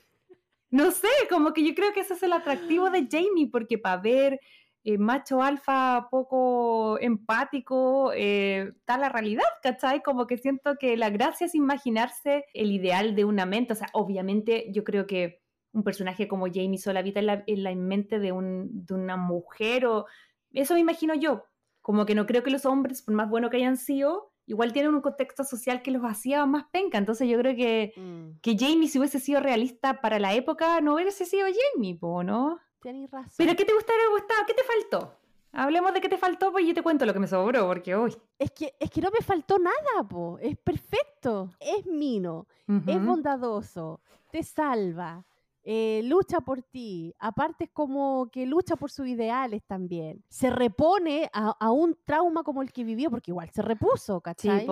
No 0.71 0.91
sé, 0.91 1.07
como 1.31 1.51
que 1.51 1.65
yo 1.65 1.73
creo 1.73 1.93
que 1.93 2.01
ese 2.01 2.13
es 2.13 2.21
el 2.21 2.31
atractivo 2.31 2.91
de 2.91 3.07
Jamie, 3.09 3.49
porque 3.51 3.79
para 3.79 3.99
ver 3.99 4.39
eh, 4.83 4.99
macho 4.99 5.41
alfa 5.41 6.09
poco 6.11 6.99
empático, 6.99 8.13
eh, 8.13 8.71
está 8.77 8.99
la 8.99 9.09
realidad, 9.09 9.47
¿cachai? 9.63 10.03
Como 10.03 10.27
que 10.27 10.37
siento 10.37 10.75
que 10.79 10.95
la 10.95 11.09
gracia 11.09 11.47
es 11.47 11.55
imaginarse 11.55 12.45
el 12.53 12.71
ideal 12.71 13.15
de 13.15 13.25
una 13.25 13.47
mente. 13.47 13.73
O 13.73 13.75
sea, 13.75 13.89
obviamente 13.93 14.67
yo 14.71 14.83
creo 14.83 15.07
que 15.07 15.41
un 15.71 15.83
personaje 15.83 16.27
como 16.27 16.45
Jamie 16.45 16.77
solo 16.77 16.99
habita 16.99 17.19
en 17.19 17.25
la, 17.25 17.43
en 17.47 17.63
la 17.63 17.73
mente 17.73 18.19
de, 18.19 18.31
un, 18.31 18.85
de 18.85 18.93
una 18.93 19.17
mujer 19.17 19.87
o... 19.87 20.05
Eso 20.53 20.75
me 20.75 20.81
imagino 20.81 21.15
yo. 21.15 21.48
Como 21.89 22.05
que 22.05 22.13
no 22.13 22.27
creo 22.27 22.43
que 22.43 22.51
los 22.51 22.67
hombres, 22.67 23.01
por 23.01 23.15
más 23.15 23.27
bueno 23.31 23.49
que 23.49 23.57
hayan 23.57 23.75
sido, 23.75 24.31
igual 24.45 24.73
tienen 24.73 24.93
un 24.93 25.01
contexto 25.01 25.43
social 25.43 25.81
que 25.81 25.89
los 25.89 26.03
hacía 26.03 26.45
más 26.45 26.65
penca. 26.71 26.99
Entonces 26.99 27.27
yo 27.27 27.39
creo 27.39 27.55
que 27.55 27.93
Mm, 27.97 28.39
que 28.43 28.55
Jamie, 28.59 28.87
si 28.87 28.99
hubiese 28.99 29.19
sido 29.19 29.39
realista 29.39 29.99
para 29.99 30.19
la 30.19 30.35
época, 30.35 30.81
no 30.81 30.93
hubiese 30.93 31.25
sido 31.25 31.47
Jamie, 31.47 31.95
po, 31.95 32.23
¿no? 32.23 32.59
tenéis 32.83 33.09
razón. 33.09 33.33
Pero 33.37 33.55
¿qué 33.55 33.65
te 33.65 33.73
gustaría 33.73 34.03
gustado? 34.11 34.41
¿Qué 34.45 34.53
te 34.53 34.61
faltó? 34.61 35.15
Hablemos 35.51 35.91
de 35.95 35.99
qué 36.01 36.09
te 36.09 36.19
faltó, 36.19 36.51
pues 36.51 36.67
yo 36.67 36.75
te 36.75 36.83
cuento 36.83 37.07
lo 37.07 37.13
que 37.13 37.19
me 37.21 37.27
sobró, 37.27 37.65
porque 37.65 37.95
hoy. 37.95 38.15
Es 38.37 38.51
que, 38.51 38.75
es 38.79 38.91
que 38.91 39.01
no 39.01 39.09
me 39.09 39.25
faltó 39.25 39.57
nada, 39.57 40.07
po. 40.07 40.37
Es 40.39 40.57
perfecto. 40.59 41.49
Es 41.59 41.87
mino, 41.87 42.45
es 42.67 43.03
bondadoso, 43.03 43.99
te 44.29 44.43
salva, 44.43 45.25
eh, 45.63 46.01
lucha 46.03 46.41
por 46.41 46.63
ti. 46.63 47.13
Aparte 47.19 47.65
es 47.65 47.69
como 47.71 48.29
que 48.31 48.45
lucha 48.45 48.75
por 48.75 48.91
sus 48.91 49.07
ideales 49.07 49.63
también. 49.65 50.23
Se 50.29 50.49
repone 50.49 51.29
a, 51.33 51.55
a 51.59 51.71
un 51.71 51.97
trauma 52.05 52.43
como 52.43 52.61
el 52.61 52.71
que 52.71 52.83
vivió, 52.83 53.09
porque 53.09 53.31
igual 53.31 53.49
se 53.49 53.61
repuso, 53.61 54.21
¿cachai? 54.21 54.67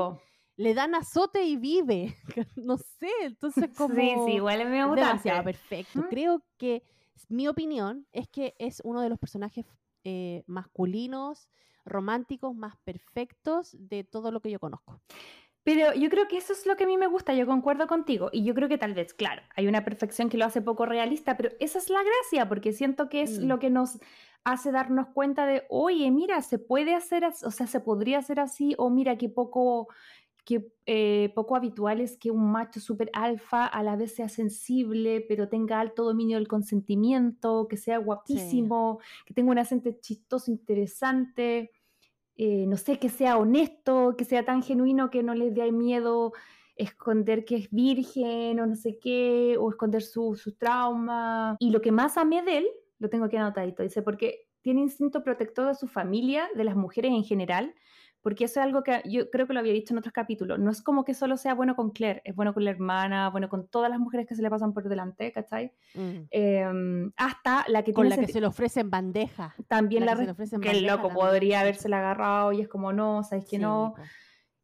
Le 0.56 0.74
dan 0.74 0.96
azote 0.96 1.44
y 1.44 1.56
vive. 1.56 2.16
no 2.56 2.78
sé, 2.78 3.12
entonces 3.22 3.70
como... 3.78 3.94
sí, 3.94 4.12
sí, 4.26 4.32
igual 4.34 4.62
es 4.62 4.68
medio 4.68 4.90
es 4.90 4.96
demasiado 4.96 5.44
perfecto. 5.44 6.00
¿Mm? 6.00 6.08
Creo 6.10 6.44
que 6.58 6.84
mi 7.30 7.48
opinión 7.48 8.08
es 8.12 8.28
que 8.28 8.56
es 8.58 8.82
uno 8.84 9.02
de 9.02 9.10
los 9.10 9.20
personajes 9.20 9.66
eh, 10.04 10.44
masculinos, 10.48 11.48
románticos, 11.86 12.56
más 12.56 12.76
perfectos 12.84 13.76
de 13.78 14.04
todo 14.04 14.32
lo 14.32 14.42
que 14.42 14.50
yo 14.50 14.60
conozco. 14.60 15.00
Pero 15.68 15.94
yo 15.94 16.10
creo 16.10 16.30
que 16.30 16.38
eso 16.38 16.53
es 16.53 16.65
lo 16.65 16.77
que 16.77 16.85
a 16.85 16.88
mí 16.88 16.95
me 16.98 17.07
gusta, 17.07 17.34
yo 17.34 17.45
concuerdo 17.45 17.88
contigo. 17.88 18.30
Y 18.31 18.45
yo 18.45 18.53
creo 18.53 18.69
que 18.69 18.77
tal 18.77 18.94
vez, 18.94 19.14
claro, 19.14 19.41
hay 19.53 19.68
una 19.68 19.84
perfección 19.84 20.30
que 20.30 20.38
lo 20.38 20.45
hace 20.45 20.61
poco 20.61 20.85
realista, 20.85 21.35
pero 21.35 21.49
esa 21.60 21.80
es 21.80 21.89
la 21.89 21.99
gracia, 22.03 22.48
porque 22.48 22.72
siento 22.72 23.10
que 23.10 23.22
es 23.23 23.39
Mm. 23.39 23.48
lo 23.49 23.60
que 23.60 23.69
nos 23.69 23.99
hace 24.45 24.72
darnos 24.72 25.07
cuenta 25.07 25.45
de, 25.45 25.64
oye, 25.68 26.10
mira, 26.10 26.41
se 26.41 26.57
puede 26.57 26.95
hacer, 26.95 27.26
o 27.26 27.52
sea, 27.52 27.68
se 27.68 27.81
podría 27.81 28.19
hacer 28.19 28.39
así, 28.39 28.76
o 28.77 28.89
mira, 28.89 29.18
qué 29.18 29.27
poco, 29.27 29.89
qué, 30.45 30.72
eh, 30.85 31.34
poco 31.35 31.57
habitual 31.57 31.99
es 31.99 32.15
que 32.15 32.31
un 32.31 32.49
macho 32.49 32.80
súper 32.80 33.10
alfa 33.11 33.65
a 33.65 33.84
la 33.84 33.98
vez 33.98 34.15
sea 34.15 34.30
sensible, 34.30 35.19
pero 35.27 35.49
tenga 35.49 35.81
alto 35.81 36.06
dominio 36.06 36.38
del 36.38 36.48
consentimiento, 36.48 37.68
que 37.68 37.76
sea 37.76 37.98
guapísimo, 37.98 38.99
que 39.26 39.34
tenga 39.34 39.52
un 39.52 39.60
acento 39.60 39.91
chistoso, 39.99 40.49
interesante 40.49 41.72
eh, 42.38 42.66
no 42.68 42.78
sé, 42.78 43.00
que 43.00 43.10
sea 43.10 43.38
honesto, 43.38 44.16
que 44.18 44.26
sea 44.26 44.46
tan 44.46 44.64
genuino 44.64 45.10
que 45.10 45.24
no 45.24 45.34
les 45.34 45.54
dé 45.54 45.72
miedo 45.72 46.34
esconder 46.78 47.44
que 47.44 47.56
es 47.56 47.72
virgen 47.72 48.60
o 48.60 48.66
no 48.66 48.76
sé 48.76 49.00
qué, 49.00 49.58
o 49.60 49.70
esconder 49.70 50.02
su, 50.02 50.36
su 50.36 50.56
trauma. 50.56 51.58
Y 51.60 51.72
lo 51.72 51.82
que 51.82 51.92
más 51.92 52.18
amé 52.18 52.44
de 52.44 52.58
él, 52.60 52.68
lo 53.00 53.10
tengo 53.10 53.26
aquí 53.26 53.36
anotadito, 53.36 53.84
dice, 53.84 54.02
porque 54.02 54.48
tiene 54.62 54.82
instinto 54.82 55.24
protector 55.24 55.68
de 55.68 55.76
su 55.76 55.88
familia, 55.88 56.48
de 56.56 56.64
las 56.64 56.76
mujeres 56.76 57.12
en 57.12 57.24
general, 57.24 57.74
porque 58.28 58.44
eso 58.44 58.60
es 58.60 58.66
algo 58.66 58.84
que 58.84 59.02
yo 59.06 59.30
creo 59.30 59.48
que 59.48 59.54
lo 59.54 59.62
había 59.62 59.72
dicho 59.72 59.94
en 59.94 59.99
otros 59.99 60.12
capítulos, 60.14 60.60
no 60.60 60.70
es 60.70 60.82
como 60.82 61.06
que 61.06 61.14
solo 61.14 61.38
sea 61.38 61.54
bueno 61.54 61.78
con 61.78 61.91
Claire, 61.91 62.22
es 62.26 62.36
bueno 62.36 62.54
con 62.54 62.66
la 62.66 62.72
hermana, 62.72 63.30
bueno 63.30 63.48
con 63.48 63.70
todas 63.70 63.90
las 63.90 63.99
mujeres 64.02 64.28
que 64.28 64.36
se 64.36 64.41
le 64.41 64.49
pasan 64.49 64.74
por 64.74 64.84
delante, 64.90 65.32
¿cachai? 65.32 65.72
Em, 66.30 67.10
hasta 67.16 67.64
la 67.70 67.84
que 67.86 67.94
Con 67.94 68.10
la 68.10 68.18
que 68.18 68.28
se 68.28 68.41
le 68.41 68.48
ofrece 68.48 68.82
en 68.82 68.90
bandeja. 68.90 69.56
también 69.70 70.06
la 70.06 70.08
la, 70.08 70.12
que 70.16 70.20
se 70.20 70.26
le 70.26 70.32
ofrece 70.34 70.56
en 70.56 70.62
que 70.62 70.72
el 70.72 70.76
bandeja 70.76 70.95
loco 70.98 71.08
también, 71.08 71.26
podría 71.26 71.58
sí. 71.58 71.62
habérsela 71.62 71.99
agarrado 71.99 72.52
y 72.52 72.60
es 72.60 72.68
como 72.68 72.91
no, 72.91 73.24
sabes 73.24 73.45
que 73.45 73.56
Sí, 73.56 73.62
no. 73.62 73.95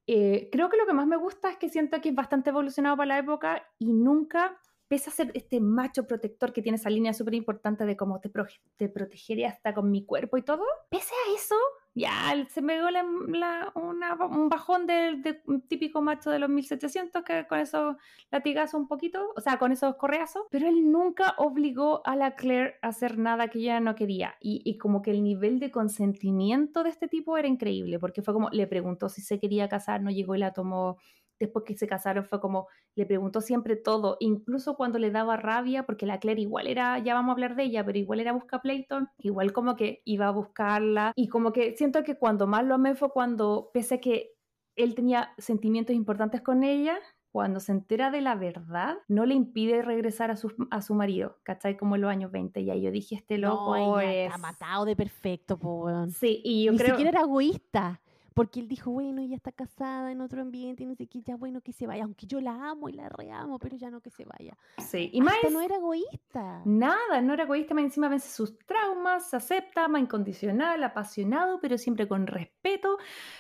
Eh, 0.05 0.49
creo 0.51 0.69
que 0.69 0.75
lo 0.75 0.85
que 0.85 0.91
más 0.93 1.07
me 1.07 1.15
gusta 1.15 1.49
es 1.49 1.55
que 1.57 1.69
siento 1.69 2.01
que 2.01 2.09
es 2.09 2.15
bastante 2.15 2.49
evolucionado 2.49 2.97
para 2.97 3.07
la 3.07 3.19
época 3.19 3.63
y 3.79 3.93
nunca, 3.93 4.59
pese 4.89 5.09
a 5.09 5.13
ser 5.13 5.31
este 5.33 5.61
macho 5.61 6.05
protector 6.05 6.51
que 6.51 6.61
tiene 6.61 6.75
esa 6.75 6.89
línea 6.89 7.13
súper 7.13 7.35
importante 7.35 7.85
de 7.85 7.95
cómo 7.95 8.19
te, 8.19 8.29
proge- 8.29 8.59
te 8.75 8.89
protegeré 8.89 9.45
hasta 9.45 9.73
con 9.73 9.89
mi 9.89 10.05
cuerpo 10.05 10.35
y 10.35 10.41
todo, 10.41 10.65
pese 10.89 11.13
a 11.13 11.35
eso, 11.37 11.55
ya 11.95 12.33
se 12.49 12.61
me 12.61 12.73
dio 12.75 12.89
la- 12.89 13.03
la- 13.27 13.71
un 13.75 14.49
bajón 14.49 14.87
del 14.87 15.21
de 15.21 15.41
típico 15.67 16.01
macho 16.01 16.29
de 16.31 16.39
los 16.39 16.49
1700 16.49 17.23
que 17.23 17.45
con 17.47 17.59
esos 17.59 17.95
latigazos 18.31 18.79
un 18.79 18.87
poquito, 18.87 19.31
o 19.35 19.41
sea, 19.41 19.57
con 19.59 19.71
esos 19.71 19.95
correazos, 19.95 20.43
pero 20.49 20.67
él 20.67 20.91
nunca 20.91 21.35
obligó 21.37 22.01
a 22.05 22.15
la 22.15 22.35
Claire 22.35 22.75
a 22.81 22.87
hacer 22.89 23.17
nada 23.17 23.47
que 23.49 23.59
ella 23.59 23.79
no 23.79 23.95
quería. 23.95 24.35
Y 24.39 24.77
como 24.77 25.01
que 25.01 25.11
el 25.11 25.23
nivel 25.23 25.59
de 25.59 25.71
consentimiento 25.71 26.83
de 26.83 26.89
este 26.89 27.07
tipo 27.07 27.37
era 27.37 27.47
increíble, 27.47 27.99
porque 27.99 28.21
fue 28.21 28.33
como, 28.33 28.49
le 28.49 28.67
preguntó 28.67 29.09
si 29.09 29.21
se 29.21 29.39
quería 29.39 29.69
casar, 29.69 30.01
no 30.01 30.09
llegó 30.11 30.35
y 30.35 30.39
la 30.39 30.53
tomó, 30.53 30.97
después 31.39 31.65
que 31.65 31.75
se 31.75 31.87
casaron 31.87 32.25
fue 32.25 32.39
como, 32.39 32.67
le 32.95 33.05
preguntó 33.05 33.41
siempre 33.41 33.75
todo, 33.75 34.17
incluso 34.19 34.75
cuando 34.75 34.99
le 34.99 35.11
daba 35.11 35.37
rabia, 35.37 35.83
porque 35.85 36.05
la 36.05 36.19
Claire 36.19 36.41
igual 36.41 36.67
era, 36.67 36.99
ya 36.99 37.13
vamos 37.13 37.29
a 37.29 37.33
hablar 37.33 37.55
de 37.55 37.63
ella, 37.63 37.85
pero 37.85 37.97
igual 37.97 38.19
era 38.19 38.33
busca 38.33 38.61
pleito, 38.61 39.07
igual 39.19 39.51
como 39.53 39.75
que 39.75 40.01
iba 40.05 40.27
a 40.27 40.31
buscarla 40.31 41.11
y 41.15 41.27
como 41.27 41.51
que 41.51 41.75
siento 41.75 42.03
que 42.03 42.17
cuando 42.17 42.47
más 42.47 42.65
lo 42.65 42.75
amé 42.75 42.95
fue 42.95 43.09
cuando, 43.11 43.69
pese 43.73 43.95
a 43.95 44.01
que 44.01 44.31
él 44.75 44.95
tenía 44.95 45.33
sentimientos 45.37 45.95
importantes 45.95 46.41
con 46.41 46.63
ella, 46.63 46.97
cuando 47.31 47.59
se 47.59 47.71
entera 47.71 48.11
de 48.11 48.21
la 48.21 48.35
verdad, 48.35 48.97
no 49.07 49.25
le 49.25 49.33
impide 49.33 49.81
regresar 49.81 50.29
a 50.29 50.35
su, 50.35 50.53
a 50.69 50.83
su 50.83 50.93
marido, 50.93 51.39
¿cachai? 51.41 51.77
Como 51.77 51.95
en 51.95 52.01
los 52.01 52.11
años 52.11 52.31
20, 52.31 52.61
y 52.61 52.69
ahí 52.69 52.81
yo 52.83 52.91
dije, 52.91 53.15
este 53.15 53.39
loco 53.39 53.75
No, 53.75 53.99
es... 53.99 54.27
está 54.27 54.37
matado 54.37 54.85
de 54.85 54.95
perfecto, 54.95 55.57
po. 55.57 55.89
Sí, 56.09 56.41
y 56.43 56.65
yo 56.65 56.73
Ni 56.73 56.77
creo... 56.77 56.91
siquiera 56.91 57.09
era 57.09 57.21
egoísta. 57.21 58.01
Porque 58.33 58.59
él 58.59 58.67
dijo, 58.67 58.91
bueno, 58.91 59.21
ella 59.21 59.35
está 59.35 59.51
casada 59.51 60.11
en 60.11 60.21
otro 60.21 60.41
ambiente 60.41 60.83
y 60.83 60.85
no 60.85 60.95
sé 60.95 61.07
qué, 61.07 61.21
ya 61.21 61.35
bueno 61.35 61.61
que 61.61 61.73
se 61.73 61.87
vaya, 61.87 62.03
aunque 62.03 62.25
yo 62.25 62.41
la 62.41 62.69
amo 62.69 62.89
y 62.89 62.93
la 62.93 63.09
reamo, 63.09 63.59
pero 63.59 63.77
ya 63.77 63.89
no 63.89 64.01
que 64.01 64.09
se 64.09 64.25
vaya. 64.25 64.57
Sí, 64.77 65.09
y 65.13 65.21
más 65.21 65.35
no 65.51 65.61
era 65.61 65.75
egoísta. 65.75 66.61
Nada, 66.65 67.21
no 67.21 67.33
era 67.33 67.43
egoísta, 67.43 67.73
más 67.73 67.83
encima 67.83 68.09
vence 68.09 68.29
sus 68.29 68.57
traumas, 68.59 69.29
se 69.29 69.37
acepta, 69.37 69.85
ama 69.85 69.99
incondicional, 69.99 70.83
apasionado, 70.83 71.59
pero 71.59 71.77
siempre 71.77 72.07
con 72.07 72.27
respeto. 72.27 72.97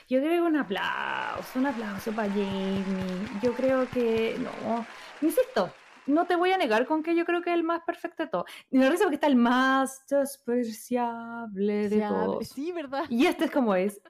Yo 0.07 0.19
creo 0.19 0.43
que 0.43 0.49
un 0.49 0.57
aplauso, 0.57 1.59
un 1.59 1.67
aplauso 1.67 2.11
para 2.11 2.29
Jamie. 2.29 2.83
Yo 3.41 3.53
creo 3.53 3.89
que, 3.89 4.37
no, 4.39 4.85
insisto, 5.21 5.71
no 6.05 6.25
te 6.25 6.35
voy 6.35 6.51
a 6.51 6.57
negar 6.57 6.85
con 6.85 7.01
que 7.01 7.15
yo 7.15 7.25
creo 7.25 7.41
que 7.41 7.49
es 7.51 7.55
el 7.55 7.63
más 7.63 7.81
perfecto 7.83 8.23
de 8.23 8.29
todos. 8.29 8.45
Y 8.69 8.77
me 8.77 8.89
risa 8.89 9.03
porque 9.03 9.15
está 9.15 9.27
el 9.27 9.35
más 9.35 10.05
despreciable 10.07 11.89
de 11.89 12.01
todos. 12.01 12.47
Sí, 12.47 12.71
¿verdad? 12.71 13.05
Y 13.09 13.25
este 13.25 13.45
es 13.45 13.51
como 13.51 13.75
es. 13.75 14.01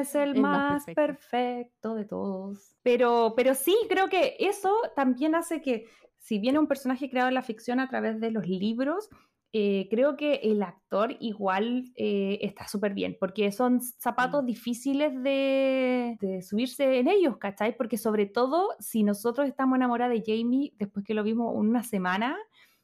Es 0.00 0.14
el, 0.14 0.36
El 0.36 0.40
más 0.40 0.84
perfecto. 0.84 1.02
perfecto. 1.02 1.94
de 1.94 2.04
todos. 2.04 2.76
Pero, 2.82 3.34
pero 3.36 3.54
sí, 3.54 3.76
creo 3.88 4.08
que 4.08 4.36
eso 4.38 4.74
también 4.96 5.34
hace 5.34 5.60
que, 5.60 5.86
si 6.18 6.38
bien 6.38 6.58
un 6.58 6.66
personaje 6.66 7.10
creado 7.10 7.28
en 7.28 7.34
la 7.34 7.42
ficción 7.42 7.80
a 7.80 7.88
través 7.88 8.20
de 8.20 8.30
los 8.30 8.46
libros, 8.46 9.08
eh, 9.54 9.86
creo 9.90 10.16
que 10.16 10.36
el 10.44 10.62
actor 10.62 11.14
igual 11.20 11.92
eh, 11.94 12.38
está 12.40 12.66
súper 12.66 12.94
bien, 12.94 13.18
porque 13.20 13.52
son 13.52 13.82
zapatos 13.82 14.46
difíciles 14.46 15.12
de, 15.22 16.16
de 16.20 16.40
subirse 16.40 16.98
en 16.98 17.06
ellos, 17.08 17.36
¿cachai? 17.36 17.76
Porque 17.76 17.98
sobre 17.98 18.24
todo, 18.24 18.70
si 18.78 19.02
nosotros 19.02 19.46
estamos 19.46 19.76
enamorados 19.76 20.14
de 20.14 20.24
Jamie 20.26 20.72
después 20.78 21.04
que 21.04 21.12
lo 21.12 21.22
vimos 21.22 21.52
una 21.54 21.82
semana, 21.82 22.38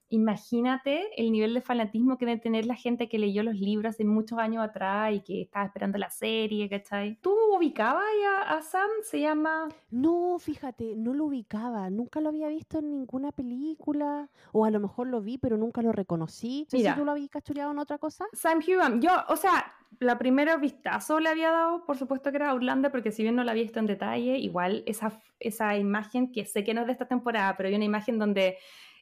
imagínate 0.08 1.08
el 1.16 1.30
nivel 1.32 1.54
de 1.54 1.60
fanatismo 1.60 2.18
que 2.18 2.26
debe 2.26 2.40
tener 2.40 2.66
la 2.66 2.74
gente 2.74 3.08
que 3.08 3.18
leyó 3.18 3.42
los 3.42 3.56
libros 3.56 3.94
hace 3.94 4.04
muchos 4.04 4.38
años 4.38 4.64
atrás 4.64 5.14
y 5.14 5.20
que 5.20 5.42
estaba 5.42 5.66
esperando 5.66 5.98
la 5.98 6.10
serie, 6.10 6.68
¿cachai? 6.68 7.16
¿Tú 7.20 7.34
ubicabas 7.56 8.04
a, 8.26 8.56
a 8.56 8.62
Sam? 8.62 8.88
Se 9.02 9.20
llama... 9.20 9.68
No, 9.90 10.38
fíjate, 10.38 10.94
no 10.96 11.14
lo 11.14 11.26
ubicaba, 11.26 11.90
nunca 11.90 12.20
lo 12.20 12.30
había 12.30 12.48
visto 12.48 12.78
en 12.78 12.90
ninguna 12.90 13.32
película, 13.32 14.28
o 14.52 14.64
a 14.64 14.70
lo 14.70 14.80
mejor 14.80 15.08
lo 15.08 15.20
vi, 15.20 15.38
pero 15.38 15.56
nunca 15.56 15.82
lo 15.82 15.92
reconocí. 15.92 16.66
No 16.72 16.78
Mira. 16.78 16.92
si 16.92 16.98
tú 16.98 17.04
lo 17.04 17.12
habías 17.12 17.30
cachureado 17.30 17.70
en 17.72 17.78
otra 17.78 17.98
cosa. 17.98 18.26
Sam 18.32 18.60
Heughan. 18.66 19.00
Yo, 19.00 19.10
o 19.28 19.36
sea, 19.36 19.74
la 20.00 20.18
primera 20.18 20.56
vistazo 20.56 21.20
le 21.20 21.28
había 21.28 21.50
dado, 21.50 21.84
por 21.84 21.96
supuesto 21.96 22.30
que 22.30 22.36
era 22.36 22.50
Outlander, 22.50 22.90
porque 22.90 23.12
si 23.12 23.22
bien 23.22 23.36
no 23.36 23.44
la 23.44 23.52
había 23.52 23.64
visto 23.64 23.80
en 23.80 23.86
detalle, 23.86 24.38
igual 24.38 24.82
esa, 24.86 25.20
esa 25.40 25.76
imagen, 25.76 26.32
que 26.32 26.44
sé 26.44 26.64
que 26.64 26.74
no 26.74 26.82
es 26.82 26.86
de 26.86 26.92
esta 26.92 27.08
temporada, 27.08 27.56
pero 27.56 27.68
hay 27.68 27.74
una 27.74 27.84
imagen 27.84 28.18
donde 28.18 28.58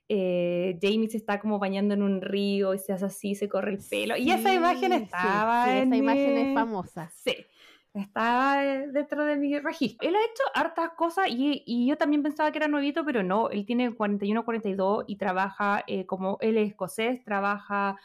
eh, 0.09 0.79
Jamie 0.81 1.09
se 1.09 1.17
está 1.17 1.41
como 1.41 1.59
bañando 1.59 1.95
en 1.95 2.03
un 2.03 2.21
río 2.21 2.75
y 2.75 2.79
se 2.79 2.93
hace 2.93 3.07
así, 3.07 3.35
se 3.35 3.49
corre 3.49 3.73
el 3.73 3.85
pelo. 3.85 4.17
y 4.17 4.31
esa 4.31 4.55
imagen 4.55 4.93
Sí, 4.93 4.99
sí, 4.99 5.05
estaba 5.05 5.65
sí, 5.65 5.71
en 5.71 5.89
esa 5.89 5.97
imagen 5.97 6.37
es 6.39 6.55
famosa. 6.55 7.11
Sí, 7.15 7.47
estaba 7.95 8.59
dentro 8.63 9.25
de 9.25 9.37
mi 9.37 9.59
registro. 9.59 10.09
Él 10.09 10.15
ha 10.17 10.21
hecho 10.21 10.43
hartas 10.55 10.91
cosas 10.97 11.29
y, 11.31 11.63
y 11.67 11.87
yo 11.89 11.97
también 11.97 12.23
pensaba 12.23 12.53
que 12.53 12.59
era 12.59 12.69
nuevito, 12.69 13.05
pero 13.05 13.23
no, 13.23 13.51
él 13.51 13.65
tiene 13.67 13.95
41, 13.95 14.45
42 14.45 15.05
y 15.09 15.17
trabaja 15.17 15.83
eh, 15.87 16.07
como, 16.07 16.39
él 16.41 16.59
es 16.59 16.71
escocés, 16.71 17.25
trabaja 17.25 17.97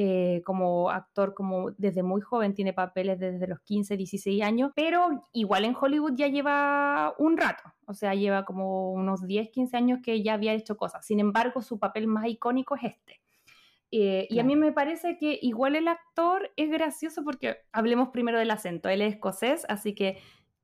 eh, 0.00 0.42
como 0.44 0.90
actor 0.90 1.34
como 1.34 1.72
desde 1.72 2.04
muy 2.04 2.20
joven, 2.20 2.54
tiene 2.54 2.72
papeles 2.72 3.18
desde 3.18 3.48
los 3.48 3.58
15, 3.62 3.96
16 3.96 4.44
años, 4.44 4.70
pero 4.76 5.24
igual 5.32 5.64
en 5.64 5.74
Hollywood 5.74 6.12
ya 6.14 6.28
lleva 6.28 7.16
un 7.18 7.36
rato, 7.36 7.64
o 7.84 7.94
sea, 7.94 8.14
lleva 8.14 8.44
como 8.44 8.92
unos 8.92 9.26
10, 9.26 9.50
15 9.50 9.76
años 9.76 9.98
que 10.00 10.22
ya 10.22 10.34
había 10.34 10.52
hecho 10.52 10.76
cosas. 10.76 11.04
Sin 11.04 11.18
embargo, 11.18 11.62
su 11.62 11.80
papel 11.80 12.06
más 12.06 12.28
icónico 12.28 12.76
es 12.76 12.84
este. 12.84 13.20
Eh, 13.90 14.28
Y 14.30 14.38
a 14.38 14.44
mí 14.44 14.54
me 14.54 14.70
parece 14.70 15.16
que 15.18 15.36
igual 15.42 15.74
el 15.74 15.88
actor 15.88 16.52
es 16.54 16.70
gracioso 16.70 17.24
porque 17.24 17.56
hablemos 17.72 18.10
primero 18.10 18.38
del 18.38 18.52
acento. 18.52 18.88
Él 18.88 19.02
es 19.02 19.14
escocés, 19.14 19.66
así 19.68 19.96
que 19.96 20.18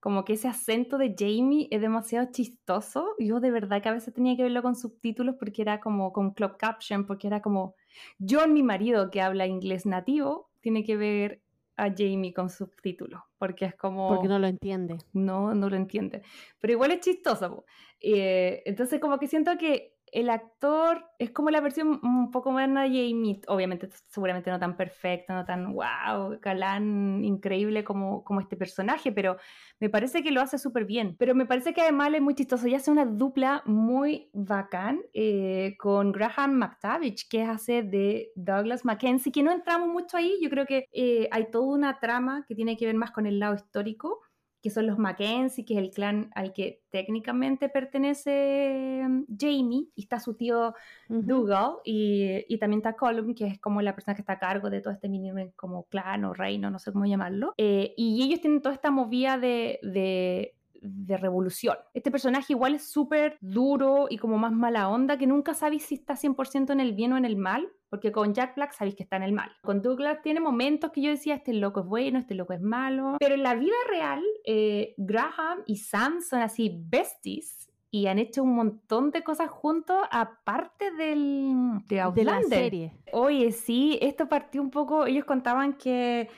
como 0.04 0.22
que 0.26 0.34
ese 0.34 0.48
acento 0.48 0.98
de 0.98 1.14
Jamie 1.18 1.66
es 1.70 1.80
demasiado 1.80 2.28
chistoso. 2.30 3.14
Yo 3.18 3.40
de 3.40 3.50
verdad 3.50 3.80
que 3.80 3.88
a 3.88 3.92
veces 3.92 4.12
tenía 4.12 4.36
que 4.36 4.42
verlo 4.42 4.60
con 4.60 4.76
subtítulos 4.76 5.36
porque 5.38 5.62
era 5.62 5.80
como 5.80 6.12
con 6.12 6.32
club 6.34 6.58
caption, 6.58 7.06
porque 7.06 7.26
era 7.26 7.40
como 7.40 7.74
John, 8.20 8.52
mi 8.52 8.62
marido 8.62 9.10
que 9.10 9.22
habla 9.22 9.46
inglés 9.46 9.86
nativo, 9.86 10.50
tiene 10.60 10.84
que 10.84 10.98
ver 10.98 11.40
a 11.78 11.88
Jamie 11.88 12.34
con 12.34 12.50
subtítulos, 12.50 13.22
porque 13.38 13.64
es 13.64 13.76
como 13.76 14.08
Porque 14.08 14.28
no 14.28 14.38
lo 14.38 14.46
entiende. 14.46 14.98
no, 15.14 15.54
no 15.54 15.70
lo 15.70 15.76
entiende. 15.76 16.20
Pero 16.60 16.74
igual 16.74 16.90
es 16.90 17.00
chistoso. 17.00 17.64
Eh, 17.98 18.62
entonces, 18.66 19.00
como 19.00 19.18
que 19.18 19.26
siento 19.26 19.56
que 19.56 19.93
el 20.14 20.30
actor 20.30 21.04
es 21.18 21.32
como 21.32 21.50
la 21.50 21.60
versión 21.60 21.98
un 22.04 22.30
poco 22.30 22.52
moderna 22.52 22.84
de 22.84 22.88
Jamie. 22.88 23.40
Obviamente, 23.48 23.88
seguramente 24.06 24.48
no 24.48 24.60
tan 24.60 24.76
perfecto, 24.76 25.34
no 25.34 25.44
tan 25.44 25.74
wow, 25.74 26.38
galán, 26.40 27.24
increíble 27.24 27.82
como, 27.82 28.22
como 28.22 28.40
este 28.40 28.56
personaje, 28.56 29.10
pero 29.10 29.36
me 29.80 29.90
parece 29.90 30.22
que 30.22 30.30
lo 30.30 30.40
hace 30.40 30.56
súper 30.56 30.84
bien. 30.84 31.16
Pero 31.18 31.34
me 31.34 31.46
parece 31.46 31.74
que 31.74 31.80
además 31.80 32.14
es 32.14 32.22
muy 32.22 32.36
chistoso 32.36 32.68
y 32.68 32.76
hace 32.76 32.92
una 32.92 33.06
dupla 33.06 33.64
muy 33.66 34.30
bacán 34.32 35.00
eh, 35.14 35.74
con 35.80 36.12
Graham 36.12 36.58
McTavish, 36.58 37.28
que 37.28 37.42
hace 37.42 37.82
de 37.82 38.30
Douglas 38.36 38.84
Mackenzie, 38.84 39.32
que 39.32 39.42
no 39.42 39.50
entramos 39.50 39.88
mucho 39.88 40.16
ahí. 40.16 40.38
Yo 40.40 40.48
creo 40.48 40.64
que 40.64 40.86
eh, 40.92 41.28
hay 41.32 41.50
toda 41.50 41.74
una 41.74 41.98
trama 41.98 42.44
que 42.46 42.54
tiene 42.54 42.76
que 42.76 42.86
ver 42.86 42.94
más 42.94 43.10
con 43.10 43.26
el 43.26 43.40
lado 43.40 43.56
histórico 43.56 44.20
que 44.64 44.70
son 44.70 44.86
los 44.86 44.98
Mackenzie, 44.98 45.62
que 45.66 45.74
es 45.74 45.78
el 45.78 45.90
clan 45.90 46.30
al 46.34 46.54
que 46.54 46.80
técnicamente 46.88 47.68
pertenece 47.68 49.02
mm, 49.06 49.24
Jamie, 49.38 49.88
y 49.94 50.00
está 50.00 50.18
su 50.18 50.32
tío 50.36 50.72
Ujú. 51.10 51.20
Dougal, 51.20 51.72
y, 51.84 52.46
y 52.48 52.56
también 52.56 52.78
está 52.78 52.94
Colum, 52.94 53.34
que 53.34 53.46
es 53.46 53.60
como 53.60 53.82
la 53.82 53.94
persona 53.94 54.14
que 54.14 54.22
está 54.22 54.32
a 54.32 54.38
cargo 54.38 54.70
de 54.70 54.80
todo 54.80 54.94
este 54.94 55.10
mini 55.10 55.30
como 55.54 55.82
clan 55.84 56.24
o 56.24 56.32
reino, 56.32 56.70
no 56.70 56.78
sé 56.78 56.92
cómo 56.92 57.04
llamarlo, 57.04 57.52
Eh, 57.58 57.92
y 57.98 58.22
ellos 58.22 58.40
tienen 58.40 58.62
toda 58.62 58.74
esta 58.74 58.90
movida 58.90 59.36
de, 59.36 59.80
de, 59.82 60.54
de 60.80 61.16
revolución. 61.18 61.76
Este 61.92 62.10
personaje 62.10 62.54
igual 62.54 62.74
es 62.74 62.90
súper 62.90 63.36
duro 63.42 64.06
y 64.08 64.16
como 64.16 64.38
más 64.38 64.52
mala 64.52 64.88
onda, 64.88 65.18
que 65.18 65.26
nunca 65.26 65.52
sabéis 65.52 65.84
si 65.84 65.96
está 65.96 66.16
100% 66.16 66.72
en 66.72 66.80
el 66.80 66.94
bien 66.94 67.12
o 67.12 67.18
en 67.18 67.26
el 67.26 67.36
mal, 67.36 67.68
porque 67.94 68.10
con 68.10 68.34
Jack 68.34 68.56
Black 68.56 68.72
sabéis 68.72 68.96
que 68.96 69.04
está 69.04 69.14
en 69.14 69.22
el 69.22 69.32
mal. 69.32 69.52
Con 69.62 69.80
Douglas 69.80 70.20
tiene 70.20 70.40
momentos 70.40 70.90
que 70.90 71.00
yo 71.00 71.10
decía, 71.10 71.36
este 71.36 71.52
loco 71.52 71.78
es 71.78 71.86
bueno, 71.86 72.18
este 72.18 72.34
loco 72.34 72.52
es 72.52 72.60
malo, 72.60 73.18
pero 73.20 73.36
en 73.36 73.44
la 73.44 73.54
vida 73.54 73.76
real, 73.88 74.20
eh, 74.44 74.94
Graham 74.96 75.60
y 75.64 75.76
Sam 75.76 76.20
son 76.20 76.42
así 76.42 76.76
besties. 76.88 77.70
Y 77.92 78.08
han 78.08 78.18
hecho 78.18 78.42
un 78.42 78.56
montón 78.56 79.12
de 79.12 79.22
cosas 79.22 79.48
juntos, 79.48 79.96
aparte 80.10 80.90
del, 80.90 81.82
de 81.86 81.94
De 81.94 81.96
la 81.98 82.04
Outlander. 82.06 82.48
serie. 82.48 82.98
Oye, 83.12 83.52
sí, 83.52 83.96
esto 84.02 84.28
partió 84.28 84.60
un 84.60 84.70
poco, 84.72 85.06
ellos 85.06 85.24
contaban 85.24 85.74
que, 85.74 86.28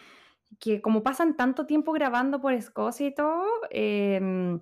que 0.61 0.83
como 0.83 1.03
pasan 1.03 1.39
tanto 1.39 1.65
tiempo 1.65 1.93
grabando 1.93 2.39
por 2.39 2.53
Escocia 2.53 3.07
y 3.07 3.15
todo, 3.15 3.47
em, 3.71 4.61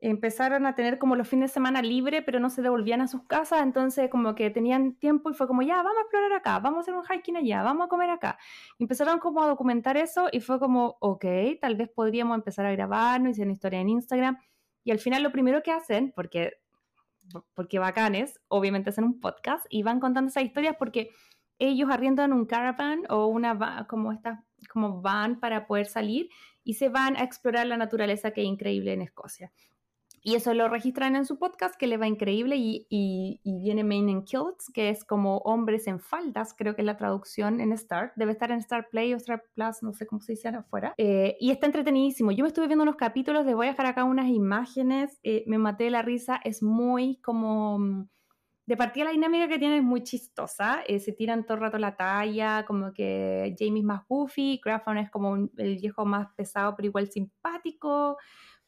empezaron 0.00 0.66
a 0.66 0.74
tener 0.74 0.98
como 0.98 1.14
los 1.16 1.28
fines 1.28 1.50
de 1.50 1.54
semana 1.54 1.82
libre, 1.82 2.22
pero 2.22 2.40
no 2.40 2.50
se 2.50 2.62
devolvían 2.62 3.00
a 3.00 3.08
sus 3.08 3.24
casas, 3.24 3.62
entonces 3.62 4.08
como 4.10 4.34
que 4.34 4.50
tenían 4.50 4.94
tiempo 4.94 5.30
y 5.30 5.34
fue 5.34 5.46
como, 5.46 5.62
ya, 5.62 5.76
vamos 5.76 5.98
a 5.98 6.00
explorar 6.02 6.32
acá, 6.32 6.58
vamos 6.58 6.78
a 6.78 6.80
hacer 6.80 6.94
un 6.94 7.04
hiking 7.04 7.36
allá, 7.36 7.62
vamos 7.62 7.86
a 7.86 7.88
comer 7.88 8.10
acá. 8.10 8.38
Y 8.78 8.84
empezaron 8.84 9.18
como 9.18 9.42
a 9.42 9.46
documentar 9.46 9.96
eso 9.96 10.28
y 10.32 10.40
fue 10.40 10.58
como, 10.58 10.96
ok, 11.00 11.24
tal 11.60 11.76
vez 11.76 11.90
podríamos 11.90 12.34
empezar 12.34 12.66
a 12.66 12.72
grabarnos, 12.72 13.32
hicieron 13.32 13.52
historia 13.52 13.80
en 13.80 13.90
Instagram. 13.90 14.38
Y 14.84 14.90
al 14.90 14.98
final 14.98 15.22
lo 15.22 15.32
primero 15.32 15.62
que 15.62 15.72
hacen, 15.72 16.12
porque 16.14 16.60
porque 17.54 17.78
bacanes, 17.78 18.40
obviamente 18.48 18.90
hacen 18.90 19.04
un 19.04 19.20
podcast 19.20 19.64
y 19.68 19.82
van 19.82 20.00
contando 20.00 20.30
esas 20.30 20.42
historias 20.42 20.74
porque 20.76 21.10
ellos 21.58 21.90
arriendan 21.90 22.32
un 22.32 22.46
caravan 22.46 23.02
o 23.08 23.26
una 23.26 23.86
como 23.86 24.12
esta 24.12 24.44
como 24.68 25.00
van 25.00 25.40
para 25.40 25.66
poder 25.66 25.86
salir 25.86 26.28
y 26.64 26.74
se 26.74 26.88
van 26.88 27.16
a 27.16 27.22
explorar 27.22 27.66
la 27.66 27.76
naturaleza 27.76 28.32
que 28.32 28.42
es 28.42 28.46
increíble 28.46 28.92
en 28.92 29.02
Escocia. 29.02 29.52
Y 30.22 30.34
eso 30.34 30.52
lo 30.52 30.68
registran 30.68 31.16
en 31.16 31.24
su 31.24 31.38
podcast, 31.38 31.76
que 31.76 31.86
le 31.86 31.96
va 31.96 32.06
increíble, 32.06 32.56
y, 32.56 32.86
y- 32.90 33.40
y 33.42 33.62
viene 33.62 33.84
Men 33.84 34.08
in 34.10 34.22
Kilts, 34.24 34.70
que 34.74 34.90
es 34.90 35.04
como 35.04 35.38
hombres 35.38 35.86
en 35.86 35.98
faldas, 35.98 36.54
creo 36.56 36.74
que 36.74 36.82
es 36.82 36.86
la 36.86 36.96
traducción 36.98 37.60
en 37.60 37.72
Star. 37.72 38.12
Debe 38.16 38.32
estar 38.32 38.50
en 38.50 38.58
Star 38.58 38.88
Play 38.90 39.14
o 39.14 39.16
Star 39.16 39.42
Plus, 39.54 39.82
no 39.82 39.92
sé 39.94 40.06
cómo 40.06 40.20
se 40.20 40.32
dice 40.32 40.48
afuera. 40.48 40.94
Eh, 40.98 41.36
y 41.40 41.50
está 41.50 41.66
entretenidísimo. 41.66 42.32
Yo 42.32 42.44
me 42.44 42.48
estuve 42.48 42.66
viendo 42.66 42.82
unos 42.82 42.96
capítulos, 42.96 43.46
les 43.46 43.54
voy 43.54 43.66
a 43.68 43.70
dejar 43.70 43.86
acá 43.86 44.04
unas 44.04 44.28
imágenes, 44.28 45.18
eh, 45.22 45.44
me 45.46 45.56
maté 45.58 45.84
de 45.84 45.90
la 45.90 46.02
risa, 46.02 46.38
es 46.44 46.62
muy 46.62 47.16
como... 47.22 47.78
mm, 47.78 48.08
De 48.66 48.76
partida 48.76 49.06
la 49.06 49.10
dinámica 49.12 49.48
que 49.48 49.58
tiene 49.58 49.78
es 49.78 49.82
muy 49.82 50.02
chistosa, 50.04 50.82
eh, 50.86 51.00
se 51.00 51.12
tiran 51.12 51.44
todo 51.44 51.54
el 51.56 51.60
rato 51.62 51.78
la 51.78 51.96
talla, 51.96 52.64
como 52.66 52.92
que 52.92 53.56
Jamie 53.58 53.80
es 53.80 53.84
más 53.86 54.02
goofy, 54.08 54.60
Grafton 54.64 54.98
es 54.98 55.10
como 55.10 55.30
un- 55.30 55.50
el 55.56 55.76
viejo 55.78 56.04
más 56.04 56.28
pesado 56.36 56.76
pero 56.76 56.86
igual 56.86 57.08
simpático, 57.10 58.16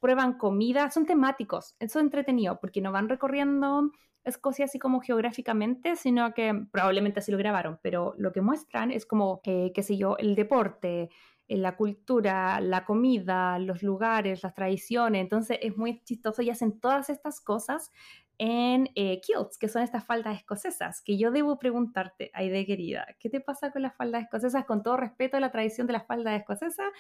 prueban 0.03 0.37
comida, 0.37 0.91
son 0.91 1.07
temáticos, 1.07 1.77
eso 1.79 2.01
es 2.01 2.05
entretenido, 2.05 2.59
porque 2.61 2.81
no 2.81 2.91
van 2.91 3.09
recorriendo 3.09 3.93
Escocia 4.25 4.67
así 4.67 4.79
como 4.79 5.01
geográficamente, 5.01 5.97
sino 5.97 6.35
que 6.35 6.67
probablemente 6.71 7.21
así 7.21 7.33
lo 7.33 7.39
grabaron, 7.39 7.79
pero 7.83 8.15
lo 8.19 8.33
que 8.33 8.41
muestran 8.41 8.91
es 8.91 9.07
como, 9.07 9.41
eh, 9.45 9.73
qué 9.75 9.83
sé 9.83 9.97
yo, 9.97 10.17
el 10.17 10.35
deporte, 10.35 11.09
eh, 11.49 11.57
la 11.57 11.77
cultura, 11.77 12.61
la 12.61 12.85
comida, 12.85 13.59
los 13.59 13.83
lugares, 13.83 14.43
las 14.43 14.55
tradiciones, 14.55 15.23
entonces 15.23 15.59
es 15.61 15.77
muy 15.77 16.03
chistoso 16.05 16.43
y 16.43 16.51
hacen 16.51 16.79
todas 16.79 17.11
estas 17.11 17.41
cosas 17.41 17.91
en 18.39 18.91
eh, 18.95 19.21
que 19.61 19.69
son 19.69 19.83
estas 19.83 20.05
faldas 20.05 20.37
escocesas, 20.37 21.03
que 21.03 21.19
yo 21.19 21.31
debo 21.31 21.59
preguntarte, 21.59 22.31
Aide 22.35 22.67
querida, 22.67 23.07
¿qué 23.21 23.29
te 23.29 23.41
pasa 23.41 23.71
con 23.71 23.83
las 23.83 23.97
faldas 23.97 24.25
escocesas? 24.25 24.65
Con 24.65 24.83
todo 24.83 24.97
respeto 24.97 25.37
a 25.37 25.41
la 25.41 25.53
tradición 25.53 25.87
de 25.87 25.93
las 25.95 26.07
faldas 26.07 26.41
escocesas, 26.41 26.91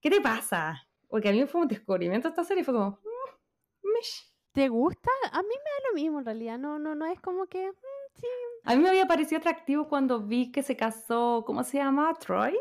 ¿qué 0.00 0.10
te 0.10 0.20
pasa? 0.20 0.85
Porque 1.08 1.28
a 1.28 1.32
mí 1.32 1.44
fue 1.46 1.60
un 1.62 1.68
descubrimiento 1.68 2.28
esta 2.28 2.44
serie, 2.44 2.64
fue 2.64 2.74
como, 2.74 2.90
"Mm, 2.90 3.88
mish". 3.98 4.32
¿Te 4.52 4.68
gusta? 4.68 5.10
A 5.32 5.42
mí 5.42 5.48
me 5.48 5.54
da 5.70 5.88
lo 5.90 5.94
mismo 5.94 6.18
en 6.20 6.24
realidad. 6.24 6.58
No, 6.58 6.78
no, 6.78 6.94
no 6.94 7.06
es 7.06 7.20
como 7.20 7.46
que. 7.46 7.70
mm, 7.70 8.20
sí. 8.20 8.26
A 8.64 8.74
mí 8.74 8.82
me 8.82 8.88
había 8.88 9.06
parecido 9.06 9.38
atractivo 9.38 9.86
cuando 9.88 10.20
vi 10.20 10.50
que 10.50 10.62
se 10.62 10.76
casó, 10.76 11.44
¿cómo 11.46 11.62
se 11.62 11.78
llama? 11.78 12.14
Troy. 12.14 12.58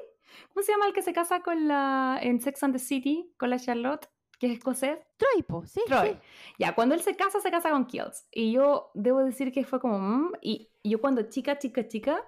¿Cómo 0.54 0.64
se 0.64 0.72
llama 0.74 0.88
el 0.88 0.94
que 0.94 1.02
se 1.02 1.14
casa 1.14 1.40
con 1.42 1.68
la 1.68 2.20
en 2.22 2.42
Sex 2.42 2.62
and 2.64 2.74
the 2.74 2.80
City 2.80 3.34
con 3.38 3.50
la 3.50 3.58
Charlotte, 3.58 4.10
que 4.38 4.48
es 4.48 4.54
escocés? 4.58 5.00
Troy, 5.18 5.44
po, 5.44 5.66
sí. 5.66 5.82
Troy. 5.88 6.10
sí. 6.12 6.20
Ya, 6.60 6.76
cuando 6.76 6.94
él 6.96 7.02
se 7.02 7.16
casa, 7.16 7.40
se 7.40 7.50
casa 7.50 7.72
con 7.72 7.86
Kills. 7.86 8.28
Y 8.32 8.52
yo 8.52 8.92
debo 8.94 9.24
decir 9.24 9.52
que 9.54 9.64
fue 9.64 9.80
como, 9.80 9.98
mm, 9.98 10.34
y, 10.42 10.70
y 10.84 10.90
yo 10.92 11.00
cuando 11.00 11.22
chica, 11.30 11.58
chica, 11.58 11.88
chica, 11.88 12.22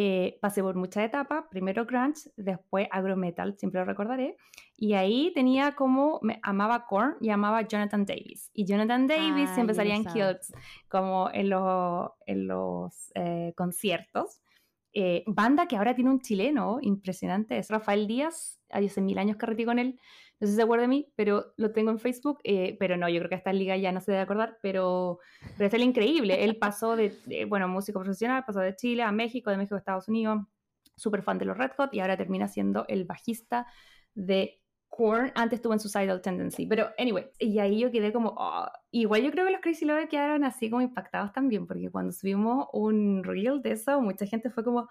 eh, 0.00 0.38
pasé 0.40 0.62
por 0.62 0.76
muchas 0.76 1.02
etapas, 1.02 1.46
primero 1.50 1.84
grunge, 1.84 2.30
después 2.36 2.86
agro 2.92 3.16
metal, 3.16 3.56
siempre 3.58 3.80
lo 3.80 3.84
recordaré, 3.84 4.36
y 4.76 4.92
ahí 4.92 5.32
tenía 5.34 5.74
como, 5.74 6.20
me 6.22 6.38
amaba 6.44 6.86
Korn 6.86 7.16
y 7.20 7.30
amaba 7.30 7.62
Jonathan 7.62 8.06
Davis, 8.06 8.48
y 8.54 8.64
Jonathan 8.64 9.08
Davis 9.08 9.48
Ah, 9.50 9.54
siempre 9.56 9.74
salía 9.74 9.96
en. 9.96 10.04
Kills, 10.04 10.52
como 10.88 11.30
en, 11.32 11.50
los 11.50 12.12
en 12.26 12.46
los 12.46 13.10
eh, 13.16 13.52
conciertos. 13.56 14.40
Eh, 14.92 15.24
banda 15.26 15.66
que 15.66 15.76
ahora 15.76 15.96
tiene 15.96 16.10
un 16.10 16.20
chileno 16.20 16.78
impresionante, 16.80 17.58
es 17.58 17.68
Rafael 17.68 18.06
Díaz, 18.06 18.60
hace 18.70 19.00
mil 19.00 19.18
años 19.18 19.36
que 19.36 19.46
retí 19.46 19.64
con 19.64 19.80
él, 19.80 19.98
no 20.40 20.46
sé 20.46 20.52
si 20.52 20.56
se 20.56 20.62
acuerda 20.62 20.82
de 20.82 20.88
mí, 20.88 21.12
pero 21.16 21.52
lo 21.56 21.72
tengo 21.72 21.90
en 21.90 21.98
Facebook, 21.98 22.38
eh, 22.44 22.76
pero 22.78 22.96
no, 22.96 23.08
yo 23.08 23.18
creo 23.18 23.28
que 23.28 23.34
esta 23.34 23.52
liga 23.52 23.76
ya 23.76 23.92
no 23.92 24.00
se 24.00 24.12
debe 24.12 24.22
acordar, 24.22 24.58
pero, 24.62 25.18
pero 25.56 25.66
es 25.66 25.74
el 25.74 25.82
increíble, 25.82 26.44
él 26.44 26.56
pasó 26.56 26.96
de, 26.96 27.16
de, 27.26 27.44
bueno, 27.44 27.68
músico 27.68 28.00
profesional, 28.00 28.44
pasó 28.46 28.60
de 28.60 28.76
Chile 28.76 29.02
a 29.02 29.12
México, 29.12 29.50
de 29.50 29.56
México 29.56 29.74
a 29.74 29.78
Estados 29.78 30.08
Unidos, 30.08 30.40
súper 30.96 31.22
fan 31.22 31.38
de 31.38 31.44
los 31.44 31.56
Red 31.56 31.72
Hot 31.76 31.94
y 31.94 32.00
ahora 32.00 32.16
termina 32.16 32.48
siendo 32.48 32.84
el 32.88 33.04
bajista 33.04 33.66
de 34.14 34.60
Korn, 34.88 35.32
antes 35.34 35.58
estuvo 35.58 35.74
en 35.74 35.80
Suicidal 35.80 36.22
Tendency, 36.22 36.66
pero 36.66 36.88
anyway, 36.98 37.26
y 37.38 37.58
ahí 37.58 37.78
yo 37.78 37.90
quedé 37.92 38.12
como, 38.12 38.34
oh, 38.36 38.66
igual 38.90 39.22
yo 39.22 39.30
creo 39.30 39.44
que 39.44 39.52
los 39.52 39.60
Crazy 39.60 39.84
Lovers 39.84 40.08
quedaron 40.08 40.44
así 40.44 40.70
como 40.70 40.82
impactados 40.82 41.32
también, 41.32 41.66
porque 41.66 41.90
cuando 41.90 42.10
subimos 42.10 42.68
un 42.72 43.22
reel 43.22 43.60
de 43.62 43.72
eso, 43.72 44.00
mucha 44.00 44.26
gente 44.26 44.50
fue 44.50 44.64
como, 44.64 44.88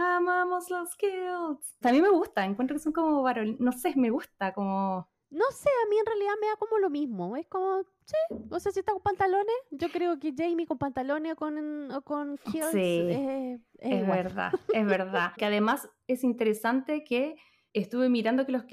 amamos 0.00 0.70
los 0.70 0.94
Kills. 0.96 1.76
A 1.82 1.92
mí 1.92 2.00
me 2.00 2.10
gusta, 2.10 2.44
encuentro 2.44 2.76
que 2.76 2.82
son 2.82 2.92
como 2.92 3.22
varón, 3.22 3.56
no 3.58 3.72
sé, 3.72 3.94
me 3.96 4.10
gusta 4.10 4.52
como... 4.52 5.08
No 5.30 5.44
sé, 5.52 5.68
a 5.86 5.88
mí 5.88 5.96
en 5.96 6.06
realidad 6.06 6.32
me 6.40 6.48
da 6.48 6.56
como 6.56 6.78
lo 6.78 6.90
mismo. 6.90 7.36
Es 7.36 7.46
como, 7.46 7.82
sí, 8.04 8.16
o 8.50 8.58
sea, 8.58 8.72
si 8.72 8.80
está 8.80 8.92
con 8.92 9.02
pantalones, 9.02 9.54
yo 9.70 9.88
creo 9.88 10.18
que 10.18 10.34
Jamie 10.36 10.66
con 10.66 10.76
pantalones 10.78 11.34
o 11.34 11.36
con, 11.36 11.92
o 11.92 12.02
con 12.02 12.36
kills 12.50 12.70
Sí, 12.72 12.78
eh, 12.78 13.60
es, 13.78 13.92
Es 13.92 14.02
igual. 14.02 14.24
verdad, 14.24 14.52
es 14.74 14.86
verdad. 14.86 15.32
Que 15.36 15.44
además 15.44 15.88
es 16.08 16.24
interesante 16.24 17.04
que 17.04 17.36
estuve 17.72 18.08
mirando 18.08 18.44
que 18.44 18.50
los 18.50 18.64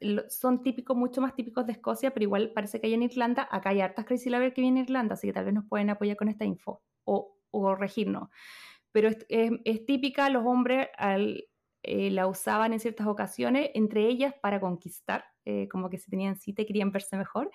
lo- 0.00 0.28
son 0.28 0.62
típicos, 0.62 0.94
mucho 0.98 1.22
más 1.22 1.34
típicos 1.34 1.64
de 1.64 1.72
Escocia, 1.72 2.12
pero 2.12 2.24
igual 2.24 2.52
parece 2.54 2.78
que 2.78 2.88
hay 2.88 2.94
en 2.94 3.04
Irlanda. 3.04 3.48
Acá 3.50 3.70
hay 3.70 3.80
hartas 3.80 4.04
Crazy 4.04 4.28
Lover 4.28 4.52
que 4.52 4.60
vienen 4.60 4.78
en 4.82 4.84
Irlanda, 4.84 5.14
así 5.14 5.28
que 5.28 5.32
tal 5.32 5.46
vez 5.46 5.54
nos 5.54 5.64
pueden 5.66 5.88
apoyar 5.88 6.18
con 6.18 6.28
esta 6.28 6.44
info 6.44 6.82
o, 7.04 7.38
o 7.50 7.62
corregirnos. 7.62 8.28
Pero 8.92 9.08
es, 9.08 9.18
es- 9.28 9.52
es 9.64 9.86
típica, 9.86 10.28
los 10.30 10.44
hombres 10.46 10.88
al- 10.96 11.44
eh, 11.82 12.10
la 12.10 12.26
usaban 12.28 12.72
en 12.72 12.78
ciertas 12.80 13.06
ocasiones, 13.08 13.70
entre 13.74 14.06
ellas 14.06 14.34
para 14.40 14.60
conquistar, 14.60 15.24
eh, 15.44 15.66
como 15.68 15.90
que 15.90 15.98
se 15.98 16.10
tenían 16.10 16.36
cita 16.36 16.62
y 16.62 16.66
querían 16.66 16.92
verse 16.92 17.16
mejor. 17.16 17.50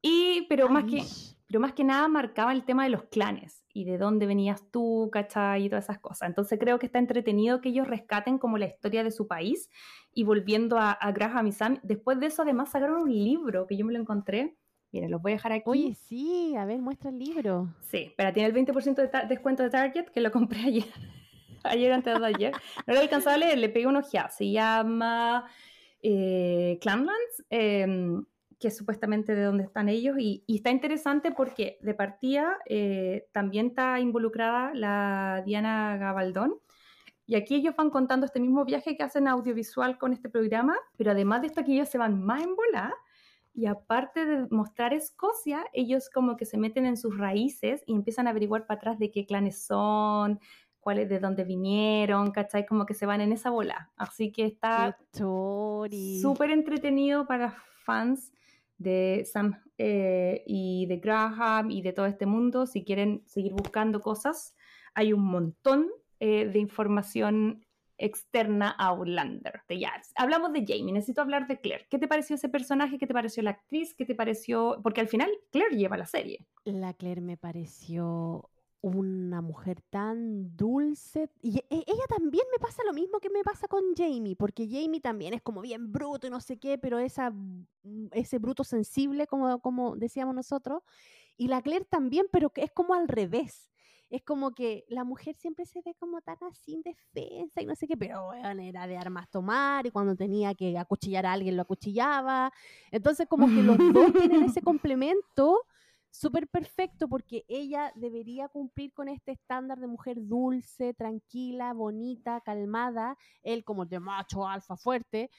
Y, 0.00 0.46
pero 0.48 0.68
más 0.68 0.84
que, 0.84 1.02
pero 1.46 1.60
más 1.60 1.72
que 1.72 1.84
nada 1.84 2.08
marcaba 2.08 2.52
el 2.52 2.64
tema 2.64 2.84
de 2.84 2.90
los 2.90 3.04
clanes 3.04 3.64
y 3.74 3.84
de 3.84 3.98
dónde 3.98 4.26
venías 4.26 4.70
tú, 4.70 5.08
¿cachai? 5.12 5.64
Y 5.64 5.68
todas 5.68 5.84
esas 5.86 5.98
cosas. 5.98 6.28
Entonces 6.28 6.58
creo 6.58 6.78
que 6.78 6.86
está 6.86 6.98
entretenido 6.98 7.60
que 7.60 7.70
ellos 7.70 7.86
rescaten 7.88 8.38
como 8.38 8.58
la 8.58 8.66
historia 8.66 9.02
de 9.04 9.10
su 9.10 9.26
país 9.26 9.68
y 10.12 10.24
volviendo 10.24 10.78
a, 10.78 10.92
a 10.92 11.12
Graham 11.12 11.48
y 11.48 11.52
Sam. 11.52 11.80
Después 11.82 12.20
de 12.20 12.26
eso 12.26 12.42
además 12.42 12.70
sacaron 12.70 13.02
un 13.02 13.12
libro 13.12 13.66
que 13.66 13.76
yo 13.76 13.84
me 13.84 13.92
lo 13.92 13.98
encontré. 14.00 14.56
Miren, 14.92 15.10
los 15.10 15.20
voy 15.20 15.32
a 15.32 15.34
dejar 15.34 15.52
aquí. 15.52 15.64
Oye, 15.66 15.94
sí, 15.94 16.56
a 16.56 16.64
ver, 16.64 16.78
muestra 16.78 17.10
el 17.10 17.18
libro. 17.18 17.74
Sí, 17.80 18.14
pero 18.16 18.32
tiene 18.32 18.48
el 18.48 18.54
20% 18.54 18.94
de 18.94 19.28
descuento 19.28 19.62
de 19.62 19.70
Target 19.70 20.06
que 20.06 20.20
lo 20.20 20.30
compré 20.30 20.60
ayer. 20.66 20.86
ayer 21.64 21.92
antes 21.92 22.18
de 22.18 22.26
ayer. 22.26 22.52
No 22.86 22.94
lo 22.94 23.00
he 23.00 23.02
alcanzado 23.02 23.36
a 23.36 23.38
leer, 23.38 23.58
le 23.58 23.68
pegué 23.68 23.86
una 23.86 23.98
ojeada. 23.98 24.30
Se 24.30 24.50
llama 24.50 25.46
eh, 26.02 26.78
Clanlands, 26.80 27.44
em, 27.50 28.24
que 28.58 28.68
es 28.68 28.76
supuestamente 28.76 29.34
de 29.34 29.44
donde 29.44 29.64
están 29.64 29.90
ellos. 29.90 30.16
Y, 30.18 30.42
y 30.46 30.56
está 30.56 30.70
interesante 30.70 31.32
porque 31.32 31.78
de 31.82 31.94
partida 31.94 32.56
eh, 32.66 33.28
también 33.32 33.66
está 33.68 34.00
involucrada 34.00 34.72
la 34.74 35.42
Diana 35.44 35.98
Gabaldón. 35.98 36.54
Y 37.26 37.34
aquí 37.34 37.56
ellos 37.56 37.76
van 37.76 37.90
contando 37.90 38.24
este 38.24 38.40
mismo 38.40 38.64
viaje 38.64 38.96
que 38.96 39.02
hacen 39.02 39.28
audiovisual 39.28 39.98
con 39.98 40.14
este 40.14 40.30
programa, 40.30 40.74
pero 40.96 41.10
además 41.10 41.42
de 41.42 41.48
esto 41.48 41.60
aquí 41.60 41.74
ellos 41.74 41.90
se 41.90 41.98
van 41.98 42.22
más 42.22 42.42
en 42.42 42.56
volá 42.56 42.94
y 43.58 43.66
aparte 43.66 44.24
de 44.24 44.46
mostrar 44.50 44.94
Escocia, 44.94 45.66
ellos 45.72 46.10
como 46.14 46.36
que 46.36 46.44
se 46.44 46.56
meten 46.56 46.86
en 46.86 46.96
sus 46.96 47.18
raíces 47.18 47.82
y 47.86 47.92
empiezan 47.92 48.28
a 48.28 48.30
averiguar 48.30 48.68
para 48.68 48.78
atrás 48.78 49.00
de 49.00 49.10
qué 49.10 49.26
clanes 49.26 49.60
son, 49.64 50.38
cuáles 50.78 51.08
de 51.08 51.18
dónde 51.18 51.42
vinieron, 51.42 52.30
¿cachai? 52.30 52.64
Como 52.66 52.86
que 52.86 52.94
se 52.94 53.04
van 53.04 53.20
en 53.20 53.32
esa 53.32 53.50
bola. 53.50 53.90
Así 53.96 54.30
que 54.30 54.44
está 54.44 54.96
súper 56.22 56.52
entretenido 56.52 57.26
para 57.26 57.50
fans 57.82 58.32
de 58.76 59.26
Sam 59.28 59.60
eh, 59.76 60.44
y 60.46 60.86
de 60.86 60.98
Graham 60.98 61.72
y 61.72 61.82
de 61.82 61.92
todo 61.92 62.06
este 62.06 62.26
mundo. 62.26 62.64
Si 62.64 62.84
quieren 62.84 63.24
seguir 63.26 63.54
buscando 63.54 64.00
cosas, 64.00 64.54
hay 64.94 65.12
un 65.12 65.24
montón 65.24 65.88
eh, 66.20 66.46
de 66.46 66.60
información 66.60 67.66
externa 67.98 68.74
a 68.78 68.88
Outlander. 68.88 69.62
De 69.68 69.78
ya, 69.78 69.92
hablamos 70.16 70.52
de 70.52 70.64
Jamie, 70.66 70.92
necesito 70.92 71.20
hablar 71.20 71.46
de 71.46 71.60
Claire. 71.60 71.86
¿Qué 71.90 71.98
te 71.98 72.08
pareció 72.08 72.36
ese 72.36 72.48
personaje? 72.48 72.98
¿Qué 72.98 73.06
te 73.06 73.14
pareció 73.14 73.42
la 73.42 73.50
actriz? 73.50 73.94
¿Qué 73.94 74.04
te 74.04 74.14
pareció? 74.14 74.80
Porque 74.82 75.00
al 75.00 75.08
final 75.08 75.30
Claire 75.50 75.76
lleva 75.76 75.96
la 75.96 76.06
serie. 76.06 76.46
La 76.64 76.94
Claire 76.94 77.20
me 77.20 77.36
pareció 77.36 78.48
una 78.80 79.40
mujer 79.40 79.82
tan 79.90 80.56
dulce. 80.56 81.28
Y 81.42 81.58
e- 81.58 81.64
ella 81.70 82.04
también 82.08 82.44
me 82.52 82.58
pasa 82.58 82.82
lo 82.84 82.92
mismo 82.92 83.18
que 83.20 83.30
me 83.30 83.42
pasa 83.42 83.66
con 83.68 83.82
Jamie, 83.96 84.36
porque 84.36 84.68
Jamie 84.70 85.00
también 85.00 85.34
es 85.34 85.42
como 85.42 85.60
bien 85.60 85.92
bruto 85.92 86.26
y 86.26 86.30
no 86.30 86.40
sé 86.40 86.58
qué, 86.58 86.78
pero 86.78 86.98
esa, 86.98 87.32
ese 88.12 88.38
bruto 88.38 88.64
sensible, 88.64 89.26
como, 89.26 89.60
como 89.60 89.96
decíamos 89.96 90.34
nosotros. 90.34 90.82
Y 91.36 91.48
la 91.48 91.62
Claire 91.62 91.84
también, 91.84 92.26
pero 92.30 92.50
que 92.50 92.62
es 92.62 92.70
como 92.70 92.94
al 92.94 93.08
revés. 93.08 93.70
Es 94.10 94.22
como 94.22 94.52
que 94.54 94.84
la 94.88 95.04
mujer 95.04 95.36
siempre 95.36 95.66
se 95.66 95.82
ve 95.82 95.94
como 95.98 96.20
tan 96.22 96.38
así 96.50 96.72
indefensa 96.72 97.60
y 97.60 97.66
no 97.66 97.74
sé 97.74 97.86
qué, 97.86 97.96
pero 97.96 98.26
bueno, 98.26 98.62
era 98.62 98.86
de 98.86 98.96
armas 98.96 99.28
tomar 99.30 99.86
y 99.86 99.90
cuando 99.90 100.16
tenía 100.16 100.54
que 100.54 100.78
acuchillar 100.78 101.26
a 101.26 101.32
alguien 101.32 101.56
lo 101.56 101.62
acuchillaba. 101.62 102.52
Entonces 102.90 103.26
como 103.28 103.46
que 103.46 103.62
los 103.62 103.76
dos 103.92 104.12
tienen 104.14 104.44
ese 104.44 104.62
complemento 104.62 105.64
súper 106.10 106.48
perfecto 106.48 107.08
porque 107.08 107.44
ella 107.48 107.92
debería 107.94 108.48
cumplir 108.48 108.92
con 108.92 109.08
este 109.08 109.32
estándar 109.32 109.78
de 109.78 109.86
mujer 109.86 110.16
dulce, 110.20 110.94
tranquila, 110.94 111.72
bonita, 111.72 112.40
calmada, 112.40 113.16
él 113.42 113.64
como 113.64 113.84
de 113.84 114.00
macho 114.00 114.46
alfa 114.46 114.76
fuerte, 114.76 115.30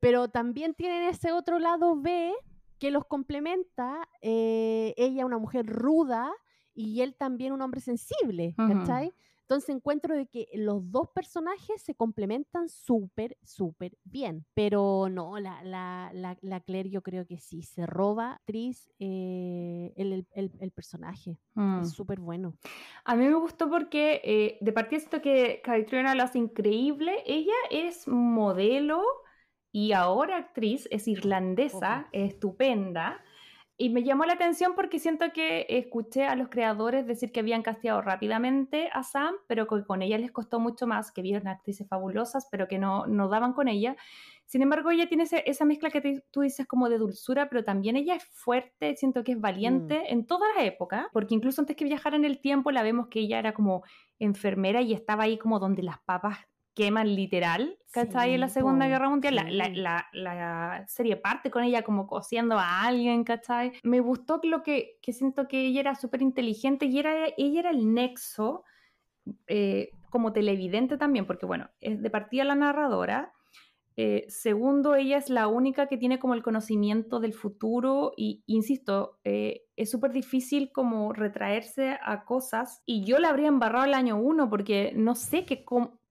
pero 0.00 0.28
también 0.28 0.74
tienen 0.74 1.04
ese 1.04 1.32
otro 1.32 1.58
lado 1.58 1.96
B 1.96 2.34
que 2.78 2.90
los 2.90 3.06
complementa, 3.06 4.08
eh, 4.20 4.94
ella 4.96 5.24
una 5.24 5.38
mujer 5.38 5.66
ruda 5.66 6.30
y 6.76 7.00
él 7.00 7.16
también 7.16 7.52
un 7.52 7.62
hombre 7.62 7.80
sensible, 7.80 8.54
Ujú. 8.58 8.68
¿cachai? 8.68 9.12
Entonces 9.42 9.68
encuentro 9.76 10.16
de 10.16 10.26
que 10.26 10.48
los 10.54 10.90
dos 10.90 11.08
personajes 11.14 11.80
se 11.80 11.94
complementan 11.94 12.68
súper, 12.68 13.36
súper 13.44 13.96
bien. 14.02 14.44
Pero 14.54 15.08
no, 15.08 15.38
la, 15.38 15.62
la, 15.62 16.10
la, 16.12 16.36
la 16.42 16.60
Claire 16.60 16.90
yo 16.90 17.00
creo 17.00 17.26
que 17.26 17.38
sí, 17.38 17.62
se 17.62 17.86
roba 17.86 18.32
actriz 18.32 18.90
eh, 18.98 19.92
el, 19.96 20.26
el- 20.32 20.52
el- 20.58 20.72
personaje. 20.72 21.38
Mm. 21.54 21.82
Es 21.82 21.90
súper 21.90 22.18
bueno. 22.18 22.54
A 23.04 23.14
mí 23.14 23.24
me 23.24 23.34
gustó 23.34 23.70
porque 23.70 24.20
eh, 24.24 24.58
de 24.60 24.72
partida 24.72 24.98
siento 24.98 25.22
que 25.22 25.60
Caitriona 25.62 26.14
lo 26.16 26.24
hace 26.24 26.38
increíble. 26.38 27.22
Ella 27.24 27.54
es 27.70 28.08
modelo 28.08 29.02
y 29.70 29.92
ahora 29.92 30.38
actriz, 30.38 30.88
es 30.90 31.06
irlandesa, 31.06 32.08
es 32.10 32.32
estupenda. 32.32 33.22
Y 33.78 33.90
me 33.90 34.02
llamó 34.02 34.24
la 34.24 34.32
atención 34.32 34.72
porque 34.74 34.98
siento 34.98 35.26
que 35.34 35.66
escuché 35.68 36.24
a 36.24 36.34
los 36.34 36.48
creadores 36.48 37.06
decir 37.06 37.30
que 37.30 37.40
habían 37.40 37.62
casteado 37.62 38.00
rápidamente 38.00 38.88
a 38.90 39.02
Sam, 39.02 39.34
pero 39.48 39.66
que 39.66 39.84
con 39.84 40.00
ella 40.00 40.16
les 40.16 40.32
costó 40.32 40.58
mucho 40.60 40.86
más, 40.86 41.12
que 41.12 41.20
vieron 41.20 41.46
actrices 41.46 41.86
fabulosas, 41.86 42.48
pero 42.50 42.68
que 42.68 42.78
no, 42.78 43.06
no 43.06 43.28
daban 43.28 43.52
con 43.52 43.68
ella. 43.68 43.94
Sin 44.46 44.62
embargo, 44.62 44.90
ella 44.90 45.08
tiene 45.08 45.24
ese- 45.24 45.42
esa 45.44 45.66
mezcla 45.66 45.90
que 45.90 46.00
te- 46.00 46.24
tú 46.30 46.40
dices 46.40 46.66
como 46.66 46.88
de 46.88 46.96
dulzura, 46.96 47.50
pero 47.50 47.64
también 47.64 47.96
ella 47.96 48.14
es 48.14 48.24
fuerte, 48.24 48.96
siento 48.96 49.22
que 49.24 49.32
es 49.32 49.40
valiente 49.40 50.10
en 50.10 50.26
todas 50.26 50.48
las 50.56 50.64
épocas, 50.64 51.06
porque 51.12 51.34
incluso 51.34 51.60
antes 51.60 51.76
que 51.76 51.84
viajara 51.84 52.16
en 52.16 52.24
el 52.24 52.40
tiempo 52.40 52.70
la 52.70 52.82
vemos 52.82 53.08
que 53.08 53.20
ella 53.20 53.38
era 53.38 53.52
como 53.52 53.82
enfermera 54.18 54.80
y 54.80 54.94
estaba 54.94 55.24
ahí 55.24 55.36
como 55.36 55.58
donde 55.58 55.82
las 55.82 55.98
papas 55.98 56.38
queman 56.76 57.08
literal, 57.16 57.76
¿cachai? 57.90 58.34
en 58.34 58.40
la 58.40 58.48
Sí, 58.48 58.54
Segunda 58.54 58.86
Guerra 58.86 59.08
Mundial. 59.08 59.34
La, 59.34 59.44
la- 59.50 59.64
sí. 59.64 59.74
la- 59.76 60.06
la 60.12 60.84
serie 60.86 61.16
parte 61.16 61.50
con 61.50 61.64
ella 61.64 61.82
como 61.82 62.06
cosiendo 62.06 62.56
a 62.58 62.82
alguien, 62.82 63.24
¿cachai? 63.24 63.72
Me 63.82 63.98
gustó 64.00 64.40
lo 64.44 64.62
que, 64.62 64.98
que 65.02 65.12
siento 65.12 65.48
que 65.48 65.66
ella 65.66 65.80
era 65.80 65.94
súper 65.94 66.20
inteligente 66.22 66.86
y 66.86 66.98
era, 66.98 67.12
ella 67.36 67.60
era 67.60 67.70
el 67.70 67.92
nexo 67.92 68.62
eh, 69.48 69.90
como 70.10 70.32
televidente 70.32 70.96
también, 70.98 71.26
porque 71.26 71.46
bueno, 71.46 71.68
es 71.80 72.00
de 72.00 72.10
partida 72.10 72.44
la 72.44 72.54
narradora, 72.54 73.32
Eh, 73.98 74.26
segundo, 74.28 74.94
ella 74.94 75.16
es 75.16 75.30
la 75.30 75.46
única 75.48 75.86
que 75.88 75.96
tiene 75.96 76.18
como 76.18 76.34
el 76.34 76.42
conocimiento 76.42 77.18
del 77.18 77.32
futuro 77.32 78.12
y, 78.14 78.42
insisto, 78.46 79.18
eh, 79.24 79.62
es 79.74 79.90
súper 79.90 80.12
difícil 80.12 80.70
como 80.70 81.14
retraerse 81.14 81.96
a 82.02 82.24
cosas 82.26 82.82
y 82.84 83.04
yo 83.08 83.18
la 83.18 83.30
habría 83.30 83.48
embarrado 83.48 83.86
el 83.86 83.94
año 83.94 84.16
uno 84.18 84.50
porque 84.50 84.92
no 84.94 85.14
sé 85.14 85.46
qué... 85.46 85.64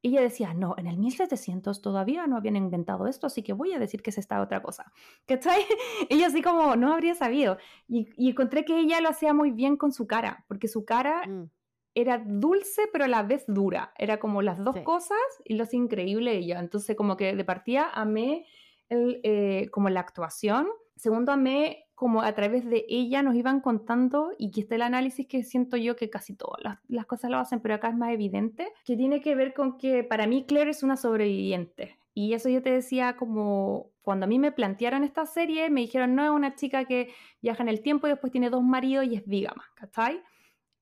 Ella 0.07 0.21
decía, 0.21 0.53
no, 0.53 0.75
en 0.77 0.87
el 0.87 0.97
1700 0.97 1.81
todavía 1.81 2.27
no 2.27 2.37
habían 2.37 2.55
inventado 2.55 3.07
esto, 3.07 3.27
así 3.27 3.41
que 3.43 3.53
voy 3.53 3.73
a 3.73 3.79
decir 3.79 4.01
que 4.01 4.11
es 4.11 4.17
esta 4.17 4.41
otra 4.41 4.61
cosa. 4.61 4.91
¿Cachai? 5.25 5.63
ella 6.09 6.27
así 6.27 6.41
como 6.41 6.75
no 6.75 6.93
habría 6.93 7.15
sabido. 7.15 7.57
Y, 7.87 8.29
encontré 8.29 8.65
que 8.65 8.79
ella 8.79 9.01
lo 9.01 9.09
hacía 9.09 9.33
muy 9.33 9.51
bien 9.51 9.77
con 9.77 9.91
su 9.91 10.05
cara, 10.07 10.45
porque 10.47 10.67
su 10.67 10.85
cara 10.85 11.23
mm 11.25 11.49
era 11.95 12.21
dulce 12.23 12.83
pero 12.91 13.05
a 13.05 13.07
la 13.07 13.23
vez 13.23 13.45
dura. 13.47 13.93
Era 13.97 14.19
como 14.19 14.41
las 14.41 14.63
dos 14.63 14.77
cosas 14.81 15.17
y 15.45 15.55
lo 15.55 15.63
hacía 15.63 15.79
increíble 15.79 16.37
ella. 16.37 16.59
Entonces 16.59 16.95
como 16.95 17.15
que 17.15 17.35
de 17.35 17.45
partida 17.45 17.89
amé 17.93 18.45
el, 18.89 19.21
eh, 19.23 19.69
como 19.71 19.89
la 19.89 20.01
actuación. 20.01 20.67
Segundo, 20.97 21.31
amé 21.31 21.84
como 21.95 22.21
a 22.21 22.33
través 22.33 22.65
de 22.69 22.85
ella 22.89 23.23
nos 23.23 23.35
iban 23.35 23.61
contando 23.61 24.31
y 24.37 24.51
que 24.51 24.61
está 24.61 24.75
el 24.75 24.81
análisis 24.81 25.27
que 25.27 25.43
siento 25.43 25.77
yo 25.77 25.95
que 25.95 26.09
casi 26.09 26.35
todas 26.35 26.61
las, 26.63 26.79
las, 26.87 27.05
cosas 27.05 27.31
lo 27.31 27.37
hacen, 27.37 27.61
pero 27.61 27.75
acá 27.75 27.89
es 27.89 27.95
más 27.95 28.11
evidente, 28.11 28.67
que 28.85 28.97
tiene 28.97 29.21
que 29.21 29.33
ver 29.33 29.53
con 29.53 29.77
que 29.77 30.03
para 30.03 30.27
mí 30.27 30.45
Claire 30.45 30.71
es 30.71 30.83
una 30.83 30.97
sobreviviente. 30.97 31.97
Y 32.13 32.33
eso 32.33 32.47
yo 32.49 32.61
te 32.61 32.71
decía 32.71 33.15
como 33.17 33.91
cuando 34.01 34.25
a 34.25 34.27
mí 34.27 34.39
me 34.39 34.51
plantearon 34.51 35.03
esta 35.03 35.25
serie, 35.25 35.69
me 35.69 35.81
dijeron, 35.81 36.15
no, 36.15 36.23
es 36.23 36.29
una 36.29 36.55
chica 36.55 36.85
que 36.85 37.09
viaja 37.41 37.63
en 37.63 37.69
el 37.69 37.81
tiempo 37.81 38.07
y 38.07 38.11
después 38.11 38.31
tiene 38.31 38.49
dos 38.49 38.63
maridos 38.63 39.05
y 39.05 39.15
es 39.15 39.25
vígama, 39.25 39.65
¿cachai? 39.75 40.21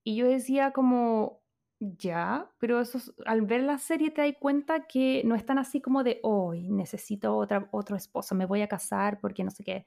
Y 0.03 0.15
yo 0.15 0.27
decía 0.27 0.71
como, 0.71 1.41
ya, 1.79 2.49
pero 2.59 2.81
eso, 2.81 2.99
al 3.25 3.41
ver 3.41 3.63
la 3.63 3.77
serie 3.77 4.11
te 4.11 4.21
das 4.21 4.35
cuenta 4.39 4.85
que 4.87 5.21
no 5.25 5.35
es 5.35 5.45
tan 5.45 5.57
así 5.57 5.81
como 5.81 6.03
de, 6.03 6.19
hoy 6.23 6.69
necesito 6.69 7.35
otra, 7.35 7.67
otro 7.71 7.95
esposo, 7.95 8.35
me 8.35 8.45
voy 8.45 8.61
a 8.61 8.67
casar 8.67 9.19
porque 9.19 9.43
no 9.43 9.51
sé 9.51 9.63
qué. 9.63 9.85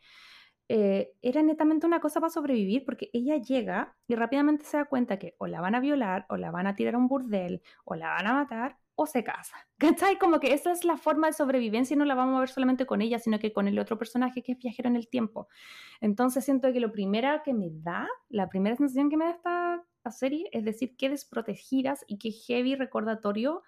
Eh, 0.69 1.13
era 1.23 1.43
netamente 1.43 1.87
una 1.87 2.01
cosa 2.01 2.19
para 2.19 2.31
sobrevivir 2.31 2.85
porque 2.85 3.09
ella 3.13 3.37
llega 3.37 3.97
y 4.09 4.17
rápidamente 4.17 4.65
se 4.65 4.77
da 4.77 4.87
cuenta 4.87 5.17
que 5.19 5.37
o 5.39 5.47
la 5.47 5.61
van 5.61 5.77
a 5.77 5.81
violar, 5.81 6.27
o 6.29 6.37
la 6.37 6.51
van 6.51 6.67
a 6.67 6.75
tirar 6.75 6.95
a 6.95 6.99
un 6.99 7.07
burdel, 7.07 7.63
o 7.85 7.95
la 7.95 8.09
van 8.09 8.27
a 8.27 8.35
matar, 8.35 8.79
o 8.97 9.07
se 9.07 9.23
casa. 9.23 9.57
¿Cachai? 9.79 10.19
Como 10.19 10.41
que 10.41 10.55
esa 10.55 10.73
es 10.73 10.85
la 10.85 10.97
forma 10.97 11.29
de 11.29 11.35
sobrevivencia 11.35 11.95
y 11.95 11.99
no 11.99 12.05
la 12.05 12.15
vamos 12.15 12.37
a 12.37 12.41
ver 12.41 12.49
solamente 12.49 12.87
con 12.87 13.01
ella, 13.01 13.19
sino 13.19 13.39
que 13.39 13.53
con 13.53 13.69
el 13.69 13.79
otro 13.79 13.99
personaje 13.99 14.43
que 14.43 14.53
es 14.53 14.59
viajero 14.59 14.89
en 14.89 14.97
el 14.97 15.09
tiempo. 15.09 15.49
Entonces 16.01 16.45
siento 16.45 16.73
que 16.73 16.81
lo 16.81 16.91
primero 16.91 17.29
que 17.45 17.55
me 17.55 17.69
da, 17.71 18.09
la 18.29 18.49
primera 18.49 18.77
sensación 18.77 19.09
que 19.09 19.17
me 19.17 19.27
da 19.27 19.31
esta 19.33 20.11
serie, 20.11 20.49
es 20.53 20.65
decir, 20.65 20.97
qué 20.97 21.09
desprotegidas 21.11 22.05
y 22.09 22.19
qué 22.19 22.31
heavy 22.33 22.75
recordatorio 22.75 23.63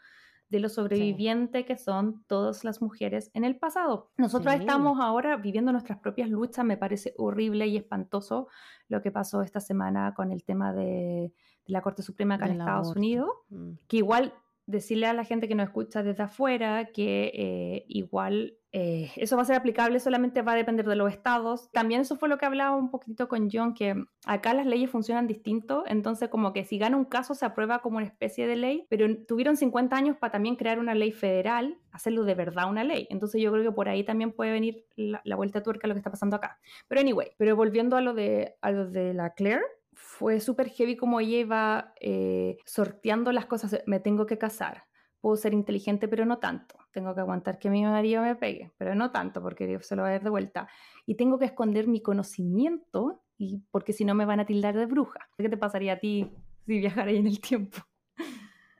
de 0.48 0.60
lo 0.60 0.68
sobreviviente 0.68 1.64
que 1.64 1.76
son 1.76 2.24
todas 2.26 2.64
las 2.64 2.80
mujeres 2.80 3.30
en 3.34 3.44
el 3.44 3.56
pasado. 3.56 4.10
Nosotros 4.16 4.54
estamos 4.54 4.98
ahora 5.00 5.36
viviendo 5.36 5.72
nuestras 5.72 5.98
propias 5.98 6.30
luchas, 6.30 6.64
me 6.64 6.76
parece 6.76 7.14
horrible 7.18 7.66
y 7.66 7.76
espantoso 7.76 8.48
lo 8.88 9.02
que 9.02 9.10
pasó 9.10 9.42
esta 9.42 9.60
semana 9.60 10.14
con 10.14 10.32
el 10.32 10.44
tema 10.44 10.72
de, 10.72 11.32
la 11.66 11.82
Corte 11.82 12.02
Suprema 12.02 12.36
acá 12.36 12.46
en 12.46 12.52
Estados 12.52 12.96
Unidos, 12.96 13.28
mm. 13.50 13.72
que 13.86 13.98
igual 13.98 14.32
decirle 14.66 15.06
a 15.06 15.12
la 15.12 15.24
gente 15.24 15.48
que 15.48 15.54
nos 15.54 15.66
escucha 15.66 16.02
desde 16.02 16.22
afuera 16.22 16.86
que 16.92 17.30
eh, 17.34 17.84
igual 17.88 18.57
eh, 18.72 19.10
eso 19.16 19.36
va 19.36 19.42
a 19.42 19.44
ser 19.46 19.56
aplicable, 19.56 19.98
solamente 19.98 20.42
va 20.42 20.52
a 20.52 20.56
depender 20.56 20.86
de 20.86 20.96
los 20.96 21.10
estados. 21.10 21.70
También 21.72 22.02
eso 22.02 22.16
fue 22.16 22.28
lo 22.28 22.36
que 22.36 22.46
hablaba 22.46 22.76
un 22.76 22.90
poquito 22.90 23.28
con 23.28 23.48
John, 23.50 23.74
que 23.74 23.94
acá 24.26 24.52
las 24.52 24.66
leyes 24.66 24.90
funcionan 24.90 25.26
distinto, 25.26 25.84
entonces 25.86 26.28
como 26.28 26.52
que 26.52 26.64
si 26.64 26.78
gana 26.78 26.96
un 26.96 27.06
caso 27.06 27.34
se 27.34 27.46
aprueba 27.46 27.80
como 27.80 27.96
una 27.96 28.06
especie 28.06 28.46
de 28.46 28.56
ley, 28.56 28.86
pero 28.90 29.06
tuvieron 29.26 29.56
50 29.56 29.96
años 29.96 30.16
para 30.18 30.32
también 30.32 30.56
crear 30.56 30.78
una 30.78 30.94
ley 30.94 31.12
federal, 31.12 31.78
hacerlo 31.92 32.24
de 32.24 32.34
verdad 32.34 32.68
una 32.68 32.84
ley. 32.84 33.06
Entonces 33.10 33.40
yo 33.40 33.50
creo 33.52 33.64
que 33.64 33.72
por 33.72 33.88
ahí 33.88 34.04
también 34.04 34.32
puede 34.32 34.52
venir 34.52 34.84
la, 34.96 35.36
vuelta 35.36 35.62
tuerca 35.62 35.86
a 35.86 35.88
lo 35.88 35.94
que 35.94 36.00
está 36.00 36.10
pasando 36.10 36.36
acá. 36.36 36.58
Pero 36.88 37.00
anyway, 37.00 37.30
pero 37.38 37.56
volviendo 37.56 37.96
a 37.96 38.00
lo 38.00 38.12
de, 38.12 38.56
a 38.60 38.70
lo 38.70 38.88
de 38.90 39.14
la 39.14 39.30
Claire, 39.30 39.62
fue 39.94 40.40
súper 40.40 40.68
heavy 40.68 40.96
como 40.96 41.20
ella 41.20 41.38
iba 41.38 41.92
eh, 42.00 42.58
sorteando 42.64 43.32
las 43.32 43.46
cosas. 43.46 43.82
Me 43.86 43.98
tengo 43.98 44.26
que 44.26 44.38
casar. 44.38 44.87
Puedo 45.20 45.36
ser 45.36 45.52
inteligente, 45.52 46.08
pero 46.08 46.24
no 46.24 46.38
tanto. 46.38 46.76
Tengo 46.92 47.14
que 47.14 47.20
aguantar 47.20 47.58
que 47.58 47.70
mi 47.70 47.82
marido 47.82 48.22
me 48.22 48.36
pegue, 48.36 48.72
pero 48.78 48.94
no 48.94 49.10
tanto, 49.10 49.42
porque 49.42 49.66
Dios 49.66 49.86
se 49.86 49.96
lo 49.96 50.02
va 50.02 50.08
a 50.08 50.12
dar 50.12 50.22
de 50.22 50.30
vuelta. 50.30 50.68
Y 51.06 51.16
tengo 51.16 51.38
que 51.38 51.46
esconder 51.46 51.88
mi 51.88 52.00
conocimiento, 52.00 53.22
y 53.36 53.62
porque 53.70 53.92
si 53.92 54.04
no 54.04 54.14
me 54.14 54.24
van 54.24 54.40
a 54.40 54.46
tildar 54.46 54.76
de 54.76 54.86
bruja. 54.86 55.28
¿Qué 55.36 55.48
te 55.48 55.56
pasaría 55.56 55.94
a 55.94 55.98
ti 55.98 56.30
si 56.66 56.78
viajara 56.78 57.10
ahí 57.10 57.16
en 57.16 57.26
el 57.26 57.40
tiempo? 57.40 57.78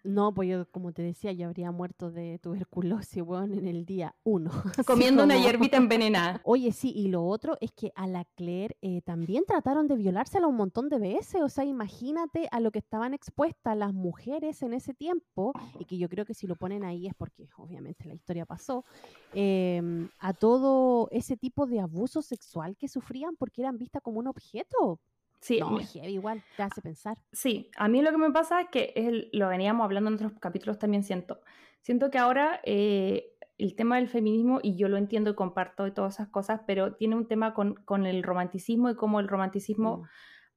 No, 0.05 0.33
pues 0.33 0.49
yo, 0.49 0.71
como 0.71 0.93
te 0.93 1.03
decía, 1.03 1.33
yo 1.33 1.47
habría 1.47 1.71
muerto 1.71 2.11
de 2.11 2.39
tuberculosis, 2.39 3.23
weón, 3.23 3.55
en 3.55 3.67
el 3.67 3.85
día 3.85 4.15
uno. 4.25 4.51
Comiendo 4.87 5.25
una 5.25 5.37
hierbita 5.37 5.77
envenenada. 5.77 6.41
Oye, 6.45 6.73
sí, 6.73 6.93
y 6.95 7.09
lo 7.09 7.25
otro 7.25 7.57
es 7.61 7.73
que 7.73 7.93
a 7.95 8.07
la 8.07 8.25
Claire 8.25 8.77
eh, 8.83 9.03
también 9.03 9.45
trataron 9.47 9.87
de 9.89 9.97
violársela 9.97 10.47
un 10.47 10.57
montón 10.57 10.89
de 10.89 10.99
veces. 10.99 11.43
O 11.43 11.49
sea, 11.49 11.65
imagínate 11.65 12.49
a 12.51 12.61
lo 12.61 12.71
que 12.71 12.79
estaban 12.79 13.15
expuestas 13.15 13.77
las 13.77 13.93
mujeres 13.93 14.63
en 14.63 14.75
ese 14.75 14.95
tiempo, 14.95 15.53
y 15.79 15.85
que 15.85 15.99
yo 15.99 16.09
creo 16.09 16.25
que 16.25 16.35
si 16.35 16.47
lo 16.47 16.57
ponen 16.57 16.85
ahí 16.85 17.07
es 17.07 17.15
porque 17.15 17.49
obviamente 17.57 18.07
la 18.07 18.15
historia 18.15 18.47
pasó, 18.47 18.85
em, 19.35 20.09
a 20.19 20.33
todo 20.33 21.09
ese 21.11 21.37
tipo 21.37 21.67
de 21.67 21.81
abuso 21.81 22.23
sexual 22.23 22.77
que 22.77 22.89
sufrían 22.89 23.37
porque 23.37 23.63
eran 23.63 23.79
vistas 23.79 24.03
como 24.03 24.19
un 24.19 24.29
objeto. 24.29 25.01
Sí, 25.41 25.61
igual, 26.03 26.43
te 26.57 26.63
hace 26.63 26.83
pensar. 26.83 27.17
Sí, 27.33 27.71
a 27.77 27.89
mí 27.89 28.03
lo 28.03 28.11
que 28.11 28.19
me 28.19 28.31
pasa 28.33 28.61
es 28.63 28.69
que 28.71 29.29
lo 29.33 29.49
veníamos 29.49 29.85
hablando 29.85 30.11
en 30.11 30.17
otros 30.17 30.33
capítulos 30.41 30.79
también 30.79 31.05
siento. 31.05 31.41
Siento 31.81 32.11
que 32.11 32.19
ahora 32.19 32.61
eh, 32.65 33.33
el 33.59 33.75
tema 33.75 33.97
del 33.97 34.09
feminismo, 34.09 34.61
y 34.63 34.77
yo 34.77 34.89
lo 34.89 34.97
entiendo 34.97 35.31
y 35.31 35.35
comparto 35.35 35.87
y 35.87 35.93
todas 35.93 36.15
esas 36.15 36.29
cosas, 36.29 36.61
pero 36.67 36.95
tiene 36.95 37.17
un 37.17 37.27
tema 37.27 37.55
con, 37.55 37.75
con 37.75 38.07
el 38.07 38.23
romanticismo 38.23 38.91
y 38.91 38.95
cómo 38.95 39.21
el 39.21 39.29
romanticismo 39.29 39.99
mm. 39.99 40.03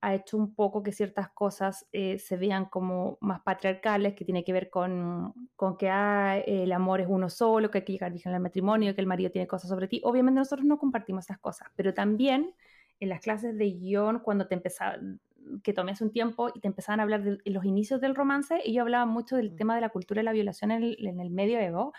ha 0.02 0.16
hecho 0.16 0.38
un 0.38 0.54
poco 0.54 0.84
que 0.84 0.92
ciertas 0.92 1.30
cosas 1.30 1.88
eh, 1.92 2.20
se 2.20 2.38
vean 2.38 2.66
como 2.66 3.18
más 3.22 3.42
patriarcales, 3.42 4.14
que 4.14 4.26
tiene 4.26 4.44
que 4.44 4.54
ver 4.54 4.70
con, 4.70 5.34
con 5.56 5.78
que 5.78 5.90
ah, 5.90 6.38
el 6.40 6.72
amor 6.72 7.02
es 7.02 7.08
uno 7.10 7.30
solo, 7.30 7.72
que 7.72 7.80
hay 7.80 7.86
que 7.86 7.94
llegar 7.94 8.12
virgen 8.12 8.34
al 8.34 8.42
matrimonio, 8.42 8.94
que 8.94 9.02
el 9.02 9.08
marido 9.08 9.32
tiene 9.32 9.48
cosas 9.48 9.70
sobre 9.70 9.88
ti. 9.88 10.02
Obviamente 10.04 10.40
nosotros 10.40 10.66
no 10.66 10.78
compartimos 10.78 11.26
esas 11.26 11.40
cosas, 11.40 11.70
pero 11.76 11.94
también 11.94 12.54
en 13.02 13.10
las 13.10 13.20
clases 13.20 13.58
de 13.58 13.66
guion, 13.66 14.20
cuando 14.20 14.48
te 14.48 14.56
empezaba, 14.56 14.98
que 15.64 15.74
tomé 15.74 15.92
hace 15.92 16.04
un 16.04 16.12
tiempo 16.12 16.50
y 16.54 16.62
te 16.62 16.68
empezaban 16.68 17.00
a 17.02 17.04
hablar 17.04 17.24
de 17.24 17.40
los 17.46 17.66
inicios 17.66 18.00
del 18.00 18.16
romance, 18.16 18.62
y 18.64 18.74
yo 18.74 18.84
hablaba 18.84 19.06
mucho 19.06 19.36
del 19.36 19.52
mm. 19.52 19.56
tema 19.58 19.76
de 19.76 19.82
la 19.82 19.90
cultura 19.90 20.20
de 20.20 20.24
la 20.24 20.32
violación 20.32 20.72
en 20.72 20.84
el, 20.84 21.08
en 21.08 21.20
el 21.20 21.32
medioevo 21.32 21.94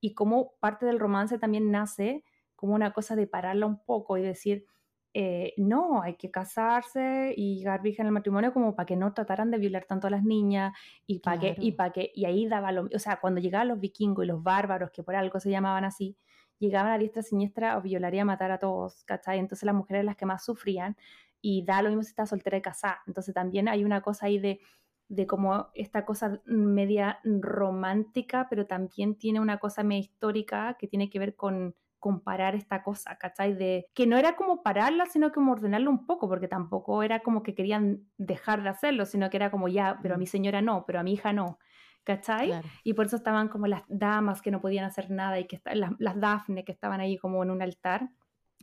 y 0.00 0.14
cómo 0.14 0.54
parte 0.58 0.86
del 0.86 0.98
romance 0.98 1.38
también 1.38 1.70
nace 1.70 2.24
como 2.56 2.74
una 2.74 2.92
cosa 2.92 3.14
de 3.16 3.26
pararla 3.26 3.66
un 3.66 3.78
poco 3.84 4.16
y 4.16 4.22
decir, 4.22 4.64
eh, 5.12 5.54
no, 5.58 6.02
hay 6.02 6.14
que 6.16 6.30
casarse 6.30 7.34
y 7.36 7.56
llegar 7.56 7.82
virgen 7.82 8.06
al 8.06 8.12
matrimonio 8.12 8.52
como 8.52 8.74
para 8.74 8.86
que 8.86 8.96
no 8.96 9.12
trataran 9.12 9.50
de 9.50 9.58
violar 9.58 9.84
tanto 9.84 10.06
a 10.06 10.10
las 10.10 10.24
niñas 10.24 10.74
y 11.06 11.20
para 11.20 11.38
que, 11.38 11.56
y 11.58 11.72
para 11.72 11.92
que, 11.92 12.12
y 12.14 12.24
ahí 12.24 12.46
daba 12.46 12.72
lo, 12.72 12.88
o 12.94 12.98
sea, 12.98 13.18
cuando 13.20 13.40
llegaban 13.40 13.68
los 13.68 13.80
vikingos 13.80 14.24
y 14.24 14.28
los 14.28 14.42
bárbaros, 14.42 14.90
que 14.90 15.02
por 15.02 15.16
algo 15.16 15.38
se 15.38 15.50
llamaban 15.50 15.84
así, 15.84 16.16
llegaban 16.58 16.92
a 16.92 16.98
diestra 16.98 17.22
siniestra 17.22 17.76
o 17.78 17.82
violaría 17.82 18.22
a 18.22 18.24
matar 18.24 18.50
a 18.50 18.58
todos, 18.58 19.04
¿cachai? 19.04 19.38
Entonces 19.38 19.64
las 19.66 19.74
mujeres 19.74 20.04
las 20.04 20.16
que 20.16 20.26
más 20.26 20.44
sufrían 20.44 20.96
y 21.40 21.64
da 21.64 21.82
lo 21.82 21.88
mismo 21.90 22.02
si 22.02 22.10
está 22.10 22.26
soltera 22.26 22.56
y 22.56 22.62
casada. 22.62 23.02
Entonces 23.06 23.34
también 23.34 23.68
hay 23.68 23.84
una 23.84 24.00
cosa 24.00 24.26
ahí 24.26 24.38
de, 24.38 24.60
de 25.08 25.26
como 25.26 25.68
esta 25.74 26.04
cosa 26.04 26.40
media 26.46 27.20
romántica, 27.24 28.46
pero 28.50 28.66
también 28.66 29.16
tiene 29.16 29.40
una 29.40 29.58
cosa 29.58 29.82
media 29.82 30.00
histórica 30.00 30.76
que 30.78 30.88
tiene 30.88 31.10
que 31.10 31.18
ver 31.18 31.36
con 31.36 31.74
comparar 31.98 32.54
esta 32.54 32.82
cosa, 32.82 33.16
¿cachai? 33.16 33.54
De 33.54 33.88
que 33.94 34.06
no 34.06 34.16
era 34.16 34.36
como 34.36 34.62
pararla, 34.62 35.06
sino 35.06 35.32
como 35.32 35.52
ordenarlo 35.52 35.90
un 35.90 36.06
poco, 36.06 36.28
porque 36.28 36.48
tampoco 36.48 37.02
era 37.02 37.20
como 37.20 37.42
que 37.42 37.54
querían 37.54 38.06
dejar 38.16 38.62
de 38.62 38.68
hacerlo, 38.68 39.06
sino 39.06 39.30
que 39.30 39.38
era 39.38 39.50
como 39.50 39.68
ya, 39.68 39.98
pero 40.02 40.14
a 40.14 40.18
mi 40.18 40.26
señora 40.26 40.62
no, 40.62 40.84
pero 40.86 41.00
a 41.00 41.02
mi 41.02 41.14
hija 41.14 41.32
no. 41.32 41.58
¿Cachai? 42.06 42.52
Y 42.84 42.94
por 42.94 43.06
eso 43.06 43.16
estaban 43.16 43.48
como 43.48 43.66
las 43.66 43.82
damas 43.88 44.40
que 44.40 44.52
no 44.52 44.60
podían 44.60 44.84
hacer 44.84 45.10
nada 45.10 45.38
y 45.40 45.46
que 45.46 45.60
las, 45.74 45.90
las 45.98 46.18
Dafne 46.18 46.64
que 46.64 46.72
estaban 46.72 47.00
ahí 47.00 47.18
como 47.18 47.42
en 47.42 47.50
un 47.50 47.60
altar. 47.60 48.08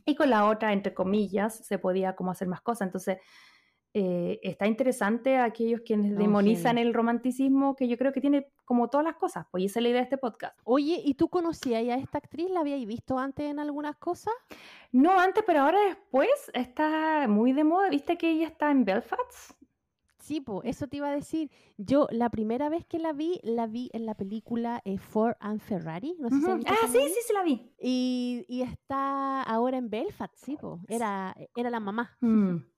Y 0.06 0.16
con 0.16 0.30
la 0.30 0.46
otra, 0.46 0.72
entre 0.72 0.94
comillas, 0.94 1.54
se 1.64 1.78
podía 1.78 2.16
como 2.16 2.30
hacer 2.30 2.48
más 2.48 2.62
cosas. 2.62 2.86
Entonces, 2.86 3.18
eh, 3.92 4.40
está 4.42 4.66
interesante 4.66 5.36
a 5.36 5.44
aquellos 5.44 5.82
quienes 5.82 6.16
demonizan 6.16 6.78
el 6.78 6.92
romanticismo, 6.92 7.76
que 7.76 7.86
yo 7.86 7.96
creo 7.96 8.12
que 8.12 8.20
tiene 8.20 8.48
como 8.64 8.88
todas 8.88 9.04
las 9.04 9.16
cosas. 9.16 9.46
Pues 9.50 9.64
esa 9.64 9.78
es 9.78 9.82
la 9.84 9.88
idea 9.90 10.00
de 10.00 10.04
este 10.04 10.18
podcast. 10.18 10.58
Oye, 10.64 11.00
¿y 11.04 11.14
tú 11.14 11.28
conocías 11.28 11.82
a 11.88 11.94
esta 11.94 12.18
actriz? 12.18 12.50
¿La 12.50 12.60
habíais 12.60 12.86
visto 12.86 13.18
antes 13.18 13.48
en 13.48 13.60
algunas 13.60 13.96
cosas? 13.96 14.34
No, 14.90 15.18
antes, 15.18 15.44
pero 15.46 15.60
ahora 15.60 15.78
después 15.86 16.50
está 16.54 17.26
muy 17.28 17.52
de 17.52 17.62
moda. 17.62 17.88
¿Viste 17.90 18.16
que 18.16 18.30
ella 18.30 18.48
está 18.48 18.70
en 18.70 18.84
Belfast? 18.84 19.52
Sí, 20.24 20.42
eso 20.62 20.86
te 20.86 20.96
iba 20.96 21.08
a 21.08 21.14
decir. 21.14 21.50
Yo 21.76 22.08
la 22.10 22.30
primera 22.30 22.70
vez 22.70 22.86
que 22.86 22.98
la 22.98 23.12
vi, 23.12 23.40
la 23.42 23.66
vi 23.66 23.90
en 23.92 24.06
la 24.06 24.14
película 24.14 24.80
eh, 24.86 24.96
Ford 24.96 25.36
and 25.38 25.60
Ferrari. 25.60 26.16
No 26.18 26.30
sé 26.30 26.36
si 26.40 26.50
ah, 26.66 26.88
sí, 26.90 26.98
sí, 27.08 27.20
sí 27.26 27.32
la 27.34 27.42
vi. 27.42 27.70
Y, 27.78 28.62
está 28.62 29.42
ahora 29.42 29.76
en 29.76 29.90
Belfast, 29.90 30.34
sí, 30.36 30.56
Era, 30.88 31.36
era 31.54 31.68
la 31.68 31.80
mamá. 31.80 32.16
Mm. 32.20 32.56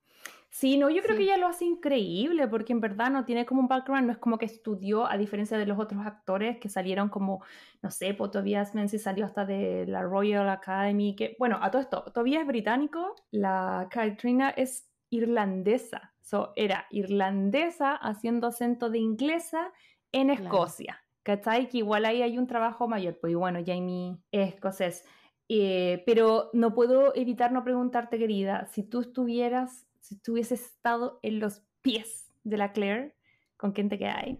Sí, 0.48 0.78
no, 0.78 0.88
yo 0.88 1.02
creo 1.02 1.16
Sí. 1.16 1.18
que 1.18 1.24
ella 1.24 1.36
lo 1.36 1.48
hace 1.48 1.66
increíble 1.66 2.48
porque 2.48 2.72
en 2.72 2.80
verdad 2.80 3.10
no 3.10 3.26
tiene 3.26 3.44
como 3.44 3.60
un 3.60 3.68
background, 3.68 4.06
no 4.06 4.12
es 4.12 4.18
como 4.18 4.38
que 4.38 4.46
estudió, 4.46 5.04
a 5.06 5.18
diferencia 5.18 5.58
de 5.58 5.66
los 5.66 5.78
otros 5.78 6.06
actores 6.06 6.56
que 6.58 6.70
salieron 6.70 7.10
como, 7.10 7.44
no 7.82 7.90
sé, 7.90 8.14
pues 8.14 8.30
Tobias 8.30 8.74
Menzies 8.74 9.02
salió 9.02 9.26
hasta 9.26 9.44
de 9.44 9.84
la 9.86 10.02
Royal 10.02 10.48
Academy, 10.48 11.14
que, 11.14 11.36
bueno, 11.38 11.58
a 11.60 11.70
todo 11.70 11.82
esto, 11.82 12.04
Tobias 12.14 12.40
es 12.40 12.46
británico, 12.46 13.16
la 13.30 13.88
Katrina 13.90 14.48
es 14.48 14.88
irlandesa, 15.10 16.14
so, 16.20 16.52
era 16.56 16.86
irlandesa 16.90 17.94
haciendo 17.94 18.48
acento 18.48 18.90
de 18.90 18.98
inglesa 18.98 19.72
en 20.12 20.28
Claro. 20.34 20.44
Escocia, 20.44 21.04
¿cachai? 21.22 21.68
Que 21.68 21.78
igual 21.78 22.04
ahí 22.04 22.22
hay 22.22 22.38
un 22.38 22.46
trabajo 22.46 22.88
mayor, 22.88 23.18
pues 23.20 23.34
bueno, 23.36 23.60
Jamie 23.64 24.18
es 24.32 24.54
escocés. 24.54 25.04
Eh, 25.48 26.02
pero 26.06 26.50
no 26.54 26.74
puedo 26.74 27.14
evitar 27.14 27.52
no 27.52 27.62
preguntarte, 27.64 28.18
querida, 28.18 28.66
si 28.66 28.82
tú 28.82 29.00
estuvieras, 29.00 29.86
si 30.00 30.16
tú 30.20 30.32
hubieses 30.32 30.64
estado 30.66 31.20
en 31.22 31.38
los 31.40 31.62
pies 31.82 32.32
de 32.44 32.56
la 32.58 32.72
Claire, 32.72 33.16
¿con 33.56 33.72
quién 33.72 33.88
te 33.88 33.98
quedáis? 33.98 34.38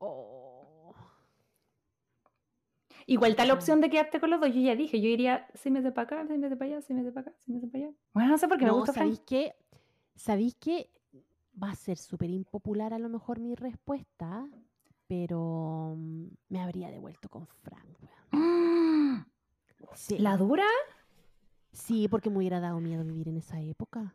Oh. 0.00 0.37
Igual 3.10 3.30
está 3.30 3.46
la 3.46 3.54
opción 3.54 3.80
de 3.80 3.88
quedarte 3.88 4.20
con 4.20 4.28
los 4.30 4.38
dos. 4.38 4.54
Yo 4.54 4.60
ya 4.60 4.76
dije, 4.76 5.00
yo 5.00 5.08
iría 5.08 5.48
seis 5.54 5.72
meses 5.72 5.92
para 5.92 6.04
acá, 6.04 6.26
seis 6.26 6.38
meses 6.38 6.58
para 6.58 6.70
allá, 6.72 6.82
seis 6.82 6.96
meses 6.96 7.12
para 7.14 7.30
acá, 7.30 7.36
seis 7.38 7.54
meses 7.54 7.70
para 7.70 7.84
allá. 7.86 7.94
Bueno, 8.12 8.28
no 8.30 8.38
sé 8.38 8.46
por 8.48 8.58
qué 8.58 8.64
me 8.66 8.70
No, 8.70 8.76
gusta 8.76 8.92
Frank. 8.92 9.06
¿sabéis 9.06 9.20
qué? 9.26 9.54
¿Sabéis 10.14 10.54
qué? 10.56 10.90
Va 11.60 11.70
a 11.70 11.74
ser 11.74 11.96
súper 11.96 12.28
impopular 12.30 12.92
a 12.92 12.98
lo 12.98 13.08
mejor 13.08 13.40
mi 13.40 13.54
respuesta, 13.54 14.46
pero 15.06 15.94
mm, 15.96 16.26
me 16.50 16.60
habría 16.60 16.90
devuelto 16.90 17.28
con 17.28 17.46
Frank. 17.46 17.98
Sí, 19.94 20.18
¿La 20.18 20.36
dura? 20.36 20.66
sí, 21.72 22.08
porque 22.08 22.28
me 22.30 22.36
hubiera 22.38 22.60
dado 22.60 22.78
miedo 22.80 23.04
vivir 23.04 23.28
en 23.28 23.38
esa 23.38 23.60
época. 23.60 24.14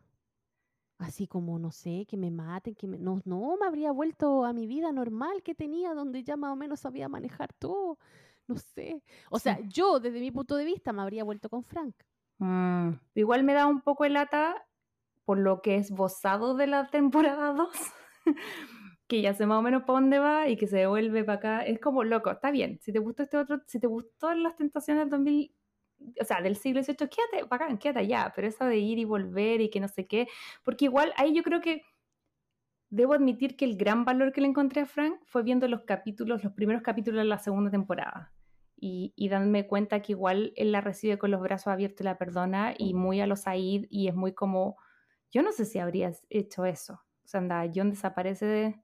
Así 0.98 1.26
como, 1.26 1.58
no 1.58 1.72
sé, 1.72 2.06
que 2.08 2.16
me 2.16 2.30
maten, 2.30 2.74
que 2.74 2.86
me... 2.86 2.98
No, 2.98 3.20
no, 3.24 3.56
me 3.60 3.66
habría 3.66 3.90
vuelto 3.90 4.44
a 4.44 4.52
mi 4.52 4.66
vida 4.66 4.92
normal 4.92 5.42
que 5.42 5.54
tenía, 5.54 5.92
donde 5.94 6.22
ya 6.22 6.36
más 6.36 6.52
o 6.52 6.56
menos 6.56 6.80
sabía 6.80 7.08
manejar 7.08 7.52
todo. 7.54 7.98
No 8.46 8.56
sé. 8.58 9.02
O 9.30 9.38
sea, 9.38 9.58
yo, 9.68 10.00
desde 10.00 10.20
mi 10.20 10.30
punto 10.30 10.56
de 10.56 10.64
vista, 10.64 10.92
me 10.92 11.02
habría 11.02 11.24
vuelto 11.24 11.48
con 11.48 11.64
Frank. 11.64 11.94
Mm, 12.38 12.90
Igual 13.14 13.44
me 13.44 13.54
da 13.54 13.66
un 13.66 13.80
poco 13.80 14.04
de 14.04 14.10
lata 14.10 14.66
por 15.24 15.38
lo 15.38 15.62
que 15.62 15.76
es 15.76 15.86
esbozado 15.90 16.54
de 16.56 16.66
la 16.66 16.88
temporada 16.90 17.52
2. 17.54 17.70
que 19.06 19.20
ya 19.22 19.34
sé 19.34 19.46
más 19.46 19.58
o 19.58 19.62
menos 19.62 19.82
para 19.84 20.00
dónde 20.00 20.18
va 20.18 20.48
y 20.48 20.56
que 20.56 20.66
se 20.66 20.78
devuelve 20.78 21.24
para 21.24 21.38
acá. 21.38 21.66
Es 21.66 21.80
como 21.80 22.04
loco, 22.04 22.30
está 22.30 22.50
bien. 22.50 22.78
Si 22.82 22.92
te 22.92 22.98
gustó 22.98 23.22
este 23.24 23.36
otro, 23.38 23.60
si 23.66 23.80
te 23.80 23.86
gustó 23.86 24.34
las 24.34 24.56
tentaciones 24.56 25.04
del 25.04 25.10
2000, 25.10 25.54
o 26.20 26.24
sea, 26.24 26.42
del 26.42 26.56
siglo 26.56 26.82
XVIII, 26.82 27.08
quédate 27.08 27.44
bacán, 27.48 27.78
quédate 27.78 28.00
allá. 28.00 28.32
Pero 28.34 28.48
eso 28.48 28.64
de 28.66 28.78
ir 28.78 28.98
y 28.98 29.04
volver 29.04 29.60
y 29.60 29.70
que 29.70 29.80
no 29.80 29.88
sé 29.88 30.06
qué, 30.06 30.28
porque 30.64 30.86
igual 30.86 31.12
ahí 31.16 31.34
yo 31.34 31.42
creo 31.42 31.60
que 31.60 31.82
debo 32.90 33.14
admitir 33.14 33.56
que 33.56 33.64
el 33.66 33.76
gran 33.76 34.04
valor 34.06 34.32
que 34.32 34.40
le 34.40 34.46
encontré 34.48 34.82
a 34.82 34.86
Frank 34.86 35.20
fue 35.26 35.42
viendo 35.42 35.68
los 35.68 35.82
capítulos, 35.84 36.44
los 36.44 36.52
primeros 36.54 36.82
capítulos 36.82 37.20
de 37.22 37.24
la 37.28 37.38
segunda 37.38 37.70
temporada. 37.70 38.33
Y, 38.76 39.12
y 39.16 39.28
dándome 39.28 39.66
cuenta 39.66 40.02
que 40.02 40.12
igual 40.12 40.52
él 40.56 40.72
la 40.72 40.80
recibe 40.80 41.18
con 41.18 41.30
los 41.30 41.40
brazos 41.40 41.68
abiertos 41.68 42.00
y 42.02 42.04
la 42.04 42.18
perdona 42.18 42.74
y 42.76 42.94
muy 42.94 43.20
a 43.20 43.26
los 43.26 43.40
Said 43.42 43.86
y 43.88 44.08
es 44.08 44.14
muy 44.14 44.32
como, 44.34 44.76
yo 45.30 45.42
no 45.42 45.52
sé 45.52 45.64
si 45.64 45.78
habrías 45.78 46.26
hecho 46.30 46.64
eso. 46.64 46.94
O 47.24 47.26
sea, 47.28 47.40
anda, 47.40 47.64
John 47.74 47.90
desaparece 47.90 48.46
de, 48.46 48.82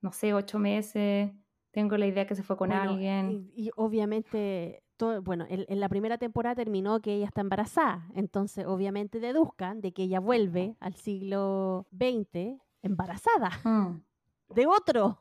no 0.00 0.12
sé, 0.12 0.34
ocho 0.34 0.58
meses, 0.58 1.32
tengo 1.70 1.96
la 1.96 2.06
idea 2.06 2.26
que 2.26 2.34
se 2.34 2.42
fue 2.42 2.56
con 2.56 2.68
Bueno, 2.70 2.90
alguien. 2.92 3.30
Y, 3.30 3.52
y 3.66 3.70
obviamente, 3.76 4.82
todo, 4.98 5.22
bueno, 5.22 5.46
en, 5.48 5.64
en 5.68 5.80
la 5.80 5.88
primera 5.88 6.18
temporada 6.18 6.54
terminó 6.56 7.00
que 7.00 7.14
ella 7.14 7.26
está 7.26 7.40
embarazada. 7.40 8.08
Entonces, 8.14 8.66
obviamente, 8.66 9.20
deduzcan 9.20 9.80
de 9.80 9.92
que 9.92 10.02
ella 10.04 10.20
vuelve 10.20 10.76
al 10.80 10.94
siglo 10.94 11.86
XX 11.92 12.58
embarazada 12.82 13.50
Mm. 13.64 14.02
de 14.50 14.66
otro. 14.66 15.18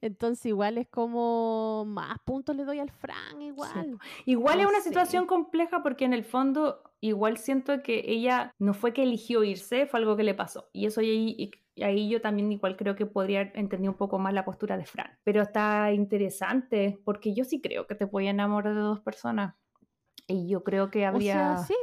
Entonces, 0.00 0.46
igual 0.46 0.78
es 0.78 0.88
como 0.88 1.84
más 1.86 2.18
puntos 2.24 2.56
le 2.56 2.64
doy 2.64 2.78
al 2.78 2.90
Fran, 2.90 3.40
igual. 3.42 3.98
Igual 4.24 4.58
No 4.58 4.62
es 4.64 4.68
una 4.68 4.80
sé. 4.80 4.88
situación 4.88 5.26
compleja 5.26 5.82
porque 5.82 6.04
en 6.04 6.12
el 6.12 6.24
fondo 6.24 6.82
igual 7.00 7.36
siento 7.38 7.82
que 7.82 8.04
ella 8.06 8.54
no 8.58 8.74
fue 8.74 8.92
que 8.92 9.02
eligió 9.02 9.44
irse, 9.44 9.86
fue 9.86 10.00
algo 10.00 10.16
que 10.16 10.24
le 10.24 10.34
pasó. 10.34 10.68
Y 10.72 10.86
eso 10.86 11.00
ahí, 11.00 11.50
ahí 11.82 12.08
yo 12.08 12.20
también 12.20 12.50
igual 12.50 12.76
creo 12.76 12.96
que 12.96 13.06
podría 13.06 13.42
entender 13.54 13.90
un 13.90 13.96
poco 13.96 14.18
más 14.18 14.32
la 14.32 14.44
postura 14.44 14.76
de 14.76 14.86
Fran. 14.86 15.18
Pero 15.24 15.42
está 15.42 15.92
interesante 15.92 16.98
porque 17.04 17.34
yo 17.34 17.44
sí 17.44 17.60
creo 17.60 17.86
que 17.86 17.94
te 17.94 18.06
puede 18.06 18.28
enamorar 18.28 18.74
de 18.74 18.80
dos 18.80 19.00
personas. 19.00 19.54
Y 20.26 20.48
yo 20.48 20.64
creo 20.64 20.90
que 20.90 21.06
habría... 21.06 21.34
O 21.34 21.56
sea, 21.58 21.66
sí. 21.66 21.76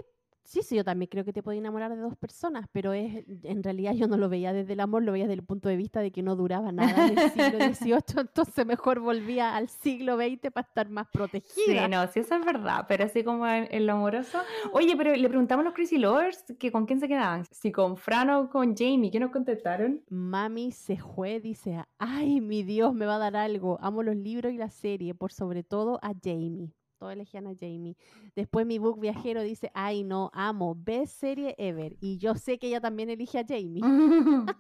Sí, 0.46 0.62
sí, 0.62 0.76
yo 0.76 0.84
también 0.84 1.08
creo 1.10 1.24
que 1.24 1.32
te 1.32 1.42
puede 1.42 1.58
enamorar 1.60 1.96
de 1.96 2.02
dos 2.02 2.18
personas, 2.18 2.68
pero 2.72 2.92
es 2.94 3.24
en 3.44 3.64
realidad 3.64 3.94
yo 3.94 4.08
no 4.08 4.18
lo 4.18 4.28
veía 4.28 4.52
desde 4.52 4.74
el 4.74 4.82
amor, 4.82 5.02
lo 5.04 5.14
veía 5.14 5.24
desde 5.26 5.36
el 5.40 5.44
punto 5.46 5.70
de 5.70 5.78
vista 5.78 6.02
de 6.02 6.12
que 6.12 6.22
no 6.22 6.36
duraba 6.36 6.72
nada 6.72 7.08
en 7.08 7.18
el 7.18 7.32
siglo 7.32 7.58
XVIII, 7.74 8.22
entonces 8.22 8.66
mejor 8.66 9.00
volvía 9.00 9.56
al 9.56 9.70
siglo 9.70 10.18
XX 10.18 10.52
para 10.52 10.68
estar 10.68 10.90
más 10.90 11.08
Sí, 11.08 11.18
protegida. 11.18 11.88
no, 11.88 12.06
sí, 12.08 12.20
eso 12.20 12.36
es 12.36 12.46
verdad, 12.46 12.86
pero 12.90 13.06
así 13.06 13.24
como 13.24 13.48
en, 13.48 13.68
en 13.72 13.88
lo 13.88 13.94
amoroso. 13.94 14.40
Oye, 14.74 14.96
pero 14.98 15.16
le 15.16 15.30
preguntamos 15.30 15.64
a 15.64 15.66
los 15.70 15.74
Crazy 15.74 15.98
Lovers 15.98 16.44
que 16.60 16.72
con 16.72 16.86
quién 16.86 17.00
se 17.00 17.08
quedaban, 17.08 17.46
si 17.50 17.72
con 17.72 17.96
Fran 17.96 18.30
o 18.30 18.50
con 18.50 18.76
Jamie, 18.76 19.12
¿qué 19.12 19.20
nos 19.22 19.32
contestaron? 19.32 20.02
Mami 20.10 20.72
se 20.74 20.98
fue, 20.98 21.40
dice, 21.40 21.84
ay, 22.00 22.42
mi 22.42 22.64
Dios, 22.64 22.94
me 22.94 23.06
va 23.06 23.16
a 23.16 23.20
dar 23.20 23.36
algo. 23.38 23.78
Amo 23.82 24.04
los 24.04 24.16
libros 24.18 24.52
y 24.52 24.58
la 24.58 24.70
serie, 24.70 25.16
por 25.16 25.32
sobre 25.32 25.64
todo 25.64 26.00
a 26.02 26.12
Jamie. 26.22 26.74
Todos 27.04 27.16
elegían 27.16 27.48
a 27.48 27.54
Jamie. 27.54 27.98
Después 28.34 28.66
mi 28.66 28.78
book 28.78 28.98
viajero 28.98 29.42
dice, 29.42 29.70
ay, 29.74 30.06
no, 30.06 30.32
amo, 30.32 30.74
best 30.74 31.20
serie 31.20 31.54
ever. 31.58 31.98
Y 32.00 32.18
yo 32.18 32.34
sé 32.36 32.58
que 32.58 32.68
ella 32.68 32.80
también 32.80 33.10
elige 33.10 33.40
a 33.40 33.46
Jamie. 33.46 33.82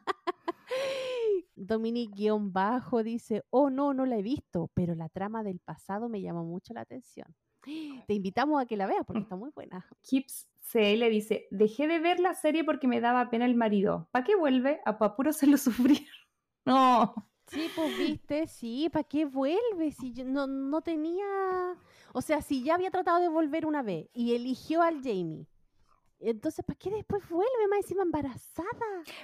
Dominique-bajo 1.55 3.01
dice, 3.01 3.45
oh, 3.49 3.69
no, 3.69 3.93
no 3.93 4.05
la 4.05 4.17
he 4.17 4.21
visto, 4.21 4.69
pero 4.73 4.93
la 4.93 5.07
trama 5.07 5.41
del 5.41 5.59
pasado 5.59 6.09
me 6.09 6.21
llamó 6.21 6.43
mucho 6.43 6.73
la 6.73 6.81
atención. 6.81 7.33
Te 7.63 8.13
invitamos 8.13 8.61
a 8.61 8.65
que 8.65 8.75
la 8.75 8.87
veas 8.87 9.05
porque 9.07 9.21
está 9.21 9.37
muy 9.37 9.51
buena. 9.51 9.87
Kips 10.01 10.49
CL 10.69 11.09
dice, 11.09 11.47
dejé 11.49 11.87
de 11.87 11.99
ver 11.99 12.19
la 12.19 12.33
serie 12.33 12.65
porque 12.65 12.89
me 12.89 12.99
daba 12.99 13.29
pena 13.29 13.45
el 13.45 13.55
marido. 13.55 14.09
¿Para 14.11 14.25
qué 14.25 14.35
vuelve? 14.35 14.81
A 14.83 14.97
Papuro 14.97 15.31
se 15.31 15.47
lo 15.47 15.55
sufrir. 15.57 16.05
No. 16.65 17.13
Sí, 17.47 17.69
pues 17.75 17.95
viste, 17.97 18.47
sí, 18.47 18.89
¿para 18.91 19.03
qué 19.03 19.25
vuelve? 19.25 19.91
Si 19.91 20.11
yo 20.13 20.25
no, 20.25 20.47
no 20.47 20.81
tenía. 20.81 21.25
O 22.13 22.21
sea, 22.21 22.41
si 22.41 22.63
ya 22.63 22.75
había 22.75 22.89
tratado 22.91 23.19
de 23.19 23.27
volver 23.27 23.65
una 23.65 23.83
vez 23.83 24.09
y 24.13 24.33
eligió 24.35 24.81
al 24.81 25.01
Jamie, 25.03 25.45
entonces, 26.29 26.63
¿para 26.65 26.77
qué 26.77 26.89
después 26.89 27.21
vuelve 27.29 27.67
más 27.69 27.79
encima 27.79 28.03
embarazada? 28.03 28.67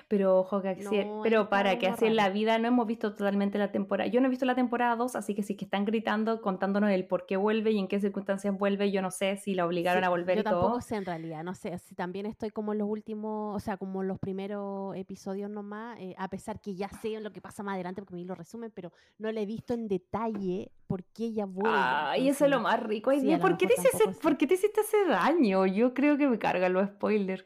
Pero 0.08 0.40
ojo 0.40 0.62
que 0.62 0.76
No, 0.76 1.22
pero 1.24 1.50
para 1.50 1.78
que 1.80 1.88
así 1.88 2.06
en 2.06 2.16
la 2.16 2.30
vida 2.30 2.58
no 2.60 2.68
hemos 2.68 2.88
visto 2.88 3.14
totalmente 3.14 3.58
la 3.58 3.72
temporada. 3.72 4.10
Yo 4.10 4.22
no 4.22 4.28
he 4.28 4.30
visto 4.30 4.46
la 4.46 4.56
temporada 4.56 4.96
2, 4.96 5.16
así 5.16 5.36
que 5.36 5.44
si 5.44 5.56
que 5.56 5.66
están 5.66 5.86
gritando, 5.86 6.42
contándonos 6.42 6.90
el 6.92 7.06
por 7.06 7.26
qué 7.26 7.38
vuelve 7.38 7.72
y 7.72 7.80
en 7.80 7.88
qué 7.88 8.00
circunstancias 8.00 8.58
vuelve, 8.58 8.92
yo 8.92 9.02
no 9.02 9.12
sé 9.12 9.38
si 9.38 9.56
la 9.56 9.66
obligaron 9.66 10.02
Sí, 10.02 10.06
a 10.06 10.10
volver 10.10 10.36
yo 10.38 10.42
y 10.42 10.44
tampoco 10.44 10.68
todo. 10.70 10.82
sé 10.82 10.96
en 10.96 11.06
realidad, 11.06 11.44
no 11.44 11.54
sé, 11.54 11.78
si 11.80 11.96
también 11.96 12.26
estoy 12.26 12.50
como 12.50 12.74
en 12.74 12.80
los 12.80 12.88
últimos, 12.90 13.56
o 13.56 13.60
sea, 13.60 13.78
como 13.78 14.02
en 14.02 14.08
los 14.08 14.20
primeros 14.20 14.96
episodios 14.96 15.50
nomás, 15.50 15.98
eh, 16.00 16.16
a 16.18 16.28
pesar 16.30 16.60
que 16.60 16.76
ya 16.76 16.90
sé 16.90 17.20
lo 17.20 17.32
que 17.32 17.42
pasa 17.42 17.64
más 17.64 17.76
adelante 17.76 18.02
porque 18.02 18.16
me 18.16 18.24
lo 18.26 18.36
resumen, 18.36 18.72
pero 18.74 18.92
no 19.18 19.32
le 19.32 19.42
he 19.42 19.46
visto 19.46 19.74
en 19.74 19.88
detalle 19.88 20.72
por 20.88 21.04
qué 21.04 21.26
ella 21.26 21.46
vuelve. 21.46 21.78
Ay, 21.78 22.30
eso 22.30 22.46
es 22.46 22.52
lo 22.52 22.60
más 22.60 22.82
rico. 22.82 23.12
Ay, 23.12 23.22
sí, 23.22 23.32
lo 23.32 23.40
¿por, 23.40 23.58
qué 23.58 23.68
te 23.68 23.74
hice. 23.74 23.90
¿Por 24.22 24.38
qué 24.38 24.48
te 24.48 24.56
hiciste 24.56 24.82
ese 24.82 25.06
daño? 25.06 25.66
Yo 25.68 25.94
creo 25.94 26.18
que 26.18 26.28
me 26.28 26.40
cargan 26.40 26.74
los 26.74 26.89
spoilers. 26.90 27.44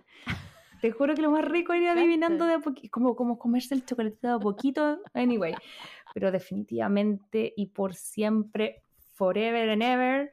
Te 0.81 0.91
juro 0.91 1.15
que 1.15 1.21
lo 1.21 1.31
más 1.31 1.45
rico 1.45 1.73
ir 1.73 1.87
adivinando 1.89 2.45
de 2.45 2.55
a 2.55 2.59
poquito, 2.59 2.89
como, 2.91 3.15
como 3.15 3.39
comerse 3.39 3.73
el 3.73 3.85
chocolatito 3.85 4.27
de 4.27 4.33
a 4.33 4.39
poquito. 4.39 4.99
Anyway, 5.13 5.55
pero 6.13 6.31
definitivamente 6.31 7.53
y 7.55 7.67
por 7.67 7.95
siempre, 7.95 8.83
forever 9.13 9.69
and 9.69 9.83
ever, 9.83 10.31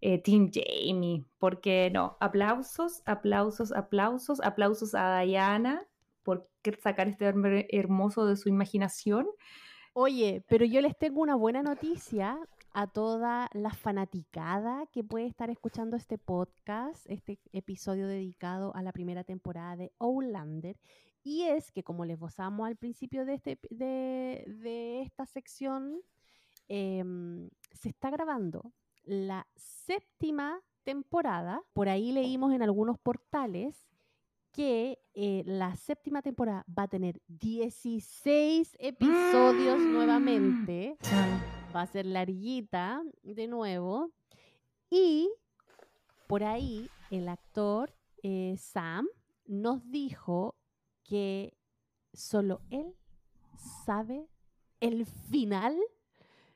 eh, 0.00 0.18
Team 0.18 0.50
Jamie. 0.52 1.24
Porque 1.38 1.90
no, 1.92 2.16
aplausos, 2.20 3.02
aplausos, 3.06 3.72
aplausos, 3.72 4.40
aplausos 4.42 4.94
a 4.94 5.20
Diana 5.20 5.86
por 6.22 6.48
sacar 6.82 7.08
este 7.08 7.28
hombre 7.28 7.66
hermoso 7.70 8.26
de 8.26 8.36
su 8.36 8.48
imaginación. 8.48 9.26
Oye, 9.94 10.44
pero 10.48 10.66
yo 10.66 10.80
les 10.82 10.98
tengo 10.98 11.22
una 11.22 11.36
buena 11.36 11.62
noticia 11.62 12.38
a 12.76 12.86
toda 12.86 13.48
la 13.54 13.70
fanaticada 13.70 14.84
que 14.92 15.02
puede 15.02 15.24
estar 15.24 15.48
escuchando 15.48 15.96
este 15.96 16.18
podcast, 16.18 17.06
este 17.08 17.38
episodio 17.52 18.06
dedicado 18.06 18.76
a 18.76 18.82
la 18.82 18.92
primera 18.92 19.24
temporada 19.24 19.76
de 19.76 19.92
Outlander. 19.98 20.78
Y 21.24 21.44
es 21.44 21.72
que, 21.72 21.82
como 21.82 22.04
les 22.04 22.20
gozamos 22.20 22.66
al 22.66 22.76
principio 22.76 23.24
de, 23.24 23.32
este, 23.32 23.58
de, 23.70 24.44
de 24.46 25.00
esta 25.00 25.24
sección, 25.24 26.02
em, 26.68 27.48
se 27.72 27.88
está 27.88 28.10
grabando 28.10 28.74
la 29.04 29.46
séptima 29.56 30.60
temporada. 30.84 31.62
Por 31.72 31.88
ahí 31.88 32.12
leímos 32.12 32.52
en 32.52 32.60
algunos 32.60 32.98
portales 32.98 33.88
que 34.52 34.98
eh, 35.14 35.44
la 35.46 35.76
séptima 35.76 36.20
temporada 36.20 36.66
va 36.78 36.82
a 36.82 36.88
tener 36.88 37.22
16 37.26 38.76
episodios 38.78 39.80
nuevamente. 39.80 40.98
Va 41.76 41.82
a 41.82 41.86
ser 41.86 42.06
larguita 42.06 43.02
de 43.22 43.46
nuevo. 43.46 44.10
Y 44.88 45.30
por 46.26 46.42
ahí 46.42 46.88
el 47.10 47.28
actor 47.28 47.94
eh, 48.22 48.56
Sam 48.56 49.06
nos 49.44 49.86
dijo 49.90 50.56
que 51.04 51.54
solo 52.14 52.62
él 52.70 52.96
sabe 53.84 54.26
el 54.80 55.04
final 55.04 55.76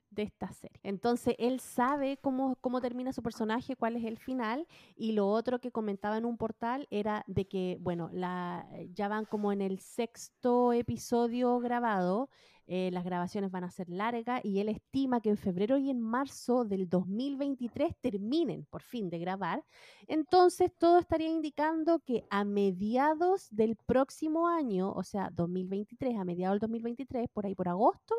de 0.08 0.22
esta 0.22 0.50
serie. 0.54 0.80
Entonces, 0.82 1.34
él 1.38 1.60
sabe 1.60 2.16
cómo, 2.16 2.56
cómo 2.56 2.80
termina 2.80 3.12
su 3.12 3.22
personaje, 3.22 3.76
cuál 3.76 3.96
es 3.96 4.04
el 4.04 4.16
final, 4.16 4.66
y 4.96 5.12
lo 5.12 5.28
otro 5.28 5.60
que 5.60 5.70
comentaba 5.70 6.16
en 6.16 6.24
un 6.24 6.38
portal 6.38 6.88
era 6.90 7.24
de 7.26 7.46
que, 7.46 7.76
bueno, 7.80 8.08
la, 8.12 8.66
ya 8.94 9.08
van 9.08 9.26
como 9.26 9.52
en 9.52 9.60
el 9.60 9.80
sexto 9.80 10.72
episodio 10.72 11.58
grabado, 11.60 12.30
eh, 12.72 12.88
las 12.92 13.02
grabaciones 13.02 13.50
van 13.50 13.64
a 13.64 13.70
ser 13.72 13.88
largas 13.88 14.44
y 14.44 14.60
él 14.60 14.68
estima 14.68 15.20
que 15.20 15.30
en 15.30 15.36
febrero 15.36 15.76
y 15.76 15.90
en 15.90 16.00
marzo 16.00 16.64
del 16.64 16.88
2023 16.88 17.96
terminen 18.00 18.64
por 18.66 18.82
fin 18.82 19.10
de 19.10 19.18
grabar. 19.18 19.64
Entonces, 20.06 20.70
todo 20.78 21.00
estaría 21.00 21.28
indicando 21.28 21.98
que 21.98 22.22
a 22.30 22.44
mediados 22.44 23.48
del 23.50 23.74
próximo 23.74 24.46
año, 24.46 24.92
o 24.92 25.02
sea, 25.02 25.30
2023, 25.32 26.16
a 26.16 26.24
mediados 26.24 26.54
del 26.54 26.60
2023, 26.60 27.28
por 27.32 27.44
ahí 27.44 27.56
por 27.56 27.66
agosto, 27.66 28.14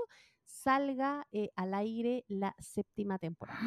salga 0.64 1.28
eh, 1.32 1.52
al 1.56 1.74
aire 1.74 2.26
la 2.28 2.56
séptima 2.60 3.18
temporada. 3.18 3.60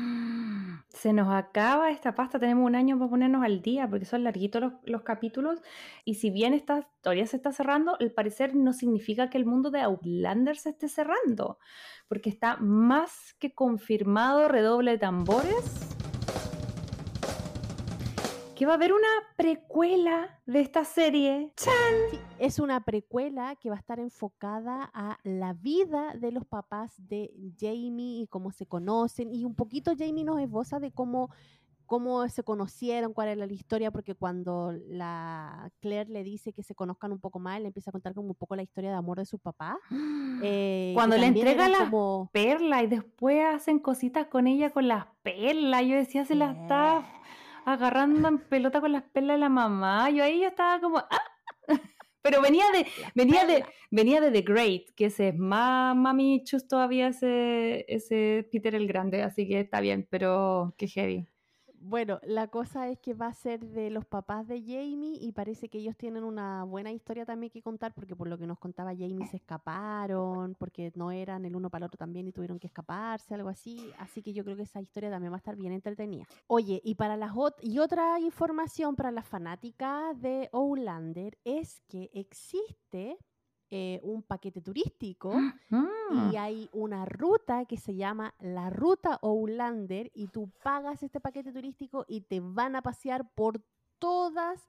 Se 0.89 1.13
nos 1.13 1.33
acaba 1.33 1.91
esta 1.91 2.15
pasta, 2.15 2.39
tenemos 2.39 2.67
un 2.67 2.75
año 2.75 2.99
para 2.99 3.11
ponernos 3.11 3.45
al 3.45 3.63
día 3.63 3.89
porque 3.89 4.05
son 4.05 4.25
larguitos 4.25 4.63
los, 4.63 4.73
los 4.85 5.03
capítulos 5.03 5.61
y 6.05 6.15
si 6.15 6.31
bien 6.31 6.55
esta 6.55 6.79
historia 6.79 7.27
se 7.27 7.37
está 7.37 7.53
cerrando, 7.53 7.97
el 7.99 8.13
parecer 8.13 8.55
no 8.55 8.73
significa 8.73 9.31
que 9.31 9.39
el 9.39 9.47
mundo 9.47 9.71
de 9.71 9.81
Outlander 9.81 10.57
se 10.57 10.71
esté 10.71 10.89
cerrando, 10.89 11.59
porque 12.09 12.31
está 12.31 12.57
más 12.59 13.35
que 13.39 13.55
confirmado 13.55 14.49
redoble 14.49 14.93
de 14.93 14.99
tambores 14.99 15.95
que 18.55 18.67
va 18.67 18.73
a 18.73 18.75
haber 18.77 18.93
una 18.93 19.09
precuela 19.37 20.41
de 20.47 20.61
esta 20.61 20.85
serie. 20.85 21.53
¡Chan! 21.57 21.75
Sí, 22.11 22.21
es 22.39 22.59
una 22.59 22.85
precuela 22.85 23.57
que 23.57 23.69
va 23.69 23.77
a 23.77 23.79
estar 23.79 23.99
enfocada 23.99 24.91
a 24.95 25.19
la 25.25 25.55
vida 25.55 26.15
de 26.15 26.31
los 26.31 26.45
papás 26.45 26.95
de 26.99 27.33
Jamie 27.59 28.23
y 28.23 28.27
cómo 28.29 28.53
se 28.53 28.67
conocen. 28.67 29.33
Y 29.33 29.45
un 29.45 29.55
poquito 29.55 29.93
Jamie 29.99 30.25
nos 30.25 30.41
esboza 30.41 30.79
de 30.79 30.93
cómo, 30.93 31.31
cómo 31.87 32.29
se 32.29 32.45
conocieron, 32.45 33.13
cuál 33.13 33.29
era 33.29 33.47
la 33.47 33.53
historia, 33.53 33.91
porque 33.91 34.15
cuando 34.15 34.73
la 34.89 35.73
Claire 35.81 36.11
le 36.11 36.23
dice 36.23 36.53
que 36.53 36.63
se 36.63 36.77
conozcan 36.77 37.11
un 37.11 37.21
poco 37.21 37.41
más, 37.41 37.61
le 37.61 37.69
empieza 37.69 37.91
a 37.91 37.93
contar 37.93 38.15
como 38.15 38.29
un 38.29 38.35
poco 38.35 38.55
la 38.55 38.63
historia 38.63 38.91
de 38.91 38.97
amor 38.97 39.19
de 39.19 39.27
sus 39.27 39.41
papás. 39.41 39.77
Eh, 40.43 40.91
Cuando 40.95 41.17
le 41.17 41.27
entrega 41.27 41.69
las 41.69 41.89
como... 41.89 42.29
perlas 42.33 42.83
y 42.83 42.87
después 42.89 43.43
hacen 43.47 43.79
cositas 43.79 44.27
con 44.27 44.49
ella 44.49 44.71
con 44.71 44.89
las 44.89 45.07
perlas, 45.23 45.83
yo 45.87 45.95
decía, 45.95 46.27
se 46.27 46.35
las 46.35 46.57
está 46.57 47.05
agarrando 47.65 48.29
en 48.29 48.39
pelota 48.39 48.81
con 48.81 48.93
las 48.93 49.03
perlas 49.05 49.37
de 49.37 49.41
la 49.41 49.49
mamá. 49.49 50.11
Yo 50.11 50.25
ahí 50.25 50.41
ya 50.41 50.49
estaba 50.49 50.81
como, 50.81 50.99
¡ah! 50.99 51.09
Pero 52.23 52.41
venía 52.41 52.65
de, 52.73 52.87
venía 53.15 53.45
de, 53.45 53.65
venía 53.91 54.21
de 54.21 54.31
The 54.31 54.41
Great, 54.43 54.95
que 54.97 55.07
ese 55.07 55.29
es 55.29 55.37
más 55.37 55.95
mami 55.95 56.43
chus 56.45 56.67
todavía 56.67 57.09
ese, 57.09 57.85
ese 57.87 58.49
Peter 58.51 58.75
el 58.75 58.87
Grande, 58.89 59.23
así 59.23 59.47
que 59.47 59.61
está 59.61 59.81
bien, 59.81 60.07
pero 60.11 60.75
qué 60.79 60.89
heavy. 60.89 61.29
Bueno, 61.87 62.19
la 62.23 62.49
cosa 62.49 62.89
es 62.89 62.99
que 62.99 63.13
va 63.13 63.27
a 63.27 63.35
ser 63.35 63.61
de 63.61 63.91
los 63.91 64.07
papás 64.07 64.49
de 64.49 64.63
Jamie 64.63 65.19
y 65.21 65.33
parece 65.33 65.69
que 65.69 65.77
ellos 65.77 65.95
tienen 65.99 66.25
una 66.25 66.65
buena 66.65 66.91
historia 66.91 67.27
también 67.27 67.51
que 67.51 67.61
contar 67.61 67.93
porque 67.93 68.17
por 68.17 68.27
lo 68.27 68.39
que 68.39 68.47
nos 68.47 68.59
contaba 68.59 68.93
Jamie 68.93 69.27
se 69.27 69.37
escaparon, 69.37 70.55
porque 70.55 70.93
no 70.95 71.11
eran 71.11 71.45
el 71.45 71.55
uno 71.55 71.69
para 71.69 71.85
el 71.85 71.89
otro 71.89 71.99
también 71.99 72.27
y 72.27 72.33
tuvieron 72.33 72.59
que 72.59 72.69
escaparse, 72.69 73.35
algo 73.35 73.51
así. 73.51 73.93
Así 73.99 74.23
que 74.23 74.33
yo 74.33 74.45
creo 74.45 74.57
que 74.57 74.63
esa 74.63 74.81
historia 74.81 75.11
también 75.11 75.31
va 75.31 75.37
a 75.37 75.45
estar 75.45 75.57
bien 75.57 75.75
entretenida. 75.75 76.25
Oye, 76.47 76.81
y 76.83 76.95
para 76.95 77.19
las 77.19 77.33
y 77.61 77.79
otra 77.79 78.19
información 78.19 78.97
para 78.97 79.11
las 79.11 79.29
fanáticas 79.29 80.19
de 80.23 80.49
Outlander 80.55 81.37
es 81.45 81.83
que 81.87 82.09
existe 82.15 83.19
eh, 83.77 83.99
un 84.05 84.23
paquete 84.23 84.61
turístico 84.61 85.35
Mm. 85.69 86.31
y 86.31 86.37
hay 86.37 86.69
una 86.73 87.05
ruta 87.07 87.65
que 87.65 87.77
se 87.77 87.97
llama 87.97 88.33
la 88.39 88.71
ruta 88.71 89.19
Outlander 89.21 90.13
y 90.15 90.29
tú 90.29 90.49
pagas 90.63 91.03
este 91.03 91.19
paquete 91.19 91.53
turístico 91.53 92.05
y 92.07 92.21
te 92.21 92.39
van 92.39 92.77
a 92.77 92.83
pasear 92.83 93.29
por 93.35 93.61
todas 93.99 94.69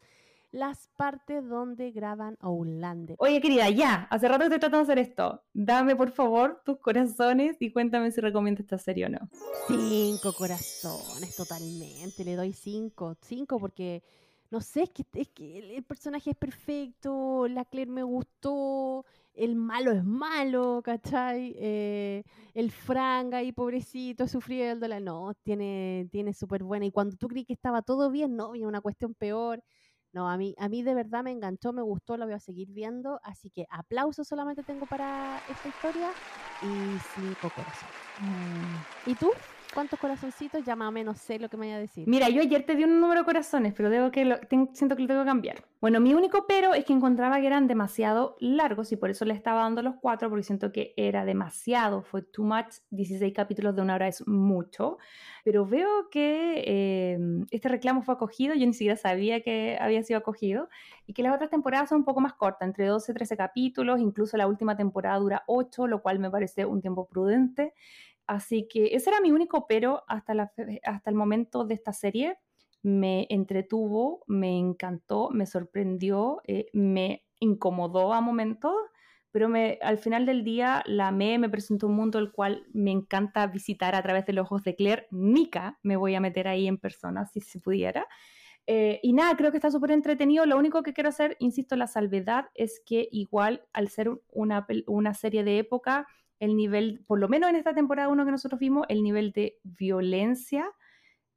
las 0.51 0.87
partes 0.97 1.47
donde 1.47 1.91
graban 1.91 2.35
Outlander. 2.39 3.15
Oye, 3.19 3.41
querida, 3.41 3.69
ya, 3.69 4.07
hace 4.09 4.27
rato 4.27 4.39
que 4.39 4.45
estoy 4.45 4.59
tratando 4.59 4.77
de 4.87 4.93
hacer 4.93 4.99
esto. 4.99 5.43
Dame, 5.53 5.95
por 5.95 6.09
favor, 6.11 6.61
tus 6.65 6.79
corazones 6.79 7.57
y 7.59 7.71
cuéntame 7.71 8.09
si 8.09 8.21
recomiendas 8.21 8.61
esta 8.63 8.79
serie 8.79 9.05
o 9.05 9.09
no. 9.09 9.19
Cinco 9.67 10.33
corazones, 10.33 11.35
totalmente. 11.35 12.23
Le 12.23 12.35
doy 12.35 12.53
cinco. 12.53 13.15
Cinco 13.21 13.59
porque, 13.59 14.01
no 14.55 14.61
sé, 14.61 14.83
es 14.83 14.89
que, 14.91 15.05
es 15.15 15.27
que 15.31 15.59
el, 15.59 15.71
el 15.71 15.83
personaje 15.83 16.29
es 16.29 16.37
perfecto, 16.37 17.45
la 17.49 17.65
Claire 17.65 17.91
me 17.91 18.03
gustó, 18.03 19.03
el 19.33 19.57
malo 19.57 19.91
es 19.91 20.05
malo, 20.05 20.81
¿cachai? 20.81 21.53
Eh, 21.57 22.23
el 22.53 22.71
Frank 22.71 23.33
ahí, 23.33 23.51
pobrecito, 23.51 24.29
sufriéndola. 24.29 25.01
No, 25.01 25.33
tiene, 25.43 26.07
tiene 26.09 26.31
súper 26.33 26.63
buena. 26.63 26.85
Y 26.85 26.91
cuando 26.91 27.17
tú 27.17 27.27
creí 27.27 27.43
que 27.43 27.51
estaba 27.51 27.81
todo 27.81 28.09
bien, 28.09 28.37
no, 28.37 28.51
había 28.51 28.65
una 28.65 28.79
cuestión 28.79 29.13
peor. 29.13 29.61
No, 30.13 30.29
a 30.29 30.37
mí, 30.37 30.55
a 30.57 30.69
mí 30.69 30.83
de 30.83 30.93
verdad 30.93 31.21
me 31.21 31.31
enganchó, 31.31 31.73
me 31.73 31.81
gustó, 31.81 32.15
la 32.15 32.23
voy 32.23 32.35
a 32.35 32.39
seguir 32.39 32.69
viendo. 32.71 33.19
Así 33.23 33.49
que 33.49 33.65
aplausos 33.69 34.25
solamente 34.25 34.63
tengo 34.63 34.85
para 34.85 35.41
esta 35.49 35.67
historia 35.67 36.11
y 36.61 36.97
cinco 37.13 37.51
corazones. 37.53 38.05
¿Y 39.05 39.15
tú? 39.15 39.31
¿Cuántos 39.75 39.99
corazoncitos? 39.99 40.63
Ya 40.63 40.75
más 40.75 40.87
o 40.87 40.91
menos 40.91 41.19
sé 41.19 41.37
lo 41.37 41.49
que 41.49 41.57
me 41.57 41.65
vaya 41.67 41.75
a 41.75 41.79
decir. 41.79 42.07
Mira, 42.07 42.29
yo 42.29 42.41
ayer 42.41 42.65
te 42.65 42.75
di 42.75 42.85
un 42.85 42.99
número 43.01 43.19
de 43.21 43.25
corazones, 43.25 43.73
pero 43.75 43.89
debo 43.89 44.09
que 44.09 44.23
lo- 44.25 44.37
siento 44.73 44.95
que 44.95 45.01
lo 45.03 45.07
tengo 45.09 45.21
que 45.21 45.25
cambiar. 45.27 45.63
Bueno, 45.81 45.99
mi 45.99 46.13
único 46.13 46.45
pero 46.47 46.73
es 46.73 46.85
que 46.85 46.93
encontraba 46.93 47.39
que 47.41 47.45
eran 47.47 47.67
demasiado 47.67 48.37
largos 48.39 48.91
y 48.91 48.95
por 48.95 49.09
eso 49.09 49.25
le 49.25 49.33
estaba 49.33 49.61
dando 49.63 49.81
los 49.81 49.95
cuatro, 50.01 50.29
porque 50.29 50.43
siento 50.43 50.71
que 50.71 50.93
era 50.95 51.25
demasiado, 51.25 52.01
fue 52.01 52.21
too 52.23 52.43
much. 52.45 52.73
16 52.89 53.33
capítulos 53.33 53.75
de 53.75 53.81
una 53.81 53.95
hora 53.95 54.07
es 54.07 54.25
mucho, 54.25 54.97
pero 55.43 55.65
veo 55.65 56.09
que 56.09 56.63
eh, 56.65 57.19
este 57.51 57.67
reclamo 57.69 58.01
fue 58.01 58.15
acogido, 58.15 58.55
yo 58.55 58.65
ni 58.65 58.73
siquiera 58.73 58.95
sabía 58.95 59.41
que 59.41 59.77
había 59.79 60.01
sido 60.03 60.19
acogido, 60.19 60.69
y 61.05 61.13
que 61.13 61.21
las 61.21 61.35
otras 61.35 61.49
temporadas 61.49 61.89
son 61.89 61.99
un 61.99 62.05
poco 62.05 62.21
más 62.21 62.33
cortas, 62.33 62.65
entre 62.67 62.87
12 62.87 63.11
y 63.11 63.15
13 63.15 63.35
capítulos, 63.37 63.99
incluso 63.99 64.37
la 64.37 64.47
última 64.47 64.75
temporada 64.77 65.19
dura 65.19 65.43
8, 65.47 65.85
lo 65.85 66.01
cual 66.01 66.19
me 66.19 66.31
parece 66.31 66.65
un 66.65 66.81
tiempo 66.81 67.05
prudente. 67.07 67.73
Así 68.27 68.67
que 68.67 68.95
ese 68.95 69.09
era 69.09 69.21
mi 69.21 69.31
único 69.31 69.67
pero 69.67 70.03
hasta, 70.07 70.51
hasta 70.83 71.09
el 71.09 71.15
momento 71.15 71.65
de 71.65 71.75
esta 71.75 71.93
serie. 71.93 72.37
Me 72.81 73.27
entretuvo, 73.29 74.23
me 74.27 74.57
encantó, 74.57 75.29
me 75.31 75.45
sorprendió, 75.45 76.41
eh, 76.45 76.67
me 76.73 77.23
incomodó 77.39 78.13
a 78.13 78.21
momentos, 78.21 78.75
pero 79.31 79.49
al 79.81 79.97
final 79.97 80.25
del 80.25 80.43
día 80.43 80.83
la 80.85 81.09
amé, 81.09 81.37
me 81.37 81.49
presentó 81.49 81.87
un 81.87 81.95
mundo 81.95 82.19
el 82.19 82.31
cual 82.31 82.67
me 82.73 82.91
encanta 82.91 83.47
visitar 83.47 83.95
a 83.95 84.01
través 84.01 84.25
de 84.25 84.33
los 84.33 84.45
ojos 84.45 84.63
de 84.63 84.75
Claire. 84.75 85.07
Nika, 85.11 85.77
me 85.83 85.97
voy 85.97 86.15
a 86.15 86.21
meter 86.21 86.47
ahí 86.47 86.67
en 86.67 86.77
persona 86.77 87.25
si 87.25 87.41
se 87.41 87.59
pudiera. 87.59 88.07
Eh, 88.67 88.99
y 89.03 89.13
nada, 89.13 89.35
creo 89.35 89.51
que 89.51 89.57
está 89.57 89.71
súper 89.71 89.91
entretenido. 89.91 90.45
Lo 90.45 90.57
único 90.57 90.83
que 90.83 90.93
quiero 90.93 91.09
hacer, 91.09 91.35
insisto, 91.39 91.75
la 91.75 91.87
salvedad 91.87 92.45
es 92.53 92.81
que 92.85 93.09
igual 93.11 93.65
al 93.73 93.89
ser 93.89 94.09
una 94.31 95.13
serie 95.13 95.43
de 95.43 95.59
época, 95.59 96.07
el 96.39 96.55
nivel, 96.55 97.03
por 97.07 97.19
lo 97.19 97.27
menos 97.27 97.49
en 97.49 97.55
esta 97.55 97.73
temporada 97.73 98.09
1 98.09 98.25
que 98.25 98.31
nosotros 98.31 98.59
vimos, 98.59 98.85
el 98.89 99.03
nivel 99.03 99.31
de 99.31 99.59
violencia, 99.63 100.69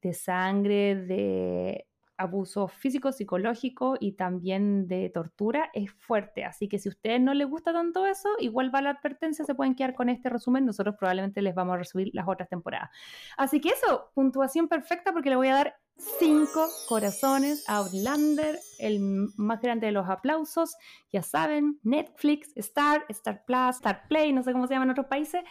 de 0.02 0.14
sangre, 0.14 0.96
de 0.96 1.86
abuso 2.18 2.66
físico, 2.66 3.12
psicológico 3.12 3.96
y 3.98 4.12
también 4.12 4.88
de 4.88 5.08
tortura 5.08 5.70
es 5.72 5.92
fuerte. 5.92 6.44
Así 6.44 6.68
que 6.68 6.78
si 6.78 6.88
a 6.88 6.90
ustedes 6.90 7.20
no 7.20 7.32
les 7.32 7.48
gusta 7.48 7.72
tanto 7.72 8.06
eso, 8.06 8.28
igual 8.40 8.74
va 8.74 8.82
la 8.82 8.90
advertencia, 8.90 9.44
se 9.44 9.54
pueden 9.54 9.76
quedar 9.76 9.94
con 9.94 10.08
este 10.08 10.28
resumen. 10.28 10.66
Nosotros 10.66 10.96
probablemente 10.98 11.40
les 11.42 11.54
vamos 11.54 11.74
a 11.74 11.78
resubir 11.78 12.10
las 12.12 12.26
otras 12.26 12.48
temporadas. 12.48 12.90
Así 13.36 13.60
que 13.60 13.68
eso, 13.70 14.10
puntuación 14.14 14.68
perfecta 14.68 15.12
porque 15.12 15.30
le 15.30 15.36
voy 15.36 15.48
a 15.48 15.54
dar 15.54 15.76
cinco 15.98 16.66
corazones 16.88 17.64
a 17.68 17.76
Outlander, 17.78 18.58
el 18.78 19.00
más 19.36 19.60
grande 19.60 19.86
de 19.86 19.92
los 19.92 20.08
aplausos. 20.08 20.76
Ya 21.12 21.22
saben, 21.22 21.78
Netflix, 21.82 22.56
Star, 22.56 23.04
Star 23.08 23.44
Plus, 23.44 23.76
Star 23.76 24.06
Play, 24.08 24.32
no 24.32 24.42
sé 24.42 24.52
cómo 24.52 24.66
se 24.66 24.74
llama 24.74 24.84
en 24.84 24.90
otros 24.92 25.06
países, 25.06 25.42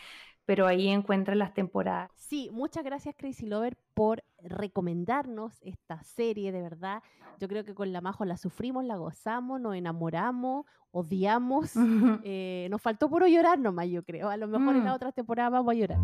pero 0.45 0.65
ahí 0.65 0.87
encuentran 0.87 1.37
las 1.39 1.53
temporadas. 1.53 2.09
Sí, 2.15 2.49
muchas 2.51 2.83
gracias 2.83 3.15
Crazy 3.17 3.45
Lover 3.45 3.77
por 3.93 4.23
recomendarnos 4.41 5.53
esta 5.61 6.01
serie, 6.03 6.51
de 6.51 6.61
verdad. 6.61 7.01
Yo 7.39 7.47
creo 7.47 7.63
que 7.65 7.75
con 7.75 7.91
la 7.91 8.01
Majo 8.01 8.25
la 8.25 8.37
sufrimos, 8.37 8.83
la 8.85 8.95
gozamos, 8.95 9.59
nos 9.61 9.75
enamoramos, 9.75 10.65
odiamos. 10.91 11.71
Eh, 12.23 12.67
nos 12.71 12.81
faltó 12.81 13.09
puro 13.09 13.27
llorar 13.27 13.59
nomás, 13.59 13.87
yo 13.89 14.03
creo. 14.03 14.29
A 14.29 14.37
lo 14.37 14.47
mejor 14.47 14.75
en 14.75 14.81
Mm. 14.81 14.85
la 14.85 14.93
otra 14.95 15.11
temporada 15.11 15.49
vamos 15.49 15.71
a 15.71 15.75
llorar. 15.75 15.99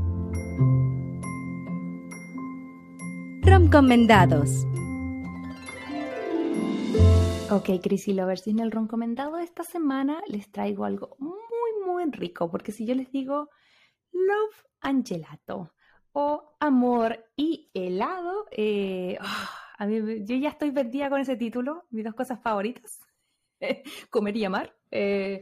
Recomendados. 3.74 4.68
Ok, 7.50 7.82
Crazy 7.82 8.14
Lovers, 8.14 8.46
y 8.46 8.52
en 8.52 8.60
el 8.60 8.70
recomendado 8.70 9.38
de 9.38 9.44
esta 9.46 9.64
semana 9.64 10.22
les 10.28 10.52
traigo 10.52 10.86
algo 10.86 11.16
muy, 11.18 11.40
muy 11.84 12.04
rico, 12.12 12.52
porque 12.52 12.72
si 12.72 12.86
yo 12.86 12.94
les 12.94 13.12
digo 13.12 13.50
Love 14.12 14.64
and 14.82 15.08
Gelato 15.08 15.74
o 16.12 16.56
Amor 16.60 17.26
y 17.36 17.72
Helado, 17.74 18.46
eh, 18.52 19.18
ah, 19.20 19.50
a 19.80 19.88
mí, 19.88 20.24
yo 20.24 20.36
ya 20.36 20.50
estoy 20.50 20.70
perdida 20.70 21.10
con 21.10 21.20
ese 21.20 21.36
título, 21.36 21.86
mis 21.90 22.06
dos 22.06 22.14
cosas 22.14 22.40
favoritas. 22.44 23.00
comer 24.12 24.38
y 24.38 24.46
amar. 24.46 24.72
Eh, 24.92 25.42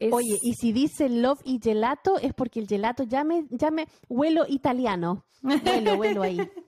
es- 0.00 0.12
Oye, 0.12 0.36
y 0.42 0.54
si 0.54 0.72
dice 0.72 1.08
love 1.08 1.42
y 1.44 1.60
gelato 1.62 2.18
es 2.18 2.34
porque 2.34 2.58
el 2.58 2.66
gelato 2.66 3.04
ya 3.04 3.22
me, 3.22 3.46
ya 3.50 3.70
me 3.70 3.86
huelo 4.08 4.46
italiano. 4.48 5.26
Huelo, 5.44 5.94
huelo 5.94 6.22
ahí. 6.22 6.38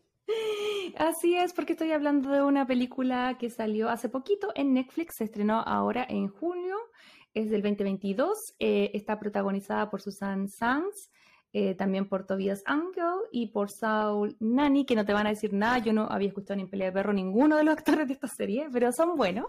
Así 0.97 1.37
es, 1.37 1.53
porque 1.53 1.73
estoy 1.73 1.93
hablando 1.93 2.31
de 2.31 2.43
una 2.43 2.67
película 2.67 3.37
que 3.39 3.51
salió 3.51 3.89
hace 3.89 4.09
poquito 4.09 4.53
en 4.55 4.75
Netflix, 4.75 5.17
se 5.17 5.25
estrenó 5.25 5.61
ahora 5.61 6.05
en 6.09 6.29
junio, 6.29 6.77
es 7.33 7.51
del 7.51 7.63
2022, 7.63 8.55
eh, 8.59 8.91
está 8.95 9.19
protagonizada 9.19 9.89
por 9.91 10.03
Susan 10.03 10.49
Sanz, 10.49 11.11
eh, 11.53 11.75
también 11.75 12.09
por 12.09 12.27
Tobias 12.27 12.63
Angel 12.67 13.21
y 13.33 13.49
por 13.49 13.71
Saul 13.71 14.37
Nani, 14.41 14.85
que 14.85 14.95
no 14.95 15.05
te 15.05 15.13
van 15.13 15.27
a 15.27 15.31
decir 15.31 15.53
nada, 15.53 15.79
yo 15.79 15.93
no 15.93 16.07
había 16.11 16.29
escuchado 16.29 16.57
ni 16.57 16.63
en 16.63 16.71
Pelea 16.71 16.89
de 16.89 16.93
Perro 16.93 17.13
ninguno 17.13 17.57
de 17.57 17.65
los 17.65 17.73
actores 17.79 18.07
de 18.07 18.15
esta 18.15 18.29
serie, 18.29 18.69
pero 18.73 18.93
son 18.93 19.17
buenos. 19.17 19.47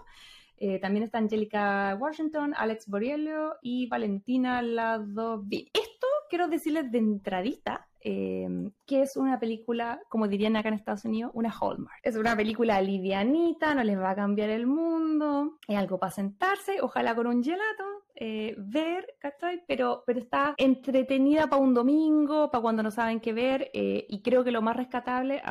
Eh, 0.56 0.78
también 0.78 1.02
está 1.04 1.18
Angelica 1.18 1.96
Washington, 1.98 2.54
Alex 2.56 2.86
Boriello 2.86 3.56
y 3.62 3.88
Valentina 3.88 4.62
Ladovin. 4.62 5.68
Esto 5.72 6.06
quiero 6.28 6.46
decirles 6.48 6.90
de 6.92 6.98
entradita 6.98 7.88
eh, 8.04 8.48
que 8.86 9.02
es 9.02 9.16
una 9.16 9.38
película, 9.38 10.00
como 10.08 10.26
dirían 10.26 10.56
acá 10.56 10.68
en 10.68 10.74
Estados 10.74 11.04
Unidos, 11.04 11.30
una 11.34 11.50
Hallmark. 11.50 12.00
Es 12.02 12.16
una 12.16 12.36
película 12.36 12.80
livianita, 12.80 13.74
no 13.74 13.84
les 13.84 13.98
va 13.98 14.10
a 14.10 14.16
cambiar 14.16 14.50
el 14.50 14.66
mundo, 14.66 15.58
es 15.68 15.76
algo 15.76 15.98
para 15.98 16.12
sentarse, 16.12 16.80
ojalá 16.80 17.14
con 17.14 17.26
un 17.26 17.42
gelato, 17.44 17.84
eh, 18.14 18.54
ver, 18.58 19.14
¿cachai? 19.18 19.62
Pero, 19.66 20.02
pero 20.06 20.18
está 20.18 20.54
entretenida 20.56 21.46
para 21.46 21.62
un 21.62 21.74
domingo, 21.74 22.50
para 22.50 22.62
cuando 22.62 22.82
no 22.82 22.90
saben 22.90 23.20
qué 23.20 23.32
ver, 23.32 23.70
eh, 23.72 24.06
y 24.08 24.22
creo 24.22 24.42
que 24.44 24.50
lo 24.50 24.62
más 24.62 24.76
rescatable 24.76 25.42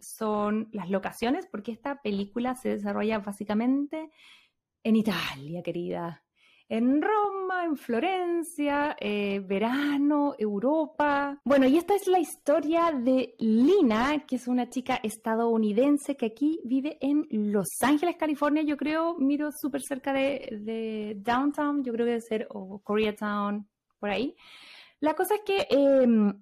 son 0.00 0.68
las 0.72 0.90
locaciones, 0.90 1.46
porque 1.46 1.72
esta 1.72 2.02
película 2.02 2.54
se 2.56 2.70
desarrolla 2.70 3.20
básicamente 3.20 4.10
en 4.82 4.96
Italia, 4.96 5.62
querida. 5.62 6.24
En 6.74 7.02
Roma, 7.02 7.66
en 7.66 7.76
Florencia, 7.76 8.96
eh, 8.98 9.40
verano, 9.40 10.34
Europa. 10.38 11.38
Bueno, 11.44 11.66
y 11.66 11.76
esta 11.76 11.94
es 11.94 12.06
la 12.06 12.18
historia 12.18 12.92
de 12.92 13.34
Lina, 13.40 14.24
que 14.26 14.36
es 14.36 14.48
una 14.48 14.70
chica 14.70 14.98
estadounidense 15.02 16.16
que 16.16 16.24
aquí 16.24 16.60
vive 16.64 16.96
en 17.02 17.26
Los 17.52 17.68
Ángeles, 17.82 18.16
California. 18.16 18.62
Yo 18.62 18.78
creo, 18.78 19.18
miro 19.18 19.52
súper 19.52 19.82
cerca 19.82 20.14
de, 20.14 21.14
Downtown, 21.18 21.84
yo 21.84 21.92
creo 21.92 22.06
que 22.06 22.12
debe 22.12 22.22
ser 22.22 22.46
o 22.48 22.78
Koreatown, 22.78 23.68
por 24.00 24.08
ahí. 24.08 24.34
La 25.00 25.12
cosa 25.12 25.34
es 25.34 25.42
que 25.42 25.66
em, 25.68 26.32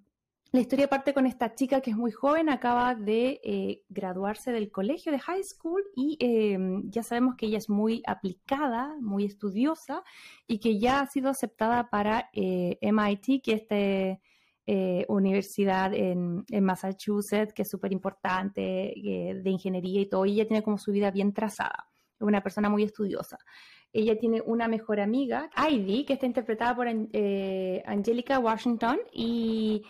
la 0.52 0.60
historia 0.60 0.88
parte 0.88 1.14
con 1.14 1.26
esta 1.26 1.54
chica 1.54 1.80
que 1.80 1.92
es 1.92 1.96
muy 1.96 2.10
joven, 2.10 2.48
acaba 2.48 2.96
de 2.96 3.40
eh, 3.44 3.82
graduarse 3.88 4.50
del 4.50 4.72
colegio 4.72 5.12
de 5.12 5.20
high 5.20 5.44
school 5.44 5.82
y 5.94 6.16
eh, 6.18 6.58
ya 6.86 7.04
sabemos 7.04 7.36
que 7.36 7.46
ella 7.46 7.58
es 7.58 7.70
muy 7.70 8.02
aplicada, 8.04 8.96
muy 9.00 9.24
estudiosa 9.24 10.02
y 10.48 10.58
que 10.58 10.80
ya 10.80 11.00
ha 11.00 11.06
sido 11.06 11.30
aceptada 11.30 11.88
para 11.88 12.30
eh, 12.32 12.78
MIT, 12.82 13.42
que 13.44 13.52
es 13.52 13.62
esta 13.62 14.20
universidad 15.08 15.92
en, 15.94 16.44
en, 16.48 16.64
Massachusetts, 16.64 17.52
que 17.52 17.62
es 17.62 17.70
súper 17.70 17.92
importante, 17.92 18.60
de 18.62 19.50
ingeniería 19.50 20.00
y 20.00 20.06
todo, 20.06 20.24
y 20.26 20.34
ella 20.34 20.46
tiene 20.46 20.62
como 20.62 20.78
su 20.78 20.92
vida 20.92 21.10
bien 21.10 21.32
trazada, 21.32 21.88
es 22.14 22.20
una 22.20 22.40
persona 22.40 22.68
muy 22.68 22.84
estudiosa. 22.84 23.36
Ella 23.92 24.16
tiene 24.16 24.40
una 24.40 24.68
mejor 24.68 25.00
amiga, 25.00 25.50
Ivy, 25.56 26.04
que 26.04 26.12
está 26.12 26.26
interpretada 26.26 26.76
por 26.76 26.86
Angelica 26.86 28.38
Washington 28.38 29.00
y 29.12 29.82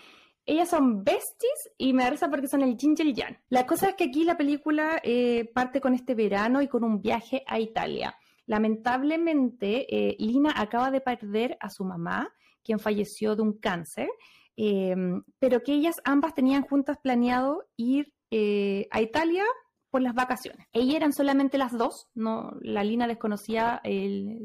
ellas 0.50 0.68
son 0.68 1.04
besties 1.04 1.70
y 1.78 1.92
me 1.92 2.04
da 2.04 2.28
porque 2.28 2.48
son 2.48 2.62
el 2.62 2.76
Ginger 2.76 3.06
y 3.06 3.14
Jan. 3.14 3.38
La 3.48 3.66
cosa 3.66 3.90
es 3.90 3.94
que 3.94 4.04
aquí 4.04 4.24
la 4.24 4.36
película 4.36 5.00
eh, 5.02 5.50
parte 5.54 5.80
con 5.80 5.94
este 5.94 6.14
verano 6.14 6.60
y 6.60 6.68
con 6.68 6.82
un 6.82 7.00
viaje 7.00 7.44
a 7.46 7.60
Italia. 7.60 8.16
Lamentablemente, 8.50 9.86
eh, 9.88 10.16
Lina 10.18 10.52
acaba 10.56 10.90
de 10.90 11.00
perder 11.00 11.56
a 11.60 11.70
su 11.70 11.84
mamá, 11.84 12.34
quien 12.64 12.80
falleció 12.80 13.36
de 13.36 13.42
un 13.42 13.52
cáncer, 13.52 14.08
eh, 14.56 14.96
pero 15.38 15.62
que 15.62 15.72
ellas 15.72 16.00
ambas 16.04 16.34
tenían 16.34 16.62
juntas 16.62 16.98
planeado 17.00 17.68
ir 17.76 18.12
eh, 18.32 18.88
a 18.90 19.02
Italia 19.02 19.44
por 19.88 20.02
las 20.02 20.14
vacaciones. 20.14 20.66
Ellas 20.72 20.96
eran 20.96 21.12
solamente 21.12 21.58
las 21.58 21.78
dos, 21.78 22.08
no, 22.16 22.56
la 22.60 22.82
Lina 22.82 23.06
desconocía 23.06 23.80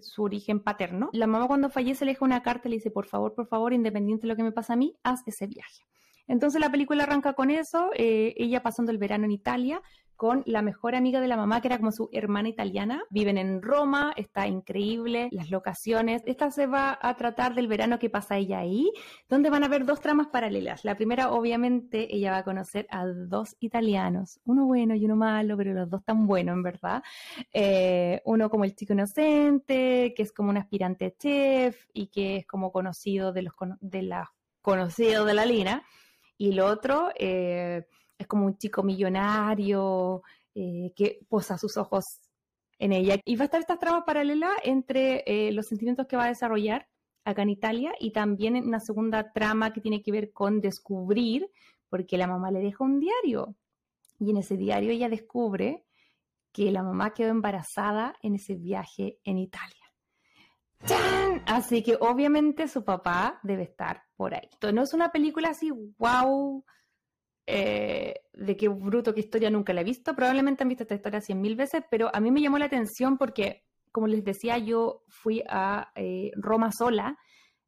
su 0.02 0.22
origen 0.22 0.60
paterno. 0.60 1.10
La 1.12 1.26
mamá 1.26 1.48
cuando 1.48 1.72
fallece 1.72 2.06
le 2.06 2.12
deja 2.12 2.26
una 2.26 2.44
carta 2.44 2.68
y 2.68 2.72
le 2.72 2.78
dice, 2.78 2.92
por 2.92 3.08
favor, 3.08 3.34
por 3.34 3.48
favor, 3.48 3.74
independiente 3.74 4.28
de 4.28 4.28
lo 4.28 4.36
que 4.36 4.44
me 4.44 4.52
pasa 4.52 4.74
a 4.74 4.78
mí, 4.78 4.96
haz 5.02 5.22
ese 5.26 5.48
viaje. 5.48 5.82
Entonces 6.28 6.60
la 6.60 6.72
película 6.72 7.04
arranca 7.04 7.34
con 7.34 7.52
eso, 7.52 7.92
eh, 7.96 8.34
ella 8.38 8.64
pasando 8.64 8.92
el 8.92 8.98
verano 8.98 9.26
en 9.26 9.32
Italia 9.32 9.82
con 10.16 10.44
la 10.46 10.62
mejor 10.62 10.96
amiga 10.96 11.20
de 11.20 11.28
la 11.28 11.36
mamá, 11.36 11.62
que 11.62 11.68
era 11.68 11.78
como 11.78 11.92
su 11.92 12.10
hermana 12.14 12.50
italiana. 12.50 13.04
Viven 13.10 13.38
en 13.38 13.62
Roma, 13.62 14.14
está 14.16 14.48
increíble, 14.48 15.30
las 15.32 15.50
locaciones. 15.50 16.24
Esta 16.26 16.52
se 16.52 16.68
va 16.68 16.98
a 17.02 17.16
tratar 17.16 17.54
del 17.54 17.68
verano 17.68 18.00
que 18.00 18.10
pasa 18.10 18.38
ella 18.38 18.60
ahí, 18.60 18.92
donde 19.28 19.50
van 19.50 19.64
a 19.64 19.66
haber 19.66 19.86
dos 19.86 20.00
tramas 20.00 20.28
paralelas. 20.28 20.86
La 20.86 20.96
primera, 20.96 21.32
obviamente, 21.32 22.16
ella 22.16 22.32
va 22.32 22.38
a 22.38 22.44
conocer 22.44 22.88
a 22.90 23.06
dos 23.06 23.56
italianos, 23.60 24.40
uno 24.46 24.66
bueno 24.66 24.96
y 24.96 25.06
uno 25.06 25.16
malo, 25.16 25.58
pero 25.58 25.74
los 25.74 25.90
dos 25.90 26.04
tan 26.04 26.28
buenos, 26.28 26.56
en 26.56 26.64
verdad. 26.64 27.04
Eh, 27.52 28.22
uno 28.26 28.50
como 28.50 28.64
el 28.64 28.76
chico 28.76 28.94
inocente, 28.94 30.14
que 30.16 30.24
es 30.24 30.32
como 30.32 30.50
un 30.50 30.58
aspirante 30.58 31.14
chef 31.18 31.88
y 31.94 32.08
que 32.08 32.38
es 32.38 32.48
como 32.48 32.72
conocido 32.72 33.34
de 33.34 33.42
los 33.44 33.54
de 33.82 34.02
la 34.02 34.32
conocidos 34.62 35.28
de 35.28 35.34
la 35.34 35.46
Lina. 35.46 35.84
Y 36.38 36.52
el 36.52 36.60
otro... 36.60 37.10
Eh, 37.18 37.86
es 38.18 38.28
como 38.28 38.46
un 38.46 38.58
chico 38.58 38.84
millonario 38.84 40.24
eh, 40.54 40.94
que 40.96 41.20
posa 41.28 41.58
sus 41.58 41.78
ojos 41.78 42.04
en 42.80 42.94
ella. 42.94 43.20
Y 43.26 43.36
va 43.36 43.44
a 43.44 43.46
estar 43.46 43.60
esta 43.60 43.78
trama 43.78 44.06
paralela 44.06 44.52
entre 44.64 45.24
eh, 45.26 45.52
los 45.52 45.68
sentimientos 45.68 46.08
que 46.08 46.18
va 46.18 46.26
a 46.26 46.30
desarrollar 46.30 46.88
acá 47.24 47.42
en 47.42 47.50
Italia 47.50 47.94
y 48.00 48.12
también 48.12 48.56
una 48.56 48.80
segunda 48.80 49.32
trama 49.32 49.74
que 49.74 49.82
tiene 49.82 50.02
que 50.02 50.12
ver 50.12 50.32
con 50.32 50.62
descubrir, 50.62 51.50
porque 51.90 52.18
la 52.18 52.28
mamá 52.28 52.52
le 52.52 52.60
deja 52.60 52.84
un 52.84 53.00
diario 53.00 53.56
y 54.20 54.30
en 54.30 54.38
ese 54.38 54.58
diario 54.58 54.92
ella 54.92 55.10
descubre 55.10 55.86
que 56.52 56.72
la 56.72 56.84
mamá 56.84 57.14
quedó 57.14 57.30
embarazada 57.30 58.16
en 58.22 58.36
ese 58.36 58.56
viaje 58.56 59.20
en 59.24 59.40
Italia. 59.40 59.85
¡Chan! 60.86 61.42
Así 61.48 61.84
que 61.84 61.98
obviamente 62.00 62.68
su 62.68 62.84
papá 62.84 63.40
debe 63.44 63.64
estar 63.64 64.04
por 64.16 64.34
ahí. 64.34 64.50
No 64.74 64.84
es 64.84 64.94
una 64.94 65.12
película 65.12 65.50
así, 65.50 65.72
wow, 65.98 66.64
eh, 67.48 68.14
de 68.34 68.58
qué 68.58 68.68
bruto, 68.68 69.14
qué 69.14 69.22
historia 69.22 69.50
nunca 69.50 69.74
la 69.74 69.82
he 69.82 69.84
visto. 69.84 70.16
Probablemente 70.16 70.64
han 70.64 70.70
visto 70.70 70.84
esta 70.84 70.96
historia 70.96 71.22
cien 71.22 71.42
mil 71.42 71.56
veces, 71.56 71.84
pero 71.90 72.10
a 72.14 72.20
mí 72.20 72.32
me 72.32 72.42
llamó 72.42 72.58
la 72.58 72.66
atención 72.66 73.18
porque, 73.18 73.64
como 73.92 74.08
les 74.08 74.24
decía, 74.24 74.58
yo 74.58 75.04
fui 75.08 75.44
a 75.48 75.92
eh, 75.96 76.32
Roma 76.36 76.72
sola, 76.72 77.18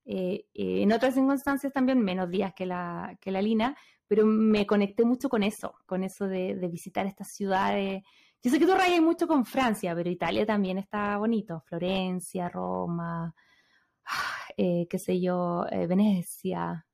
eh, 0.05 0.45
en 0.53 0.91
otras 0.91 1.15
circunstancias 1.15 1.73
también, 1.73 1.99
menos 1.99 2.29
días 2.29 2.53
que 2.55 2.65
la, 2.65 3.17
que 3.19 3.31
la 3.31 3.41
Lina, 3.41 3.75
pero 4.07 4.25
me 4.25 4.65
conecté 4.65 5.05
mucho 5.05 5.27
con 5.27 5.43
eso, 5.43 5.75
con 5.85 6.03
eso 6.03 6.27
de, 6.27 6.55
de 6.55 6.67
visitar 6.69 7.05
estas 7.05 7.27
ciudades. 7.33 8.03
Yo 8.43 8.51
sé 8.51 8.59
que 8.59 8.65
tú 8.65 8.75
rayas 8.75 9.01
mucho 9.01 9.27
con 9.27 9.45
Francia, 9.45 9.93
pero 9.95 10.09
Italia 10.09 10.45
también 10.45 10.77
está 10.77 11.17
bonito. 11.17 11.61
Florencia, 11.65 12.49
Roma, 12.49 13.33
qué 14.57 14.99
sé 14.99 15.19
yo, 15.19 15.65
Venecia. 15.87 16.85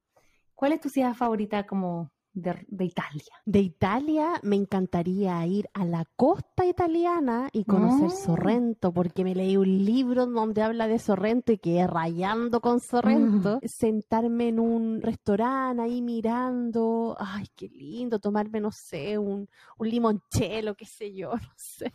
¿Cuál 0.55 0.73
es 0.73 0.81
tu 0.81 0.89
ciudad 0.89 1.13
favorita 1.13 1.65
como 1.65 2.11
de, 2.33 2.65
de, 2.67 2.85
Italia. 2.85 3.33
De 3.45 3.59
Italia 3.59 4.39
me 4.43 4.55
encantaría 4.55 5.45
ir 5.45 5.69
a 5.73 5.85
la 5.85 6.05
costa 6.15 6.65
italiana 6.65 7.49
y 7.51 7.63
conocer. 7.63 8.09
Sorrento, 8.11 8.91
porque 8.91 9.23
me 9.23 9.35
leí 9.35 9.57
un 9.57 9.85
libro 9.85 10.25
donde 10.25 10.61
habla 10.61 10.87
de 10.87 10.99
Sorrento 10.99 11.51
y 11.51 11.57
que 11.57 11.85
rayando 11.87 12.61
con 12.61 12.79
Sorrento, 12.79 13.59
sentarme 13.63 14.49
en 14.49 14.59
un 14.59 15.01
restaurante 15.01 15.81
ahí 15.81 16.01
mirando, 16.01 17.15
ay, 17.19 17.45
qué 17.55 17.69
lindo, 17.69 18.19
tomarme, 18.19 18.59
no 18.59 18.71
sé, 18.71 19.17
un, 19.17 19.47
un 19.77 19.89
limoncello, 19.89 20.75
qué 20.75 20.85
sé 20.85 21.13
yo, 21.13 21.31
no 21.35 21.53
sé. 21.55 21.91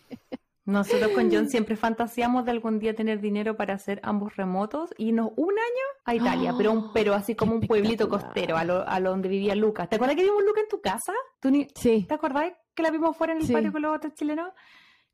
Nosotros 0.69 1.12
con 1.12 1.32
John 1.32 1.49
siempre 1.49 1.77
fantaseamos 1.77 2.45
de 2.45 2.51
algún 2.51 2.78
día 2.78 2.95
tener 2.95 3.23
dinero 3.23 3.57
para 3.57 3.73
hacer 3.73 4.01
ambos 4.03 4.36
remotos 4.36 4.90
y 4.99 5.09
irnos 5.09 5.31
un 5.36 5.53
año 5.53 5.85
a 6.05 6.15
Italia, 6.15 6.53
pero, 6.59 6.73
un, 6.73 6.93
pero 6.93 7.15
así 7.15 7.35
como 7.35 7.55
un 7.55 7.61
pueblito 7.62 8.07
costero, 8.07 8.59
a 8.59 8.65
lo, 8.65 8.86
a 8.86 9.01
lo 9.01 9.09
donde 9.11 9.31
vivía 9.31 9.55
Lucas. 9.55 9.89
¿Te 9.89 9.97
acuerdas 9.97 10.16
que 10.16 10.24
vimos 10.24 10.43
Lucas 10.45 10.65
en 10.65 10.69
tu 10.69 10.82
casa? 10.82 11.15
¿Tú 11.40 11.51
ni, 11.51 11.66
Sí. 11.74 12.05
¿Te 12.07 12.12
acordás 12.15 12.53
que 12.74 12.82
la 12.82 12.90
vimos 12.90 13.16
fuera 13.16 13.32
en 13.32 13.39
el 13.40 13.47
Sí. 13.47 13.53
patio 13.55 13.73
con 13.73 13.81
los 13.81 13.97
otros 13.97 14.12
chilenos? 14.12 14.53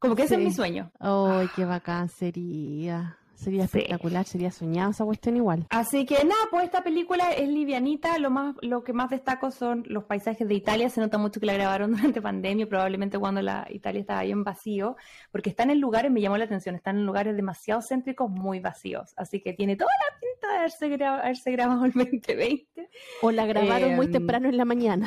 Como 0.00 0.16
que 0.16 0.24
ese 0.24 0.34
es 0.34 0.40
mi 0.40 0.52
sueño. 0.52 0.90
Ay, 0.98 1.48
qué 1.54 1.64
bacán 1.64 2.08
sería. 2.08 3.16
Sería 3.44 3.66
Sí. 3.68 3.78
espectacular, 3.78 4.24
sería 4.24 4.50
soñado 4.50 4.90
esa 4.90 5.04
cuestión 5.04 5.36
igual. 5.36 5.66
Así 5.70 6.06
que 6.06 6.14
nada, 6.24 6.40
pues 6.50 6.64
esta 6.64 6.82
película 6.82 7.30
es 7.32 7.48
livianita, 7.48 8.18
lo 8.18 8.30
más, 8.30 8.56
lo 8.62 8.82
que 8.82 8.92
más 8.92 9.10
destaco 9.10 9.50
son 9.50 9.84
los 9.86 10.04
paisajes 10.04 10.48
de 10.48 10.54
Italia, 10.54 10.88
se 10.88 11.00
nota 11.00 11.18
mucho 11.18 11.40
que 11.40 11.46
la 11.46 11.52
grabaron 11.54 11.90
durante 12.14 12.22
pandemia, 12.22 12.66
probablemente 12.68 13.18
cuando 13.18 13.42
la 13.42 13.66
Italia 13.70 14.00
estaba 14.00 14.20
ahí 14.20 14.30
en 14.32 14.44
vacío, 14.44 14.96
porque 15.30 15.50
están 15.50 15.70
en 15.70 15.80
lugares, 15.80 16.10
me 16.10 16.20
llamó 16.20 16.36
la 16.38 16.44
atención, 16.44 16.74
están 16.74 16.96
en 16.96 17.06
lugares 17.06 17.36
demasiado 17.36 17.80
céntricos, 17.82 18.30
muy 18.30 18.60
vacíos, 18.60 19.12
así 19.16 19.40
que 19.40 19.52
tiene 19.52 19.76
toda 19.76 19.90
la 20.10 20.18
pinta 20.20 20.48
de 20.48 20.58
haberse, 20.58 20.88
gra- 20.88 21.20
haberse 21.20 21.50
grabado 21.52 21.84
el 21.84 21.92
2020, 21.94 22.88
O 23.22 23.30
la 23.30 23.46
grabaron 23.46 23.94
muy 23.96 24.06
Em, 24.06 24.12
temprano 24.12 24.48
en 24.48 24.56
la 24.56 24.64
mañana. 24.64 25.06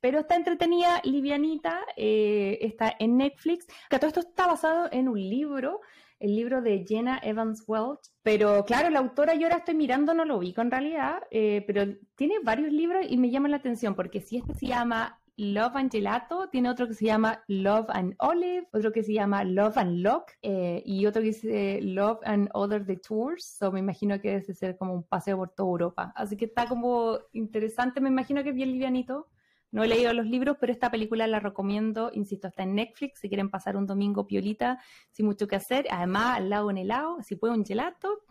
pero 0.00 0.20
está 0.20 0.36
entretenida, 0.36 1.00
livianita, 1.02 1.80
eh, 1.96 2.58
está 2.60 2.94
en 3.00 3.16
Netflix, 3.16 3.66
que 3.90 3.98
todo 3.98 4.06
esto 4.08 4.20
está 4.20 4.46
basado 4.46 4.88
en 4.92 5.08
un 5.08 5.18
libro 5.18 5.80
el 6.20 6.34
libro 6.34 6.62
de 6.62 6.84
Jenna 6.86 7.20
Evans 7.22 7.64
Welch. 7.66 8.10
Pero 8.22 8.64
claro, 8.64 8.90
la 8.90 9.00
autora 9.00 9.34
yo 9.34 9.46
ahora 9.46 9.58
estoy 9.58 9.74
mirando, 9.74 10.14
no 10.14 10.24
lo 10.24 10.38
ubico 10.38 10.60
en 10.60 10.70
realidad, 10.70 11.22
eh, 11.30 11.64
pero 11.66 11.84
tiene 12.14 12.36
varios 12.42 12.72
libros 12.72 13.06
y 13.08 13.16
me 13.16 13.30
llaman 13.30 13.52
la 13.52 13.58
atención 13.58 13.94
porque 13.94 14.20
si 14.20 14.38
este 14.38 14.54
se 14.54 14.66
llama 14.66 15.20
Love 15.38 15.76
and 15.76 15.92
Gelato, 15.92 16.48
tiene 16.48 16.68
otro 16.68 16.88
que 16.88 16.94
se 16.94 17.04
llama 17.04 17.44
Love 17.46 17.86
and 17.90 18.16
Olive, 18.18 18.66
otro 18.72 18.90
que 18.90 19.04
se 19.04 19.12
llama 19.12 19.44
Love 19.44 19.78
and 19.78 20.00
Lock 20.00 20.32
eh, 20.42 20.82
y 20.84 21.06
otro 21.06 21.22
que 21.22 21.28
dice 21.28 21.80
Love 21.80 22.18
and 22.24 22.50
Other 22.54 22.84
the 22.84 22.96
Tours. 22.96 23.44
So 23.56 23.70
me 23.70 23.78
imagino 23.78 24.20
que 24.20 24.40
debe 24.40 24.52
ser 24.52 24.76
como 24.76 24.94
un 24.94 25.04
paseo 25.04 25.36
por 25.36 25.50
toda 25.50 25.68
Europa. 25.68 26.12
Así 26.16 26.36
que 26.36 26.46
está 26.46 26.66
como 26.66 27.20
interesante, 27.32 28.00
me 28.00 28.08
imagino 28.08 28.42
que 28.42 28.50
es 28.50 28.54
bien 28.56 28.72
livianito. 28.72 29.28
No 29.70 29.84
he 29.84 29.88
leído 29.88 30.14
los 30.14 30.26
libros, 30.26 30.56
pero 30.58 30.72
esta 30.72 30.90
película 30.90 31.26
la 31.26 31.40
recomiendo, 31.40 32.10
insisto, 32.14 32.48
está 32.48 32.62
en 32.62 32.74
Netflix, 32.74 33.20
si 33.20 33.28
quieren 33.28 33.50
pasar 33.50 33.76
un 33.76 33.86
domingo 33.86 34.26
piolita 34.26 34.82
sin 35.10 35.26
mucho 35.26 35.46
que 35.46 35.56
hacer. 35.56 35.86
Además, 35.90 36.38
al 36.38 36.48
lado 36.48 36.70
en 36.70 36.78
helado, 36.78 37.18
si 37.22 37.36
puede 37.36 37.54
un 37.54 37.66
gelato, 37.66 38.24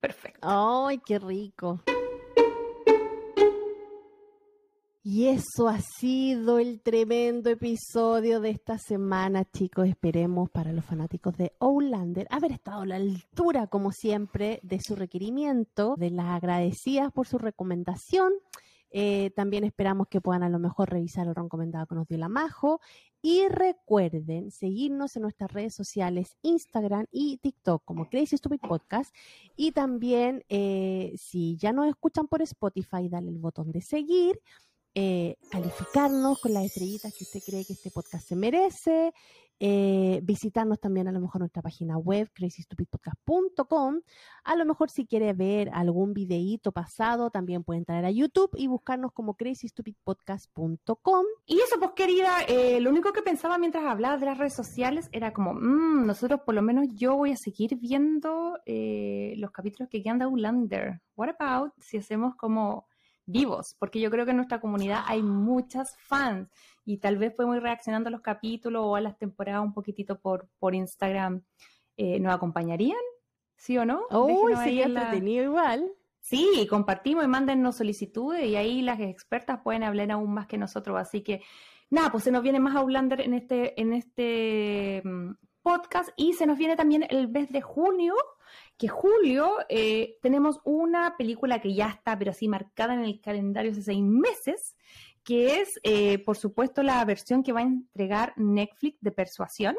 perfecto. 0.00 0.40
¡Ay, 0.42 1.00
qué 1.04 1.18
rico! 1.18 1.82
Y 5.10 5.28
eso 5.28 5.68
ha 5.68 5.80
sido 5.80 6.58
el 6.58 6.82
tremendo 6.82 7.48
episodio 7.48 8.40
de 8.40 8.50
esta 8.50 8.76
semana, 8.76 9.44
chicos. 9.44 9.88
Esperemos 9.88 10.50
para 10.50 10.72
los 10.72 10.84
fanáticos 10.84 11.34
de 11.36 11.52
Outlander 11.60 12.26
haber 12.30 12.52
estado 12.52 12.82
a 12.82 12.86
la 12.86 12.96
altura, 12.96 13.68
como 13.68 13.90
siempre, 13.90 14.60
de 14.62 14.78
su 14.82 14.96
requerimiento, 14.96 15.94
de 15.96 16.10
las 16.10 16.26
agradecidas 16.26 17.10
por 17.12 17.26
su 17.26 17.38
recomendación. 17.38 18.32
Eh, 18.90 19.30
también 19.36 19.64
esperamos 19.64 20.08
que 20.08 20.20
puedan 20.20 20.42
a 20.42 20.48
lo 20.48 20.58
mejor 20.58 20.90
revisar 20.90 21.26
el 21.26 21.34
recomendado 21.34 21.86
que 21.86 21.94
nos 21.94 22.08
dio 22.08 22.18
la 22.18 22.28
Majo. 22.28 22.80
Y 23.20 23.48
recuerden 23.48 24.50
seguirnos 24.50 25.16
en 25.16 25.22
nuestras 25.22 25.52
redes 25.52 25.74
sociales, 25.74 26.36
Instagram 26.42 27.06
y 27.10 27.38
TikTok 27.38 27.84
como 27.84 28.08
Crazy 28.08 28.36
Stupid 28.36 28.60
Podcast. 28.60 29.14
Y 29.56 29.72
también, 29.72 30.44
eh, 30.48 31.14
si 31.16 31.56
ya 31.56 31.72
nos 31.72 31.88
escuchan 31.88 32.28
por 32.28 32.42
Spotify, 32.42 33.08
dale 33.08 33.30
el 33.30 33.38
botón 33.38 33.72
de 33.72 33.80
seguir 33.80 34.40
eh, 35.00 35.36
calificarnos 35.50 36.40
con 36.40 36.52
las 36.52 36.64
estrellitas 36.64 37.14
que 37.14 37.22
usted 37.22 37.40
cree 37.46 37.64
que 37.64 37.74
este 37.74 37.90
podcast 37.90 38.26
se 38.26 38.34
merece, 38.34 39.12
eh, 39.60 40.20
visitarnos 40.22 40.80
también 40.80 41.08
a 41.08 41.12
lo 41.12 41.20
mejor 41.20 41.40
nuestra 41.40 41.62
página 41.62 41.98
web, 41.98 42.30
crazystupidpodcast.com. 42.32 44.00
A 44.44 44.56
lo 44.56 44.64
mejor 44.64 44.90
si 44.90 45.06
quiere 45.06 45.32
ver 45.32 45.70
algún 45.72 46.14
videíto 46.14 46.72
pasado, 46.72 47.30
también 47.30 47.64
puede 47.64 47.78
entrar 47.78 48.04
a 48.04 48.10
YouTube 48.10 48.50
y 48.54 48.66
buscarnos 48.66 49.12
como 49.12 49.34
crazystupidpodcast.com. 49.34 51.24
Y 51.46 51.60
eso, 51.60 51.78
pues 51.78 51.92
querida, 51.94 52.42
eh, 52.48 52.80
lo 52.80 52.90
único 52.90 53.12
que 53.12 53.22
pensaba 53.22 53.58
mientras 53.58 53.84
hablaba 53.84 54.16
de 54.16 54.26
las 54.26 54.38
redes 54.38 54.54
sociales 54.54 55.08
era 55.12 55.32
como, 55.32 55.54
mm, 55.54 56.06
nosotros 56.06 56.40
por 56.46 56.54
lo 56.54 56.62
menos 56.62 56.86
yo 56.94 57.16
voy 57.16 57.32
a 57.32 57.36
seguir 57.36 57.76
viendo 57.76 58.58
eh, 58.66 59.34
los 59.38 59.50
capítulos 59.50 59.88
que 59.88 60.02
quedan 60.02 60.18
de 60.18 60.24
Outlander. 60.24 61.00
What 61.16 61.30
about 61.38 61.72
si 61.78 61.98
hacemos 61.98 62.34
como 62.36 62.87
vivos, 63.28 63.76
porque 63.78 64.00
yo 64.00 64.10
creo 64.10 64.24
que 64.24 64.30
en 64.30 64.38
nuestra 64.38 64.60
comunidad 64.60 65.04
hay 65.06 65.22
muchas 65.22 65.96
fans 65.98 66.48
y 66.84 66.98
tal 66.98 67.18
vez 67.18 67.34
podemos 67.34 67.56
ir 67.56 67.62
reaccionando 67.62 68.08
a 68.08 68.10
los 68.10 68.22
capítulos 68.22 68.82
o 68.84 68.96
a 68.96 69.00
las 69.00 69.18
temporadas 69.18 69.62
un 69.62 69.74
poquitito 69.74 70.18
por, 70.18 70.48
por 70.58 70.74
Instagram. 70.74 71.42
Eh, 71.96 72.18
¿Nos 72.20 72.34
acompañarían? 72.34 72.98
¿Sí 73.56 73.76
o 73.76 73.84
no? 73.84 74.06
Uy, 74.10 74.54
sí, 74.64 74.80
entretenido 74.80 75.44
igual. 75.44 75.92
Sí, 76.20 76.66
compartimos 76.68 77.24
y 77.24 77.28
mándennos 77.28 77.76
solicitudes 77.76 78.44
y 78.46 78.56
ahí 78.56 78.82
las 78.82 79.00
expertas 79.00 79.60
pueden 79.62 79.82
hablar 79.82 80.10
aún 80.12 80.32
más 80.32 80.46
que 80.46 80.58
nosotros. 80.58 80.98
Así 80.98 81.22
que, 81.22 81.42
nada, 81.90 82.10
pues 82.10 82.24
se 82.24 82.30
nos 82.30 82.42
viene 82.42 82.60
más 82.60 82.76
Outlander 82.76 83.20
en 83.20 83.34
este, 83.34 83.80
en 83.80 83.92
este 83.92 85.02
mm, 85.04 85.32
podcast 85.62 86.10
y 86.16 86.32
se 86.32 86.46
nos 86.46 86.56
viene 86.56 86.76
también 86.76 87.06
el 87.10 87.28
mes 87.28 87.50
de 87.50 87.60
junio 87.60 88.14
que 88.78 88.86
julio 88.86 89.56
eh, 89.68 90.18
tenemos 90.22 90.60
una 90.64 91.16
película 91.16 91.60
que 91.60 91.74
ya 91.74 91.88
está, 91.88 92.16
pero 92.16 92.30
así 92.30 92.46
marcada 92.48 92.94
en 92.94 93.04
el 93.04 93.20
calendario 93.20 93.72
hace 93.72 93.82
seis 93.82 94.02
meses, 94.02 94.76
que 95.24 95.60
es, 95.60 95.80
eh, 95.82 96.20
por 96.20 96.36
supuesto, 96.36 96.82
la 96.84 97.04
versión 97.04 97.42
que 97.42 97.52
va 97.52 97.60
a 97.60 97.64
entregar 97.64 98.32
Netflix 98.36 98.98
de 99.00 99.10
Persuasión, 99.10 99.76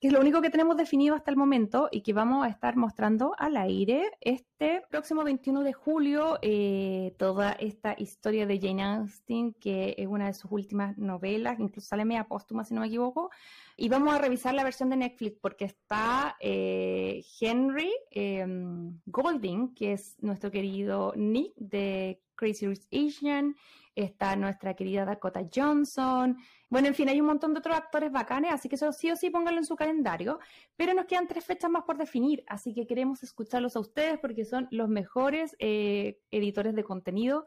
que 0.00 0.08
es 0.08 0.12
lo 0.12 0.20
único 0.20 0.42
que 0.42 0.50
tenemos 0.50 0.76
definido 0.76 1.14
hasta 1.14 1.30
el 1.30 1.36
momento 1.36 1.88
y 1.90 2.02
que 2.02 2.12
vamos 2.12 2.44
a 2.44 2.50
estar 2.50 2.76
mostrando 2.76 3.34
al 3.38 3.56
aire 3.56 4.10
este 4.20 4.82
próximo 4.90 5.24
21 5.24 5.62
de 5.62 5.72
julio, 5.72 6.38
eh, 6.42 7.14
toda 7.18 7.52
esta 7.52 7.94
historia 7.96 8.46
de 8.46 8.60
Jane 8.60 8.82
Austen, 8.82 9.54
que 9.54 9.94
es 9.96 10.06
una 10.06 10.26
de 10.26 10.34
sus 10.34 10.52
últimas 10.52 10.98
novelas, 10.98 11.58
incluso 11.60 11.88
sale 11.88 12.04
media 12.04 12.24
póstuma, 12.24 12.64
si 12.64 12.74
no 12.74 12.80
me 12.80 12.88
equivoco, 12.88 13.30
y 13.78 13.88
vamos 13.88 14.14
a 14.14 14.18
revisar 14.18 14.54
la 14.54 14.64
versión 14.64 14.90
de 14.90 14.96
Netflix 14.96 15.38
porque 15.40 15.64
está 15.64 16.36
eh, 16.40 17.22
Henry 17.40 17.92
em, 18.10 18.98
Golding, 19.06 19.74
que 19.74 19.92
es 19.92 20.16
nuestro 20.20 20.50
querido 20.50 21.14
Nick 21.16 21.54
de 21.56 22.20
Crazy 22.36 22.66
Rich 22.66 22.86
Asian. 22.92 23.56
Está 23.94 24.36
nuestra 24.36 24.74
querida 24.74 25.04
Dakota 25.04 25.42
Johnson. 25.52 26.36
Bueno, 26.68 26.88
en 26.88 26.94
fin, 26.94 27.08
hay 27.08 27.20
un 27.20 27.28
montón 27.28 27.54
de 27.54 27.60
otros 27.60 27.76
actores 27.76 28.10
bacanes, 28.10 28.52
así 28.52 28.68
que 28.68 28.74
eso 28.74 28.92
sí 28.92 29.10
o 29.10 29.16
sí 29.16 29.30
pónganlo 29.30 29.60
en 29.60 29.66
su 29.66 29.76
calendario. 29.76 30.40
Pero 30.76 30.94
nos 30.94 31.06
quedan 31.06 31.28
tres 31.28 31.44
fechas 31.44 31.70
más 31.70 31.84
por 31.84 31.96
definir, 31.96 32.44
así 32.48 32.74
que 32.74 32.86
queremos 32.86 33.22
escucharlos 33.22 33.76
a 33.76 33.80
ustedes 33.80 34.18
porque 34.18 34.44
son 34.44 34.66
los 34.72 34.88
mejores 34.88 35.54
eh, 35.60 36.20
editores 36.30 36.74
de 36.74 36.82
contenido. 36.82 37.46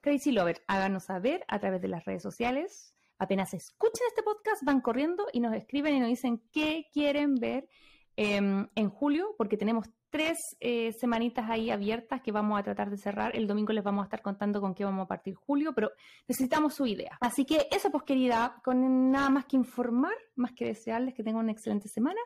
Crazy 0.00 0.32
Lover, 0.32 0.64
háganos 0.66 1.04
saber 1.04 1.44
a 1.48 1.60
través 1.60 1.80
de 1.80 1.88
las 1.88 2.04
redes 2.04 2.22
sociales, 2.22 2.94
apenas 3.18 3.54
escuchen 3.54 4.06
este 4.08 4.22
podcast, 4.22 4.62
van 4.64 4.80
corriendo 4.80 5.26
y 5.32 5.40
nos 5.40 5.54
escriben 5.54 5.94
y 5.94 6.00
nos 6.00 6.08
dicen 6.08 6.42
qué 6.52 6.86
quieren 6.92 7.36
ver 7.36 7.68
em, 8.20 8.66
en 8.74 8.90
julio, 8.90 9.36
porque 9.38 9.56
tenemos 9.56 9.86
tres 10.10 10.38
eh, 10.58 10.90
semanitas 10.92 11.48
ahí 11.48 11.70
abiertas 11.70 12.20
que 12.20 12.32
vamos 12.32 12.58
a 12.58 12.64
tratar 12.64 12.90
de 12.90 12.96
cerrar. 12.96 13.36
El 13.36 13.46
domingo 13.46 13.72
les 13.72 13.84
vamos 13.84 14.02
a 14.02 14.06
estar 14.06 14.22
contando 14.22 14.60
con 14.60 14.74
qué 14.74 14.84
vamos 14.84 15.04
a 15.04 15.06
partir 15.08 15.36
julio, 15.36 15.72
pero 15.72 15.92
necesitamos 16.26 16.74
su 16.74 16.84
idea. 16.84 17.16
Así 17.20 17.44
que 17.44 17.68
eso, 17.70 17.92
pues 17.92 18.02
querida, 18.02 18.60
con 18.64 19.12
nada 19.12 19.30
más 19.30 19.46
que 19.46 19.56
informar, 19.56 20.14
más 20.34 20.50
que 20.50 20.64
desearles 20.64 21.14
que 21.14 21.22
tengan 21.22 21.44
una 21.44 21.52
excelente 21.52 21.88
semana 21.88 22.18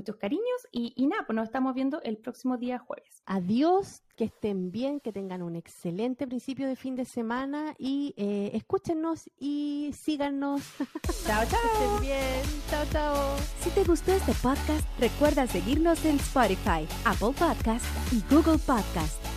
muchos 0.00 0.16
cariños 0.16 0.66
y, 0.72 1.06
nada, 1.06 1.24
pues 1.26 1.36
nos 1.36 1.44
estamos 1.44 1.74
viendo 1.74 2.00
el 2.02 2.16
próximo 2.16 2.56
día 2.56 2.78
jueves. 2.78 3.22
Adiós, 3.26 4.02
que 4.16 4.24
estén 4.24 4.70
bien, 4.70 4.98
que 5.00 5.12
tengan 5.12 5.42
un 5.42 5.56
excelente 5.56 6.26
principio 6.26 6.66
de 6.66 6.74
fin 6.74 6.96
de 6.96 7.04
semana 7.04 7.74
y 7.78 8.14
eh, 8.16 8.50
escúchenos 8.54 9.28
y 9.38 9.90
síganos. 9.92 10.62
chao, 11.26 11.44
chao. 11.48 11.60
Que 11.60 11.84
estén 11.84 12.00
bien, 12.00 12.42
chao, 12.70 12.84
chao. 12.90 13.36
Si 13.60 13.70
te 13.70 13.84
gustó 13.84 14.12
este 14.12 14.32
podcast, 14.42 14.88
recuerda 14.98 15.46
seguirnos 15.46 16.02
en 16.06 16.16
Spotify, 16.16 16.88
Apple 17.04 17.34
Podcast 17.38 17.84
y 18.12 18.22
Google 18.34 18.58
Podcast. 18.58 19.29